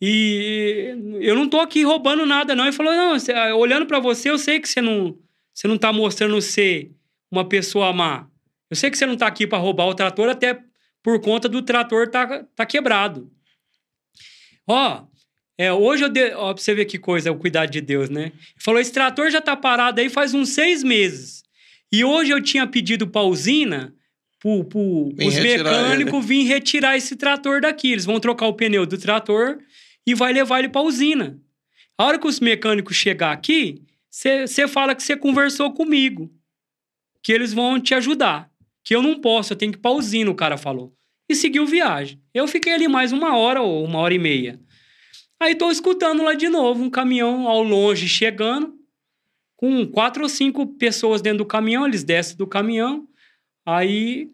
e 0.00 0.94
eu 1.20 1.34
não 1.34 1.48
tô 1.48 1.58
aqui 1.60 1.82
roubando 1.82 2.24
nada, 2.24 2.54
não. 2.54 2.64
Ele 2.64 2.72
falou: 2.72 2.92
não, 2.92 3.16
olhando 3.58 3.86
para 3.86 3.98
você, 3.98 4.30
eu 4.30 4.38
sei 4.38 4.60
que 4.60 4.68
você 4.68 4.80
não, 4.80 5.18
você 5.52 5.66
não 5.66 5.76
tá 5.76 5.92
mostrando 5.92 6.40
ser 6.40 6.92
uma 7.30 7.44
pessoa 7.44 7.92
má. 7.92 8.26
Eu 8.70 8.76
sei 8.76 8.90
que 8.90 8.98
você 8.98 9.06
não 9.06 9.16
tá 9.16 9.26
aqui 9.26 9.46
para 9.46 9.58
roubar 9.58 9.86
o 9.86 9.94
trator, 9.94 10.28
até 10.28 10.60
por 11.02 11.20
conta 11.20 11.48
do 11.48 11.62
trator 11.62 12.08
tá, 12.08 12.44
tá 12.54 12.66
quebrado. 12.66 13.30
Ó, 14.66 15.04
é, 15.56 15.72
hoje 15.72 16.04
eu. 16.04 16.08
De... 16.08 16.32
Ó, 16.34 16.54
pra 16.54 16.62
você 16.62 16.74
ver 16.74 16.84
que 16.84 16.98
coisa, 16.98 17.32
o 17.32 17.38
cuidado 17.38 17.70
de 17.70 17.80
Deus, 17.80 18.08
né? 18.08 18.26
Ele 18.26 18.32
falou: 18.58 18.80
esse 18.80 18.92
trator 18.92 19.30
já 19.30 19.40
tá 19.40 19.56
parado 19.56 20.00
aí 20.00 20.08
faz 20.08 20.32
uns 20.32 20.50
seis 20.50 20.84
meses. 20.84 21.42
E 21.90 22.04
hoje 22.04 22.30
eu 22.30 22.40
tinha 22.40 22.66
pedido 22.66 23.08
pra 23.08 23.22
usina, 23.22 23.94
pro, 24.38 24.62
pro, 24.64 25.08
os 25.08 25.38
mecânicos 25.38 26.24
vir 26.24 26.44
retirar 26.44 26.96
esse 26.96 27.16
trator 27.16 27.62
daqui. 27.62 27.90
Eles 27.90 28.04
vão 28.04 28.20
trocar 28.20 28.46
o 28.46 28.54
pneu 28.54 28.86
do 28.86 28.96
trator 28.96 29.58
e 30.08 30.14
vai 30.14 30.32
levar 30.32 30.60
ele 30.60 30.70
pra 30.70 30.80
usina. 30.80 31.38
A 31.98 32.06
hora 32.06 32.18
que 32.18 32.26
os 32.26 32.40
mecânicos 32.40 32.96
chegar 32.96 33.30
aqui, 33.30 33.82
você 34.10 34.66
fala 34.66 34.94
que 34.94 35.02
você 35.02 35.14
conversou 35.14 35.70
comigo. 35.74 36.32
Que 37.22 37.30
eles 37.30 37.52
vão 37.52 37.78
te 37.78 37.92
ajudar. 37.94 38.50
Que 38.82 38.96
eu 38.96 39.02
não 39.02 39.20
posso, 39.20 39.52
eu 39.52 39.56
tenho 39.56 39.70
que 39.70 39.78
ir 39.78 39.82
pra 39.82 39.90
usina, 39.90 40.30
o 40.30 40.34
cara 40.34 40.56
falou. 40.56 40.94
E 41.28 41.34
seguiu 41.34 41.66
viagem. 41.66 42.18
Eu 42.32 42.48
fiquei 42.48 42.72
ali 42.72 42.88
mais 42.88 43.12
uma 43.12 43.36
hora 43.36 43.60
ou 43.60 43.84
uma 43.84 43.98
hora 43.98 44.14
e 44.14 44.18
meia. 44.18 44.58
Aí 45.38 45.54
tô 45.54 45.70
escutando 45.70 46.22
lá 46.22 46.32
de 46.32 46.48
novo 46.48 46.82
um 46.82 46.88
caminhão 46.88 47.46
ao 47.46 47.62
longe 47.62 48.08
chegando, 48.08 48.74
com 49.56 49.86
quatro 49.86 50.22
ou 50.22 50.28
cinco 50.28 50.66
pessoas 50.78 51.20
dentro 51.20 51.38
do 51.38 51.46
caminhão, 51.46 51.86
eles 51.86 52.02
descem 52.02 52.34
do 52.34 52.46
caminhão. 52.46 53.06
Aí, 53.66 54.30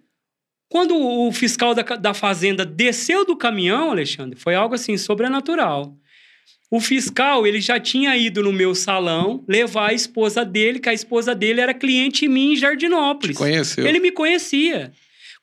quando 0.75 0.99
o 0.99 1.31
fiscal 1.31 1.73
da, 1.73 1.83
da 1.83 2.13
fazenda 2.13 2.67
desceu 2.67 3.25
do 3.25 3.37
caminhão, 3.37 3.93
Alexandre, 3.93 4.37
foi 4.37 4.57
algo 4.57 4.75
assim 4.75 4.97
sobrenatural. 4.97 5.97
O 6.69 6.81
fiscal, 6.81 7.47
ele 7.47 7.61
já 7.61 7.79
tinha 7.79 8.17
ido 8.17 8.43
no 8.43 8.53
meu 8.53 8.75
salão 8.75 9.45
levar 9.47 9.91
a 9.91 9.95
esposa 9.95 10.45
dele, 10.45 10.81
que 10.81 10.89
a 10.89 10.93
esposa 10.93 11.33
dele 11.33 11.61
era 11.61 11.73
cliente 11.73 12.27
minha 12.27 12.55
em 12.55 12.57
Jardinópolis. 12.57 13.37
Te 13.37 13.39
conheceu. 13.39 13.87
Ele 13.87 14.01
me 14.01 14.11
conhecia. 14.11 14.91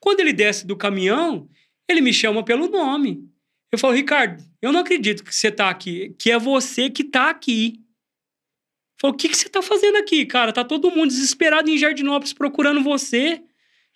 Quando 0.01 0.19
ele 0.19 0.33
desce 0.33 0.67
do 0.67 0.75
caminhão, 0.75 1.47
ele 1.87 2.01
me 2.01 2.11
chama 2.11 2.43
pelo 2.43 2.67
nome. 2.67 3.23
Eu 3.71 3.79
falo, 3.79 3.93
Ricardo, 3.93 4.43
eu 4.61 4.73
não 4.73 4.81
acredito 4.81 5.23
que 5.23 5.33
você 5.33 5.47
está 5.47 5.69
aqui, 5.69 6.13
que 6.19 6.29
é 6.29 6.37
você 6.37 6.89
que 6.89 7.03
está 7.03 7.29
aqui. 7.29 7.79
Falou: 8.99 9.15
o 9.15 9.17
que, 9.17 9.29
que 9.29 9.37
você 9.37 9.47
tá 9.47 9.61
fazendo 9.61 9.95
aqui, 9.95 10.25
cara? 10.25 10.51
Tá 10.51 10.65
todo 10.65 10.91
mundo 10.91 11.07
desesperado 11.07 11.69
em 11.69 11.77
Jardinópolis 11.77 12.33
procurando 12.33 12.83
você. 12.83 13.41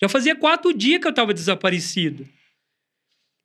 Já 0.02 0.10
fazia 0.10 0.36
quatro 0.36 0.74
dias 0.74 1.02
que 1.02 1.08
eu 1.08 1.14
tava 1.14 1.34
desaparecido. 1.34 2.28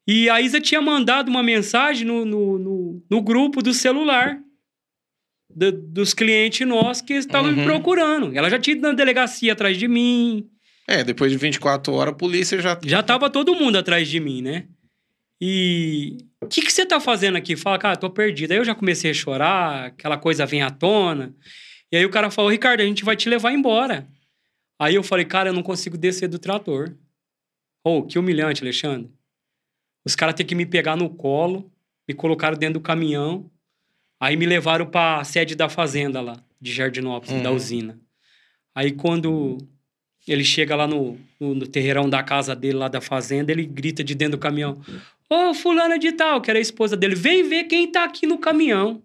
E 0.06 0.28
a 0.28 0.40
Isa 0.40 0.60
tinha 0.60 0.80
mandado 0.80 1.28
uma 1.28 1.42
mensagem 1.42 2.06
no, 2.06 2.24
no, 2.24 2.58
no, 2.58 3.02
no 3.08 3.22
grupo 3.22 3.62
do 3.62 3.72
celular 3.72 4.40
do, 5.54 5.72
dos 5.72 6.14
clientes 6.14 6.66
nossos 6.66 7.02
que 7.02 7.14
estavam 7.14 7.50
uhum. 7.50 7.56
me 7.56 7.64
procurando. 7.64 8.36
Ela 8.36 8.50
já 8.50 8.58
tinha 8.58 8.76
ido 8.76 8.82
na 8.82 8.92
delegacia 8.92 9.52
atrás 9.52 9.76
de 9.76 9.86
mim. 9.86 10.48
É, 10.88 11.04
depois 11.04 11.30
de 11.30 11.38
24 11.38 11.92
horas 11.92 12.14
a 12.14 12.16
polícia 12.16 12.60
já. 12.60 12.78
Já 12.84 13.02
tava 13.02 13.30
todo 13.30 13.54
mundo 13.54 13.76
atrás 13.76 14.08
de 14.08 14.18
mim, 14.18 14.42
né? 14.42 14.66
E 15.40 16.18
o 16.42 16.46
que, 16.46 16.62
que 16.62 16.72
você 16.72 16.84
tá 16.84 17.00
fazendo 17.00 17.36
aqui? 17.36 17.56
Fala, 17.56 17.78
cara, 17.78 17.96
tô 17.96 18.10
perdido. 18.10 18.52
Aí 18.52 18.58
eu 18.58 18.64
já 18.64 18.74
comecei 18.74 19.10
a 19.10 19.14
chorar, 19.14 19.86
aquela 19.86 20.18
coisa 20.18 20.44
vem 20.44 20.62
à 20.62 20.70
tona. 20.70 21.34
E 21.90 21.96
aí 21.96 22.04
o 22.04 22.10
cara 22.10 22.30
falou, 22.30 22.50
Ricardo, 22.50 22.80
a 22.80 22.84
gente 22.84 23.04
vai 23.04 23.16
te 23.16 23.28
levar 23.28 23.52
embora. 23.52 24.06
Aí 24.80 24.94
eu 24.94 25.02
falei, 25.02 25.26
cara, 25.26 25.50
eu 25.50 25.52
não 25.52 25.62
consigo 25.62 25.98
descer 25.98 26.26
do 26.26 26.38
trator. 26.38 26.96
Oh, 27.84 28.02
que 28.02 28.18
humilhante, 28.18 28.62
Alexandre. 28.62 29.12
Os 30.02 30.16
caras 30.16 30.34
têm 30.34 30.46
que 30.46 30.54
me 30.54 30.64
pegar 30.64 30.96
no 30.96 31.10
colo, 31.10 31.70
me 32.08 32.14
colocaram 32.14 32.56
dentro 32.56 32.80
do 32.80 32.82
caminhão, 32.82 33.50
aí 34.18 34.38
me 34.38 34.46
levaram 34.46 34.86
para 34.86 35.20
a 35.20 35.24
sede 35.24 35.54
da 35.54 35.68
fazenda 35.68 36.22
lá, 36.22 36.42
de 36.58 36.72
Jardinópolis, 36.72 37.34
uhum. 37.36 37.42
da 37.42 37.50
usina. 37.50 38.00
Aí 38.74 38.92
quando 38.92 39.58
ele 40.26 40.44
chega 40.44 40.74
lá 40.74 40.86
no, 40.86 41.18
no, 41.38 41.54
no, 41.54 41.66
terreirão 41.66 42.08
da 42.08 42.22
casa 42.22 42.56
dele, 42.56 42.78
lá 42.78 42.88
da 42.88 43.02
fazenda, 43.02 43.52
ele 43.52 43.66
grita 43.66 44.02
de 44.02 44.14
dentro 44.14 44.38
do 44.38 44.40
caminhão: 44.40 44.80
Ô, 45.28 45.50
oh, 45.50 45.54
fulana 45.54 45.98
de 45.98 46.12
tal, 46.12 46.40
que 46.40 46.50
era 46.50 46.58
a 46.58 46.62
esposa 46.62 46.96
dele, 46.96 47.14
vem 47.14 47.46
ver 47.46 47.64
quem 47.64 47.92
tá 47.92 48.04
aqui 48.04 48.26
no 48.26 48.38
caminhão. 48.38 49.02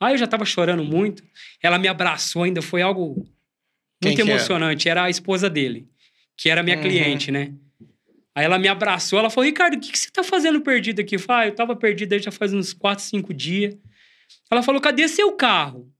Aí 0.00 0.14
eu 0.14 0.18
já 0.18 0.26
tava 0.26 0.44
chorando 0.44 0.82
muito. 0.82 1.22
Ela 1.62 1.78
me 1.78 1.86
abraçou 1.86 2.42
ainda, 2.42 2.60
foi 2.60 2.82
algo 2.82 3.24
muito 4.02 4.20
emocionante. 4.20 4.88
Era? 4.88 5.00
era? 5.00 5.06
a 5.08 5.10
esposa 5.10 5.48
dele, 5.48 5.88
que 6.36 6.48
era 6.48 6.62
minha 6.62 6.76
uhum. 6.76 6.82
cliente, 6.82 7.30
né? 7.30 7.52
Aí 8.34 8.44
ela 8.44 8.58
me 8.58 8.68
abraçou, 8.68 9.18
ela 9.18 9.30
falou, 9.30 9.46
Ricardo, 9.46 9.76
o 9.76 9.80
que, 9.80 9.90
que 9.90 9.98
você 9.98 10.10
tá 10.10 10.22
fazendo 10.22 10.60
perdido 10.60 11.00
aqui? 11.00 11.16
Eu 11.16 11.20
falei, 11.20 11.44
ah, 11.44 11.48
eu 11.48 11.54
tava 11.54 11.74
perdido 11.74 12.12
aí 12.12 12.18
já 12.18 12.30
faz 12.30 12.52
uns 12.52 12.74
4, 12.74 13.02
5 13.02 13.32
dias. 13.32 13.74
Ela 14.50 14.62
falou, 14.62 14.78
cadê 14.78 15.08
seu 15.08 15.32
carro? 15.32 15.90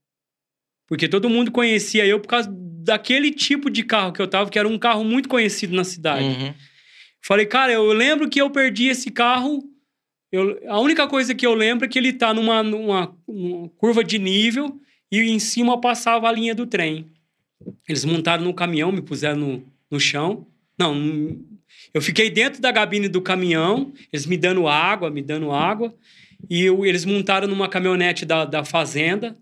Porque 0.87 1.09
todo 1.09 1.31
mundo 1.31 1.51
conhecia 1.51 2.05
eu 2.05 2.21
por 2.21 2.29
causa 2.29 2.49
daquele 2.53 3.31
tipo 3.31 3.71
de 3.71 3.83
carro 3.83 4.13
que 4.13 4.21
eu 4.21 4.29
tava, 4.29 4.51
que 4.51 4.59
era 4.59 4.69
um 4.69 4.79
carro 4.79 5.03
muito 5.03 5.29
conhecido 5.29 5.75
na 5.75 5.83
cidade. 5.83 6.25
Uhum. 6.25 6.55
Falei, 7.25 7.47
cara, 7.47 7.73
eu 7.73 7.93
lembro 7.93 8.29
que 8.29 8.41
eu 8.41 8.51
perdi 8.51 8.87
esse 8.87 9.11
carro. 9.11 9.65
Eu, 10.31 10.61
a 10.69 10.79
única 10.79 11.09
coisa 11.09 11.35
que 11.35 11.47
eu 11.47 11.55
lembro 11.55 11.87
é 11.87 11.89
que 11.89 11.99
ele 11.99 12.13
tá 12.13 12.33
numa, 12.33 12.63
numa, 12.63 13.17
numa 13.27 13.69
curva 13.71 14.05
de 14.05 14.19
nível 14.19 14.81
e 15.11 15.23
em 15.23 15.39
cima 15.39 15.81
passava 15.81 16.29
a 16.29 16.33
linha 16.33 16.55
do 16.55 16.67
trem. 16.67 17.11
Eles 17.89 18.05
montaram 18.05 18.45
no 18.45 18.55
caminhão, 18.55 18.91
me 18.91 19.01
puseram 19.01 19.39
no, 19.39 19.65
no 19.91 20.01
chão. 20.01 20.47
Não, 20.79 20.95
eu 21.95 22.03
fiquei 22.03 22.31
dentro 22.31 22.61
da 22.61 22.73
cabine 22.73 23.09
do 23.09 23.23
caminhão, 23.23 23.93
eles 24.13 24.27
me 24.27 24.37
dando 24.37 24.69
água, 24.69 25.11
me 25.11 25.23
dando 25.23 25.53
água, 25.53 25.95
e 26.49 26.63
eu, 26.63 26.85
eles 26.85 27.05
montaram 27.05 27.49
numa 27.49 27.69
caminhonete 27.69 28.25
da, 28.25 28.45
da 28.45 28.65
fazenda 28.65 29.37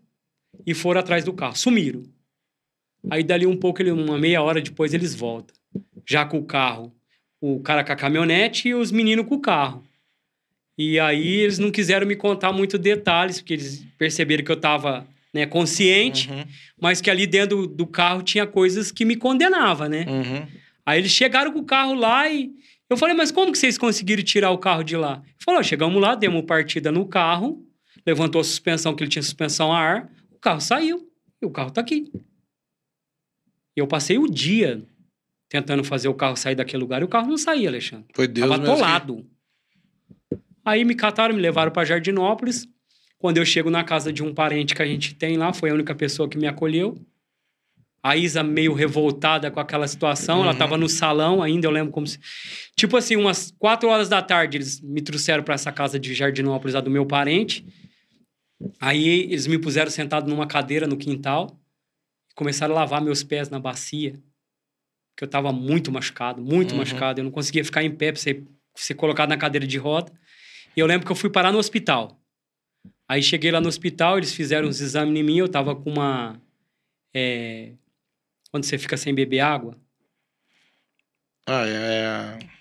e 0.67 0.75
foram 0.75 1.01
atrás 1.01 1.25
do 1.25 1.33
carro. 1.33 1.57
Sumiram. 1.57 2.03
Aí 3.11 3.23
dali 3.23 3.47
um 3.47 3.57
pouco, 3.57 3.83
uma 3.83 4.19
meia 4.19 4.43
hora 4.43 4.61
depois, 4.61 4.95
eles 4.95 5.15
voltam. 5.15 5.55
Já 6.07 6.25
com 6.25 6.39
o 6.39 6.45
carro. 6.45 6.95
O 7.41 7.61
cara 7.61 7.85
com 7.85 7.93
a 7.93 7.97
caminhonete 7.97 8.69
e 8.69 8.75
os 8.75 8.91
meninos 8.91 9.27
com 9.27 9.35
o 9.35 9.41
carro. 9.41 9.85
E 10.79 10.99
aí 10.99 11.41
eles 11.41 11.59
não 11.59 11.71
quiseram 11.71 12.07
me 12.07 12.17
contar 12.17 12.53
muito 12.53 12.79
detalhes, 12.79 13.41
porque 13.41 13.55
eles 13.55 13.85
perceberam 13.99 14.45
que 14.45 14.51
eu 14.51 14.57
estava 14.57 15.07
né, 15.35 15.45
consciente, 15.47 16.31
uhum. 16.31 16.45
mas 16.81 17.01
que 17.01 17.11
ali 17.11 17.27
dentro 17.27 17.67
do, 17.67 17.87
carro 17.87 18.23
tinha 18.23 18.47
coisas 18.47 18.93
que 18.93 19.05
me 19.05 19.17
condenavam, 19.17 19.89
né? 19.89 20.07
Uhum. 20.09 20.47
Aí 20.87 21.01
eles 21.01 21.11
chegaram 21.11 21.53
com 21.53 21.59
o 21.59 21.65
carro 21.65 21.93
lá 21.93 22.31
e 22.31 22.53
eu 22.89 22.97
falei, 22.97 23.17
mas 23.17 23.33
como 23.33 23.51
que 23.51 23.59
vocês 23.59 23.77
conseguiram 23.77 24.23
tirar 24.23 24.53
o 24.53 24.59
carro 24.59 24.85
de 24.85 24.97
lá? 24.97 25.21
Ele 25.25 25.35
falou, 25.45 25.63
chegamos 25.63 26.01
lá, 26.01 26.15
demos 26.15 26.45
partida 26.45 26.93
no 26.93 27.09
carro, 27.09 27.67
levantou 28.07 28.41
a 28.41 28.45
suspensão, 28.45 28.95
que 28.95 29.03
ele 29.03 29.11
tinha 29.11 29.23
suspensão 29.23 29.73
a 29.73 29.79
ar, 29.79 30.13
o 30.31 30.39
carro 30.39 30.61
saiu 30.61 31.11
e 31.43 31.47
o 31.47 31.51
carro 31.51 31.73
tá 31.73 31.81
aqui. 31.81 32.13
E 33.77 33.81
eu 33.81 33.89
passei 33.89 34.17
o 34.17 34.29
dia 34.29 34.87
tentando 35.49 35.83
fazer 35.83 36.07
o 36.09 36.15
carro 36.15 36.37
sair 36.37 36.55
daquele 36.55 36.83
lugar 36.83 37.03
e 37.03 37.05
o 37.05 37.09
carro 37.09 37.27
não 37.27 37.39
saía, 37.39 37.69
Alexandre. 37.69 38.07
Foi 38.15 38.29
Deus 38.29 38.49
Tava 38.49 38.63
atolado. 38.63 39.27
Que... 40.31 40.39
Aí 40.65 40.85
me 40.85 40.95
cataram, 40.95 41.35
me 41.35 41.41
levaram 41.41 41.73
para 41.73 41.85
Jardinópolis. 41.85 42.69
Quando 43.19 43.39
eu 43.39 43.45
chego 43.45 43.71
na 43.71 43.83
casa 43.85 44.13
de 44.13 44.23
um 44.23 44.35
parente 44.35 44.75
que 44.75 44.83
a 44.83 44.87
gente 44.87 45.15
tem 45.15 45.37
lá, 45.37 45.53
foi 45.53 45.71
a 45.71 45.75
única 45.75 45.95
pessoa 45.95 46.29
que 46.29 46.37
me 46.37 46.47
acolheu. 46.47 46.97
A 48.03 48.19
Isa 48.19 48.43
meio 48.43 48.75
revoltada 48.75 49.51
com 49.51 49.59
aquela 49.59 49.89
situação, 49.89 50.39
uhum. 50.39 50.45
ela 50.45 50.55
tava 50.55 50.77
no 50.77 50.89
salão 50.89 51.43
ainda, 51.43 51.67
eu 51.67 51.71
lembro 51.71 51.91
como 51.91 52.07
se... 52.07 52.19
Tipo 52.77 52.99
assim, 52.99 53.17
umas 53.17 53.51
quatro 53.59 53.89
horas 53.89 54.11
da 54.11 54.21
tarde, 54.21 54.59
eles 54.59 54.79
me 54.81 55.01
trouxeram 55.01 55.43
para 55.43 55.55
essa 55.55 55.73
casa 55.73 55.99
de 55.99 56.13
Jardinópolis, 56.13 56.75
a 56.75 56.83
do 56.83 56.91
meu 56.91 57.07
parente. 57.07 57.65
Aí 58.79 59.23
eles 59.23 59.47
me 59.47 59.59
puseram 59.59 59.91
sentado 59.91 60.29
numa 60.29 60.47
cadeira 60.47 60.87
no 60.87 60.99
quintal 60.99 61.59
e 62.31 62.35
começaram 62.35 62.75
a 62.75 62.81
lavar 62.81 63.01
meus 63.01 63.23
pés 63.23 63.49
na 63.49 63.59
bacia. 63.59 64.21
Porque 65.15 65.25
eu 65.25 65.29
tava 65.29 65.53
muito 65.53 65.93
machucado, 65.93 66.43
muito 66.43 66.73
uhum. 66.73 66.79
machucado. 66.79 67.21
Eu 67.21 67.25
não 67.25 67.31
conseguia 67.31 67.65
ficar 67.65 67.83
em 67.83 67.91
pé 67.91 68.13
pra 68.13 68.21
ser, 68.21 68.45
ser 68.75 68.95
colocado 68.95 69.29
na 69.29 69.37
cadeira 69.37 69.67
de 69.67 69.79
roda. 69.79 70.13
E 70.77 70.81
eu 70.81 70.87
lembro 70.87 71.07
que 71.07 71.13
eu 71.13 71.17
fui 71.17 71.31
parar 71.31 71.53
no 71.53 71.59
hospital. 71.59 72.21
Aí 73.09 73.23
cheguei 73.23 73.51
lá 73.51 73.61
no 73.61 73.69
hospital, 73.69 74.19
eles 74.19 74.33
fizeram 74.33 74.69
uns 74.69 74.81
exames 74.81 75.19
em 75.19 75.23
mim, 75.23 75.39
eu 75.39 75.49
tava 75.49 75.75
com 75.77 75.91
uma... 75.91 76.41
É, 77.15 77.73
quando 78.51 78.65
você 78.65 78.79
fica 78.79 78.97
sem 78.97 79.15
beber 79.15 79.41
água? 79.41 79.77
Ah, 81.47 81.67
é. 81.67 82.39
é. 82.41 82.55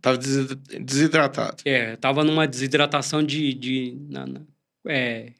Tava 0.00 0.16
desidratado. 0.18 1.62
É, 1.64 1.96
tava 1.96 2.24
numa 2.24 2.46
desidratação 2.46 3.22
de. 3.22 3.52
de 3.52 3.96
na, 4.08 4.26
na, 4.26 4.40
é, 4.86 5.32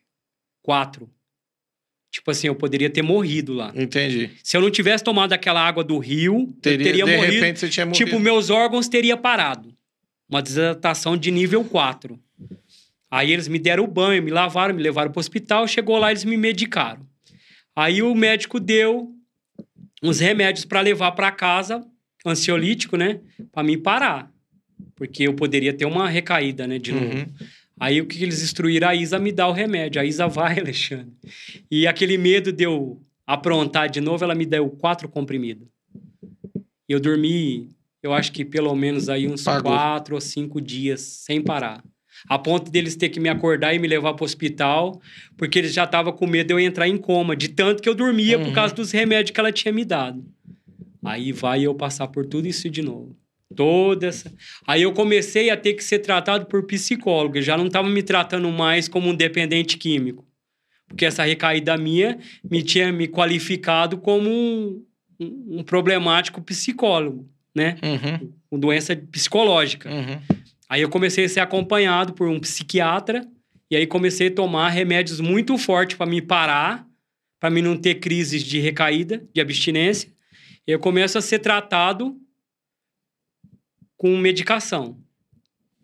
quatro. 0.63 1.09
Tipo 2.11 2.33
assim, 2.33 2.49
eu 2.49 2.55
poderia 2.57 2.91
ter 2.91 3.03
morrido 3.03 3.55
lá. 3.55 3.73
Entendi. 3.75 4.33
Se 4.43 4.57
eu 4.57 4.61
não 4.61 4.71
tivesse 4.71 5.05
tomado 5.05 5.33
aquela 5.33 5.65
água 5.65 5.85
do 5.85 5.97
rio, 5.99 6.53
teria, 6.61 6.81
eu 6.81 6.85
teria 6.85 7.05
de 7.05 7.11
morrido. 7.13 7.33
De 7.33 7.41
repente 7.41 7.61
você 7.61 7.69
tinha 7.69 7.87
morrido. 7.87 8.05
Tipo, 8.05 8.19
meus 8.19 8.51
órgãos 8.51 8.89
teria 8.89 9.17
parado. 9.17 9.73
Uma 10.29 10.43
desidratação 10.43 11.17
de 11.17 11.31
nível 11.31 11.65
4. 11.65 12.19
Aí 13.11 13.33
eles 13.33 13.49
me 13.49 13.59
deram 13.59 13.83
o 13.85 13.89
banho, 13.89 14.23
me 14.23 14.31
lavaram, 14.31 14.75
me 14.75 14.83
levaram 14.83 15.11
pro 15.11 15.19
hospital. 15.19 15.67
Chegou 15.67 15.99
lá, 15.99 16.11
eles 16.11 16.25
me 16.25 16.37
medicaram. 16.37 17.05
Aí 17.75 18.03
o 18.03 18.15
médico 18.15 18.61
deu 18.61 19.13
uns 20.03 20.21
remédios 20.21 20.65
para 20.65 20.81
levar 20.81 21.13
para 21.13 21.33
casa, 21.33 21.85
ansiolítico, 22.25 22.97
né? 22.97 23.21
Para 23.51 23.65
mim 23.65 23.77
parar. 23.77 24.33
Porque 24.95 25.25
eu 25.25 25.35
poderia 25.35 25.73
ter 25.73 25.87
uma 25.87 26.09
recaída, 26.09 26.67
né? 26.69 26.79
De 26.79 26.93
novo. 26.93 27.17
Uhum. 27.17 27.27
Aí 27.81 28.01
o 28.01 28.07
que 28.07 28.23
eles 28.23 28.43
instruíram? 28.43 28.89
A 28.89 28.95
Isa 28.95 29.19
me 29.19 29.33
dá 29.33 29.49
o 29.49 29.53
remédio. 29.53 30.01
A 30.01 30.05
Isa 30.05 30.29
vai, 30.29 30.59
Alexandre. 30.61 31.13
E 31.71 31.87
aquele 31.87 32.17
medo 32.17 32.53
de 32.53 32.65
eu 32.65 33.03
aprontar 33.27 33.89
de 33.91 34.01
novo, 34.01 34.23
ela 34.23 34.35
me 34.35 34.47
deu 34.47 34.69
quatro 34.71 35.09
comprimidos. 35.09 35.67
Eu 36.89 37.01
dormi, 37.01 37.69
eu 38.03 38.13
acho 38.13 38.33
que 38.33 38.45
pelo 38.45 38.75
menos 38.75 39.09
aí 39.09 39.27
uns 39.27 39.43
Pagou. 39.43 39.73
quatro 39.73 40.15
ou 40.15 40.21
cinco 40.21 40.61
dias 40.61 41.01
sem 41.01 41.41
parar 41.41 41.83
a 42.29 42.39
ponto 42.39 42.71
deles 42.71 42.97
ter 42.97 43.09
que 43.09 43.21
me 43.21 43.29
acordar 43.29 43.75
e 43.75 43.79
me 43.79 43.89
levar 43.89 44.15
para 44.15 44.23
o 44.23 44.27
hospital, 44.27 45.01
porque 45.37 45.59
eles 45.59 45.73
já 45.73 45.85
estavam 45.85 46.13
com 46.13 46.27
medo 46.27 46.49
de 46.49 46.55
eu 46.55 46.61
entrar 46.61 46.89
em 46.89 46.97
coma, 46.97 47.37
de 47.37 47.49
tanto 47.49 47.83
que 47.83 47.89
eu 47.89 47.95
dormia 47.95 48.39
uhum. 48.39 48.45
por 48.45 48.53
causa 48.53 48.75
dos 48.75 48.91
remédios 48.91 49.31
que 49.33 49.41
ela 49.41 49.53
tinha 49.53 49.73
me 49.73 49.85
dado. 49.85 50.25
Aí 51.05 51.33
vai 51.33 51.63
eu 51.63 51.75
passar 51.75 52.09
por 52.09 52.27
tudo 52.27 52.47
isso 52.47 52.69
de 52.69 52.83
novo. 52.83 53.17
Toda 53.55 54.07
essa. 54.07 54.33
Aí 54.67 54.83
eu 54.83 54.93
comecei 54.93 55.51
a 55.51 55.57
ter 55.57 55.75
que 55.75 55.83
ser 55.83 55.99
tratado 56.01 56.47
por 56.47 56.65
psicólogo, 56.67 57.39
eu 57.39 57.43
já 57.43 57.57
não 57.57 57.67
estava 57.67 57.89
me 57.89 58.03
tratando 58.03 58.49
mais 58.51 58.87
como 58.87 59.09
um 59.09 59.15
dependente 59.15 59.77
químico. 59.77 60.25
Porque 60.87 61.05
essa 61.05 61.25
recaída 61.25 61.77
minha 61.77 62.19
me 62.49 62.63
tinha 62.63 62.93
me 62.93 63.07
qualificado 63.07 63.97
como 63.97 64.29
um, 64.29 64.85
um 65.21 65.63
problemático 65.63 66.43
psicólogo, 66.43 67.29
né? 67.55 67.77
Uhum. 67.83 68.33
Com 68.51 68.59
doença 68.59 68.97
psicológica. 68.97 69.89
Uhum. 69.89 70.19
Aí 70.71 70.83
eu 70.83 70.89
comecei 70.89 71.25
a 71.25 71.29
ser 71.29 71.41
acompanhado 71.41 72.13
por 72.13 72.29
um 72.29 72.39
psiquiatra 72.39 73.29
e 73.69 73.75
aí 73.75 73.89
comecei 73.89 74.29
a 74.29 74.35
tomar 74.35 74.69
remédios 74.69 75.19
muito 75.19 75.59
fortes 75.59 75.97
para 75.97 76.07
me 76.07 76.23
parar, 76.23 76.87
para 77.41 77.51
mim 77.51 77.61
não 77.61 77.77
ter 77.77 77.97
crises 77.97 78.45
de 78.45 78.61
recaída, 78.61 79.27
de 79.35 79.41
abstinência. 79.41 80.13
Eu 80.65 80.79
começo 80.79 81.19
a 81.19 81.21
ser 81.21 81.41
tratado 81.41 82.17
com 83.97 84.17
medicação. 84.17 84.97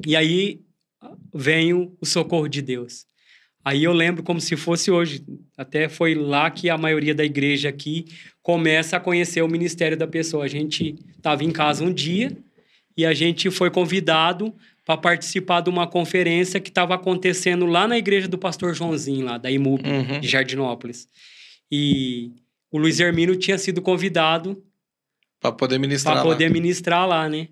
E 0.06 0.14
aí 0.14 0.60
vem 1.34 1.74
o 1.74 1.96
socorro 2.04 2.46
de 2.46 2.62
Deus. 2.62 3.06
Aí 3.64 3.82
eu 3.82 3.92
lembro 3.92 4.22
como 4.22 4.40
se 4.40 4.54
fosse 4.54 4.92
hoje. 4.92 5.26
Até 5.58 5.88
foi 5.88 6.14
lá 6.14 6.48
que 6.48 6.70
a 6.70 6.78
maioria 6.78 7.12
da 7.12 7.24
igreja 7.24 7.68
aqui 7.68 8.04
começa 8.40 8.96
a 8.96 9.00
conhecer 9.00 9.42
o 9.42 9.48
ministério 9.48 9.96
da 9.96 10.06
pessoa. 10.06 10.44
A 10.44 10.48
gente 10.48 10.94
estava 11.16 11.42
em 11.42 11.50
casa 11.50 11.82
um 11.82 11.92
dia 11.92 12.36
e 12.96 13.04
a 13.04 13.12
gente 13.12 13.50
foi 13.50 13.68
convidado 13.68 14.54
para 14.86 14.96
participar 14.96 15.60
de 15.62 15.68
uma 15.68 15.84
conferência 15.86 16.60
que 16.60 16.68
estava 16.68 16.94
acontecendo 16.94 17.66
lá 17.66 17.88
na 17.88 17.98
igreja 17.98 18.28
do 18.28 18.38
pastor 18.38 18.72
Joãozinho, 18.72 19.26
lá 19.26 19.36
da 19.36 19.50
IMUB, 19.50 19.82
Uhum. 19.84 20.20
de 20.20 20.28
Jardinópolis. 20.28 21.08
E 21.70 22.30
o 22.70 22.78
Luiz 22.78 23.00
Hermínio 23.00 23.34
tinha 23.34 23.58
sido 23.58 23.82
convidado 23.82 24.62
Pra 25.40 25.50
poder 25.50 25.78
ministrar 25.78 26.14
para 26.14 26.22
lá. 26.24 26.30
poder 26.32 26.50
ministrar 26.50 27.06
lá, 27.06 27.28
né? 27.28 27.48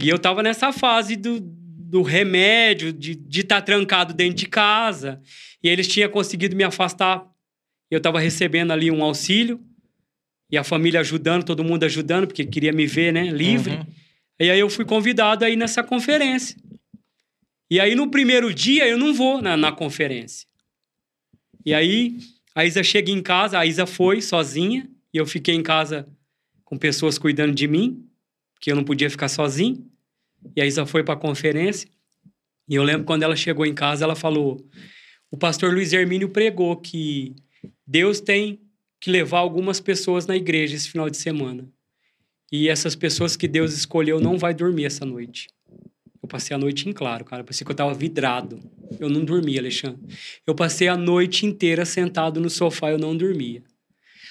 E 0.00 0.08
eu 0.08 0.18
tava 0.18 0.42
nessa 0.42 0.72
fase 0.72 1.16
do, 1.16 1.38
do 1.38 2.00
remédio, 2.02 2.92
de 2.94 3.12
estar 3.12 3.28
de 3.28 3.44
tá 3.44 3.60
trancado 3.60 4.14
dentro 4.14 4.34
de 4.36 4.46
casa. 4.46 5.20
E 5.62 5.68
eles 5.68 5.86
tinham 5.86 6.08
conseguido 6.10 6.56
me 6.56 6.64
afastar. 6.64 7.24
Eu 7.90 8.00
tava 8.00 8.18
recebendo 8.18 8.72
ali 8.72 8.90
um 8.90 9.04
auxílio. 9.04 9.60
E 10.50 10.56
a 10.58 10.64
família 10.64 11.00
ajudando, 11.00 11.44
todo 11.44 11.62
mundo 11.62 11.84
ajudando, 11.84 12.26
porque 12.26 12.44
queria 12.44 12.72
me 12.72 12.86
ver, 12.86 13.12
né? 13.12 13.24
Livre. 13.30 13.74
Uhum. 13.76 13.86
E 14.40 14.50
aí 14.50 14.58
eu 14.58 14.68
fui 14.68 14.84
convidado 14.84 15.44
aí 15.44 15.56
nessa 15.56 15.82
conferência. 15.82 16.56
E 17.70 17.80
aí 17.80 17.94
no 17.94 18.10
primeiro 18.10 18.52
dia 18.52 18.86
eu 18.86 18.98
não 18.98 19.14
vou 19.14 19.40
na, 19.40 19.56
na 19.56 19.72
conferência. 19.72 20.46
E 21.64 21.72
aí 21.72 22.18
a 22.54 22.64
Isa 22.64 22.82
chega 22.82 23.10
em 23.10 23.22
casa, 23.22 23.58
a 23.58 23.66
Isa 23.66 23.86
foi 23.86 24.20
sozinha, 24.20 24.88
e 25.12 25.16
eu 25.16 25.26
fiquei 25.26 25.54
em 25.54 25.62
casa 25.62 26.08
com 26.64 26.76
pessoas 26.76 27.18
cuidando 27.18 27.54
de 27.54 27.66
mim, 27.66 28.08
porque 28.54 28.70
eu 28.70 28.76
não 28.76 28.84
podia 28.84 29.10
ficar 29.10 29.28
sozinho. 29.28 29.88
E 30.54 30.60
a 30.60 30.66
Isa 30.66 30.84
foi 30.84 31.02
para 31.02 31.14
a 31.14 31.18
conferência. 31.18 31.88
E 32.68 32.74
eu 32.74 32.82
lembro 32.82 33.04
quando 33.04 33.22
ela 33.22 33.36
chegou 33.36 33.64
em 33.64 33.74
casa, 33.74 34.04
ela 34.04 34.14
falou: 34.14 34.64
o 35.30 35.36
pastor 35.36 35.72
Luiz 35.72 35.92
Hermínio 35.92 36.28
pregou 36.28 36.76
que 36.76 37.34
Deus 37.86 38.20
tem 38.20 38.60
que 39.00 39.10
levar 39.10 39.38
algumas 39.38 39.80
pessoas 39.80 40.26
na 40.26 40.36
igreja 40.36 40.76
esse 40.76 40.88
final 40.88 41.10
de 41.10 41.16
semana. 41.16 41.68
E 42.56 42.68
essas 42.68 42.94
pessoas 42.94 43.34
que 43.34 43.48
Deus 43.48 43.74
escolheu 43.74 44.20
não 44.20 44.38
vai 44.38 44.54
dormir 44.54 44.84
essa 44.84 45.04
noite. 45.04 45.48
Eu 46.22 46.28
passei 46.28 46.54
a 46.54 46.58
noite 46.58 46.88
em 46.88 46.92
claro, 46.92 47.24
cara. 47.24 47.42
Parecia 47.42 47.64
que 47.66 47.72
eu 47.72 47.74
tava 47.74 47.92
vidrado. 47.92 48.60
Eu 49.00 49.08
não 49.10 49.24
dormia, 49.24 49.58
Alexandre. 49.58 50.00
Eu 50.46 50.54
passei 50.54 50.86
a 50.86 50.96
noite 50.96 51.44
inteira 51.46 51.84
sentado 51.84 52.40
no 52.40 52.48
sofá, 52.48 52.92
eu 52.92 52.98
não 52.98 53.16
dormia. 53.16 53.60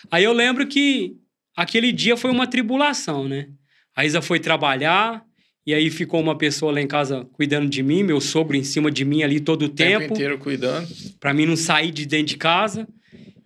Aí 0.10 0.24
eu 0.24 0.32
lembro 0.32 0.66
que 0.66 1.18
aquele 1.54 1.92
dia 1.92 2.16
foi 2.16 2.32
uma 2.32 2.48
tribulação, 2.48 3.28
né? 3.28 3.50
A 3.94 4.06
Isa 4.06 4.22
foi 4.22 4.40
trabalhar, 4.40 5.22
e 5.68 5.74
aí 5.74 5.90
ficou 5.90 6.22
uma 6.22 6.38
pessoa 6.38 6.72
lá 6.72 6.80
em 6.80 6.88
casa 6.88 7.26
cuidando 7.34 7.70
de 7.70 7.84
mim, 7.84 8.04
meu 8.04 8.22
sogro 8.22 8.56
em 8.56 8.64
cima 8.64 8.90
de 8.90 9.04
mim 9.04 9.22
ali 9.22 9.42
todo 9.42 9.64
o 9.64 9.66
O 9.66 9.70
tempo 9.70 10.00
tempo 10.00 10.14
inteiro 10.14 10.38
cuidando. 10.38 10.88
para 11.20 11.34
mim 11.34 11.46
não 11.46 11.58
sair 11.58 11.92
de 11.92 12.06
dentro 12.06 12.28
de 12.28 12.38
casa. 12.38 12.88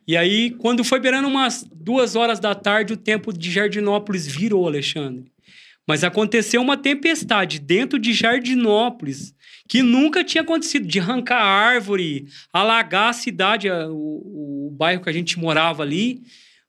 E 0.08 0.16
aí, 0.16 0.52
quando 0.52 0.86
foi 0.86 1.00
beirando 1.02 1.28
umas 1.28 1.68
duas 1.70 2.16
horas 2.16 2.40
da 2.40 2.56
tarde, 2.56 2.94
o 2.94 2.98
tempo 2.98 3.34
de 3.34 3.52
Jardinópolis 3.52 4.26
virou, 4.26 4.66
Alexandre. 4.66 5.26
Mas 5.86 6.04
aconteceu 6.04 6.62
uma 6.62 6.78
tempestade 6.78 7.60
dentro 7.60 8.00
de 8.00 8.14
Jardinópolis 8.14 9.36
que 9.68 9.82
nunca 9.82 10.24
tinha 10.24 10.42
acontecido 10.42 10.88
de 10.88 11.00
arrancar 11.00 11.42
árvore, 11.42 12.28
alagar 12.54 13.10
a 13.10 13.14
cidade, 13.14 13.70
o, 13.70 14.68
o 14.68 14.70
bairro 14.72 15.04
que 15.04 15.10
a 15.10 15.14
gente 15.14 15.38
morava 15.38 15.84
ali. 15.84 16.22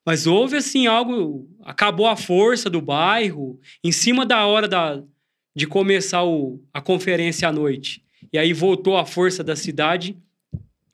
Mas 0.04 0.26
houve 0.26 0.56
assim 0.56 0.86
algo, 0.86 1.48
acabou 1.64 2.06
a 2.06 2.16
força 2.16 2.68
do 2.68 2.80
bairro 2.80 3.60
em 3.84 3.92
cima 3.92 4.26
da 4.26 4.46
hora 4.46 4.66
da, 4.66 5.00
de 5.54 5.66
começar 5.66 6.24
o, 6.24 6.60
a 6.72 6.80
conferência 6.80 7.48
à 7.48 7.52
noite. 7.52 8.02
E 8.32 8.38
aí 8.38 8.52
voltou 8.52 8.96
a 8.96 9.04
força 9.04 9.44
da 9.44 9.54
cidade. 9.54 10.16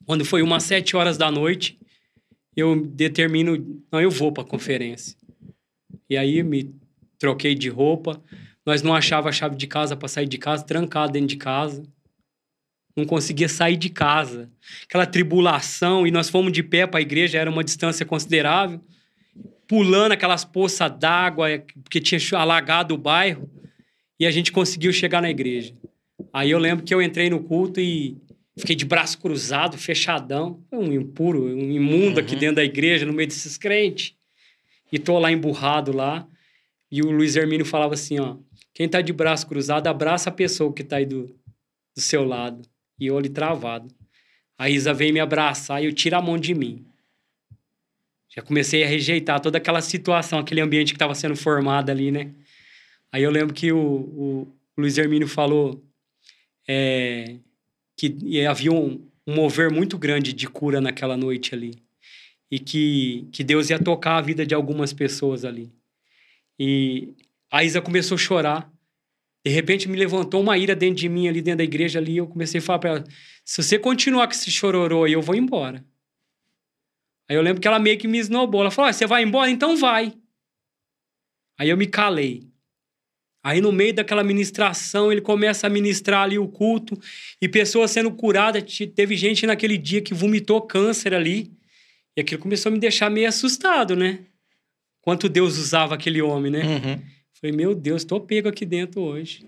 Quando 0.05 0.25
foi 0.25 0.43
umas 0.43 0.65
sete 0.65 0.95
horas 0.97 1.17
da 1.17 1.31
noite, 1.31 1.79
eu 2.57 2.87
determino, 2.87 3.83
não, 3.91 4.01
eu 4.01 4.11
vou 4.11 4.33
para 4.33 4.45
a 4.45 4.47
conferência. 4.47 5.17
E 6.09 6.17
aí 6.17 6.43
me 6.43 6.75
troquei 7.19 7.55
de 7.55 7.69
roupa. 7.69 8.23
Nós 8.65 8.83
não 8.83 8.95
achava 8.95 9.29
a 9.29 9.33
chave 9.33 9.57
de 9.57 9.67
casa 9.67 9.97
para 9.97 10.09
sair 10.09 10.27
de 10.27 10.39
casa, 10.39 10.65
trancado 10.65 11.13
dentro 11.13 11.29
de 11.29 11.37
casa. 11.37 11.83
Não 12.97 13.05
conseguia 13.05 13.49
sair 13.49 13.77
de 13.77 13.89
casa. 13.89 14.51
Aquela 14.85 15.07
tribulação, 15.07 16.07
e 16.07 16.11
nós 16.11 16.29
fomos 16.29 16.53
de 16.53 16.63
pé 16.63 16.87
para 16.87 17.01
a 17.01 17.03
igreja, 17.03 17.39
era 17.39 17.51
uma 17.51 17.65
distância 17.65 18.07
considerável, 18.07 18.81
pulando 19.67 20.13
aquelas 20.13 20.45
poças 20.45 20.91
d'água, 20.97 21.51
é, 21.51 21.59
porque 21.83 22.01
tinha 22.01 22.21
alagado 22.39 22.95
o 22.95 22.99
bairro, 22.99 23.51
e 24.19 24.27
a 24.27 24.31
gente 24.31 24.53
conseguiu 24.53 24.93
chegar 24.93 25.21
na 25.21 25.31
igreja. 25.31 25.75
Aí 26.33 26.51
eu 26.51 26.59
lembro 26.59 26.85
que 26.85 26.95
eu 26.95 27.03
entrei 27.03 27.29
no 27.29 27.43
culto 27.43 27.81
e 27.81 28.17
fiquei 28.59 28.77
de 28.77 28.85
braço 28.85 29.19
cruzado, 29.19 29.77
fechadão. 29.79 30.63
Um 30.71 30.93
impuro, 30.93 31.45
um 31.45 31.71
imundo 31.71 32.21
aqui 32.21 32.35
Uhum. 32.35 32.41
dentro 32.41 32.57
da 32.57 32.65
igreja, 32.65 33.05
no 33.07 33.13
meio 33.13 33.29
desses 33.29 33.57
crentes. 33.59 34.15
E 34.93 34.99
tô 34.99 35.19
lá 35.19 35.31
emburrado 35.33 35.93
lá. 35.95 36.27
E 36.91 37.03
o 37.03 37.11
Luiz 37.11 37.35
Hermínio 37.37 37.67
falava 37.67 37.95
assim, 37.95 38.19
ó. 38.21 38.37
Quem 38.73 38.89
tá 38.89 39.01
de 39.01 39.13
braço 39.13 39.47
cruzado, 39.47 39.87
abraça 39.87 40.31
a 40.31 40.33
pessoa 40.33 40.73
que 40.73 40.83
tá 40.85 40.97
aí 40.97 41.07
do, 41.07 41.27
do 41.95 42.01
seu 42.01 42.25
lado. 42.25 42.69
E 42.99 43.07
eu 43.07 43.17
ali 43.17 43.29
travado. 43.29 43.89
A 44.59 44.69
Isa 44.71 44.93
vem 44.95 45.13
me 45.13 45.21
abraçar 45.21 45.83
e 45.83 45.87
eu 45.87 45.93
tiro 45.93 46.17
a 46.17 46.23
mão 46.23 46.39
de 46.39 46.55
mim. 46.55 46.85
Já 48.29 48.43
comecei 48.43 48.83
a 48.83 48.87
rejeitar 48.87 49.41
toda 49.41 49.59
aquela 49.59 49.81
situação, 49.81 50.39
aquele 50.41 50.61
ambiente 50.61 50.93
que 50.93 50.97
estava 50.97 51.15
sendo 51.15 51.37
formado 51.37 51.91
ali, 51.91 52.11
né? 52.11 52.33
Aí 53.13 53.23
eu 53.23 53.31
lembro 53.31 53.55
que 53.55 53.73
o, 53.73 53.79
o 53.79 54.53
Luiz 54.77 54.99
Hermínio 54.99 55.29
falou 55.29 55.81
é, 56.69 57.37
que 57.97 58.45
havia 58.47 58.73
um, 58.73 59.07
um 59.27 59.35
mover 59.35 59.71
muito 59.71 59.97
grande 59.97 60.33
de 60.33 60.49
cura 60.49 60.81
naquela 60.81 61.17
noite 61.17 61.55
ali. 61.55 61.83
E 62.51 62.59
que, 62.59 63.27
que 63.33 63.43
Deus 63.43 63.71
ia 63.71 63.79
tocar 63.79 64.17
a 64.17 64.21
vida 64.21 64.47
de 64.47 64.55
algumas 64.55 64.93
pessoas 64.93 65.45
ali. 65.45 65.73
E 66.59 67.15
a 67.51 67.65
Isa 67.65 67.81
começou 67.81 68.17
a 68.17 68.19
chorar. 68.19 68.73
De 69.45 69.53
repente 69.53 69.89
me 69.89 69.97
levantou 69.97 70.41
uma 70.41 70.57
ira 70.57 70.75
dentro 70.75 70.97
de 70.97 71.09
mim 71.09 71.29
ali 71.29 71.43
dentro 71.43 71.59
da 71.59 71.65
igreja 71.65 71.99
ali. 71.99 72.17
Eu 72.17 72.27
comecei 72.27 72.59
a 72.59 72.63
falar 72.63 72.79
para 72.79 72.91
ela: 72.91 73.05
se 73.45 73.63
você 73.63 73.79
continuar 73.79 74.27
com 74.27 74.33
esse 74.33 74.51
chororô 74.51 75.07
eu 75.07 75.21
vou 75.21 75.35
embora. 75.35 75.85
Aí 77.29 77.37
eu 77.37 77.43
lembro 77.43 77.61
que 77.61 77.67
ela 77.67 77.79
meio 77.79 77.99
que 77.99 78.09
me 78.09 78.19
esnobou. 78.19 78.61
Ela 78.61 78.71
falou: 78.71 78.89
ah, 78.89 78.93
você 78.93 79.07
vai 79.07 79.23
embora? 79.23 79.51
Então 79.51 79.77
vai. 79.77 80.13
Aí 81.59 81.69
eu 81.69 81.77
me 81.77 81.87
calei. 81.87 82.54
Aí 83.45 83.61
no 83.61 83.71
meio 83.71 83.93
daquela 83.93 84.25
ministração, 84.25 85.13
ele 85.13 85.21
começa 85.21 85.67
a 85.67 85.71
ministrar 85.71 86.23
ali 86.23 86.39
o 86.39 86.49
culto 86.49 86.99
e 87.43 87.47
pessoas 87.47 87.91
sendo 87.91 88.11
curadas. 88.11 88.63
Te- 88.63 88.87
Teve 88.87 89.17
gente 89.19 89.47
naquele 89.47 89.77
dia 89.77 90.01
que 90.01 90.15
vomitou 90.15 90.63
câncer 90.63 91.13
ali. 91.13 91.53
E 92.17 92.23
aquilo 92.23 92.41
começou 92.41 92.71
a 92.71 92.73
me 92.73 92.79
deixar 92.79 93.11
meio 93.11 93.29
assustado, 93.29 93.95
né? 93.95 94.21
Quanto 95.03 95.29
Deus 95.29 95.59
usava 95.59 95.95
aquele 95.95 96.23
homem, 96.23 96.51
né? 96.51 96.63
Uhum. 96.65 97.03
Falei, 97.39 97.55
meu 97.55 97.75
Deus, 97.75 98.03
tô 98.03 98.19
pego 98.19 98.49
aqui 98.49 98.65
dentro 98.65 99.03
hoje. 99.03 99.45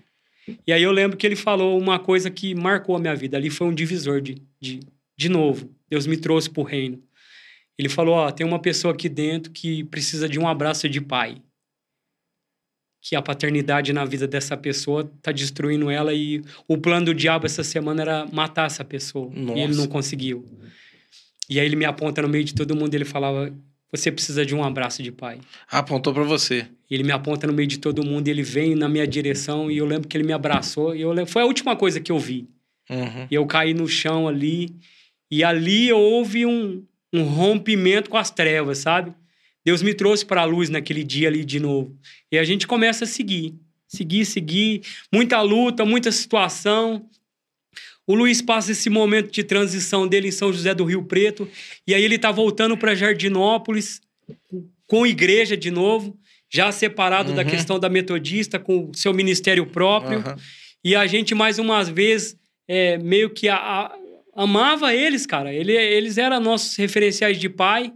E 0.65 0.71
aí 0.71 0.83
eu 0.83 0.91
lembro 0.91 1.17
que 1.17 1.25
ele 1.25 1.35
falou 1.35 1.75
uma 1.79 1.97
coisa 1.97 2.29
que 2.29 2.53
marcou 2.53 2.95
a 2.95 2.99
minha 2.99 3.15
vida. 3.15 3.35
Ali 3.35 3.49
foi 3.49 3.65
um 3.65 3.73
divisor 3.73 4.21
de, 4.21 4.35
de, 4.61 4.81
de 5.17 5.27
novo. 5.27 5.73
Deus 5.89 6.05
me 6.05 6.17
trouxe 6.17 6.49
pro 6.49 6.61
reino. 6.61 7.01
Ele 7.77 7.89
falou, 7.89 8.13
ó, 8.15 8.29
tem 8.29 8.45
uma 8.45 8.59
pessoa 8.59 8.93
aqui 8.93 9.09
dentro 9.09 9.51
que 9.51 9.83
precisa 9.85 10.29
de 10.29 10.37
um 10.39 10.47
abraço 10.47 10.87
de 10.87 11.01
pai. 11.01 11.37
Que 13.07 13.15
a 13.15 13.21
paternidade 13.21 13.93
na 13.93 14.03
vida 14.03 14.27
dessa 14.27 14.57
pessoa 14.57 15.09
tá 15.21 15.31
destruindo 15.31 15.89
ela 15.89 16.13
e 16.13 16.41
o 16.67 16.77
plano 16.77 17.05
do 17.05 17.13
diabo 17.13 17.45
essa 17.45 17.63
semana 17.63 18.01
era 18.01 18.25
matar 18.33 18.65
essa 18.65 18.83
pessoa. 18.83 19.31
E 19.33 19.39
ele 19.39 19.67
Nossa. 19.67 19.79
não 19.79 19.87
conseguiu. 19.87 20.43
E 21.49 21.59
aí 21.59 21.65
ele 21.65 21.77
me 21.77 21.85
aponta 21.85 22.21
no 22.21 22.27
meio 22.27 22.43
de 22.43 22.53
todo 22.53 22.75
mundo 22.75 22.93
ele 22.93 23.05
falava, 23.05 23.53
você 23.89 24.11
precisa 24.11 24.45
de 24.45 24.53
um 24.53 24.63
abraço 24.63 25.01
de 25.01 25.11
pai. 25.11 25.39
Apontou 25.71 26.13
pra 26.13 26.23
você. 26.23 26.67
Ele 26.89 27.03
me 27.03 27.11
aponta 27.11 27.47
no 27.47 27.53
meio 27.53 27.67
de 27.67 27.79
todo 27.79 28.03
mundo, 28.03 28.27
ele 28.27 28.43
vem 28.43 28.75
na 28.75 28.89
minha 28.89 29.07
direção 29.07 29.71
e 29.71 29.77
eu 29.77 29.85
lembro 29.85 30.07
que 30.07 30.17
ele 30.17 30.25
me 30.25 30.33
abraçou 30.33 30.95
e 30.95 31.01
eu 31.01 31.11
lembro, 31.11 31.31
foi 31.31 31.43
a 31.43 31.45
última 31.45 31.75
coisa 31.75 32.01
que 32.01 32.11
eu 32.11 32.19
vi. 32.19 32.49
Uhum. 32.89 33.27
E 33.31 33.35
eu 33.35 33.45
caí 33.45 33.73
no 33.73 33.87
chão 33.87 34.27
ali 34.27 34.75
e 35.31 35.43
ali 35.43 35.91
houve 35.91 36.45
um, 36.45 36.83
um 37.13 37.23
rompimento 37.23 38.09
com 38.09 38.17
as 38.17 38.29
trevas, 38.29 38.79
sabe? 38.79 39.13
Deus 39.67 39.81
me 39.81 39.93
trouxe 39.93 40.25
para 40.25 40.43
a 40.43 40.45
luz 40.45 40.69
naquele 40.69 41.03
dia 41.03 41.27
ali 41.27 41.43
de 41.43 41.59
novo. 41.59 41.93
E 42.31 42.37
a 42.37 42.43
gente 42.45 42.65
começa 42.65 43.03
a 43.03 43.07
seguir, 43.07 43.53
seguir, 43.85 44.23
seguir, 44.23 44.81
muita 45.13 45.41
luta, 45.41 45.83
muita 45.83 46.09
situação. 46.09 47.05
O 48.07 48.15
Luiz 48.15 48.41
passa 48.41 48.71
esse 48.71 48.89
momento 48.89 49.29
de 49.29 49.43
transição 49.43 50.07
dele 50.07 50.29
em 50.29 50.31
São 50.31 50.53
José 50.53 50.73
do 50.73 50.85
Rio 50.85 51.03
Preto 51.03 51.45
e 51.85 51.93
aí 51.93 52.01
ele 52.01 52.17
tá 52.17 52.31
voltando 52.31 52.77
para 52.77 52.95
Jardinópolis 52.95 53.99
com 54.85 55.05
igreja 55.05 55.57
de 55.57 55.69
novo, 55.69 56.17
já 56.49 56.71
separado 56.71 57.33
da 57.33 57.41
Uhum. 57.41 57.49
questão 57.49 57.77
da 57.77 57.89
metodista, 57.89 58.57
com 58.57 58.89
seu 58.93 59.13
ministério 59.13 59.65
próprio. 59.65 60.19
Aham. 60.19 60.37
E 60.81 60.95
a 60.95 61.05
gente, 61.05 61.35
mais 61.35 61.59
uma 61.59 61.83
vez, 61.83 62.37
é, 62.69 62.97
meio 62.99 63.29
que 63.29 63.49
a- 63.49 63.57
a- 63.57 63.95
amava 64.33 64.93
eles, 64.95 65.25
cara. 65.25 65.53
Ele, 65.53 65.73
eles 65.73 66.17
eram 66.17 66.39
nossos 66.39 66.77
referenciais 66.77 67.37
de 67.37 67.49
pai. 67.49 67.91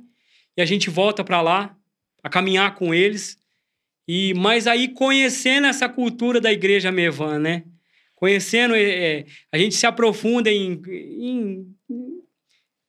E 0.62 0.64
a 0.64 0.68
gente 0.68 0.90
volta 0.90 1.24
para 1.24 1.42
lá, 1.42 1.76
a 2.24 2.30
caminhar 2.30 2.76
com 2.76 2.94
eles. 2.94 3.36
E 4.08 4.34
Mas 4.36 4.68
aí, 4.68 4.90
conhecendo 4.90 5.66
essa 5.68 5.90
cultura 5.90 6.40
da 6.40 6.52
igreja 6.52 6.92
Mevan, 6.92 7.40
né? 7.40 7.64
Conhecendo, 8.16 8.76
é, 8.76 8.84
é, 8.84 9.26
a 9.52 9.58
gente 9.58 9.74
se 9.74 9.88
aprofunda 9.88 10.52
em, 10.52 10.80
em, 10.88 11.66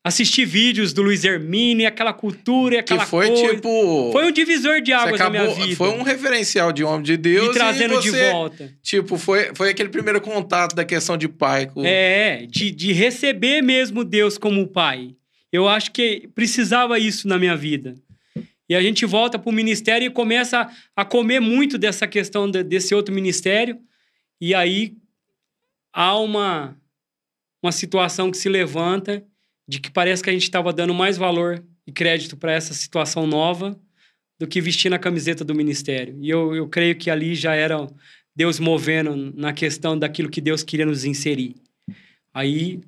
assistir 0.05 0.45
vídeos 0.45 0.93
do 0.93 1.01
Luiz 1.01 1.25
Hermínio, 1.25 1.89
aquela 1.89 2.13
cultura 2.13 2.75
e 2.75 2.79
aquela 2.79 3.05
que 3.05 3.11
foi 3.11 3.29
coisa. 3.29 3.55
tipo. 3.55 4.11
Foi 4.13 4.27
um 4.27 4.31
divisor 4.31 4.83
de 4.83 4.93
águas 4.93 5.15
acabou, 5.15 5.41
na 5.41 5.45
minha 5.47 5.55
vida. 5.55 5.77
Foi 5.77 5.89
um 5.89 6.03
referencial 6.03 6.71
de 6.71 6.85
homem 6.85 7.03
de 7.03 7.17
Deus. 7.17 7.49
Me 7.49 7.55
trazendo 7.55 7.95
e 7.95 7.97
você, 7.97 8.11
de 8.11 8.31
volta. 8.31 8.75
Tipo, 8.83 9.17
foi, 9.17 9.55
foi 9.55 9.71
aquele 9.71 9.89
primeiro 9.89 10.21
contato 10.21 10.75
da 10.75 10.85
questão 10.85 11.17
de 11.17 11.29
pai. 11.29 11.67
Com... 11.67 11.83
É, 11.83 12.45
de, 12.47 12.71
de 12.71 12.93
receber 12.93 13.63
mesmo 13.63 14.05
Deus 14.05 14.37
como 14.37 14.67
pai. 14.67 15.15
Eu 15.53 15.69
acho 15.69 15.93
que 15.93 16.29
precisava 16.35 16.99
isso 16.99 17.29
na 17.29 17.39
minha 17.39 17.57
vida. 17.57 17.95
E 18.69 18.75
a 18.75 18.81
gente 18.81 19.05
volta 19.05 19.39
para 19.39 19.51
o 19.51 19.53
ministério 19.53 20.07
e 20.07 20.11
começa 20.11 20.71
a 20.97 21.05
comer 21.05 21.41
muito 21.41 21.77
dessa 21.77 22.07
questão 22.07 22.51
de, 22.51 22.63
desse 22.63 22.95
outro 22.95 23.15
ministério. 23.15 23.79
E 24.41 24.55
aí 24.55 24.97
há 25.93 26.19
uma, 26.19 26.75
uma 27.63 27.71
situação 27.71 28.31
que 28.31 28.39
se 28.39 28.49
levanta 28.49 29.23
de 29.69 29.79
que 29.79 29.91
parece 29.91 30.23
que 30.23 30.31
a 30.31 30.33
gente 30.33 30.45
estava 30.45 30.73
dando 30.73 30.95
mais 30.95 31.19
valor 31.19 31.63
e 31.87 31.93
crédito 31.93 32.37
para 32.37 32.53
essa 32.53 32.73
situação 32.73 33.27
nova 33.27 33.79
do 34.39 34.47
que 34.47 34.61
vestindo 34.61 34.95
a 34.95 34.99
camiseta 34.99 35.45
do 35.45 35.55
ministério. 35.55 36.17
E 36.21 36.31
eu, 36.31 36.55
eu 36.57 36.67
creio 36.67 36.97
que 36.97 37.11
ali 37.11 37.35
já 37.35 37.55
era 37.55 37.87
Deus 38.35 38.59
movendo 38.59 39.15
na 39.37 39.53
questão 39.53 39.99
daquilo 39.99 40.31
que 40.31 40.41
Deus 40.41 40.63
queria 40.63 40.87
nos 40.87 41.05
inserir. 41.05 41.57
Aí 42.33 42.81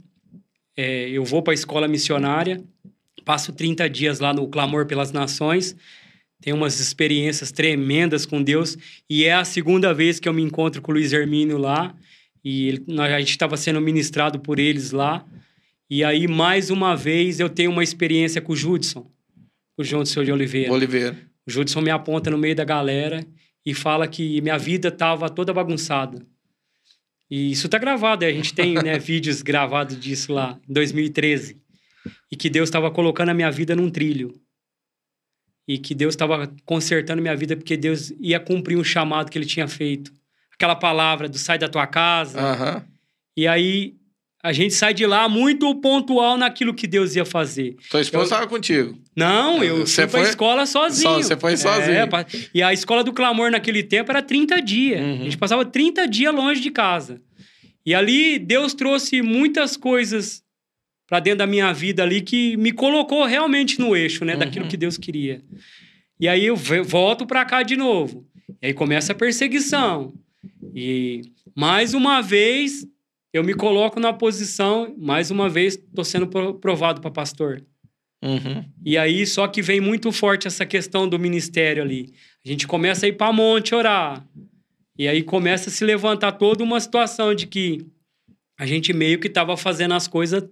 é, 0.77 1.09
eu 1.09 1.25
vou 1.25 1.43
para 1.43 1.53
a 1.53 1.55
escola 1.55 1.89
missionária, 1.89 2.63
passo 3.25 3.53
30 3.53 3.89
dias 3.89 4.21
lá 4.21 4.33
no 4.33 4.47
Clamor 4.49 4.87
pelas 4.87 5.13
Nações, 5.13 5.77
tenho 6.41 6.57
umas 6.57 6.79
experiências 6.79 7.51
tremendas 7.51 8.27
com 8.27 8.43
Deus, 8.43 8.77
e 9.09 9.25
é 9.25 9.33
a 9.33 9.45
segunda 9.45 9.95
vez 9.95 10.21
que 10.21 10.29
eu 10.29 10.35
me 10.35 10.43
encontro 10.43 10.83
com 10.83 10.93
o 10.93 10.95
Luiz 10.95 11.13
Hermínio 11.13 11.57
lá, 11.57 11.95
e 12.45 12.69
ele, 12.69 12.85
a 13.01 13.19
gente 13.19 13.31
estava 13.31 13.57
sendo 13.57 13.81
ministrado 13.81 14.39
por 14.39 14.59
eles 14.59 14.91
lá. 14.91 15.25
E 15.89 16.05
aí, 16.05 16.29
mais 16.29 16.69
uma 16.69 16.95
vez, 16.95 17.41
eu 17.41 17.49
tenho 17.49 17.71
uma 17.71 17.83
experiência 17.83 18.43
com 18.43 18.53
o 18.53 18.57
Judson, 18.57 19.11
o 19.79 19.83
Judson 19.83 20.23
de 20.23 20.31
Oliveira. 20.31 20.71
Oliveira. 20.71 21.17
O 21.47 21.51
Judson 21.51 21.81
me 21.81 21.91
aponta 21.91 22.31
no 22.31 22.37
meio 22.37 22.55
da 22.55 22.65
galera 22.65 23.27
e 23.65 23.73
fala 23.73 24.07
que 24.07 24.41
minha 24.43 24.59
vida 24.59 24.89
estava 24.89 25.31
toda 25.31 25.53
bagunçada. 25.53 26.25
E 27.35 27.51
isso 27.51 27.67
está 27.67 27.79
gravado, 27.79 28.25
a 28.25 28.31
gente 28.31 28.55
tem 28.55 28.75
né, 28.75 28.97
vídeos 29.01 29.43
gravados 29.43 29.99
disso 29.99 30.33
lá, 30.33 30.57
em 30.69 30.73
2013. 30.73 31.61
E 32.31 32.37
que 32.37 32.49
Deus 32.49 32.69
estava 32.69 32.93
colocando 32.93 33.31
a 33.31 33.35
minha 33.35 33.51
vida 33.51 33.75
num 33.75 33.91
trilho. 33.91 34.41
E 35.67 35.77
que 35.77 35.97
Deus 35.97 36.15
estava 36.15 36.55
consertando 36.65 37.21
minha 37.21 37.35
vida 37.35 37.57
porque 37.57 37.77
Deus 37.77 38.13
ia 38.21 38.39
cumprir 38.39 38.79
um 38.79 38.85
chamado 38.85 39.33
que 39.33 39.37
ele 39.37 39.47
tinha 39.47 39.67
feito 39.67 40.13
aquela 40.53 40.77
palavra 40.77 41.29
do 41.29 41.37
sai 41.37 41.59
da 41.59 41.69
tua 41.69 41.89
casa. 41.89 42.39
Uhum. 42.39 42.83
E 43.37 43.49
aí 43.49 43.97
a 44.45 44.53
gente 44.53 44.75
sai 44.75 44.93
de 44.93 45.07
lá 45.07 45.27
muito 45.27 45.75
pontual 45.77 46.37
naquilo 46.37 46.75
que 46.75 46.87
Deus 46.87 47.17
ia 47.17 47.25
fazer. 47.25 47.77
Tua 47.91 48.03
esposa 48.03 48.25
estava 48.25 48.47
contigo? 48.47 48.95
Não, 49.17 49.65
eu 49.65 49.87
você 49.87 50.03
fui 50.03 50.11
foi... 50.11 50.21
pra 50.21 50.29
escola 50.29 50.67
sozinho. 50.67 51.15
Você 51.15 51.35
foi 51.35 51.57
sozinho. 51.57 51.97
É, 51.97 52.09
e 52.53 52.63
a 52.63 52.71
escola 52.71 53.03
do 53.03 53.11
clamor 53.11 53.51
naquele 53.51 53.83
tempo 53.83 54.11
era 54.11 54.21
30 54.21 54.61
dias. 54.61 55.01
Uhum. 55.01 55.13
A 55.15 55.25
gente 55.25 55.39
passava 55.39 55.65
30 55.65 56.07
dias 56.07 56.35
longe 56.35 56.61
de 56.61 56.71
casa. 56.71 57.23
E 57.87 57.95
ali 57.95 58.39
Deus 58.39 58.75
trouxe 58.75 59.23
muitas 59.23 59.79
coisas 59.79 60.43
para 61.09 61.21
dentro 61.21 61.39
da 61.39 61.47
minha 61.47 61.73
vida 61.73 62.03
ali 62.03 62.21
que 62.21 62.55
me 62.59 62.71
colocou 62.71 63.25
realmente 63.25 63.81
no 63.81 63.97
eixo, 63.97 64.27
né, 64.27 64.35
uhum. 64.35 64.41
daquilo 64.41 64.69
que 64.69 64.77
Deus 64.77 64.99
queria. 64.99 65.41
E 66.21 66.29
aí 66.29 66.45
eu 66.45 66.57
volto 66.85 67.27
para 67.27 67.47
cá 67.47 67.63
de 67.63 67.79
novo. 67.79 68.27
E 68.61 68.67
aí 68.67 68.75
começa 68.75 69.13
a 69.13 69.17
perseguição. 69.17 70.13
E 70.75 71.23
mais 71.57 71.95
uma 71.95 72.21
vez 72.21 72.87
eu 73.35 73.43
me 73.43 73.53
coloco 73.53 73.99
na 73.99 74.13
posição, 74.13 74.95
mais 74.97 75.29
uma 75.29 75.49
vez 75.49 75.75
estou 75.75 76.05
sendo 76.05 76.29
provado 76.55 77.01
para 77.01 77.11
pastor. 77.11 77.65
Uhum. 78.23 78.65
E 78.87 78.97
aí 78.97 79.27
só 79.27 79.49
que 79.49 79.61
vem 79.61 79.81
muito 79.81 80.13
forte 80.13 80.47
essa 80.47 80.65
questão 80.65 81.09
do 81.09 81.19
ministério 81.19 81.83
ali. 81.83 82.15
A 82.47 82.49
gente 82.49 82.65
começa 82.65 83.07
a 83.07 83.09
ir 83.09 83.15
para 83.15 83.33
monte 83.33 83.75
orar. 83.75 84.25
E 84.97 85.09
aí 85.09 85.21
começa 85.21 85.69
a 85.69 85.73
se 85.73 85.85
levantar 85.85 86.31
toda 86.31 86.63
uma 86.63 86.79
situação 86.79 87.35
de 87.35 87.49
que 87.49 87.85
a 88.57 88.65
gente 88.67 88.93
meio 88.93 89.19
que 89.19 89.27
estava 89.27 89.57
fazendo 89.57 89.95
as 89.95 90.07
coisas 90.07 90.45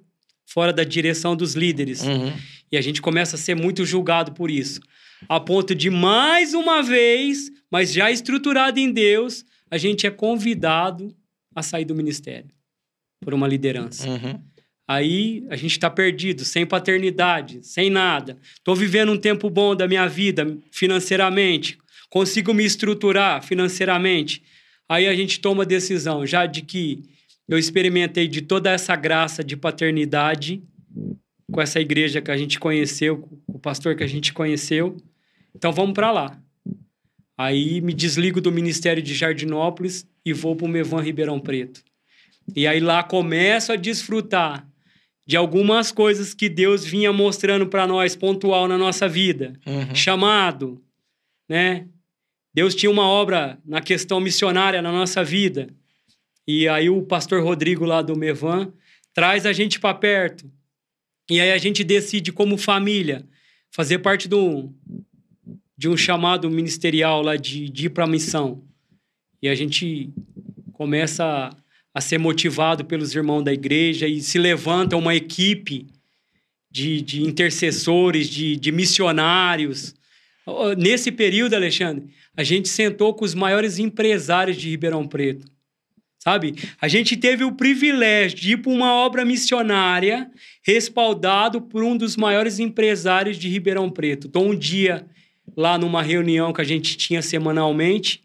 fora 0.45 0.73
da 0.73 0.83
direção 0.83 1.37
dos 1.37 1.55
líderes. 1.55 2.03
Uhum. 2.03 2.33
E 2.73 2.77
a 2.77 2.81
gente 2.81 3.01
começa 3.01 3.37
a 3.37 3.39
ser 3.39 3.55
muito 3.55 3.85
julgado 3.85 4.33
por 4.33 4.51
isso. 4.51 4.81
A 5.29 5.39
ponto 5.39 5.73
de, 5.73 5.89
mais 5.89 6.53
uma 6.53 6.83
vez, 6.83 7.49
mas 7.71 7.93
já 7.93 8.11
estruturado 8.11 8.81
em 8.81 8.91
Deus, 8.91 9.45
a 9.71 9.79
gente 9.79 10.05
é 10.05 10.11
convidado 10.11 11.15
a 11.55 11.63
sair 11.63 11.85
do 11.85 11.95
ministério 11.95 12.51
por 13.23 13.33
uma 13.33 13.49
liderança. 13.49 14.09
Uhum. 14.09 14.41
Aí 14.87 15.47
a 15.49 15.57
gente 15.57 15.73
está 15.73 15.89
perdido, 15.89 16.45
sem 16.45 16.67
paternidade, 16.67 17.61
sem 17.63 17.89
nada. 17.89 18.37
Estou 18.55 18.75
vivendo 18.75 19.13
um 19.13 19.17
tempo 19.17 19.49
bom 19.49 19.75
da 19.75 19.89
minha 19.89 20.07
vida 20.07 20.59
financeiramente, 20.71 21.79
consigo 22.11 22.53
me 22.53 22.65
estruturar 22.65 23.43
financeiramente. 23.43 24.43
Aí 24.89 25.07
a 25.07 25.15
gente 25.15 25.41
toma 25.41 25.63
a 25.63 25.67
decisão 25.67 26.27
já 26.27 26.45
de 26.45 26.63
que 26.63 27.03
eu 27.49 27.59
experimentei 27.59 28.29
de 28.29 28.43
toda 28.43 28.71
essa 28.71 28.95
graça 28.97 29.43
de 29.43 29.57
paternidade 29.57 30.63
com 31.51 31.61
essa 31.61 31.81
igreja 31.81 32.21
que 32.21 32.31
a 32.31 32.37
gente 32.37 32.59
conheceu, 32.59 33.19
com 33.19 33.39
o 33.47 33.59
pastor 33.59 33.95
que 33.95 34.03
a 34.03 34.07
gente 34.07 34.33
conheceu. 34.33 34.97
Então 35.55 35.73
vamos 35.73 35.95
para 35.95 36.11
lá. 36.11 36.43
Aí 37.37 37.81
me 37.81 37.95
desligo 37.95 38.41
do 38.41 38.53
Ministério 38.53 39.03
de 39.03 39.15
Jardinópolis 39.15 40.07
e 40.25 40.33
vou 40.33 40.55
para 40.55 40.67
o 40.67 40.69
Mevan 40.69 41.01
Ribeirão 41.01 41.41
Preto. 41.41 41.83
E 42.55 42.67
aí 42.67 42.81
lá 42.81 43.03
começo 43.03 43.73
a 43.73 43.77
desfrutar 43.77 44.67
de 45.27 45.37
algumas 45.37 45.93
coisas 45.93 46.35
que 46.35 46.49
Deus 46.49 46.85
vinha 46.85 47.13
mostrando 47.13 47.67
para 47.67 47.87
nós 47.87 48.17
pontual 48.17 48.67
na 48.67 48.77
nossa 48.77 49.09
vida. 49.09 49.53
Uhum. 49.67 49.95
Chamado, 49.95 50.83
né? 51.49 51.87
Deus 52.55 52.75
tinha 52.75 52.91
uma 52.91 53.07
obra 53.07 53.59
na 53.65 53.81
questão 53.81 54.21
missionária 54.21 54.83
na 54.83 54.93
nossa 54.93 55.25
vida. 55.25 55.69
E 56.47 56.69
aí 56.69 56.91
o 56.91 57.03
pastor 57.03 57.43
Rodrigo 57.43 57.85
lá 57.85 58.03
do 58.03 58.17
Mevan 58.17 58.73
traz 59.15 59.47
a 59.47 59.53
gente 59.53 59.81
para 59.81 59.95
perto. 59.95 60.51
E 61.31 61.41
aí 61.41 61.53
a 61.53 61.59
gente 61.59 61.83
decide 61.85 62.33
como 62.33 62.59
família 62.59 63.25
fazer 63.71 64.01
parte 64.01 64.29
do 64.29 64.71
de 65.79 65.89
um 65.89 65.97
chamado 65.97 66.51
ministerial 66.51 67.23
lá 67.23 67.37
de, 67.37 67.69
de 67.69 67.87
ir 67.87 67.91
para 67.91 68.05
a 68.05 68.09
missão. 68.09 68.63
E 69.41 69.49
a 69.49 69.55
gente 69.55 70.11
começa 70.73 71.51
a, 71.95 72.01
ser 72.01 72.19
motivado 72.19 72.85
pelos 72.85 73.15
irmãos 73.15 73.43
da 73.43 73.53
igreja 73.53 74.07
e 74.07 74.21
se 74.21 74.39
levanta 74.39 74.97
uma 74.97 75.15
equipe 75.15 75.87
de, 76.71 77.03
de 77.03 77.23
intercessores, 77.23 78.29
de, 78.29 78.57
de 78.57 78.73
missionários. 78.73 79.95
Nesse 80.79 81.13
período, 81.13 81.55
Alexandre, 81.55 82.09
a 82.37 82.43
gente 82.43 82.69
sentou 82.69 83.15
com 83.15 83.25
os 83.25 83.35
maiores 83.35 83.79
empresários 83.79 84.57
de 84.57 84.71
Ribeirão 84.71 85.07
Preto. 85.07 85.47
Sabe? 86.19 86.55
A 86.81 86.87
gente 86.87 87.17
teve 87.17 87.43
o 87.43 87.51
privilégio 87.51 88.39
de 88.39 88.53
ir 88.53 88.59
para 88.59 88.71
uma 88.71 88.95
obra 88.95 89.25
missionária 89.25 90.31
respaldado 90.63 91.61
por 91.61 91.83
um 91.83 91.97
dos 91.97 92.17
maiores 92.17 92.61
empresários 92.61 93.37
de 93.37 93.49
Ribeirão 93.49 93.91
Preto. 93.91 94.29
Então, 94.29 94.51
um 94.51 94.57
dia 94.57 95.05
lá 95.57 95.77
numa 95.77 96.01
reunião 96.01 96.53
que 96.53 96.61
a 96.61 96.65
gente 96.65 96.97
tinha 96.97 97.21
semanalmente 97.23 98.23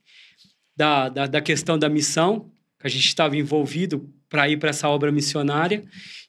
da, 0.76 1.10
da, 1.10 1.26
da 1.26 1.42
questão 1.42 1.78
da 1.78 1.90
missão, 1.90 2.52
que 2.80 2.88
a 2.88 2.90
gente 2.90 3.08
estava 3.08 3.36
envolvido 3.36 4.14
para 4.30 4.50
ir 4.50 4.58
para 4.58 4.70
essa 4.70 4.90
obra 4.90 5.12
missionária, 5.12 5.84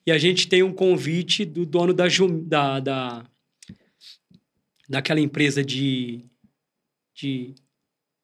e 0.07 0.12
a 0.12 0.19
gente 0.19 0.49
tem 0.49 0.62
um 0.62 0.73
convite 0.73 1.45
do 1.45 1.66
dono 1.66 1.93
da, 1.93 2.07
da, 2.47 2.81
da 2.81 3.25
daquela 4.89 5.20
empresa 5.20 5.62
de, 5.62 6.25
de 7.15 7.55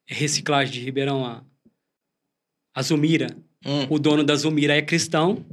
reciclagem 0.07 0.73
de 0.73 0.79
Ribeirão, 0.79 1.23
a, 1.23 1.43
a 2.73 2.81
Zumira. 2.81 3.27
Hum. 3.63 3.87
O 3.89 3.99
dono 3.99 4.23
da 4.23 4.35
Zumira 4.35 4.75
é 4.75 4.81
cristão, 4.81 5.45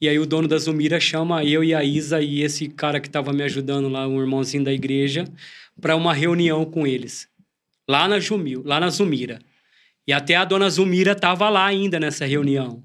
e 0.00 0.08
aí 0.08 0.18
o 0.18 0.26
dono 0.26 0.46
da 0.46 0.58
Zumira 0.58 1.00
chama 1.00 1.44
eu 1.44 1.64
e 1.64 1.74
a 1.74 1.82
Isa 1.82 2.22
e 2.22 2.42
esse 2.42 2.68
cara 2.68 3.00
que 3.00 3.08
estava 3.08 3.32
me 3.32 3.42
ajudando 3.42 3.88
lá, 3.88 4.06
um 4.06 4.20
irmãozinho 4.20 4.62
da 4.62 4.72
igreja, 4.72 5.24
para 5.80 5.96
uma 5.96 6.14
reunião 6.14 6.64
com 6.64 6.86
eles. 6.86 7.28
Lá 7.88 8.06
na 8.06 8.20
Jumil, 8.20 8.62
lá 8.64 8.78
na 8.78 8.90
Zumira. 8.90 9.40
E 10.08 10.12
até 10.12 10.34
a 10.34 10.44
dona 10.44 10.70
Zumira 10.70 11.12
estava 11.12 11.50
lá 11.50 11.66
ainda 11.66 12.00
nessa 12.00 12.24
reunião. 12.24 12.82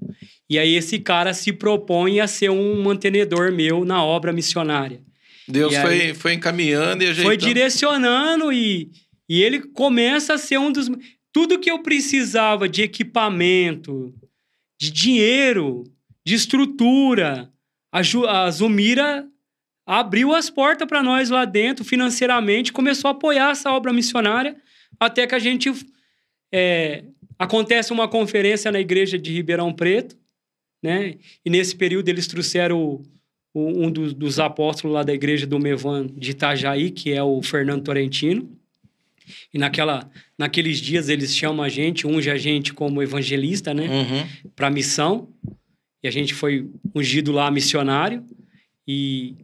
E 0.48 0.58
aí 0.58 0.74
esse 0.74 0.98
cara 0.98 1.32
se 1.32 1.54
propõe 1.54 2.20
a 2.20 2.26
ser 2.26 2.50
um 2.50 2.82
mantenedor 2.82 3.50
meu 3.50 3.82
na 3.82 4.04
obra 4.04 4.30
missionária. 4.30 5.02
Deus 5.48 5.74
foi, 5.74 6.12
foi 6.12 6.34
encaminhando 6.34 7.02
e 7.02 7.06
ajeitando. 7.06 7.26
Foi 7.26 7.36
direcionando 7.38 8.52
e, 8.52 8.90
e 9.26 9.42
ele 9.42 9.60
começa 9.60 10.34
a 10.34 10.38
ser 10.38 10.58
um 10.58 10.70
dos... 10.70 10.90
Tudo 11.32 11.58
que 11.58 11.70
eu 11.70 11.82
precisava 11.82 12.68
de 12.68 12.82
equipamento, 12.82 14.14
de 14.78 14.90
dinheiro, 14.90 15.82
de 16.26 16.34
estrutura, 16.34 17.50
a, 17.90 18.00
a 18.00 18.50
Zumira 18.50 19.26
abriu 19.86 20.34
as 20.34 20.50
portas 20.50 20.86
para 20.86 21.02
nós 21.02 21.30
lá 21.30 21.44
dentro 21.44 21.84
financeiramente, 21.84 22.72
começou 22.72 23.08
a 23.08 23.12
apoiar 23.12 23.50
essa 23.50 23.72
obra 23.72 23.92
missionária, 23.92 24.56
até 25.00 25.26
que 25.26 25.34
a 25.34 25.38
gente. 25.38 25.72
É, 26.52 27.04
acontece 27.38 27.92
uma 27.92 28.08
conferência 28.08 28.70
na 28.70 28.80
igreja 28.80 29.18
de 29.18 29.32
Ribeirão 29.32 29.72
Preto, 29.72 30.16
né? 30.82 31.14
E 31.44 31.50
nesse 31.50 31.74
período 31.74 32.08
eles 32.08 32.26
trouxeram 32.26 33.02
o, 33.52 33.84
um 33.84 33.90
dos, 33.90 34.12
dos 34.12 34.38
apóstolos 34.38 34.94
lá 34.94 35.02
da 35.02 35.14
igreja 35.14 35.46
do 35.46 35.58
Mevan 35.58 36.06
de 36.06 36.32
Itajaí, 36.32 36.90
que 36.90 37.12
é 37.12 37.22
o 37.22 37.40
Fernando 37.42 37.84
Torrentino. 37.84 38.50
E 39.52 39.58
naquela, 39.58 40.10
naqueles 40.36 40.78
dias 40.78 41.08
eles 41.08 41.34
chamam 41.34 41.64
a 41.64 41.68
gente, 41.68 42.06
unge 42.06 42.30
a 42.30 42.36
gente 42.36 42.74
como 42.74 43.02
evangelista, 43.02 43.72
né? 43.72 43.88
Uhum. 43.88 44.50
Para 44.54 44.70
missão. 44.70 45.28
E 46.02 46.08
a 46.08 46.10
gente 46.10 46.34
foi 46.34 46.68
ungido 46.94 47.32
lá 47.32 47.50
missionário. 47.50 48.22
E 48.86 49.36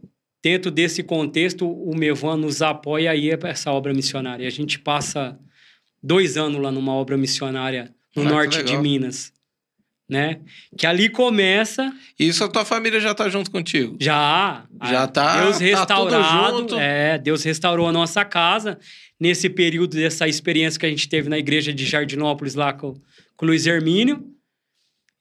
dentro 0.43 0.69
desse 0.69 1.01
contexto, 1.01 1.67
o 1.67 1.95
Mevan 1.95 2.37
nos 2.37 2.61
apoia 2.61 3.09
aí 3.09 3.31
essa 3.31 3.71
obra 3.71 3.93
missionária. 3.93 4.43
E 4.43 4.47
a 4.47 4.51
gente 4.51 4.77
passa 4.77 5.39
dois 6.01 6.37
anos 6.37 6.61
lá 6.61 6.71
numa 6.71 6.93
obra 6.93 7.17
missionária 7.17 7.93
no 8.15 8.23
Ah, 8.23 8.29
norte 8.29 8.63
de. 8.63 8.77
Minas. 8.77 9.31
Né? 10.09 10.39
Que 10.77 10.85
ali 10.85 11.07
começa 11.07 11.89
E 12.19 12.27
isso 12.27 12.43
a 12.43 12.49
tua 12.49 12.65
família 12.65 12.99
já 12.99 13.13
tá 13.15 13.29
junto 13.29 13.49
contigo. 13.49 13.95
já. 13.97 14.65
Já 14.83 15.03
a- 15.03 15.07
tá- 15.07 15.41
Deus 15.43 15.57
tá 15.57 15.63
restaurado. 15.63 16.57
junto. 16.57 16.75
É, 16.77 17.17
Deus 17.17 17.43
restaurou 17.43 17.87
a 17.87 17.93
nossa 17.93 18.25
casa 18.25 18.77
nesse 19.17 19.49
período 19.49 19.95
dessa 19.95 20.27
experiência 20.27 20.77
que 20.77 20.85
a 20.85 20.89
gente 20.89 21.07
teve 21.07 21.29
na 21.29 21.37
igreja 21.39 21.71
de 21.73 21.85
Jardinópolis 21.85 22.55
lá 22.55 22.73
com, 22.73 22.93
com 23.37 23.45
o 23.45 23.47
Luiz 23.47 23.65
Hermínio. 23.65 24.27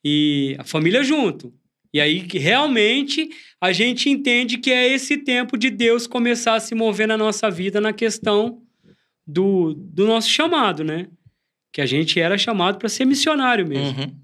E 0.04 0.56
a 0.58 0.64
família 0.64 1.04
junto. 1.04 1.52
E 1.92 2.00
aí 2.00 2.22
que 2.22 2.38
realmente 2.38 3.28
a 3.60 3.72
gente 3.72 4.08
entende 4.08 4.58
que 4.58 4.70
é 4.72 4.88
esse 4.88 5.18
tempo 5.18 5.56
de 5.56 5.70
Deus 5.70 6.06
começar 6.06 6.54
a 6.54 6.60
se 6.60 6.74
mover 6.74 7.06
na 7.06 7.16
nossa 7.16 7.50
vida 7.50 7.80
na 7.80 7.92
questão 7.92 8.59
do, 9.30 9.74
do 9.74 10.06
nosso 10.06 10.28
chamado, 10.28 10.82
né? 10.82 11.06
Que 11.72 11.80
a 11.80 11.86
gente 11.86 12.18
era 12.18 12.36
chamado 12.36 12.78
para 12.78 12.88
ser 12.88 13.04
missionário 13.04 13.66
mesmo. 13.66 14.00
Uhum. 14.00 14.16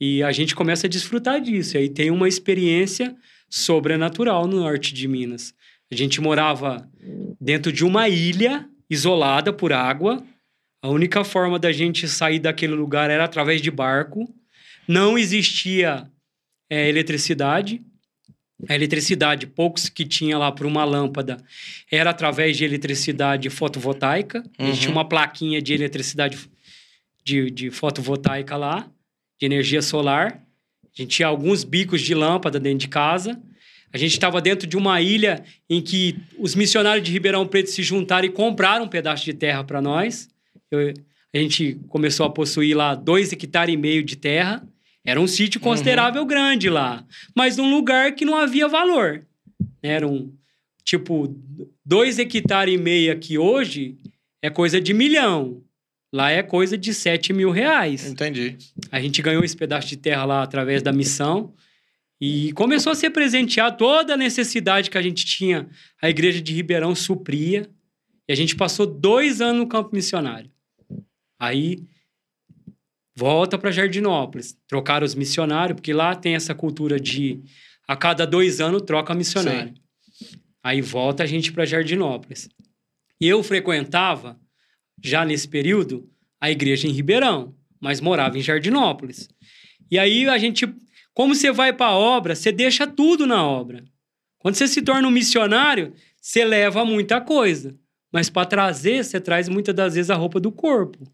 E 0.00 0.22
a 0.22 0.32
gente 0.32 0.54
começa 0.54 0.86
a 0.86 0.90
desfrutar 0.90 1.40
disso. 1.40 1.76
E 1.76 1.78
aí 1.78 1.88
tem 1.88 2.10
uma 2.10 2.28
experiência 2.28 3.14
sobrenatural 3.48 4.46
no 4.46 4.60
norte 4.60 4.92
de 4.94 5.08
Minas. 5.08 5.54
A 5.90 5.94
gente 5.94 6.20
morava 6.20 6.88
dentro 7.40 7.72
de 7.72 7.84
uma 7.84 8.08
ilha 8.08 8.68
isolada 8.88 9.52
por 9.52 9.72
água. 9.72 10.22
A 10.82 10.88
única 10.88 11.24
forma 11.24 11.58
da 11.58 11.72
gente 11.72 12.06
sair 12.08 12.38
daquele 12.38 12.74
lugar 12.74 13.10
era 13.10 13.24
através 13.24 13.60
de 13.62 13.70
barco. 13.70 14.32
Não 14.86 15.16
existia 15.16 16.10
é, 16.70 16.88
eletricidade. 16.88 17.80
A 18.68 18.74
eletricidade, 18.74 19.46
poucos 19.46 19.88
que 19.88 20.04
tinha 20.04 20.36
lá 20.38 20.50
por 20.52 20.66
uma 20.66 20.84
lâmpada, 20.84 21.36
era 21.90 22.10
através 22.10 22.56
de 22.56 22.64
eletricidade 22.64 23.48
fotovoltaica. 23.50 24.42
Uhum. 24.58 24.68
Existia 24.68 24.90
uma 24.90 25.04
plaquinha 25.08 25.60
de 25.60 25.72
eletricidade 25.74 26.38
de, 27.24 27.50
de 27.50 27.70
fotovoltaica 27.70 28.56
lá, 28.56 28.90
de 29.40 29.46
energia 29.46 29.82
solar. 29.82 30.40
A 30.96 31.02
gente 31.02 31.16
tinha 31.16 31.28
alguns 31.28 31.64
bicos 31.64 32.00
de 32.00 32.14
lâmpada 32.14 32.60
dentro 32.60 32.78
de 32.78 32.88
casa. 32.88 33.40
A 33.92 33.98
gente 33.98 34.12
estava 34.12 34.40
dentro 34.40 34.66
de 34.66 34.76
uma 34.76 35.00
ilha 35.00 35.44
em 35.70 35.80
que 35.80 36.16
os 36.38 36.54
missionários 36.54 37.06
de 37.06 37.12
Ribeirão 37.12 37.46
Preto 37.46 37.70
se 37.70 37.82
juntaram 37.82 38.26
e 38.26 38.30
compraram 38.30 38.84
um 38.84 38.88
pedaço 38.88 39.24
de 39.24 39.32
terra 39.34 39.62
para 39.62 39.80
nós. 39.80 40.28
Eu- 40.70 40.92
a 41.32 41.38
gente 41.38 41.78
começou 41.88 42.26
a 42.26 42.30
possuir 42.30 42.76
lá 42.76 42.94
dois 42.94 43.32
hectares 43.32 43.74
e 43.74 43.76
meio 43.76 44.02
de 44.04 44.14
terra. 44.16 44.66
Era 45.04 45.20
um 45.20 45.26
sítio 45.26 45.60
considerável 45.60 46.24
grande 46.24 46.70
lá, 46.70 47.04
mas 47.36 47.56
num 47.56 47.70
lugar 47.70 48.14
que 48.14 48.24
não 48.24 48.36
havia 48.36 48.66
valor. 48.66 49.26
Era 49.82 50.06
um 50.08 50.32
tipo 50.82 51.36
dois 51.84 52.18
hectares 52.18 52.74
e 52.74 52.78
meio 52.78 53.12
aqui 53.12 53.36
hoje 53.36 53.98
é 54.42 54.50
coisa 54.50 54.80
de 54.80 54.94
milhão. 54.94 55.62
Lá 56.12 56.30
é 56.30 56.42
coisa 56.42 56.78
de 56.78 56.94
7 56.94 57.32
mil 57.32 57.50
reais. 57.50 58.06
Entendi. 58.06 58.56
A 58.90 59.00
gente 59.00 59.20
ganhou 59.20 59.42
esse 59.42 59.56
pedaço 59.56 59.88
de 59.88 59.96
terra 59.96 60.24
lá 60.24 60.42
através 60.42 60.82
da 60.82 60.92
missão 60.92 61.52
e 62.20 62.52
começou 62.52 62.92
a 62.92 62.94
ser 62.94 63.10
presentear 63.10 63.76
toda 63.76 64.14
a 64.14 64.16
necessidade 64.16 64.90
que 64.90 64.96
a 64.96 65.02
gente 65.02 65.26
tinha. 65.26 65.68
A 66.00 66.08
igreja 66.08 66.40
de 66.40 66.54
Ribeirão 66.54 66.94
supria. 66.94 67.68
E 68.28 68.32
a 68.32 68.36
gente 68.36 68.54
passou 68.54 68.86
dois 68.86 69.40
anos 69.40 69.60
no 69.60 69.66
campo 69.66 69.90
missionário. 69.92 70.50
Aí 71.38 71.82
volta 73.16 73.58
para 73.58 73.70
Jardinópolis. 73.70 74.56
Trocaram 74.66 75.04
os 75.04 75.14
missionários, 75.14 75.76
porque 75.76 75.92
lá 75.92 76.14
tem 76.14 76.34
essa 76.34 76.54
cultura 76.54 76.98
de 76.98 77.42
a 77.86 77.96
cada 77.96 78.26
dois 78.26 78.60
anos 78.60 78.82
troca 78.82 79.14
missionário. 79.14 79.74
Aí 80.62 80.80
volta 80.80 81.22
a 81.22 81.26
gente 81.26 81.52
para 81.52 81.66
Jardinópolis. 81.66 82.48
E 83.20 83.28
eu 83.28 83.42
frequentava, 83.42 84.40
já 85.02 85.24
nesse 85.24 85.46
período, 85.46 86.08
a 86.40 86.50
igreja 86.50 86.88
em 86.88 86.92
Ribeirão, 86.92 87.54
mas 87.80 88.00
morava 88.00 88.38
em 88.38 88.42
Jardinópolis. 88.42 89.28
E 89.90 89.98
aí 89.98 90.26
a 90.28 90.38
gente, 90.38 90.66
como 91.12 91.34
você 91.34 91.52
vai 91.52 91.72
para 91.72 91.86
a 91.86 91.96
obra, 91.96 92.34
você 92.34 92.50
deixa 92.50 92.86
tudo 92.86 93.26
na 93.26 93.46
obra. 93.46 93.84
Quando 94.38 94.54
você 94.56 94.66
se 94.66 94.82
torna 94.82 95.06
um 95.06 95.10
missionário, 95.10 95.92
você 96.20 96.44
leva 96.44 96.84
muita 96.84 97.20
coisa, 97.20 97.78
mas 98.12 98.30
para 98.30 98.46
trazer, 98.46 99.04
você 99.04 99.20
traz 99.20 99.48
muitas 99.48 99.74
das 99.74 99.94
vezes 99.94 100.10
a 100.10 100.14
roupa 100.14 100.40
do 100.40 100.50
corpo. 100.50 101.06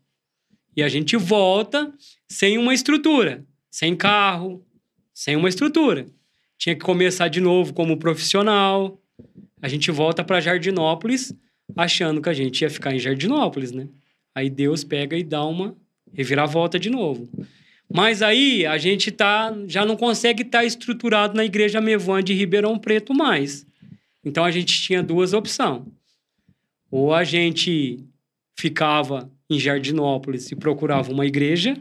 E 0.76 0.82
a 0.82 0.88
gente 0.88 1.16
volta 1.16 1.92
sem 2.28 2.58
uma 2.58 2.72
estrutura, 2.72 3.44
sem 3.70 3.96
carro, 3.96 4.64
sem 5.12 5.36
uma 5.36 5.48
estrutura. 5.48 6.06
Tinha 6.58 6.74
que 6.74 6.82
começar 6.82 7.28
de 7.28 7.40
novo 7.40 7.72
como 7.72 7.96
profissional. 7.96 9.00
A 9.60 9.68
gente 9.68 9.90
volta 9.90 10.22
para 10.22 10.40
Jardinópolis 10.40 11.34
achando 11.76 12.20
que 12.20 12.28
a 12.28 12.32
gente 12.34 12.62
ia 12.62 12.70
ficar 12.70 12.94
em 12.94 12.98
Jardinópolis, 12.98 13.72
né? 13.72 13.88
Aí 14.34 14.48
Deus 14.48 14.84
pega 14.84 15.16
e 15.16 15.24
dá 15.24 15.44
uma 15.44 15.76
reviravolta 16.12 16.78
de 16.78 16.90
novo. 16.90 17.28
Mas 17.92 18.22
aí 18.22 18.64
a 18.64 18.78
gente 18.78 19.10
tá, 19.10 19.52
já 19.66 19.84
não 19.84 19.96
consegue 19.96 20.42
estar 20.42 20.64
estruturado 20.64 21.34
na 21.34 21.44
igreja 21.44 21.80
Mevan 21.80 22.22
de 22.22 22.32
Ribeirão 22.32 22.78
Preto 22.78 23.12
mais. 23.12 23.66
Então 24.24 24.44
a 24.44 24.50
gente 24.50 24.80
tinha 24.80 25.02
duas 25.02 25.32
opções. 25.32 25.82
Ou 26.90 27.12
a 27.12 27.24
gente 27.24 28.04
ficava 28.56 29.30
em 29.50 29.58
Jardinópolis 29.58 30.50
e 30.50 30.56
procurava 30.56 31.10
uma 31.12 31.26
igreja 31.26 31.76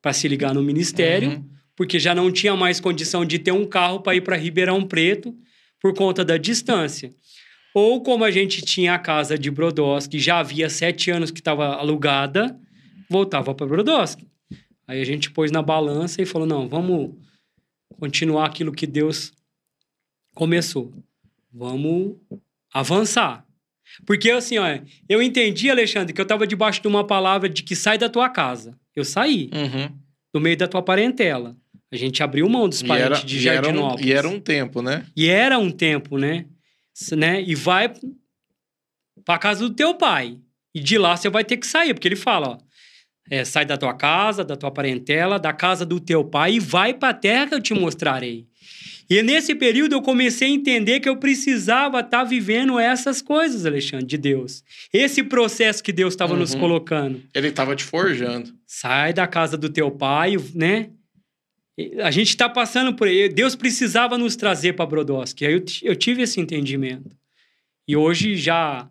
para 0.00 0.12
se 0.12 0.26
ligar 0.26 0.54
no 0.54 0.62
ministério, 0.62 1.30
Uhum. 1.32 1.44
porque 1.76 1.98
já 1.98 2.14
não 2.14 2.32
tinha 2.32 2.56
mais 2.56 2.80
condição 2.80 3.24
de 3.24 3.38
ter 3.38 3.52
um 3.52 3.66
carro 3.66 4.00
para 4.00 4.14
ir 4.16 4.22
para 4.22 4.36
Ribeirão 4.36 4.86
Preto 4.86 5.34
por 5.80 5.94
conta 5.94 6.24
da 6.24 6.36
distância. 6.36 7.12
Ou 7.74 8.02
como 8.02 8.24
a 8.24 8.30
gente 8.30 8.62
tinha 8.62 8.94
a 8.94 8.98
casa 8.98 9.38
de 9.38 9.50
Brodowski, 9.50 10.18
já 10.18 10.38
havia 10.40 10.68
sete 10.68 11.10
anos 11.10 11.30
que 11.30 11.38
estava 11.40 11.66
alugada, 11.74 12.58
voltava 13.08 13.54
para 13.54 13.66
Brodowski. 13.66 14.26
Aí 14.88 15.00
a 15.00 15.04
gente 15.04 15.30
pôs 15.30 15.52
na 15.52 15.62
balança 15.62 16.20
e 16.20 16.26
falou: 16.26 16.48
não, 16.48 16.68
vamos 16.68 17.14
continuar 17.98 18.46
aquilo 18.46 18.72
que 18.72 18.86
Deus 18.86 19.32
começou. 20.34 20.92
Vamos 21.52 22.16
avançar. 22.72 23.44
Porque 24.06 24.30
assim, 24.30 24.58
ó, 24.58 24.64
eu 25.08 25.20
entendi, 25.22 25.70
Alexandre, 25.70 26.12
que 26.12 26.20
eu 26.20 26.24
estava 26.24 26.46
debaixo 26.46 26.80
de 26.82 26.88
uma 26.88 27.06
palavra 27.06 27.48
de 27.48 27.62
que 27.62 27.74
sai 27.76 27.98
da 27.98 28.08
tua 28.08 28.28
casa. 28.28 28.76
Eu 28.94 29.04
saí, 29.04 29.50
Uhum. 29.52 29.94
do 30.34 30.40
meio 30.40 30.56
da 30.56 30.66
tua 30.68 30.82
parentela. 30.82 31.56
A 31.92 31.96
gente 31.96 32.22
abriu 32.22 32.48
mão 32.48 32.68
dos 32.68 32.82
parentes 32.82 33.18
era, 33.18 33.26
de 33.26 33.36
e, 33.36 33.48
era 33.48 33.60
um, 33.60 33.64
Jardinópolis. 33.64 34.06
e 34.06 34.12
era 34.12 34.28
um 34.28 34.38
tempo, 34.40 34.80
né? 34.82 35.04
E 35.16 35.28
era 35.28 35.58
um 35.58 35.70
tempo, 35.70 36.18
né? 36.18 36.46
Né? 37.16 37.42
E 37.42 37.54
vai 37.54 37.92
pra 39.24 39.38
casa 39.38 39.66
do 39.68 39.74
teu 39.74 39.94
pai. 39.94 40.38
E 40.74 40.80
de 40.80 40.96
lá 40.98 41.16
você 41.16 41.28
vai 41.28 41.44
ter 41.44 41.56
que 41.56 41.66
sair, 41.66 41.92
porque 41.94 42.06
ele 42.06 42.16
fala, 42.16 42.50
ó, 42.50 42.58
é, 43.30 43.44
sai 43.44 43.64
da 43.64 43.76
tua 43.76 43.92
casa, 43.94 44.44
da 44.44 44.56
tua 44.56 44.70
parentela, 44.70 45.38
da 45.38 45.52
casa 45.52 45.84
do 45.84 45.98
teu 46.00 46.24
pai 46.24 46.54
e 46.54 46.60
vai 46.60 46.94
pra 46.94 47.12
terra 47.12 47.46
que 47.48 47.54
eu 47.54 47.60
te 47.62 47.74
mostrarei. 47.74 48.46
E 49.10 49.22
nesse 49.22 49.56
período 49.56 49.94
eu 49.96 50.00
comecei 50.02 50.46
a 50.48 50.52
entender 50.52 51.00
que 51.00 51.08
eu 51.08 51.16
precisava 51.16 51.98
estar 51.98 52.22
vivendo 52.22 52.78
essas 52.78 53.20
coisas, 53.20 53.66
Alexandre, 53.66 54.06
de 54.06 54.16
Deus. 54.16 54.62
Esse 54.92 55.22
processo 55.24 55.82
que 55.82 55.92
Deus 55.92 56.14
estava 56.14 56.36
nos 56.36 56.54
Uhum. 56.54 56.60
colocando 56.60 57.20
Ele 57.34 57.50
tava 57.50 57.74
te 57.74 57.82
forjando. 57.82 58.54
sai 58.66 59.12
da 59.12 59.26
casa 59.26 59.56
do 59.58 59.68
teu 59.68 59.90
pai, 59.90 60.36
né? 60.54 60.90
A 62.02 62.10
gente 62.10 62.28
está 62.28 62.48
passando 62.48 62.94
por. 62.94 63.08
Deus 63.34 63.56
precisava 63.56 64.16
nos 64.18 64.36
trazer 64.36 64.74
para 64.74 64.84
Brodowski. 64.86 65.44
Aí 65.46 65.54
eu, 65.54 65.64
eu 65.82 65.96
tive 65.96 66.22
esse 66.22 66.38
entendimento. 66.38 67.10
E 67.88 67.96
hoje 67.96 68.36
já 68.36 68.88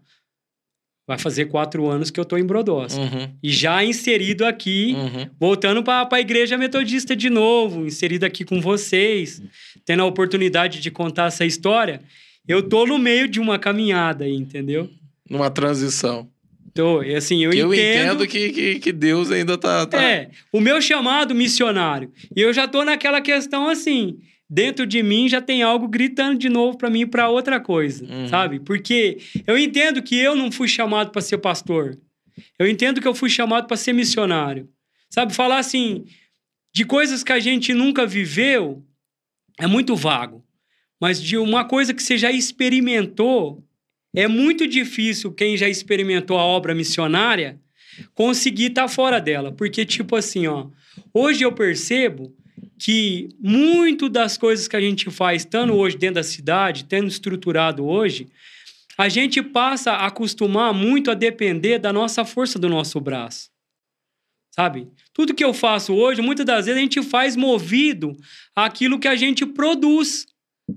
vai 1.10 1.18
fazer 1.18 1.46
quatro 1.46 1.88
anos 1.90 2.12
que 2.12 2.20
eu 2.20 2.22
estou 2.22 2.38
em 2.38 2.46
Brodowski. 2.46 3.00
Uhum. 3.00 3.32
E 3.42 3.50
já 3.50 3.84
inserido 3.84 4.46
aqui, 4.46 4.94
Uhum. 4.96 5.28
voltando 5.40 5.82
para 5.82 6.08
a 6.12 6.20
igreja 6.20 6.56
metodista 6.56 7.16
de 7.16 7.32
novo, 7.32 7.84
inserido 7.84 8.26
aqui 8.26 8.46
com 8.46 8.62
vocês, 8.62 9.42
tendo 9.84 10.04
a 10.04 10.06
oportunidade 10.06 10.80
de 10.80 10.92
contar 10.92 11.26
essa 11.26 11.44
história. 11.48 12.00
Eu 12.48 12.62
tô 12.62 12.86
no 12.86 13.00
meio 13.00 13.28
de 13.28 13.40
uma 13.40 13.58
caminhada 13.58 14.26
aí, 14.26 14.36
entendeu? 14.36 14.88
Numa 15.28 15.50
transição. 15.50 16.30
Tô, 16.76 17.02
e 17.02 17.16
assim, 17.16 17.44
eu, 17.44 17.50
Que 17.50 17.58
eu 17.58 17.74
entendo 17.74 18.24
entendo 18.24 18.28
que, 18.28 18.50
que, 18.50 18.80
que 18.80 18.92
Deus 18.92 19.32
ainda 19.32 19.58
tá. 19.58 19.88
tá... 19.88 20.00
É, 20.00 20.30
o 20.54 20.60
meu 20.62 20.80
chamado 20.80 21.34
missionário. 21.34 22.12
E 22.36 22.40
eu 22.40 22.54
já 22.54 22.68
tô 22.68 22.86
naquela 22.86 23.20
questão 23.20 23.68
assim, 23.68 24.20
dentro 24.50 24.86
de 24.86 25.04
mim 25.04 25.30
já 25.30 25.40
tem 25.42 25.62
algo 25.62 25.88
gritando 25.88 26.38
de 26.40 26.50
novo 26.50 26.78
para 26.78 26.90
mim 26.90 27.06
para 27.06 27.30
outra 27.30 27.60
coisa, 27.60 28.04
Uhum. 28.06 28.28
sabe? 28.28 28.60
Porque 28.60 29.18
eu 29.46 29.58
entendo 29.58 30.02
que 30.02 30.16
eu 30.18 30.36
não 30.36 30.52
fui 30.52 30.68
chamado 30.68 31.12
para 31.12 31.22
ser 31.22 31.38
pastor. 31.38 31.98
Eu 32.58 32.68
entendo 32.68 33.00
que 33.02 33.08
eu 33.08 33.14
fui 33.14 33.30
chamado 33.30 33.68
para 33.68 33.78
ser 33.78 33.94
missionário. 33.94 34.68
Sabe, 35.10 35.34
falar 35.34 35.60
assim 35.60 36.06
de 36.74 36.86
coisas 36.86 37.24
que 37.24 37.32
a 37.34 37.40
gente 37.40 37.74
nunca 37.74 38.06
viveu 38.06 38.84
é 39.60 39.68
muito 39.68 39.96
vago. 39.96 40.44
mas 41.02 41.22
de 41.22 41.38
uma 41.38 41.64
coisa 41.64 41.94
que 41.94 42.04
você 42.04 42.18
já 42.18 42.30
experimentou, 42.30 43.64
é 44.14 44.28
muito 44.28 44.68
difícil 44.68 45.32
quem 45.32 45.56
já 45.56 45.68
experimentou 45.70 46.38
a 46.38 46.44
obra 46.44 46.76
missionária 46.76 47.58
conseguir 48.14 48.66
estar 48.68 48.82
tá 48.84 48.88
fora 48.88 49.20
dela. 49.22 49.52
Porque, 49.52 49.86
tipo 49.86 50.16
assim, 50.16 50.48
ó, 50.48 50.68
hoje 51.14 51.44
eu 51.44 51.52
percebo 51.54 52.36
que 52.80 53.30
muito 53.38 54.08
das 54.08 54.38
coisas 54.38 54.68
que 54.68 54.76
a 54.76 54.82
gente 54.82 55.12
faz, 55.12 55.42
estando 55.42 55.76
hoje 55.76 55.98
dentro 55.98 56.16
da 56.16 56.24
cidade, 56.24 56.86
tendo 56.86 57.10
estruturado 57.10 57.86
hoje, 57.86 58.30
a 58.98 59.10
gente 59.10 59.42
passa 59.42 59.92
a 59.92 60.08
acostumar 60.08 60.74
muito 60.74 61.12
a 61.12 61.14
depender 61.14 61.78
da 61.78 61.92
nossa 61.92 62.24
força 62.24 62.58
do 62.58 62.70
nosso 62.70 63.00
braço. 63.02 63.50
Sabe? 64.56 64.88
Tudo 65.14 65.34
que 65.34 65.44
eu 65.44 65.54
faço 65.54 65.94
hoje, 65.94 66.22
muitas 66.22 66.46
das 66.46 66.66
vezes 66.66 66.80
a 66.80 66.82
gente 66.82 67.02
faz 67.04 67.36
movido 67.36 68.16
àquilo 68.56 69.00
que 69.00 69.08
a 69.08 69.16
gente 69.16 69.46
produz 69.46 70.26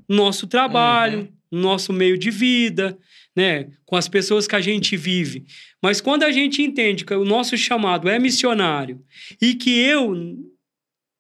no 0.08 0.16
nosso 0.16 0.46
trabalho, 0.46 1.20
uhum. 1.20 1.28
no 1.52 1.60
nosso 1.62 1.92
meio 1.92 2.18
de 2.18 2.30
vida, 2.30 2.98
né? 3.34 3.68
com 3.86 3.96
as 3.96 4.08
pessoas 4.08 4.46
que 4.46 4.56
a 4.56 4.60
gente 4.60 4.96
vive. 4.96 5.44
Mas 5.80 6.00
quando 6.00 6.24
a 6.24 6.32
gente 6.32 6.62
entende 6.62 7.04
que 7.04 7.14
o 7.14 7.24
nosso 7.24 7.56
chamado 7.56 8.08
é 8.08 8.18
missionário 8.18 9.00
e 9.40 9.54
que 9.54 9.78
eu, 9.78 10.14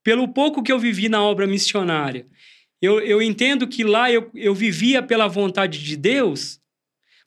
pelo 0.02 0.28
pouco 0.28 0.62
que 0.62 0.72
eu 0.72 0.78
vivi 0.78 1.08
na 1.08 1.22
obra 1.22 1.46
missionária, 1.46 2.26
eu, 2.80 2.98
eu 3.00 3.22
entendo 3.22 3.68
que 3.68 3.84
lá 3.84 4.10
eu, 4.10 4.30
eu 4.34 4.54
vivia 4.54 5.02
pela 5.02 5.28
vontade 5.28 5.82
de 5.82 5.96
Deus, 5.96 6.60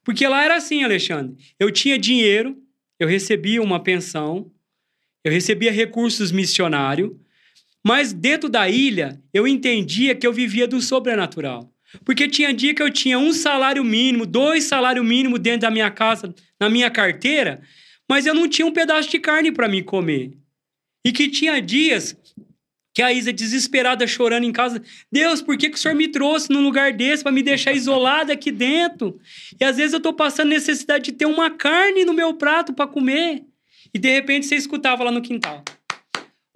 porque 0.04 0.28
lá 0.28 0.44
era 0.44 0.58
assim, 0.58 0.84
Alexandre. 0.84 1.36
Eu 1.60 1.72
tinha 1.72 1.98
dinheiro, 1.98 2.58
eu 3.00 3.08
recebia 3.08 3.62
uma 3.62 3.82
pensão, 3.82 4.52
eu 5.24 5.32
recebia 5.32 5.72
recursos 5.72 6.32
missionários, 6.32 7.12
mas 7.84 8.14
dentro 8.14 8.50
da 8.50 8.70
ilha 8.70 9.22
eu 9.34 9.48
entendia 9.48 10.14
que 10.14 10.28
eu 10.28 10.34
vivia 10.34 10.68
do 10.68 10.82
sobrenatural. 10.82 11.72
Porque 12.04 12.28
tinha 12.28 12.54
dia 12.54 12.74
que 12.74 12.82
eu 12.82 12.92
tinha 12.92 13.18
um 13.18 13.32
salário 13.32 13.84
mínimo, 13.84 14.26
dois 14.26 14.66
salários 14.66 15.06
mínimos 15.06 15.40
dentro 15.40 15.62
da 15.62 15.72
minha 15.72 15.90
casa, 15.90 16.34
na 16.60 16.70
minha 16.70 16.90
carteira, 16.90 17.62
mas 18.10 18.26
eu 18.26 18.34
não 18.34 18.48
tinha 18.48 18.66
um 18.66 18.74
pedaço 18.74 19.10
de 19.10 19.20
carne 19.20 19.52
para 19.52 19.68
mim 19.68 19.82
comer. 19.82 20.38
E 21.06 21.12
que 21.12 21.30
tinha 21.30 21.62
dias 21.62 22.18
que 22.96 23.02
a 23.02 23.12
Isa 23.12 23.34
desesperada 23.34 24.08
chorando 24.08 24.46
em 24.46 24.54
casa, 24.54 24.82
Deus, 25.12 25.42
por 25.42 25.58
que, 25.58 25.70
que 25.70 25.76
o 25.76 25.80
Senhor 25.80 25.94
me 25.94 26.08
trouxe 26.08 26.50
num 26.50 26.64
lugar 26.64 26.94
desse 26.94 27.24
para 27.24 27.32
me 27.34 27.44
deixar 27.44 27.74
isolada 27.74 28.32
aqui 28.32 28.52
dentro? 28.52 29.20
E 29.60 29.66
às 29.66 29.76
vezes 29.76 29.92
eu 29.92 29.98
estou 29.98 30.14
passando 30.14 30.48
necessidade 30.48 31.04
de 31.04 31.12
ter 31.12 31.26
uma 31.26 31.52
carne 31.52 32.06
no 32.06 32.14
meu 32.14 32.34
prato 32.36 32.74
para 32.74 32.88
comer. 32.88 33.44
E 33.94 34.00
de 34.00 34.10
repente 34.10 34.46
você 34.46 34.56
escutava 34.56 35.04
lá 35.04 35.12
no 35.12 35.22
quintal. 35.22 35.62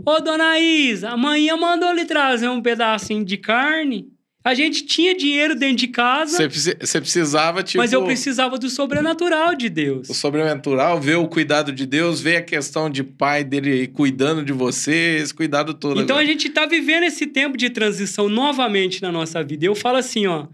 Ô, 0.06 0.22
dona 0.22 0.58
Isa, 0.58 1.10
amanhã 1.10 1.58
mandou 1.58 1.92
lhe 1.92 2.06
trazer 2.06 2.48
um 2.48 2.62
pedacinho 2.62 3.26
de 3.26 3.36
carne. 3.36 4.08
A 4.50 4.56
gente 4.56 4.84
tinha 4.84 5.16
dinheiro 5.16 5.54
dentro 5.54 5.76
de 5.76 5.88
casa. 5.88 6.50
Você 6.50 7.00
precisava, 7.00 7.62
tipo. 7.62 7.78
Mas 7.78 7.94
eu 7.94 8.04
precisava 8.04 8.58
do 8.58 8.68
sobrenatural 8.68 9.54
de 9.54 9.70
Deus. 9.70 10.10
O 10.10 10.14
sobrenatural, 10.16 11.00
ver 11.00 11.18
o 11.18 11.28
cuidado 11.28 11.72
de 11.72 11.86
Deus, 11.86 12.20
ver 12.20 12.38
a 12.38 12.42
questão 12.42 12.90
de 12.90 13.04
pai 13.04 13.44
dele 13.44 13.86
cuidando 13.88 14.44
de 14.44 14.52
você, 14.52 15.20
esse 15.22 15.32
cuidado 15.32 15.76
todo. 15.76 16.02
Então 16.02 16.16
agora. 16.16 16.24
a 16.24 16.32
gente 16.32 16.48
está 16.48 16.66
vivendo 16.66 17.04
esse 17.04 17.28
tempo 17.28 17.56
de 17.56 17.70
transição 17.70 18.28
novamente 18.28 19.04
na 19.04 19.12
nossa 19.12 19.44
vida. 19.44 19.66
Eu 19.66 19.76
falo 19.76 19.98
assim, 19.98 20.26
ó, 20.26 20.48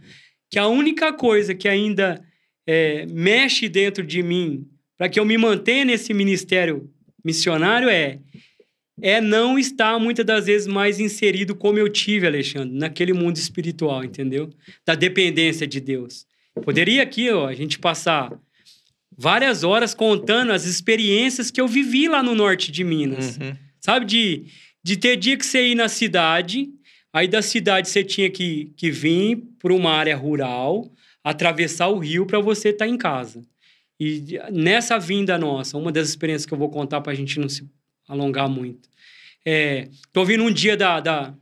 que 0.52 0.60
a 0.60 0.68
única 0.68 1.14
coisa 1.14 1.56
que 1.56 1.70
ainda 1.70 2.22
é, 2.68 3.06
mexe 3.10 3.70
dentro 3.70 4.06
de 4.06 4.22
mim 4.22 4.66
para 4.98 5.08
que 5.08 5.18
eu 5.18 5.24
me 5.24 5.38
mantenha 5.38 5.86
nesse 5.86 6.14
ministério 6.14 6.90
missionário 7.24 7.88
é 7.88 8.20
é 9.02 9.20
não 9.20 9.60
estar 9.60 10.00
muitas 10.00 10.26
das 10.26 10.46
vezes 10.46 10.68
mais 10.68 11.00
inserido 11.00 11.56
como 11.56 11.78
eu 11.78 11.90
tive, 11.90 12.26
Alexandre, 12.26 12.78
naquele 12.78 13.14
mundo 13.14 13.38
espiritual, 13.38 14.04
entendeu? 14.04 14.50
Da 14.86 14.96
dependência 14.96 15.68
de 15.68 15.80
Deus. 15.80 16.26
Poderia 16.64 17.04
aqui, 17.04 17.30
ó, 17.30 17.48
a 17.48 17.54
gente 17.54 17.78
passar 17.78 18.32
várias 19.18 19.64
horas 19.64 19.94
contando 19.94 20.52
as 20.52 20.66
experiências 20.66 21.52
que 21.52 21.60
eu 21.60 21.68
vivi 21.68 22.08
lá 22.08 22.24
no 22.24 22.34
norte 22.34 22.72
de 22.72 22.84
Minas. 22.84 23.38
Uhum. 23.38 23.56
Sabe, 23.80 24.06
de, 24.06 24.46
de 24.84 24.98
ter 24.98 25.18
dia 25.18 25.38
que 25.38 25.46
você 25.46 25.68
ir 25.68 25.76
na 25.76 25.90
cidade, 25.90 26.70
aí 27.14 27.28
da 27.28 27.42
cidade 27.42 27.90
você 27.90 28.04
tinha 28.04 28.30
que, 28.30 28.72
que 28.78 28.90
vir 28.90 29.44
para 29.60 29.74
uma 29.74 29.92
área 29.92 30.16
rural, 30.16 30.92
atravessar 31.24 31.88
o 31.88 32.00
rio 32.00 32.26
para 32.26 32.40
você 32.40 32.70
estar 32.70 32.86
tá 32.86 32.92
em 32.92 32.98
casa. 32.98 33.44
E 34.00 34.40
nessa 34.52 34.98
vinda 34.98 35.38
nossa, 35.38 35.78
uma 35.78 35.92
das 35.92 36.10
experiências 36.10 36.46
que 36.46 36.54
eu 36.54 36.58
vou 36.58 36.70
contar 36.70 37.02
para 37.02 37.14
a 37.14 37.16
gente 37.16 37.40
não 37.40 37.48
se 37.48 37.70
alongar 38.08 38.50
muito. 38.50 38.90
É, 39.46 39.90
vindo 40.26 40.44
um 40.44 40.52
dia 40.52 40.76
da, 40.76 41.00
da, 41.00 41.34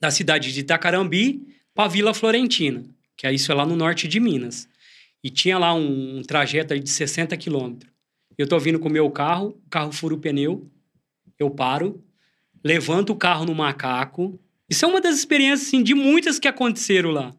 da 0.00 0.10
cidade 0.10 0.52
de 0.52 0.60
Itacarambi 0.60 1.42
para 1.74 1.88
Vila 1.88 2.12
Florentina, 2.12 2.84
que 3.16 3.26
é 3.26 3.32
isso 3.32 3.50
é 3.50 3.54
lá 3.54 3.64
no 3.64 3.76
norte 3.76 4.06
de 4.06 4.20
Minas. 4.20 4.68
E 5.22 5.30
tinha 5.30 5.58
lá 5.58 5.74
um, 5.74 6.18
um 6.18 6.22
trajeto 6.22 6.78
de 6.78 6.88
60 6.88 7.36
quilômetros. 7.36 7.90
Eu 8.36 8.48
tô 8.48 8.58
vindo 8.58 8.78
com 8.78 8.88
o 8.88 8.92
meu 8.92 9.10
carro, 9.10 9.58
o 9.66 9.70
carro 9.70 9.92
fura 9.92 10.14
o 10.14 10.18
pneu, 10.18 10.70
eu 11.38 11.50
paro, 11.50 12.02
levanto 12.64 13.10
o 13.10 13.16
carro 13.16 13.44
no 13.44 13.54
macaco. 13.54 14.38
Isso 14.68 14.84
é 14.84 14.88
uma 14.88 15.00
das 15.00 15.16
experiências, 15.16 15.68
assim, 15.68 15.82
de 15.82 15.94
muitas 15.94 16.38
que 16.38 16.48
aconteceram 16.48 17.10
lá. 17.10 17.34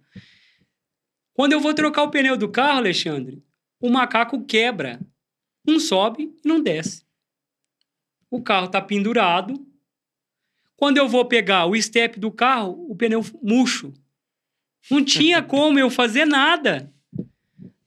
Quando 1.34 1.54
eu 1.54 1.60
vou 1.60 1.74
trocar 1.74 2.04
o 2.04 2.12
pneu 2.12 2.38
do 2.38 2.50
carro, 2.50 2.78
Alexandre, 2.78 3.44
o 3.80 3.90
macaco 3.90 4.44
quebra. 4.46 5.00
Não 5.66 5.80
sobe 5.80 6.32
e 6.44 6.48
não 6.48 6.62
desce 6.62 7.04
o 8.32 8.42
carro 8.42 8.68
está 8.68 8.82
pendurado. 8.82 9.54
Quando 10.78 10.98
eu 10.98 11.08
vou 11.08 11.26
pegar 11.26 11.66
o 11.66 11.80
step 11.80 12.20
do 12.20 12.32
carro, 12.32 12.90
o 12.90 12.96
pneu 12.96 13.22
murcho. 13.44 13.94
Não 14.90 15.04
tinha 15.04 15.44
como 15.44 15.78
eu 15.78 15.90
fazer 15.90 16.26
nada. 16.26 16.92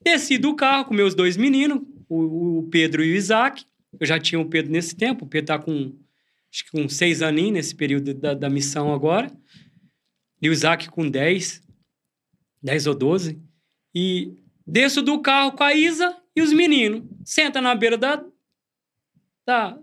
Desci 0.03 0.37
do 0.37 0.55
carro 0.55 0.85
com 0.85 0.95
meus 0.95 1.15
dois 1.15 1.37
meninos, 1.37 1.81
o, 2.09 2.59
o 2.59 2.69
Pedro 2.69 3.03
e 3.03 3.13
o 3.13 3.17
Isaac. 3.17 3.65
Eu 3.99 4.07
já 4.07 4.21
tinha 4.21 4.39
o 4.39 4.49
Pedro 4.49 4.71
nesse 4.71 4.95
tempo. 4.95 5.25
O 5.25 5.29
Pedro 5.29 5.55
está 5.55 5.59
com, 5.59 5.97
acho 6.53 6.65
que 6.65 6.71
com 6.71 6.87
seis 6.89 7.23
aninhos 7.23 7.55
nesse 7.55 7.75
período 7.75 8.13
da, 8.13 8.35
da 8.35 8.51
missão 8.51 8.93
agora. 8.93 9.33
E 10.43 10.49
o 10.49 10.53
Isaac 10.53 10.91
com 10.91 11.09
dez, 11.09 11.63
dez 12.63 12.87
ou 12.87 12.95
doze. 12.95 13.41
E 13.95 14.37
desço 14.67 15.01
do 15.01 15.21
carro 15.23 15.53
com 15.53 15.65
a 15.65 15.75
Isa 15.75 16.15
e 16.37 16.43
os 16.43 16.53
meninos. 16.53 17.03
Senta 17.25 17.63
na 17.63 17.75
beira 17.75 17.97
da, 17.97 18.23
da, 19.47 19.79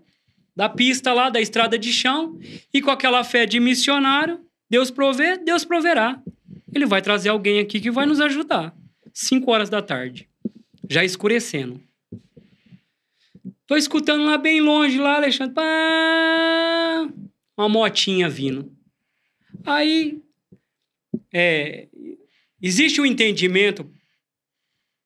da 0.54 0.68
pista 0.68 1.12
lá, 1.12 1.30
da 1.30 1.40
estrada 1.40 1.78
de 1.78 1.92
chão, 1.92 2.38
e 2.72 2.80
com 2.80 2.90
aquela 2.90 3.24
fé 3.24 3.46
de 3.46 3.58
missionário, 3.58 4.40
Deus 4.68 4.90
provê, 4.90 5.38
Deus 5.38 5.64
proverá. 5.64 6.20
Ele 6.74 6.86
vai 6.86 7.02
trazer 7.02 7.28
alguém 7.28 7.58
aqui 7.58 7.80
que 7.80 7.90
vai 7.90 8.06
nos 8.06 8.20
ajudar. 8.20 8.74
Cinco 9.12 9.50
horas 9.50 9.68
da 9.68 9.82
tarde, 9.82 10.28
já 10.88 11.04
escurecendo. 11.04 11.80
Tô 13.66 13.76
escutando 13.76 14.24
lá 14.24 14.36
bem 14.36 14.60
longe, 14.60 14.98
lá, 14.98 15.16
Alexandre, 15.16 15.54
pá, 15.54 17.08
uma 17.56 17.68
motinha 17.68 18.28
vindo. 18.28 18.70
Aí, 19.64 20.20
é, 21.32 21.88
existe 22.60 23.00
um 23.00 23.06
entendimento 23.06 23.90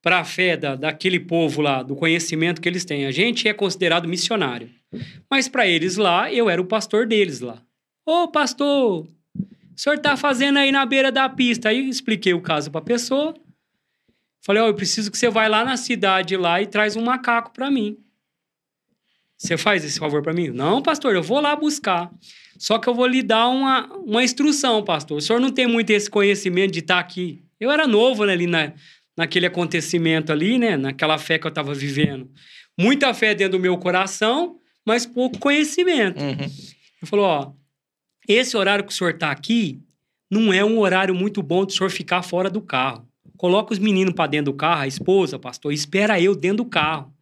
para 0.02 0.20
a 0.20 0.24
fé 0.24 0.56
da, 0.56 0.76
daquele 0.76 1.18
povo 1.18 1.60
lá, 1.60 1.82
do 1.82 1.96
conhecimento 1.96 2.60
que 2.60 2.68
eles 2.68 2.84
têm. 2.84 3.06
A 3.06 3.10
gente 3.10 3.48
é 3.48 3.52
considerado 3.52 4.08
missionário. 4.08 4.70
Mas 5.30 5.48
para 5.48 5.66
eles 5.66 5.96
lá, 5.96 6.32
eu 6.32 6.48
era 6.48 6.60
o 6.60 6.66
pastor 6.66 7.06
deles 7.06 7.40
lá. 7.40 7.62
Ô, 8.04 8.28
pastor, 8.28 9.06
o 9.06 9.80
senhor 9.80 9.98
tá 9.98 10.16
fazendo 10.16 10.58
aí 10.58 10.70
na 10.70 10.86
beira 10.86 11.10
da 11.10 11.28
pista? 11.28 11.68
Aí 11.68 11.88
expliquei 11.88 12.32
o 12.34 12.40
caso 12.40 12.70
para 12.70 12.80
a 12.80 12.84
pessoa. 12.84 13.34
Falei, 14.42 14.62
ó, 14.62 14.66
oh, 14.66 14.68
eu 14.68 14.74
preciso 14.74 15.10
que 15.10 15.18
você 15.18 15.28
vá 15.28 15.46
lá 15.48 15.64
na 15.64 15.76
cidade 15.76 16.36
lá 16.36 16.62
e 16.62 16.66
traz 16.66 16.94
um 16.94 17.02
macaco 17.02 17.52
para 17.52 17.70
mim. 17.70 17.98
Você 19.36 19.56
faz 19.56 19.84
esse 19.84 19.98
favor 19.98 20.22
para 20.22 20.32
mim? 20.32 20.48
Não, 20.48 20.80
pastor, 20.80 21.14
eu 21.14 21.22
vou 21.22 21.40
lá 21.40 21.54
buscar. 21.54 22.10
Só 22.58 22.78
que 22.78 22.88
eu 22.88 22.94
vou 22.94 23.06
lhe 23.06 23.22
dar 23.22 23.48
uma, 23.48 23.86
uma 23.96 24.24
instrução, 24.24 24.82
pastor. 24.82 25.18
O 25.18 25.20
senhor 25.20 25.40
não 25.40 25.50
tem 25.50 25.66
muito 25.66 25.90
esse 25.90 26.08
conhecimento 26.08 26.72
de 26.72 26.78
estar 26.78 26.94
tá 26.94 27.00
aqui. 27.00 27.42
Eu 27.60 27.70
era 27.70 27.86
novo 27.86 28.24
né, 28.24 28.32
ali 28.32 28.46
na, 28.46 28.72
naquele 29.16 29.46
acontecimento 29.46 30.32
ali, 30.32 30.58
né? 30.58 30.76
Naquela 30.76 31.18
fé 31.18 31.38
que 31.38 31.46
eu 31.46 31.50
estava 31.50 31.74
vivendo. 31.74 32.30
Muita 32.78 33.12
fé 33.12 33.34
dentro 33.34 33.58
do 33.58 33.62
meu 33.62 33.76
coração, 33.78 34.58
mas 34.86 35.04
pouco 35.04 35.38
conhecimento. 35.38 36.22
Uhum. 36.22 36.44
Ele 36.44 36.50
falou: 37.04 37.26
ó, 37.26 37.52
esse 38.28 38.56
horário 38.56 38.84
que 38.84 38.92
o 38.92 38.94
senhor 38.94 39.14
está 39.14 39.30
aqui 39.30 39.82
não 40.30 40.52
é 40.52 40.64
um 40.64 40.78
horário 40.78 41.14
muito 41.14 41.42
bom 41.42 41.64
do 41.64 41.72
senhor 41.72 41.90
ficar 41.90 42.22
fora 42.22 42.48
do 42.48 42.60
carro. 42.60 43.06
Coloca 43.36 43.72
os 43.72 43.78
meninos 43.78 44.14
para 44.14 44.30
dentro 44.30 44.52
do 44.52 44.56
carro, 44.56 44.82
a 44.82 44.86
esposa, 44.86 45.38
pastor, 45.38 45.72
espera 45.72 46.20
eu 46.20 46.34
dentro 46.34 46.58
do 46.58 46.64
carro. 46.64 47.12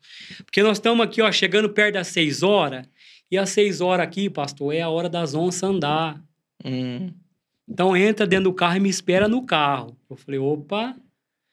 Porque 0.44 0.62
nós 0.62 0.76
estamos 0.76 1.04
aqui, 1.04 1.20
ó, 1.20 1.32
chegando 1.32 1.68
perto 1.68 1.94
das 1.94 2.08
seis 2.08 2.42
horas, 2.42 2.86
e 3.30 3.36
às 3.36 3.50
seis 3.50 3.80
horas 3.80 4.06
aqui, 4.06 4.30
pastor, 4.30 4.72
é 4.74 4.80
a 4.80 4.88
hora 4.88 5.08
das 5.08 5.34
onças 5.34 5.62
andar. 5.64 6.22
Uhum. 6.64 7.12
Então 7.68 7.96
entra 7.96 8.26
dentro 8.26 8.44
do 8.44 8.52
carro 8.54 8.76
e 8.76 8.80
me 8.80 8.88
espera 8.88 9.26
no 9.26 9.44
carro. 9.44 9.96
Eu 10.08 10.16
falei, 10.16 10.38
opa, 10.38 10.94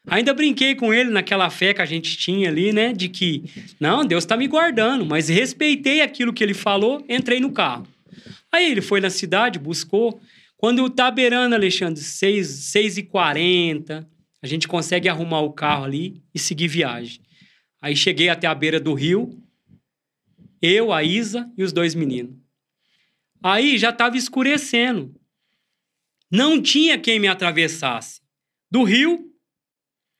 Ainda 0.07 0.33
brinquei 0.33 0.73
com 0.73 0.93
ele 0.93 1.11
naquela 1.11 1.49
fé 1.49 1.73
que 1.73 1.81
a 1.81 1.85
gente 1.85 2.17
tinha 2.17 2.49
ali, 2.49 2.73
né? 2.73 2.91
De 2.91 3.07
que, 3.07 3.43
não, 3.79 4.03
Deus 4.03 4.23
está 4.23 4.35
me 4.35 4.47
guardando, 4.47 5.05
mas 5.05 5.29
respeitei 5.29 6.01
aquilo 6.01 6.33
que 6.33 6.43
ele 6.43 6.53
falou, 6.53 7.05
entrei 7.07 7.39
no 7.39 7.51
carro. 7.51 7.87
Aí 8.51 8.71
ele 8.71 8.81
foi 8.81 8.99
na 8.99 9.09
cidade, 9.09 9.59
buscou. 9.59 10.19
Quando 10.57 10.89
tá 10.89 11.09
beirando, 11.09 11.55
Alexandre, 11.55 12.01
6, 12.01 12.47
6 12.47 12.97
e 12.97 13.03
40 13.03 14.07
a 14.41 14.47
gente 14.47 14.67
consegue 14.67 15.07
arrumar 15.07 15.41
o 15.41 15.53
carro 15.53 15.85
ali 15.85 16.21
e 16.33 16.39
seguir 16.39 16.67
viagem. 16.67 17.21
Aí 17.79 17.95
cheguei 17.95 18.27
até 18.27 18.47
a 18.47 18.55
beira 18.55 18.79
do 18.79 18.93
rio, 18.93 19.39
eu, 20.61 20.91
a 20.91 21.03
Isa 21.03 21.51
e 21.57 21.63
os 21.63 21.71
dois 21.71 21.93
meninos. 21.93 22.35
Aí 23.43 23.77
já 23.77 23.89
estava 23.89 24.17
escurecendo. 24.17 25.15
Não 26.29 26.61
tinha 26.61 26.97
quem 26.97 27.19
me 27.19 27.27
atravessasse. 27.27 28.21
Do 28.69 28.83
rio 28.83 29.30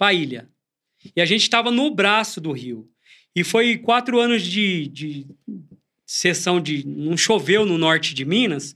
para 0.01 0.07
a 0.07 0.13
ilha. 0.15 0.49
E 1.15 1.21
a 1.21 1.25
gente 1.27 1.43
estava 1.43 1.69
no 1.69 1.93
braço 1.93 2.41
do 2.41 2.51
rio. 2.51 2.89
E 3.35 3.43
foi 3.43 3.77
quatro 3.77 4.19
anos 4.19 4.41
de, 4.41 4.87
de 4.87 5.27
sessão 6.07 6.59
de. 6.59 6.83
Não 6.87 7.15
choveu 7.15 7.67
no 7.67 7.77
norte 7.77 8.15
de 8.15 8.25
Minas. 8.25 8.75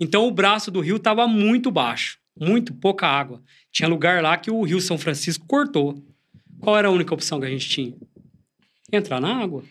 Então 0.00 0.26
o 0.26 0.30
braço 0.30 0.70
do 0.70 0.80
rio 0.80 0.96
estava 0.96 1.28
muito 1.28 1.70
baixo. 1.70 2.18
Muito 2.40 2.72
pouca 2.72 3.06
água. 3.06 3.42
Tinha 3.70 3.86
lugar 3.86 4.22
lá 4.22 4.38
que 4.38 4.50
o 4.50 4.62
Rio 4.62 4.80
São 4.80 4.96
Francisco 4.96 5.46
cortou. 5.46 6.02
Qual 6.58 6.78
era 6.78 6.88
a 6.88 6.90
única 6.90 7.12
opção 7.12 7.38
que 7.38 7.44
a 7.44 7.50
gente 7.50 7.68
tinha? 7.68 7.94
Entrar 8.90 9.20
na 9.20 9.42
água. 9.42 9.62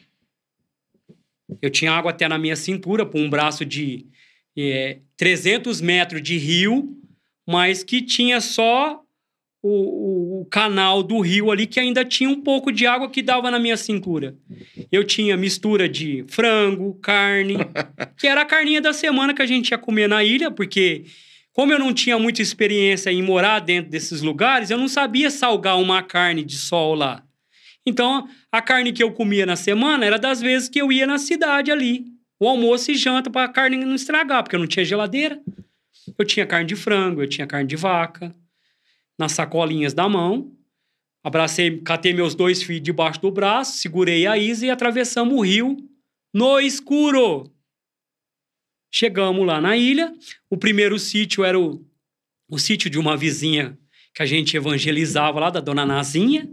Eu 1.59 1.71
tinha 1.71 1.91
água 1.91 2.11
até 2.11 2.27
na 2.27 2.37
minha 2.37 2.55
cintura, 2.55 3.07
por 3.07 3.19
um 3.19 3.29
braço 3.29 3.65
de 3.65 4.05
é, 4.55 4.99
300 5.17 5.81
metros 5.81 6.21
de 6.21 6.37
rio, 6.37 6.95
mas 7.47 7.83
que 7.83 8.03
tinha 8.03 8.39
só 8.39 9.00
o, 9.63 10.41
o, 10.41 10.45
canal 10.45 11.03
do 11.03 11.19
rio 11.19 11.51
ali, 11.51 11.67
que 11.67 11.79
ainda 11.79 12.03
tinha 12.03 12.29
um 12.29 12.41
pouco 12.41 12.71
de 12.71 12.87
água 12.87 13.09
que 13.09 13.21
dava 13.21 13.51
na 13.51 13.59
minha 13.59 13.77
cintura. 13.77 14.35
Eu 14.91 15.03
tinha 15.03 15.37
mistura 15.37 15.87
de 15.87 16.25
frango, 16.27 16.95
carne, 16.95 17.57
que 18.17 18.27
era 18.27 18.41
a 18.41 18.45
carninha 18.45 18.81
da 18.81 18.91
semana 18.91 19.33
que 19.33 19.41
a 19.41 19.45
gente 19.45 19.69
ia 19.69 19.77
comer 19.77 20.09
na 20.09 20.23
ilha, 20.23 20.49
porque 20.49 21.05
como 21.53 21.71
eu 21.71 21.79
não 21.79 21.93
tinha 21.93 22.17
muita 22.17 22.41
experiência 22.41 23.11
em 23.11 23.21
morar 23.21 23.59
dentro 23.59 23.91
desses 23.91 24.21
lugares, 24.21 24.71
eu 24.71 24.77
não 24.77 24.87
sabia 24.87 25.29
salgar 25.29 25.79
uma 25.79 26.01
carne 26.01 26.43
de 26.43 26.57
sol 26.57 26.95
lá. 26.95 27.23
Então, 27.85 28.27
a 28.51 28.61
carne 28.61 28.91
que 28.91 29.03
eu 29.03 29.11
comia 29.11 29.45
na 29.45 29.55
semana 29.55 30.05
era 30.05 30.17
das 30.17 30.41
vezes 30.41 30.69
que 30.69 30.81
eu 30.81 30.91
ia 30.91 31.05
na 31.05 31.17
cidade 31.17 31.71
ali, 31.71 32.05
o 32.39 32.47
almoço 32.47 32.91
e 32.91 32.95
janta 32.95 33.29
para 33.29 33.45
a 33.45 33.49
carne 33.49 33.77
não 33.77 33.95
estragar, 33.95 34.41
porque 34.43 34.55
eu 34.55 34.59
não 34.59 34.67
tinha 34.67 34.85
geladeira. 34.85 35.39
Eu 36.17 36.25
tinha 36.25 36.45
carne 36.45 36.67
de 36.67 36.75
frango, 36.75 37.21
eu 37.21 37.29
tinha 37.29 37.45
carne 37.45 37.67
de 37.67 37.75
vaca, 37.75 38.35
nas 39.21 39.31
sacolinhas 39.31 39.93
da 39.93 40.09
mão. 40.09 40.51
Abracei, 41.23 41.79
catei 41.81 42.13
meus 42.13 42.33
dois 42.33 42.63
filhos 42.63 42.81
debaixo 42.81 43.21
do 43.21 43.31
braço, 43.31 43.77
segurei 43.77 44.25
a 44.25 44.37
Isa 44.37 44.65
e 44.65 44.71
atravessamos 44.71 45.33
o 45.35 45.41
rio 45.41 45.77
no 46.33 46.59
escuro. 46.59 47.51
Chegamos 48.91 49.45
lá 49.45 49.61
na 49.61 49.77
ilha. 49.77 50.11
O 50.49 50.57
primeiro 50.57 50.97
sítio 50.97 51.43
era 51.43 51.57
o, 51.57 51.85
o 52.49 52.57
sítio 52.57 52.89
de 52.89 52.97
uma 52.97 53.15
vizinha 53.15 53.77
que 54.13 54.23
a 54.23 54.25
gente 54.25 54.57
evangelizava 54.57 55.39
lá, 55.39 55.49
da 55.49 55.61
dona 55.61 55.85
Nazinha, 55.85 56.49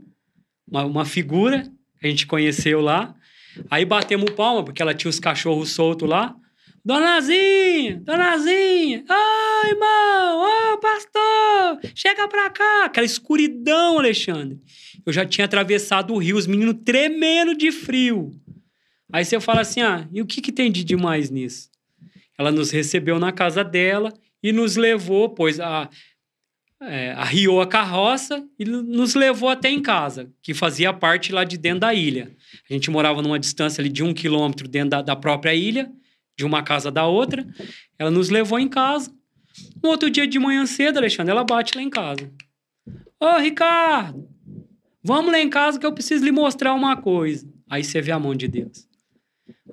uma, 0.70 0.84
uma 0.84 1.04
figura 1.04 1.62
que 1.98 2.06
a 2.06 2.10
gente 2.10 2.26
conheceu 2.26 2.80
lá. 2.80 3.16
Aí 3.70 3.84
batemos 3.84 4.30
palma, 4.30 4.62
porque 4.62 4.80
ela 4.80 4.94
tinha 4.94 5.08
os 5.08 5.18
cachorros 5.18 5.70
soltos 5.70 6.08
lá. 6.08 6.36
Donazinha, 6.88 8.00
Donazinha, 8.02 9.04
ai, 9.06 9.70
irmão, 9.72 10.38
ô, 10.38 10.72
oh, 10.72 10.78
pastor, 10.78 11.92
chega 11.94 12.26
pra 12.26 12.48
cá. 12.48 12.86
Aquela 12.86 13.04
escuridão, 13.04 13.98
Alexandre. 13.98 14.58
Eu 15.04 15.12
já 15.12 15.26
tinha 15.26 15.44
atravessado 15.44 16.14
o 16.14 16.16
rio, 16.16 16.38
os 16.38 16.46
meninos 16.46 16.76
tremendo 16.86 17.54
de 17.54 17.70
frio. 17.70 18.32
Aí 19.12 19.22
você 19.22 19.38
fala 19.38 19.60
assim, 19.60 19.82
ah, 19.82 20.08
e 20.10 20.22
o 20.22 20.26
que, 20.26 20.40
que 20.40 20.50
tem 20.50 20.72
de 20.72 20.82
demais 20.82 21.28
nisso? 21.28 21.68
Ela 22.38 22.50
nos 22.50 22.70
recebeu 22.70 23.18
na 23.18 23.32
casa 23.32 23.62
dela 23.62 24.10
e 24.42 24.50
nos 24.50 24.76
levou, 24.76 25.28
pois 25.28 25.60
a, 25.60 25.90
é, 26.80 27.12
arriou 27.18 27.60
a 27.60 27.66
carroça 27.66 28.42
e 28.58 28.64
nos 28.64 29.14
levou 29.14 29.50
até 29.50 29.68
em 29.68 29.82
casa, 29.82 30.32
que 30.40 30.54
fazia 30.54 30.90
parte 30.94 31.32
lá 31.32 31.44
de 31.44 31.58
dentro 31.58 31.80
da 31.80 31.92
ilha. 31.92 32.34
A 32.70 32.72
gente 32.72 32.90
morava 32.90 33.20
numa 33.20 33.38
distância 33.38 33.82
ali 33.82 33.90
de 33.90 34.02
um 34.02 34.14
quilômetro 34.14 34.66
dentro 34.66 34.88
da, 34.88 35.02
da 35.02 35.14
própria 35.14 35.54
ilha, 35.54 35.92
de 36.38 36.44
uma 36.44 36.62
casa 36.62 36.90
da 36.90 37.04
outra. 37.04 37.44
Ela 37.98 38.12
nos 38.12 38.30
levou 38.30 38.60
em 38.60 38.68
casa. 38.68 39.12
No 39.82 39.90
outro 39.90 40.08
dia 40.08 40.26
de 40.26 40.38
manhã 40.38 40.64
cedo, 40.64 40.98
Alexandre, 40.98 41.32
ela 41.32 41.42
bate 41.42 41.76
lá 41.76 41.82
em 41.82 41.90
casa. 41.90 42.32
Ô, 43.20 43.38
Ricardo, 43.38 44.28
vamos 45.02 45.32
lá 45.32 45.40
em 45.40 45.50
casa 45.50 45.80
que 45.80 45.84
eu 45.84 45.92
preciso 45.92 46.24
lhe 46.24 46.30
mostrar 46.30 46.72
uma 46.74 46.96
coisa. 46.96 47.52
Aí 47.68 47.82
você 47.82 48.00
vê 48.00 48.12
a 48.12 48.20
mão 48.20 48.36
de 48.36 48.46
Deus. 48.46 48.88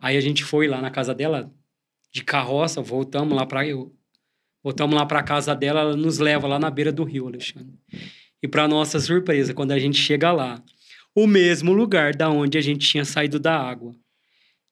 Aí 0.02 0.18
a 0.18 0.22
gente 0.22 0.44
foi 0.44 0.68
lá 0.68 0.82
na 0.82 0.90
casa 0.90 1.14
dela, 1.14 1.54
de 2.12 2.24
carroça, 2.24 2.82
voltamos 2.82 3.38
lá 3.38 3.46
para 3.46 3.62
voltamos 4.64 4.96
lá 4.96 5.06
para 5.06 5.22
casa 5.22 5.54
dela, 5.54 5.82
ela 5.82 5.96
nos 5.96 6.18
leva 6.18 6.48
lá 6.48 6.58
na 6.58 6.72
beira 6.72 6.92
do 6.92 7.04
rio, 7.04 7.28
Alexandre. 7.28 7.78
E 8.42 8.48
para 8.48 8.68
nossa 8.68 9.00
surpresa, 9.00 9.54
quando 9.54 9.72
a 9.72 9.80
gente 9.80 9.98
chega 9.98 10.32
lá, 10.32 10.62
o 11.14 11.28
mesmo 11.28 11.72
lugar 11.72 12.16
da 12.16 12.30
onde 12.30 12.58
a 12.58 12.62
gente 12.62 12.88
tinha 12.88 13.06
saído 13.06 13.40
da 13.40 13.56
água, 13.56 13.96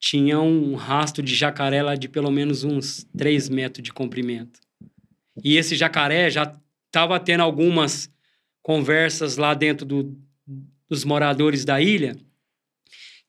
tinha 0.03 0.37
um 0.37 0.75
rastro 0.75 1.23
de 1.23 1.33
jacaré 1.33 1.81
lá 1.81 1.95
de 1.95 2.09
pelo 2.09 2.29
menos 2.29 2.65
uns 2.65 3.07
3 3.17 3.47
metros 3.47 3.81
de 3.81 3.93
comprimento. 3.93 4.59
E 5.41 5.55
esse 5.55 5.77
jacaré 5.77 6.29
já 6.29 6.53
estava 6.87 7.17
tendo 7.21 7.41
algumas 7.41 8.11
conversas 8.61 9.37
lá 9.37 9.53
dentro 9.53 9.85
do, 9.85 10.13
dos 10.89 11.05
moradores 11.05 11.63
da 11.63 11.79
ilha, 11.79 12.17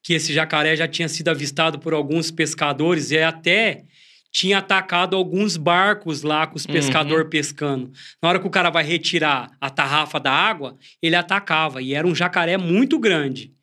que 0.02 0.14
esse 0.14 0.32
jacaré 0.32 0.74
já 0.74 0.88
tinha 0.88 1.08
sido 1.08 1.28
avistado 1.28 1.78
por 1.78 1.94
alguns 1.94 2.32
pescadores 2.32 3.12
e 3.12 3.18
até 3.18 3.84
tinha 4.32 4.58
atacado 4.58 5.14
alguns 5.14 5.56
barcos 5.56 6.22
lá 6.22 6.44
com 6.44 6.56
os 6.56 6.66
pescadores 6.66 7.22
uhum. 7.22 7.30
pescando. 7.30 7.92
Na 8.20 8.30
hora 8.30 8.40
que 8.40 8.48
o 8.48 8.50
cara 8.50 8.68
vai 8.68 8.82
retirar 8.82 9.48
a 9.60 9.70
tarrafa 9.70 10.18
da 10.18 10.32
água, 10.32 10.76
ele 11.00 11.14
atacava. 11.14 11.80
E 11.80 11.94
era 11.94 12.04
um 12.04 12.16
jacaré 12.16 12.56
muito 12.56 12.98
grande. 12.98 13.53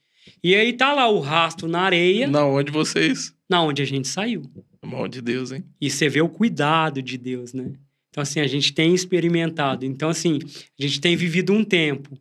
E 0.44 0.56
aí 0.56 0.74
tá 0.74 0.94
lá 0.94 1.08
o 1.08 1.20
rastro 1.20 1.68
na 1.68 1.82
areia. 1.82 2.28
Na 2.28 2.46
onde 2.46 2.72
vocês? 2.72 3.34
Na 3.50 3.62
onde 3.62 3.82
a 3.82 3.86
gente 3.86 4.08
saiu. 4.08 4.44
Mal 4.84 5.08
de 5.08 5.22
Deus, 5.22 5.52
hein? 5.52 5.64
E 5.80 5.90
você 5.90 6.10
vê 6.10 6.22
o 6.22 6.30
cuidado 6.30 7.02
de 7.02 7.18
Deus, 7.18 7.54
né? 7.54 7.74
Então, 8.10 8.24
assim, 8.24 8.40
a 8.40 8.48
gente 8.48 8.74
tem 8.74 8.94
experimentado. 8.94 9.86
Então, 9.86 10.10
assim, 10.10 10.40
a 10.80 10.84
gente 10.84 11.00
tem 11.00 11.16
vivido 11.16 11.54
um 11.54 11.64
tempo 11.64 12.18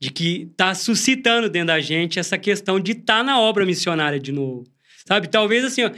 de 0.00 0.10
que 0.10 0.50
tá 0.56 0.74
suscitando 0.74 1.48
dentro 1.48 1.68
da 1.68 1.80
gente 1.80 2.18
essa 2.18 2.38
questão 2.38 2.80
de 2.80 2.92
estar 2.92 3.18
tá 3.18 3.22
na 3.22 3.38
obra 3.38 3.66
missionária 3.66 4.18
de 4.18 4.32
novo. 4.32 4.64
Sabe? 5.06 5.28
Talvez, 5.28 5.64
assim, 5.64 5.84
ó, 5.84 5.90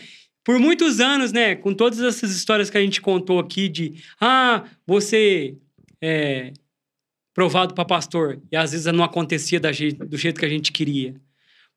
por 0.44 0.58
muitos 0.58 1.00
anos, 1.00 1.32
né, 1.32 1.54
com 1.54 1.72
todas 1.72 2.00
essas 2.00 2.34
histórias 2.34 2.68
que 2.68 2.76
a 2.76 2.82
gente 2.82 3.00
contou 3.00 3.38
aqui 3.38 3.68
de 3.68 3.94
ah, 4.20 4.64
você 4.84 5.56
é 6.00 6.52
provado 7.32 7.74
para 7.74 7.84
pastor 7.84 8.42
e 8.50 8.56
às 8.56 8.72
vezes 8.72 8.92
não 8.92 9.04
acontecia 9.04 9.60
da 9.60 9.72
jeito, 9.72 10.04
do 10.04 10.16
jeito 10.16 10.38
que 10.38 10.44
a 10.44 10.48
gente 10.48 10.72
queria. 10.72 11.14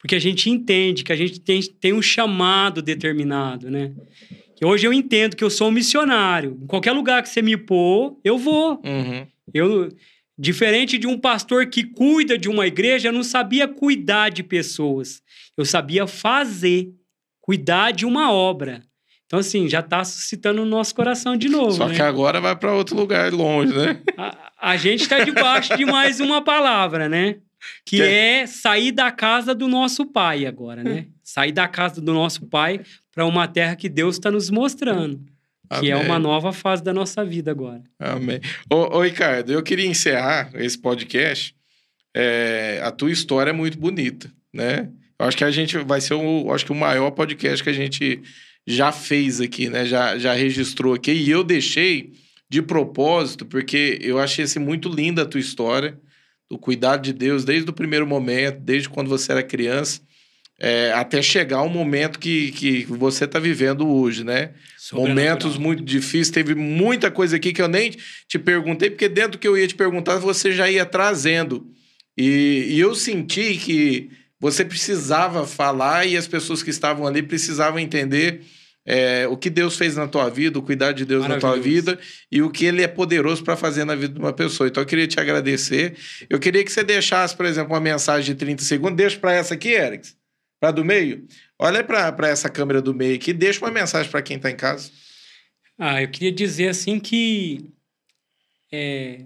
Porque 0.05 0.13
a 0.13 0.19
gente 0.19 0.51
entende 0.51 1.03
que 1.03 1.11
a 1.11 1.15
gente 1.15 1.39
tem, 1.39 1.59
tem 1.63 1.91
um 1.91 1.99
chamado 1.99 2.79
determinado, 2.79 3.71
né? 3.71 3.91
Que 4.55 4.63
hoje 4.63 4.85
eu 4.85 4.93
entendo 4.93 5.35
que 5.35 5.43
eu 5.43 5.49
sou 5.49 5.69
um 5.69 5.71
missionário. 5.71 6.59
Em 6.61 6.67
qualquer 6.67 6.91
lugar 6.91 7.23
que 7.23 7.29
você 7.29 7.41
me 7.41 7.57
pôr, 7.57 8.15
eu 8.23 8.37
vou. 8.37 8.79
Uhum. 8.85 9.25
Eu, 9.51 9.89
diferente 10.37 10.99
de 10.99 11.07
um 11.07 11.17
pastor 11.17 11.65
que 11.71 11.83
cuida 11.83 12.37
de 12.37 12.47
uma 12.47 12.67
igreja, 12.67 13.07
eu 13.07 13.11
não 13.11 13.23
sabia 13.23 13.67
cuidar 13.67 14.29
de 14.29 14.43
pessoas. 14.43 15.23
Eu 15.57 15.65
sabia 15.65 16.05
fazer 16.05 16.91
cuidar 17.41 17.89
de 17.89 18.05
uma 18.05 18.31
obra. 18.31 18.83
Então, 19.25 19.39
assim, 19.39 19.67
já 19.67 19.79
está 19.79 20.03
suscitando 20.03 20.57
no 20.57 20.67
nosso 20.67 20.93
coração 20.93 21.35
de 21.35 21.49
novo. 21.49 21.71
Só 21.71 21.87
né? 21.87 21.95
que 21.95 22.01
agora 22.03 22.39
vai 22.39 22.55
para 22.55 22.71
outro 22.75 22.95
lugar 22.95 23.33
longe, 23.33 23.73
né? 23.73 23.99
A, 24.15 24.51
a 24.73 24.77
gente 24.77 25.01
está 25.01 25.23
debaixo 25.23 25.75
de 25.75 25.83
mais 25.83 26.19
uma 26.19 26.43
palavra, 26.43 27.09
né? 27.09 27.37
Que, 27.85 28.01
é... 28.01 28.41
é 28.41 28.47
sair 28.47 28.91
da 28.91 29.11
casa 29.11 29.53
do 29.53 29.67
nosso 29.67 30.05
pai 30.05 30.45
agora, 30.45 30.83
né? 30.83 31.07
sair 31.23 31.51
da 31.51 31.67
casa 31.67 31.99
do 31.99 32.13
nosso 32.13 32.45
pai 32.45 32.81
para 33.13 33.25
uma 33.25 33.47
terra 33.47 33.75
que 33.75 33.89
Deus 33.89 34.15
está 34.15 34.29
nos 34.29 34.49
mostrando. 34.49 35.19
Amém. 35.69 35.85
Que 35.85 35.91
é 35.91 35.95
uma 35.95 36.19
nova 36.19 36.53
fase 36.53 36.83
da 36.83 36.93
nossa 36.93 37.25
vida 37.25 37.49
agora. 37.49 37.81
Amém. 37.99 38.39
Ô, 38.71 38.97
ô 38.97 39.01
Ricardo, 39.01 39.51
eu 39.51 39.63
queria 39.63 39.87
encerrar 39.87 40.51
esse 40.53 40.77
podcast. 40.77 41.55
É, 42.15 42.79
a 42.83 42.91
tua 42.91 43.11
história 43.11 43.49
é 43.49 43.53
muito 43.53 43.77
bonita, 43.77 44.31
né? 44.53 44.89
Eu 45.17 45.25
acho 45.25 45.35
que 45.35 45.43
a 45.43 45.51
gente 45.51 45.77
vai 45.79 45.99
ser 45.99 46.13
o, 46.13 46.53
acho 46.53 46.65
que 46.65 46.71
o 46.71 46.75
maior 46.75 47.09
podcast 47.11 47.63
que 47.63 47.69
a 47.69 47.73
gente 47.73 48.21
já 48.67 48.91
fez 48.91 49.41
aqui, 49.41 49.69
né? 49.69 49.85
Já, 49.85 50.17
já 50.17 50.33
registrou 50.33 50.93
aqui. 50.93 51.11
E 51.11 51.29
eu 51.29 51.43
deixei 51.43 52.13
de 52.49 52.61
propósito, 52.61 53.45
porque 53.45 53.97
eu 54.01 54.19
achei 54.19 54.45
assim, 54.45 54.59
muito 54.59 54.87
linda 54.87 55.23
a 55.23 55.25
tua 55.25 55.39
história, 55.39 55.99
do 56.49 56.57
cuidado 56.57 57.01
de 57.01 57.13
Deus 57.13 57.43
desde 57.43 57.69
o 57.69 57.73
primeiro 57.73 58.05
momento, 58.05 58.59
desde 58.59 58.89
quando 58.89 59.09
você 59.09 59.31
era 59.31 59.43
criança, 59.43 60.01
é, 60.59 60.93
até 60.93 61.21
chegar 61.21 61.57
ao 61.57 61.69
momento 61.69 62.17
que, 62.17 62.51
que 62.51 62.85
você 62.85 63.25
está 63.25 63.39
vivendo 63.39 63.87
hoje, 63.87 64.23
né? 64.23 64.51
Momentos 64.93 65.57
muito 65.57 65.83
difíceis. 65.83 66.29
Teve 66.29 66.55
muita 66.55 67.11
coisa 67.11 67.35
aqui 67.35 67.51
que 67.51 67.61
eu 67.61 67.67
nem 67.67 67.91
te 68.27 68.39
perguntei, 68.39 68.89
porque 68.89 69.09
dentro 69.09 69.33
do 69.33 69.37
que 69.37 69.47
eu 69.47 69.57
ia 69.57 69.67
te 69.67 69.75
perguntar, 69.75 70.17
você 70.17 70.51
já 70.51 70.69
ia 70.69 70.85
trazendo. 70.85 71.67
E, 72.17 72.67
e 72.69 72.79
eu 72.79 72.95
senti 72.95 73.57
que 73.57 74.09
você 74.39 74.63
precisava 74.63 75.45
falar 75.45 76.05
e 76.05 76.15
as 76.15 76.27
pessoas 76.27 76.63
que 76.63 76.69
estavam 76.69 77.05
ali 77.05 77.21
precisavam 77.21 77.79
entender 77.79 78.41
é, 78.85 79.27
o 79.27 79.35
que 79.35 79.49
Deus 79.49 79.77
fez 79.77 79.95
na 79.95 80.07
tua 80.07 80.29
vida, 80.29 80.59
o 80.59 80.61
cuidado 80.61 80.95
de 80.95 81.05
Deus 81.05 81.27
na 81.27 81.39
tua 81.39 81.57
vida 81.57 81.97
e 82.31 82.41
o 82.41 82.51
que 82.51 82.65
Ele 82.65 82.83
é 82.83 82.87
poderoso 82.87 83.43
para 83.43 83.55
fazer 83.55 83.83
na 83.83 83.95
vida 83.95 84.13
de 84.13 84.19
uma 84.19 84.31
pessoa. 84.31 84.67
Então 84.67 84.83
eu 84.83 84.87
queria 84.87 85.07
te 85.07 85.19
agradecer. 85.19 85.97
Eu 86.29 86.39
queria 86.39 86.63
que 86.63 86.71
você 86.71 86.83
deixasse, 86.83 87.35
por 87.35 87.45
exemplo, 87.45 87.73
uma 87.73 87.79
mensagem 87.79 88.33
de 88.33 88.35
30 88.35 88.63
segundos. 88.63 88.95
Deixa 88.95 89.17
para 89.17 89.33
essa 89.33 89.55
aqui, 89.55 89.69
Eric. 89.69 90.09
Para 90.59 90.71
do 90.71 90.85
meio. 90.85 91.25
Olha 91.57 91.83
para 91.83 92.27
essa 92.27 92.49
câmera 92.49 92.81
do 92.81 92.93
meio 92.93 93.15
aqui. 93.15 93.33
Deixa 93.33 93.59
uma 93.59 93.71
mensagem 93.71 94.09
para 94.11 94.21
quem 94.21 94.37
está 94.37 94.51
em 94.51 94.55
casa. 94.55 94.91
Ah, 95.77 96.01
eu 96.01 96.07
queria 96.07 96.31
dizer 96.31 96.69
assim 96.69 96.99
que 96.99 97.65
é, 98.71 99.25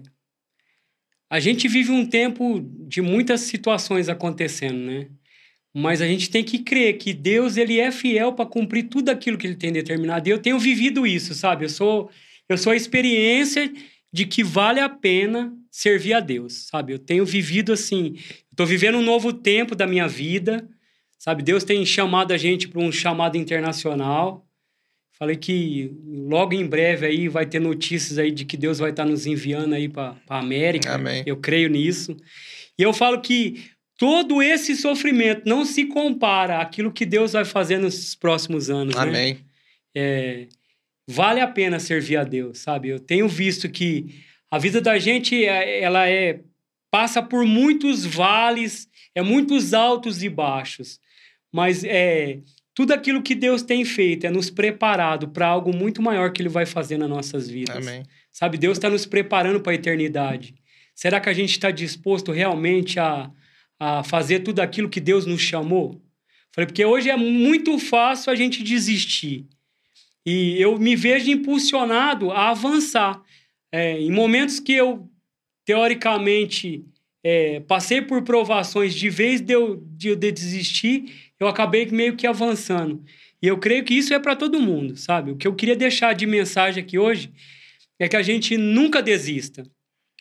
a 1.28 1.38
gente 1.38 1.68
vive 1.68 1.92
um 1.92 2.04
tempo 2.04 2.60
de 2.88 3.00
muitas 3.00 3.42
situações 3.42 4.08
acontecendo, 4.08 4.78
né? 4.78 5.08
Mas 5.74 6.02
a 6.02 6.06
gente 6.06 6.30
tem 6.30 6.42
que 6.42 6.58
crer 6.58 6.98
que 6.98 7.12
Deus 7.12 7.56
ele 7.56 7.78
é 7.78 7.92
fiel 7.92 8.32
para 8.32 8.46
cumprir 8.46 8.88
tudo 8.88 9.08
aquilo 9.08 9.38
que 9.38 9.46
ele 9.46 9.56
tem 9.56 9.72
determinado. 9.72 10.28
E 10.28 10.32
eu 10.32 10.38
tenho 10.38 10.58
vivido 10.58 11.06
isso, 11.06 11.34
sabe? 11.34 11.64
Eu 11.64 11.68
sou 11.68 12.10
eu 12.48 12.58
sou 12.58 12.72
a 12.72 12.76
experiência 12.76 13.72
de 14.12 14.26
que 14.26 14.42
vale 14.42 14.80
a 14.80 14.88
pena 14.88 15.56
servir 15.70 16.14
a 16.14 16.20
Deus, 16.20 16.66
sabe? 16.66 16.92
Eu 16.92 16.98
tenho 16.98 17.24
vivido 17.24 17.72
assim, 17.72 18.16
estou 18.50 18.66
vivendo 18.66 18.98
um 18.98 19.02
novo 19.02 19.32
tempo 19.32 19.76
da 19.76 19.86
minha 19.86 20.08
vida, 20.08 20.68
sabe? 21.16 21.44
Deus 21.44 21.62
tem 21.62 21.86
chamado 21.86 22.32
a 22.32 22.36
gente 22.36 22.66
para 22.66 22.80
um 22.80 22.90
chamado 22.90 23.36
internacional. 23.36 24.44
Falei 25.16 25.36
que 25.36 25.92
logo 26.04 26.52
em 26.54 26.66
breve 26.66 27.06
aí 27.06 27.28
vai 27.28 27.46
ter 27.46 27.60
notícias 27.60 28.18
aí 28.18 28.32
de 28.32 28.44
que 28.44 28.56
Deus 28.56 28.80
vai 28.80 28.90
estar 28.90 29.04
tá 29.04 29.08
nos 29.08 29.26
enviando 29.26 29.74
aí 29.74 29.88
para 29.88 30.16
a 30.28 30.38
América. 30.38 30.94
Amém. 30.94 31.22
Eu 31.24 31.36
creio 31.36 31.68
nisso. 31.68 32.16
E 32.76 32.82
eu 32.82 32.92
falo 32.92 33.20
que 33.20 33.62
todo 34.00 34.42
esse 34.42 34.74
sofrimento 34.76 35.42
não 35.44 35.62
se 35.62 35.84
compara 35.84 36.58
àquilo 36.58 36.90
que 36.90 37.04
Deus 37.04 37.34
vai 37.34 37.44
fazer 37.44 37.76
nos 37.76 38.14
próximos 38.14 38.70
anos. 38.70 38.96
Né? 38.96 39.02
Amém. 39.02 39.34
Né? 39.34 39.40
É, 39.94 40.46
vale 41.06 41.38
a 41.38 41.46
pena 41.46 41.78
servir 41.78 42.16
a 42.16 42.24
Deus, 42.24 42.60
sabe? 42.60 42.88
Eu 42.88 42.98
tenho 42.98 43.28
visto 43.28 43.68
que 43.68 44.24
a 44.50 44.58
vida 44.58 44.80
da 44.80 44.98
gente 44.98 45.44
é, 45.44 45.82
ela 45.82 46.08
é 46.08 46.40
passa 46.90 47.22
por 47.22 47.44
muitos 47.44 48.06
vales, 48.06 48.88
é 49.14 49.20
muitos 49.20 49.74
altos 49.74 50.22
e 50.22 50.30
baixos, 50.30 50.98
mas 51.52 51.84
é 51.84 52.38
tudo 52.74 52.94
aquilo 52.94 53.22
que 53.22 53.34
Deus 53.34 53.62
tem 53.62 53.84
feito 53.84 54.26
é 54.26 54.30
nos 54.30 54.48
preparado 54.48 55.28
para 55.28 55.46
algo 55.46 55.76
muito 55.76 56.00
maior 56.00 56.32
que 56.32 56.40
Ele 56.40 56.48
vai 56.48 56.64
fazer 56.64 56.96
nas 56.96 57.10
nossas 57.10 57.50
vidas. 57.50 57.86
Amém. 57.86 58.02
Sabe, 58.32 58.56
Deus 58.56 58.78
está 58.78 58.88
nos 58.88 59.04
preparando 59.04 59.60
para 59.60 59.72
a 59.72 59.74
eternidade. 59.74 60.54
Será 60.94 61.20
que 61.20 61.28
a 61.28 61.34
gente 61.34 61.50
está 61.50 61.70
disposto 61.70 62.32
realmente 62.32 62.98
a, 62.98 63.30
a 63.80 64.04
fazer 64.04 64.40
tudo 64.40 64.60
aquilo 64.60 64.90
que 64.90 65.00
Deus 65.00 65.24
nos 65.24 65.40
chamou? 65.40 66.00
Falei, 66.54 66.66
porque 66.66 66.84
hoje 66.84 67.08
é 67.08 67.16
muito 67.16 67.78
fácil 67.78 68.30
a 68.30 68.36
gente 68.36 68.62
desistir. 68.62 69.46
E 70.26 70.60
eu 70.60 70.78
me 70.78 70.94
vejo 70.94 71.30
impulsionado 71.30 72.30
a 72.30 72.50
avançar. 72.50 73.22
É, 73.72 73.98
em 73.98 74.10
momentos 74.10 74.60
que 74.60 74.72
eu, 74.72 75.08
teoricamente, 75.64 76.84
é, 77.24 77.60
passei 77.60 78.02
por 78.02 78.22
provações 78.22 78.94
de 78.94 79.08
vez 79.08 79.40
de 79.40 79.54
eu, 79.54 79.82
de 79.82 80.08
eu 80.08 80.16
desistir, 80.16 81.32
eu 81.38 81.48
acabei 81.48 81.86
meio 81.86 82.16
que 82.16 82.26
avançando. 82.26 83.02
E 83.42 83.46
eu 83.46 83.56
creio 83.58 83.84
que 83.84 83.94
isso 83.94 84.12
é 84.12 84.18
para 84.18 84.36
todo 84.36 84.60
mundo, 84.60 84.96
sabe? 84.96 85.30
O 85.30 85.36
que 85.36 85.46
eu 85.46 85.54
queria 85.54 85.76
deixar 85.76 86.12
de 86.14 86.26
mensagem 86.26 86.82
aqui 86.82 86.98
hoje 86.98 87.32
é 87.98 88.08
que 88.08 88.16
a 88.16 88.22
gente 88.22 88.56
nunca 88.58 89.00
desista. 89.02 89.62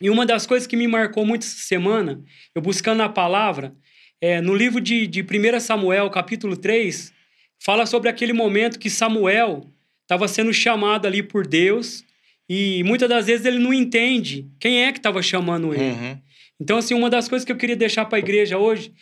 E 0.02 0.10
uma 0.10 0.26
das 0.26 0.46
coisas 0.46 0.68
que 0.68 0.78
me 0.78 0.88
marcou 0.88 1.26
muito 1.26 1.44
essa 1.44 1.64
semana, 1.64 2.24
eu 2.56 2.62
buscando 2.62 3.02
a 3.02 3.10
palavra, 3.10 3.74
é, 4.22 4.42
no 4.42 4.56
livro 4.56 4.80
de, 4.80 5.08
de 5.08 5.22
1 5.22 5.60
Samuel, 5.60 6.10
capítulo 6.10 6.56
3, 6.56 7.14
fala 7.60 7.86
sobre 7.86 8.10
aquele 8.10 8.34
momento 8.34 8.80
que 8.80 8.90
Samuel 8.90 9.66
estava 10.04 10.28
sendo 10.28 10.54
chamado 10.54 11.06
ali 11.06 11.22
por 11.22 11.46
Deus 11.46 12.04
e 12.48 12.84
muitas 12.84 13.08
das 13.08 13.28
vezes 13.28 13.46
ele 13.46 13.60
não 13.60 13.74
entende 13.74 14.50
quem 14.60 14.84
é 14.84 14.92
que 14.92 15.00
estava 15.00 15.22
chamando 15.22 15.74
ele. 15.74 15.92
Uhum. 15.92 16.22
Então, 16.60 16.78
assim, 16.78 16.94
uma 16.94 17.10
das 17.10 17.30
coisas 17.30 17.46
que 17.46 17.52
eu 17.52 17.58
queria 17.58 17.76
deixar 17.76 18.06
para 18.06 18.18
a 18.18 18.20
igreja 18.20 18.58
hoje 18.58 18.94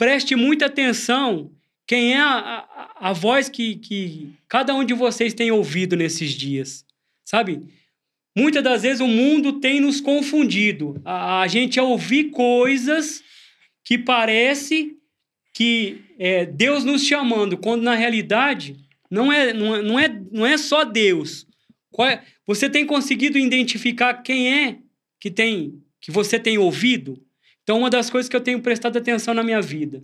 Preste 0.00 0.34
muita 0.34 0.64
atenção 0.64 1.52
quem 1.86 2.14
é 2.14 2.18
a, 2.18 2.30
a, 2.30 3.10
a 3.10 3.12
voz 3.12 3.50
que, 3.50 3.76
que 3.76 4.32
cada 4.48 4.74
um 4.74 4.82
de 4.82 4.94
vocês 4.94 5.34
tem 5.34 5.50
ouvido 5.50 5.94
nesses 5.94 6.32
dias. 6.32 6.86
Sabe? 7.22 7.60
Muitas 8.36 8.62
das 8.62 8.82
vezes 8.82 9.00
o 9.00 9.08
mundo 9.08 9.60
tem 9.60 9.80
nos 9.80 10.00
confundido. 10.00 11.00
A, 11.04 11.40
a 11.40 11.48
gente 11.48 11.80
a 11.80 11.82
ouvir 11.82 12.30
coisas 12.30 13.22
que 13.84 13.98
parece 13.98 14.96
que 15.52 16.00
é 16.18 16.46
Deus 16.46 16.84
nos 16.84 17.04
chamando, 17.04 17.58
quando 17.58 17.82
na 17.82 17.94
realidade 17.94 18.76
não 19.10 19.32
é, 19.32 19.52
não 19.52 19.74
é, 19.98 20.08
não 20.08 20.46
é, 20.46 20.52
é 20.52 20.58
só 20.58 20.84
Deus. 20.84 21.46
É, 22.00 22.20
você 22.46 22.70
tem 22.70 22.86
conseguido 22.86 23.36
identificar 23.36 24.14
quem 24.22 24.52
é 24.52 24.78
que 25.18 25.30
tem 25.30 25.82
que 26.00 26.10
você 26.10 26.38
tem 26.38 26.56
ouvido? 26.56 27.22
Então, 27.62 27.78
uma 27.78 27.90
das 27.90 28.08
coisas 28.08 28.28
que 28.28 28.34
eu 28.34 28.40
tenho 28.40 28.62
prestado 28.62 28.96
atenção 28.96 29.34
na 29.34 29.42
minha 29.42 29.60
vida 29.60 30.02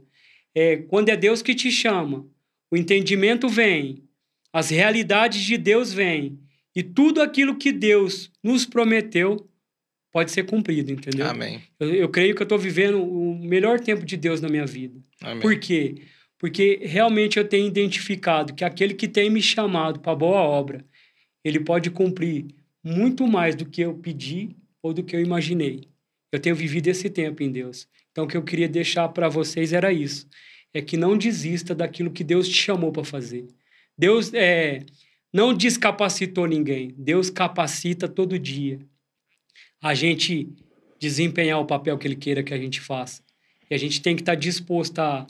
é 0.54 0.76
quando 0.76 1.08
é 1.08 1.16
Deus 1.16 1.42
que 1.42 1.54
te 1.54 1.70
chama, 1.70 2.26
o 2.70 2.76
entendimento 2.76 3.48
vem, 3.48 4.04
as 4.52 4.70
realidades 4.70 5.40
de 5.42 5.56
Deus 5.56 5.92
vêm, 5.92 6.38
e 6.76 6.82
tudo 6.82 7.22
aquilo 7.22 7.56
que 7.56 7.72
Deus 7.72 8.30
nos 8.44 8.66
prometeu 8.66 9.48
pode 10.12 10.30
ser 10.30 10.44
cumprido, 10.44 10.92
entendeu? 10.92 11.26
Amém. 11.26 11.62
Eu, 11.80 11.94
eu 11.94 12.08
creio 12.10 12.34
que 12.34 12.42
eu 12.42 12.44
estou 12.44 12.58
vivendo 12.58 13.02
o 13.02 13.34
melhor 13.38 13.80
tempo 13.80 14.04
de 14.04 14.14
Deus 14.14 14.42
na 14.42 14.48
minha 14.50 14.66
vida. 14.66 15.00
Amém. 15.22 15.40
Por 15.40 15.58
quê? 15.58 16.02
Porque 16.38 16.78
realmente 16.82 17.38
eu 17.38 17.48
tenho 17.48 17.66
identificado 17.66 18.54
que 18.54 18.62
aquele 18.62 18.92
que 18.92 19.08
tem 19.08 19.30
me 19.30 19.40
chamado 19.40 20.00
para 20.00 20.14
boa 20.14 20.40
obra, 20.40 20.84
ele 21.42 21.58
pode 21.58 21.90
cumprir 21.90 22.46
muito 22.84 23.26
mais 23.26 23.54
do 23.54 23.64
que 23.64 23.80
eu 23.80 23.94
pedi 23.94 24.54
ou 24.82 24.92
do 24.92 25.02
que 25.02 25.16
eu 25.16 25.20
imaginei. 25.20 25.88
Eu 26.30 26.38
tenho 26.38 26.54
vivido 26.54 26.88
esse 26.88 27.08
tempo 27.08 27.42
em 27.42 27.50
Deus. 27.50 27.88
Então, 28.12 28.24
o 28.24 28.28
que 28.28 28.36
eu 28.36 28.42
queria 28.42 28.68
deixar 28.68 29.08
para 29.08 29.30
vocês 29.30 29.72
era 29.72 29.90
isso: 29.92 30.28
é 30.74 30.82
que 30.82 30.96
não 30.96 31.16
desista 31.16 31.74
daquilo 31.74 32.10
que 32.10 32.22
Deus 32.22 32.46
te 32.46 32.54
chamou 32.54 32.92
para 32.92 33.04
fazer. 33.04 33.46
Deus 33.96 34.32
é, 34.34 34.80
não 35.36 35.54
descapacitou 35.54 36.46
ninguém. 36.46 36.94
Deus 36.96 37.28
capacita 37.28 38.08
todo 38.08 38.38
dia 38.38 38.80
a 39.82 39.94
gente 39.94 40.48
desempenhar 40.98 41.60
o 41.60 41.66
papel 41.66 41.98
que 41.98 42.08
Ele 42.08 42.16
queira 42.16 42.42
que 42.42 42.54
a 42.54 42.58
gente 42.58 42.80
faça. 42.80 43.22
E 43.70 43.74
a 43.74 43.78
gente 43.78 44.00
tem 44.00 44.16
que 44.16 44.22
estar 44.22 44.34
disposto 44.34 44.98
a, 44.98 45.26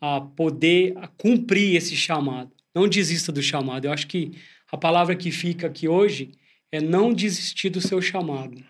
a 0.00 0.20
poder 0.20 0.96
a 0.96 1.08
cumprir 1.08 1.76
esse 1.76 1.96
chamado. 1.96 2.52
Não 2.74 2.88
desista 2.88 3.32
do 3.32 3.42
chamado. 3.42 3.86
Eu 3.86 3.92
acho 3.92 4.06
que 4.06 4.32
a 4.70 4.76
palavra 4.76 5.16
que 5.16 5.30
fica 5.30 5.66
aqui 5.66 5.88
hoje 5.88 6.30
é 6.70 6.80
não 6.80 7.12
desistir 7.12 7.70
do 7.70 7.80
seu 7.80 8.00
chamado 8.00 8.62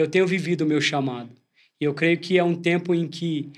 eu 0.00 0.08
tenho 0.08 0.26
vivido 0.26 0.62
o 0.62 0.66
meu 0.66 0.80
chamado. 0.80 1.30
E 1.80 1.84
eu 1.84 1.94
creio 1.94 2.18
que 2.18 2.38
é 2.38 2.44
um 2.44 2.54
tempo 2.54 2.94
em 2.94 3.06
que 3.06 3.50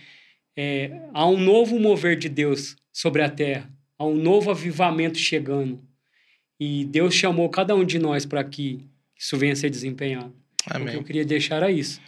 é, 0.57 0.91
há 1.15 1.27
um 1.27 1.39
novo 1.39 1.79
mover 1.79 2.17
de 2.17 2.29
Deus 2.29 2.77
sobre 2.93 3.23
a 3.23 3.31
terra, 3.31 3.71
há 3.99 4.05
um 4.05 4.17
novo 4.17 4.51
avivamento 4.51 5.19
chegando. 5.19 5.81
E 6.59 6.85
Deus 6.85 7.15
chamou 7.15 7.49
cada 7.49 7.75
um 7.75 7.85
de 7.85 7.99
nós 7.99 8.25
para 8.25 8.43
que 8.45 8.85
isso 9.19 9.37
venha 9.37 9.53
a 9.53 9.57
ser 9.57 9.71
desempenhado. 9.71 10.33
Amém. 10.67 10.89
O 10.89 10.91
que 10.91 10.97
eu 10.97 11.05
queria 11.05 11.25
deixar 11.25 11.57
era 11.57 11.71
isso. 11.71 12.01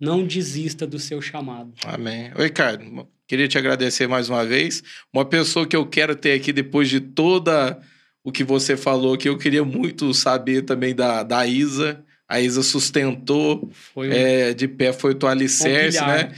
Não 0.00 0.26
desista 0.26 0.86
do 0.86 0.98
seu 0.98 1.20
chamado. 1.20 1.72
Amém. 1.84 2.32
Oi, 2.36 2.44
Ricardo, 2.44 3.06
queria 3.26 3.46
te 3.46 3.58
agradecer 3.58 4.06
mais 4.06 4.28
uma 4.28 4.44
vez. 4.44 4.82
Uma 5.12 5.24
pessoa 5.24 5.66
que 5.66 5.76
eu 5.76 5.86
quero 5.86 6.16
ter 6.16 6.32
aqui 6.32 6.52
depois 6.52 6.88
de 6.88 7.00
toda 7.00 7.80
o 8.24 8.32
que 8.32 8.44
você 8.44 8.76
falou, 8.76 9.16
que 9.16 9.28
eu 9.28 9.36
queria 9.36 9.64
muito 9.64 10.12
saber 10.14 10.62
também 10.62 10.94
da, 10.94 11.22
da 11.22 11.46
Isa 11.46 12.04
a 12.32 12.40
Isa 12.40 12.62
sustentou 12.62 13.70
foi 13.92 14.08
um... 14.08 14.12
é, 14.12 14.54
de 14.54 14.66
pé, 14.66 14.90
foi 14.90 15.10
o 15.10 15.14
teu 15.14 15.28
alicerce, 15.28 16.00
né? 16.00 16.32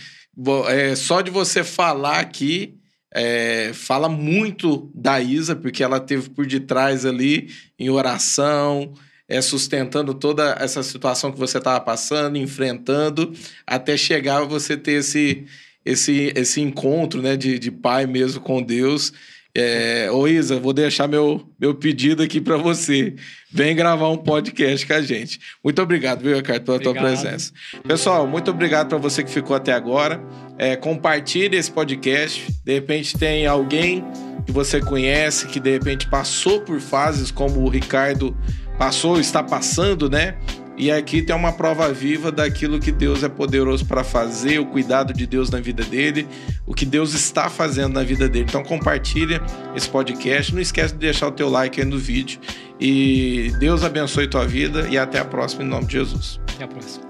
É, 0.68 0.96
só 0.96 1.20
de 1.20 1.30
você 1.30 1.62
falar 1.62 2.18
aqui, 2.18 2.74
é, 3.14 3.70
fala 3.72 4.08
muito 4.08 4.90
da 4.92 5.20
Isa, 5.20 5.54
porque 5.54 5.84
ela 5.84 6.00
teve 6.00 6.30
por 6.30 6.46
detrás 6.46 7.06
ali 7.06 7.48
em 7.78 7.88
oração, 7.88 8.92
é, 9.28 9.40
sustentando 9.40 10.12
toda 10.12 10.56
essa 10.58 10.82
situação 10.82 11.30
que 11.30 11.38
você 11.38 11.58
estava 11.58 11.80
passando, 11.80 12.36
enfrentando, 12.36 13.32
até 13.64 13.96
chegar 13.96 14.44
você 14.44 14.76
ter 14.76 14.94
esse, 14.94 15.46
esse, 15.84 16.32
esse 16.34 16.60
encontro 16.60 17.22
né, 17.22 17.36
de, 17.36 17.58
de 17.58 17.70
pai 17.70 18.04
mesmo 18.06 18.40
com 18.40 18.60
Deus. 18.60 19.12
É, 19.56 20.10
ô 20.10 20.26
Isa, 20.26 20.58
vou 20.58 20.72
deixar 20.72 21.06
meu, 21.06 21.48
meu 21.60 21.74
pedido 21.74 22.24
aqui 22.24 22.40
para 22.40 22.56
você. 22.56 23.14
Vem 23.52 23.76
gravar 23.76 24.08
um 24.08 24.16
podcast 24.16 24.84
com 24.84 24.94
a 24.94 25.00
gente. 25.00 25.38
Muito 25.62 25.80
obrigado, 25.80 26.22
viu, 26.22 26.36
Ricardo, 26.36 26.64
pela 26.64 26.76
obrigado. 26.76 26.94
tua 26.94 27.02
presença. 27.02 27.52
Pessoal, 27.86 28.26
muito 28.26 28.50
obrigado 28.50 28.88
para 28.88 28.98
você 28.98 29.22
que 29.22 29.30
ficou 29.30 29.54
até 29.54 29.72
agora. 29.72 30.20
É, 30.58 30.74
compartilhe 30.74 31.56
esse 31.56 31.70
podcast. 31.70 32.52
De 32.64 32.74
repente 32.74 33.16
tem 33.16 33.46
alguém 33.46 34.04
que 34.44 34.50
você 34.50 34.80
conhece 34.80 35.46
que 35.46 35.60
de 35.60 35.70
repente 35.70 36.08
passou 36.08 36.60
por 36.60 36.80
fases 36.80 37.30
como 37.30 37.60
o 37.60 37.68
Ricardo 37.68 38.36
passou, 38.76 39.20
está 39.20 39.40
passando, 39.40 40.10
né? 40.10 40.36
E 40.76 40.90
aqui 40.90 41.22
tem 41.22 41.34
uma 41.34 41.52
prova 41.52 41.92
viva 41.92 42.32
daquilo 42.32 42.80
que 42.80 42.90
Deus 42.90 43.22
é 43.22 43.28
poderoso 43.28 43.86
para 43.86 44.02
fazer, 44.02 44.58
o 44.58 44.66
cuidado 44.66 45.12
de 45.12 45.26
Deus 45.26 45.50
na 45.50 45.60
vida 45.60 45.84
dele, 45.84 46.26
o 46.66 46.74
que 46.74 46.84
Deus 46.84 47.14
está 47.14 47.48
fazendo 47.48 47.94
na 47.94 48.02
vida 48.02 48.28
dele. 48.28 48.46
Então 48.48 48.62
compartilha 48.62 49.40
esse 49.76 49.88
podcast, 49.88 50.52
não 50.52 50.60
esquece 50.60 50.94
de 50.94 51.00
deixar 51.00 51.28
o 51.28 51.32
teu 51.32 51.48
like 51.48 51.80
aí 51.80 51.86
no 51.86 51.98
vídeo. 51.98 52.40
E 52.80 53.52
Deus 53.58 53.84
abençoe 53.84 54.26
tua 54.26 54.46
vida 54.46 54.88
e 54.90 54.98
até 54.98 55.20
a 55.20 55.24
próxima 55.24 55.62
em 55.62 55.68
nome 55.68 55.86
de 55.86 55.92
Jesus. 55.92 56.40
Até 56.54 56.64
a 56.64 56.68
próxima. 56.68 57.03